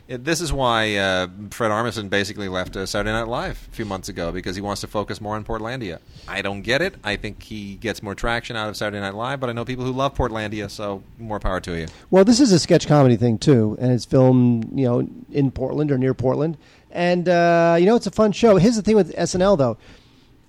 It, 0.08 0.24
this 0.24 0.40
is 0.40 0.50
why 0.50 0.96
uh, 0.96 1.28
Fred 1.50 1.70
Armisen 1.70 2.08
basically 2.08 2.48
left 2.48 2.74
uh, 2.76 2.86
Saturday 2.86 3.12
Night 3.12 3.28
Live 3.28 3.68
a 3.70 3.74
few 3.74 3.84
months 3.84 4.08
ago 4.08 4.32
because 4.32 4.56
he 4.56 4.62
wants 4.62 4.80
to 4.80 4.86
focus 4.86 5.20
more 5.20 5.36
on 5.36 5.44
Portlandia. 5.44 5.98
I 6.26 6.40
don't 6.40 6.62
get 6.62 6.80
it. 6.80 6.94
I 7.04 7.16
think 7.16 7.42
he 7.42 7.74
gets 7.74 8.02
more 8.02 8.14
traction 8.14 8.56
out 8.56 8.70
of 8.70 8.76
Saturday 8.78 9.00
Night 9.00 9.14
Live, 9.14 9.38
but 9.38 9.50
I 9.50 9.52
know 9.52 9.66
people 9.66 9.84
who 9.84 9.92
love 9.92 10.14
Portlandia, 10.14 10.70
so 10.70 11.02
more 11.18 11.38
power 11.38 11.60
to 11.60 11.78
you. 11.78 11.88
Well, 12.10 12.24
this 12.24 12.40
is 12.40 12.52
a 12.52 12.58
sketch 12.58 12.88
comedy 12.88 13.16
thing 13.16 13.36
too, 13.36 13.76
and 13.78 13.92
it's 13.92 14.06
filmed, 14.06 14.70
you 14.74 14.86
know, 14.86 15.06
in 15.30 15.50
Portland 15.50 15.92
or 15.92 15.98
near 15.98 16.14
Portland, 16.14 16.56
and 16.90 17.28
uh, 17.28 17.76
you 17.78 17.84
know, 17.84 17.94
it's 17.94 18.06
a 18.06 18.10
fun 18.10 18.32
show. 18.32 18.56
Here's 18.56 18.76
the 18.76 18.82
thing 18.82 18.96
with 18.96 19.14
SNL 19.14 19.58
though. 19.58 19.76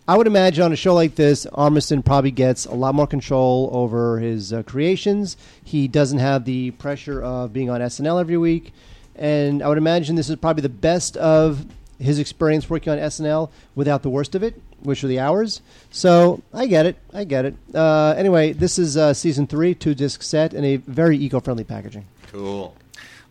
I 0.07 0.17
would 0.17 0.25
imagine 0.25 0.63
on 0.63 0.73
a 0.73 0.77
show 0.77 0.95
like 0.95 1.15
this, 1.15 1.45
Armisen 1.47 2.03
probably 2.03 2.31
gets 2.31 2.65
a 2.65 2.73
lot 2.73 2.95
more 2.95 3.05
control 3.05 3.69
over 3.73 4.19
his 4.19 4.51
uh, 4.51 4.63
creations. 4.63 5.37
He 5.63 5.87
doesn't 5.87 6.17
have 6.17 6.45
the 6.45 6.71
pressure 6.71 7.21
of 7.21 7.53
being 7.53 7.69
on 7.69 7.81
SNL 7.81 8.19
every 8.19 8.37
week, 8.37 8.73
and 9.19 9.61
I 9.61 9.67
would 9.67 9.77
imagine 9.77 10.15
this 10.15 10.29
is 10.29 10.35
probably 10.37 10.61
the 10.61 10.69
best 10.69 11.17
of 11.17 11.65
his 11.99 12.17
experience 12.17 12.69
working 12.69 12.93
on 12.93 12.97
SNL 12.97 13.51
without 13.75 14.01
the 14.01 14.09
worst 14.09 14.33
of 14.33 14.41
it, 14.41 14.59
which 14.81 15.03
are 15.03 15.07
the 15.07 15.19
hours. 15.19 15.61
So 15.91 16.41
I 16.53 16.65
get 16.65 16.85
it. 16.85 16.97
I 17.13 17.25
get 17.25 17.45
it. 17.45 17.55
Uh, 17.75 18.15
anyway, 18.17 18.53
this 18.53 18.79
is 18.79 18.95
uh, 18.95 19.13
season 19.13 19.47
three, 19.47 19.75
two 19.75 19.93
disc 19.93 20.23
set, 20.23 20.53
and 20.53 20.65
a 20.65 20.77
very 20.77 21.17
eco-friendly 21.17 21.65
packaging. 21.65 22.05
Cool. 22.31 22.75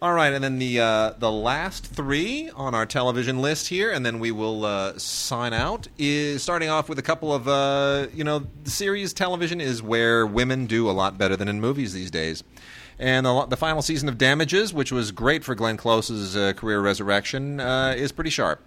All 0.00 0.12
right, 0.12 0.32
and 0.32 0.44
then 0.44 0.60
the 0.60 0.78
uh, 0.78 1.10
the 1.18 1.32
last 1.32 1.84
three 1.84 2.50
on 2.54 2.72
our 2.72 2.86
television 2.86 3.42
list 3.42 3.66
here, 3.66 3.90
and 3.90 4.06
then 4.06 4.20
we 4.20 4.30
will 4.30 4.64
uh, 4.64 4.96
sign 4.96 5.52
out. 5.52 5.88
Is 5.98 6.40
starting 6.40 6.68
off 6.68 6.88
with 6.88 7.00
a 7.00 7.02
couple 7.02 7.34
of 7.34 7.48
uh, 7.48 8.06
you 8.14 8.22
know, 8.22 8.46
the 8.62 8.70
series 8.70 9.12
television 9.12 9.60
is 9.60 9.82
where 9.82 10.24
women 10.24 10.66
do 10.66 10.88
a 10.88 10.92
lot 10.92 11.18
better 11.18 11.34
than 11.34 11.48
in 11.48 11.60
movies 11.60 11.94
these 11.94 12.12
days. 12.12 12.44
And 12.98 13.26
the, 13.26 13.46
the 13.46 13.56
final 13.56 13.82
season 13.82 14.08
of 14.08 14.18
Damages, 14.18 14.74
which 14.74 14.90
was 14.90 15.12
great 15.12 15.44
for 15.44 15.54
Glenn 15.54 15.76
Close's 15.76 16.36
uh, 16.36 16.52
career 16.54 16.80
resurrection, 16.80 17.60
uh, 17.60 17.94
is 17.96 18.10
pretty 18.12 18.30
sharp. 18.30 18.60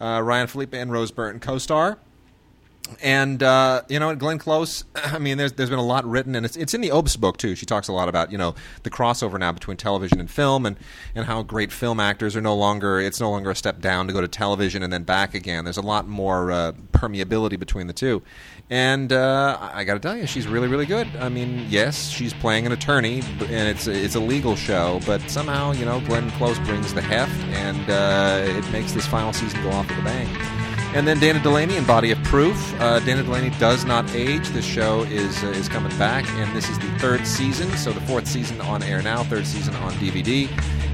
Uh, 0.00 0.20
Ryan 0.22 0.46
Phillippe 0.46 0.74
and 0.74 0.92
Rose 0.92 1.10
Byrne 1.10 1.40
co-star. 1.40 1.98
And 3.02 3.42
uh, 3.42 3.82
you 3.88 3.98
know, 3.98 4.14
Glenn 4.14 4.38
Close. 4.38 4.84
I 4.94 5.18
mean, 5.18 5.38
there's 5.38 5.52
there's 5.52 5.70
been 5.70 5.78
a 5.78 5.84
lot 5.84 6.04
written, 6.04 6.34
and 6.34 6.44
it's 6.44 6.56
it's 6.56 6.74
in 6.74 6.80
the 6.80 6.88
Obst 6.90 7.20
book 7.20 7.36
too. 7.36 7.54
She 7.54 7.66
talks 7.66 7.88
a 7.88 7.92
lot 7.92 8.08
about 8.08 8.32
you 8.32 8.38
know 8.38 8.54
the 8.82 8.90
crossover 8.90 9.38
now 9.38 9.52
between 9.52 9.76
television 9.76 10.20
and 10.20 10.30
film, 10.30 10.66
and 10.66 10.76
and 11.14 11.26
how 11.26 11.42
great 11.42 11.72
film 11.72 12.00
actors 12.00 12.36
are 12.36 12.40
no 12.40 12.54
longer. 12.54 13.00
It's 13.00 13.20
no 13.20 13.30
longer 13.30 13.50
a 13.50 13.54
step 13.54 13.80
down 13.80 14.06
to 14.06 14.12
go 14.12 14.20
to 14.20 14.28
television 14.28 14.82
and 14.82 14.92
then 14.92 15.02
back 15.02 15.34
again. 15.34 15.64
There's 15.64 15.76
a 15.76 15.82
lot 15.82 16.08
more 16.08 16.50
uh, 16.50 16.72
permeability 16.92 17.58
between 17.58 17.86
the 17.86 17.92
two, 17.92 18.22
and 18.70 19.12
uh, 19.12 19.58
I 19.60 19.84
got 19.84 19.94
to 19.94 20.00
tell 20.00 20.16
you, 20.16 20.26
she's 20.26 20.46
really 20.46 20.68
really 20.68 20.86
good. 20.86 21.08
I 21.20 21.28
mean, 21.28 21.66
yes, 21.68 22.08
she's 22.08 22.32
playing 22.34 22.66
an 22.66 22.72
attorney, 22.72 23.20
and 23.40 23.68
it's 23.68 23.86
it's 23.86 24.14
a 24.14 24.20
legal 24.20 24.56
show, 24.56 25.00
but 25.06 25.20
somehow 25.30 25.72
you 25.72 25.84
know 25.84 26.00
Glenn 26.00 26.30
Close 26.32 26.58
brings 26.60 26.94
the 26.94 27.02
heft, 27.02 27.38
and 27.54 27.90
uh, 27.90 28.58
it 28.58 28.70
makes 28.72 28.92
this 28.92 29.06
final 29.06 29.32
season 29.32 29.62
go 29.62 29.70
off 29.70 29.88
with 29.88 29.98
a 29.98 30.02
bang. 30.02 30.67
And 30.94 31.06
then 31.06 31.18
Dana 31.20 31.40
Delany 31.42 31.76
in 31.76 31.84
Body 31.84 32.10
of 32.10 32.22
Proof. 32.24 32.74
Uh, 32.80 32.98
Dana 33.00 33.22
Delany 33.22 33.50
does 33.58 33.84
not 33.84 34.10
age. 34.14 34.48
This 34.48 34.64
show 34.64 35.02
is 35.02 35.44
uh, 35.44 35.48
is 35.48 35.68
coming 35.68 35.96
back, 35.98 36.26
and 36.30 36.56
this 36.56 36.68
is 36.70 36.78
the 36.78 36.90
third 36.98 37.26
season. 37.26 37.70
So 37.76 37.92
the 37.92 38.00
fourth 38.00 38.26
season 38.26 38.60
on 38.62 38.82
air 38.82 39.02
now, 39.02 39.22
third 39.22 39.46
season 39.46 39.74
on 39.76 39.92
DVD. 39.94 40.48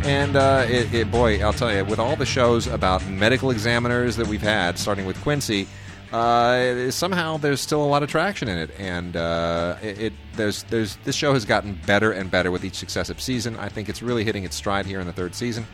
And 0.04 0.36
uh, 0.36 0.66
it, 0.68 0.92
it, 0.92 1.10
boy, 1.10 1.40
I'll 1.40 1.52
tell 1.52 1.72
you, 1.72 1.84
with 1.84 1.98
all 1.98 2.16
the 2.16 2.26
shows 2.26 2.66
about 2.66 3.06
medical 3.06 3.50
examiners 3.50 4.16
that 4.16 4.26
we've 4.26 4.42
had, 4.42 4.78
starting 4.78 5.06
with 5.06 5.18
Quincy, 5.22 5.66
uh, 6.12 6.90
somehow 6.90 7.38
there's 7.38 7.60
still 7.60 7.82
a 7.82 7.86
lot 7.86 8.02
of 8.02 8.08
traction 8.08 8.48
in 8.48 8.58
it, 8.58 8.70
and 8.78 9.16
uh, 9.16 9.76
it, 9.80 10.00
it 10.00 10.12
there's 10.34 10.64
there's 10.64 10.96
this 11.04 11.16
show 11.16 11.32
has 11.32 11.44
gotten 11.44 11.78
better 11.86 12.12
and 12.12 12.30
better 12.30 12.50
with 12.50 12.64
each 12.64 12.74
successive 12.74 13.20
season. 13.20 13.56
I 13.56 13.68
think 13.68 13.88
it's 13.88 14.02
really 14.02 14.24
hitting 14.24 14.44
its 14.44 14.56
stride 14.56 14.86
here 14.86 15.00
in 15.00 15.06
the 15.06 15.12
third 15.12 15.34
season. 15.34 15.66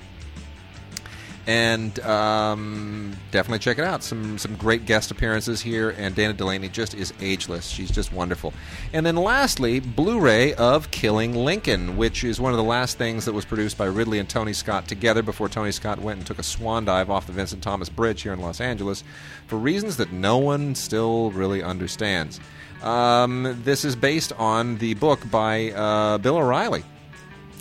And 1.51 1.99
um, 1.99 3.17
definitely 3.33 3.59
check 3.59 3.81
it 3.81 3.85
out. 3.85 4.05
Some 4.05 4.39
some 4.39 4.55
great 4.55 4.87
guest 4.87 5.11
appearances 5.11 5.61
here, 5.61 5.91
and 5.99 6.15
Dana 6.15 6.33
Delany 6.33 6.69
just 6.69 6.95
is 6.95 7.13
ageless. 7.21 7.67
She's 7.67 7.91
just 7.91 8.13
wonderful. 8.13 8.55
And 8.93 9.05
then 9.05 9.17
lastly, 9.17 9.81
Blu-ray 9.81 10.55
of 10.55 10.93
Killing 10.93 11.35
Lincoln, 11.35 11.97
which 11.97 12.23
is 12.23 12.41
one 12.41 12.53
of 12.53 12.57
the 12.57 12.63
last 12.63 12.99
things 12.99 13.25
that 13.25 13.33
was 13.33 13.45
produced 13.45 13.77
by 13.77 13.87
Ridley 13.87 14.21
and 14.21 14.29
Tony 14.29 14.53
Scott 14.53 14.87
together 14.87 15.23
before 15.23 15.49
Tony 15.49 15.73
Scott 15.73 15.99
went 15.99 16.19
and 16.19 16.27
took 16.27 16.39
a 16.39 16.45
swan 16.45 16.85
dive 16.85 17.11
off 17.11 17.27
the 17.27 17.33
Vincent 17.33 17.65
Thomas 17.65 17.89
Bridge 17.89 18.23
here 18.23 18.33
in 18.33 18.39
Los 18.39 18.61
Angeles 18.61 19.03
for 19.49 19.57
reasons 19.57 19.97
that 19.97 20.13
no 20.13 20.39
one 20.39 20.77
still 20.77 21.33
really 21.33 21.65
understands. 21.65 22.39
Um, 22.81 23.61
this 23.65 23.85
is 23.85 23.97
based 23.97 24.33
on 24.35 24.79
the 24.79 24.95
book 24.95 25.29
by 25.29 25.73
uh, 25.73 26.19
Bill 26.19 26.37
O'Reilly, 26.37 26.85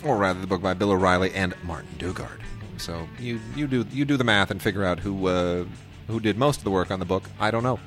or 0.04 0.16
rather, 0.16 0.40
the 0.40 0.46
book 0.46 0.62
by 0.62 0.74
Bill 0.74 0.92
O'Reilly 0.92 1.34
and 1.34 1.54
Martin 1.64 1.90
Dugard. 1.98 2.38
So 2.80 3.08
you 3.18 3.40
you 3.54 3.66
do 3.66 3.86
you 3.92 4.04
do 4.04 4.16
the 4.16 4.24
math 4.24 4.50
and 4.50 4.60
figure 4.60 4.84
out 4.84 4.98
who 4.98 5.26
uh, 5.26 5.64
who 6.08 6.20
did 6.20 6.36
most 6.36 6.58
of 6.58 6.64
the 6.64 6.70
work 6.70 6.90
on 6.90 6.98
the 6.98 7.06
book. 7.06 7.24
I 7.38 7.50
don't 7.50 7.62
know. 7.62 7.78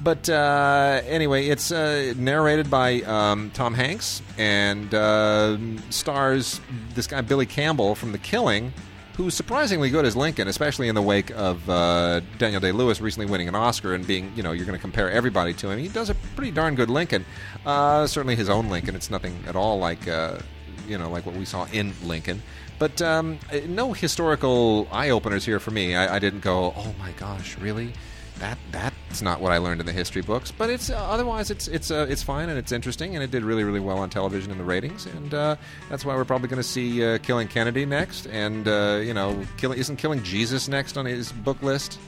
But 0.00 0.28
uh, 0.28 1.00
anyway, 1.06 1.48
it's 1.48 1.72
uh, 1.72 2.14
narrated 2.16 2.70
by 2.70 3.02
um, 3.02 3.50
Tom 3.52 3.74
Hanks 3.74 4.22
and 4.38 4.94
uh, 4.94 5.58
stars 5.90 6.60
this 6.94 7.08
guy 7.08 7.20
Billy 7.20 7.46
Campbell 7.46 7.96
from 7.96 8.12
The 8.12 8.18
Killing, 8.18 8.72
who's 9.16 9.34
surprisingly 9.34 9.90
good 9.90 10.04
as 10.04 10.14
Lincoln, 10.14 10.46
especially 10.46 10.86
in 10.86 10.94
the 10.94 11.02
wake 11.02 11.30
of 11.30 11.68
uh, 11.68 12.20
Daniel 12.38 12.60
Day 12.60 12.70
Lewis 12.70 13.00
recently 13.00 13.26
winning 13.26 13.48
an 13.48 13.56
Oscar 13.56 13.94
and 13.94 14.06
being, 14.06 14.32
you 14.36 14.44
know, 14.44 14.52
you're 14.52 14.66
going 14.66 14.78
to 14.78 14.80
compare 14.80 15.10
everybody 15.10 15.52
to 15.54 15.68
him. 15.68 15.80
He 15.80 15.88
does 15.88 16.10
a 16.10 16.14
pretty 16.36 16.52
darn 16.52 16.76
good 16.76 16.90
Lincoln. 16.90 17.24
Uh, 17.66 18.06
certainly 18.06 18.36
his 18.36 18.48
own 18.48 18.68
Lincoln. 18.68 18.94
It's 18.94 19.10
nothing 19.10 19.36
at 19.48 19.56
all 19.56 19.80
like, 19.80 20.06
uh, 20.06 20.38
you 20.86 20.96
know, 20.96 21.10
like 21.10 21.26
what 21.26 21.34
we 21.34 21.44
saw 21.44 21.66
in 21.72 21.92
Lincoln. 22.04 22.40
But 22.78 23.02
um, 23.02 23.38
no 23.66 23.92
historical 23.92 24.86
eye 24.92 25.10
openers 25.10 25.44
here 25.44 25.58
for 25.58 25.70
me. 25.70 25.96
I, 25.96 26.16
I, 26.16 26.18
didn't 26.18 26.40
go, 26.40 26.72
oh 26.76 26.94
my 26.98 27.12
gosh, 27.12 27.58
really? 27.58 27.92
That 28.38 28.56
that's 28.70 29.20
not 29.20 29.40
what 29.40 29.50
I 29.50 29.58
learned 29.58 29.80
in 29.80 29.86
the 29.86 29.92
history 29.92 30.22
books. 30.22 30.52
But 30.52 30.70
it's 30.70 30.90
uh, 30.90 30.96
otherwise 30.96 31.50
it's 31.50 31.66
it's 31.66 31.90
uh, 31.90 32.06
it's 32.08 32.22
fine 32.22 32.48
and 32.48 32.56
it's 32.56 32.70
interesting 32.70 33.16
and 33.16 33.24
it 33.24 33.32
did 33.32 33.42
really 33.42 33.64
really 33.64 33.80
well 33.80 33.98
on 33.98 34.10
television 34.10 34.52
in 34.52 34.58
the 34.58 34.64
ratings 34.64 35.06
and 35.06 35.34
uh, 35.34 35.56
that's 35.90 36.04
why 36.04 36.14
we're 36.14 36.24
probably 36.24 36.48
going 36.48 36.62
to 36.62 36.68
see 36.68 37.04
uh, 37.04 37.18
Killing 37.18 37.48
Kennedy 37.48 37.84
next 37.84 38.26
and 38.26 38.68
uh, 38.68 39.00
you 39.02 39.12
know 39.12 39.44
killing 39.56 39.78
isn't 39.78 39.96
Killing 39.96 40.22
Jesus 40.22 40.68
next 40.68 40.96
on 40.96 41.04
his 41.04 41.32
book 41.32 41.60
list. 41.62 41.98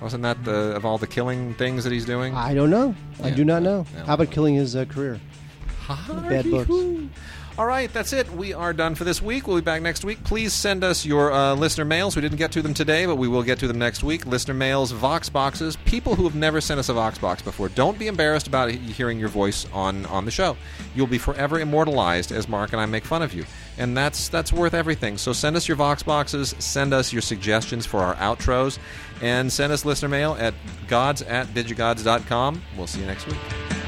Wasn't 0.00 0.24
that 0.24 0.42
the, 0.44 0.74
of 0.74 0.84
all 0.84 0.98
the 0.98 1.06
killing 1.06 1.54
things 1.54 1.84
that 1.84 1.92
he's 1.92 2.04
doing? 2.04 2.34
I 2.34 2.52
don't 2.52 2.68
know. 2.68 2.94
Yeah. 3.20 3.26
I 3.26 3.30
do 3.30 3.44
not 3.44 3.62
know. 3.62 3.86
Yeah. 3.94 4.04
How 4.06 4.14
about 4.14 4.32
killing 4.32 4.56
his 4.56 4.74
uh, 4.74 4.84
career? 4.86 5.20
Bad 5.88 6.50
books. 6.50 6.70
All 7.56 7.66
right, 7.66 7.92
that's 7.92 8.12
it. 8.12 8.28
We 8.32 8.52
are 8.52 8.72
done 8.72 8.96
for 8.96 9.04
this 9.04 9.22
week. 9.22 9.46
We'll 9.46 9.58
be 9.58 9.62
back 9.62 9.80
next 9.80 10.04
week. 10.04 10.24
Please 10.24 10.52
send 10.52 10.82
us 10.82 11.06
your 11.06 11.30
uh, 11.30 11.54
listener 11.54 11.84
mails. 11.84 12.16
We 12.16 12.22
didn't 12.22 12.38
get 12.38 12.50
to 12.52 12.62
them 12.62 12.74
today, 12.74 13.06
but 13.06 13.14
we 13.14 13.28
will 13.28 13.44
get 13.44 13.60
to 13.60 13.68
them 13.68 13.78
next 13.78 14.02
week. 14.02 14.26
Listener 14.26 14.54
mails, 14.54 14.90
Vox 14.90 15.28
boxes, 15.28 15.76
people 15.84 16.16
who 16.16 16.24
have 16.24 16.34
never 16.34 16.60
sent 16.60 16.80
us 16.80 16.88
a 16.88 16.94
Vox 16.94 17.16
box 17.16 17.42
before. 17.42 17.68
Don't 17.68 17.96
be 17.96 18.08
embarrassed 18.08 18.48
about 18.48 18.72
hearing 18.72 19.20
your 19.20 19.28
voice 19.28 19.68
on, 19.72 20.04
on 20.06 20.24
the 20.24 20.32
show. 20.32 20.56
You'll 20.96 21.06
be 21.06 21.18
forever 21.18 21.60
immortalized 21.60 22.32
as 22.32 22.48
Mark 22.48 22.72
and 22.72 22.80
I 22.82 22.86
make 22.86 23.04
fun 23.04 23.22
of 23.22 23.32
you. 23.32 23.44
And 23.78 23.96
that's 23.96 24.28
that's 24.28 24.52
worth 24.52 24.74
everything. 24.74 25.16
So 25.16 25.32
send 25.32 25.54
us 25.54 25.68
your 25.68 25.76
Vox 25.76 26.02
boxes, 26.02 26.56
send 26.58 26.92
us 26.92 27.12
your 27.12 27.22
suggestions 27.22 27.86
for 27.86 28.00
our 28.00 28.16
outros, 28.16 28.78
and 29.22 29.52
send 29.52 29.72
us 29.72 29.84
listener 29.84 30.08
mail 30.08 30.36
at 30.40 30.54
gods 30.88 31.22
at 31.22 31.46
digigods.com. 31.48 32.62
We'll 32.76 32.88
see 32.88 32.98
you 33.00 33.06
next 33.06 33.28
week. 33.28 33.83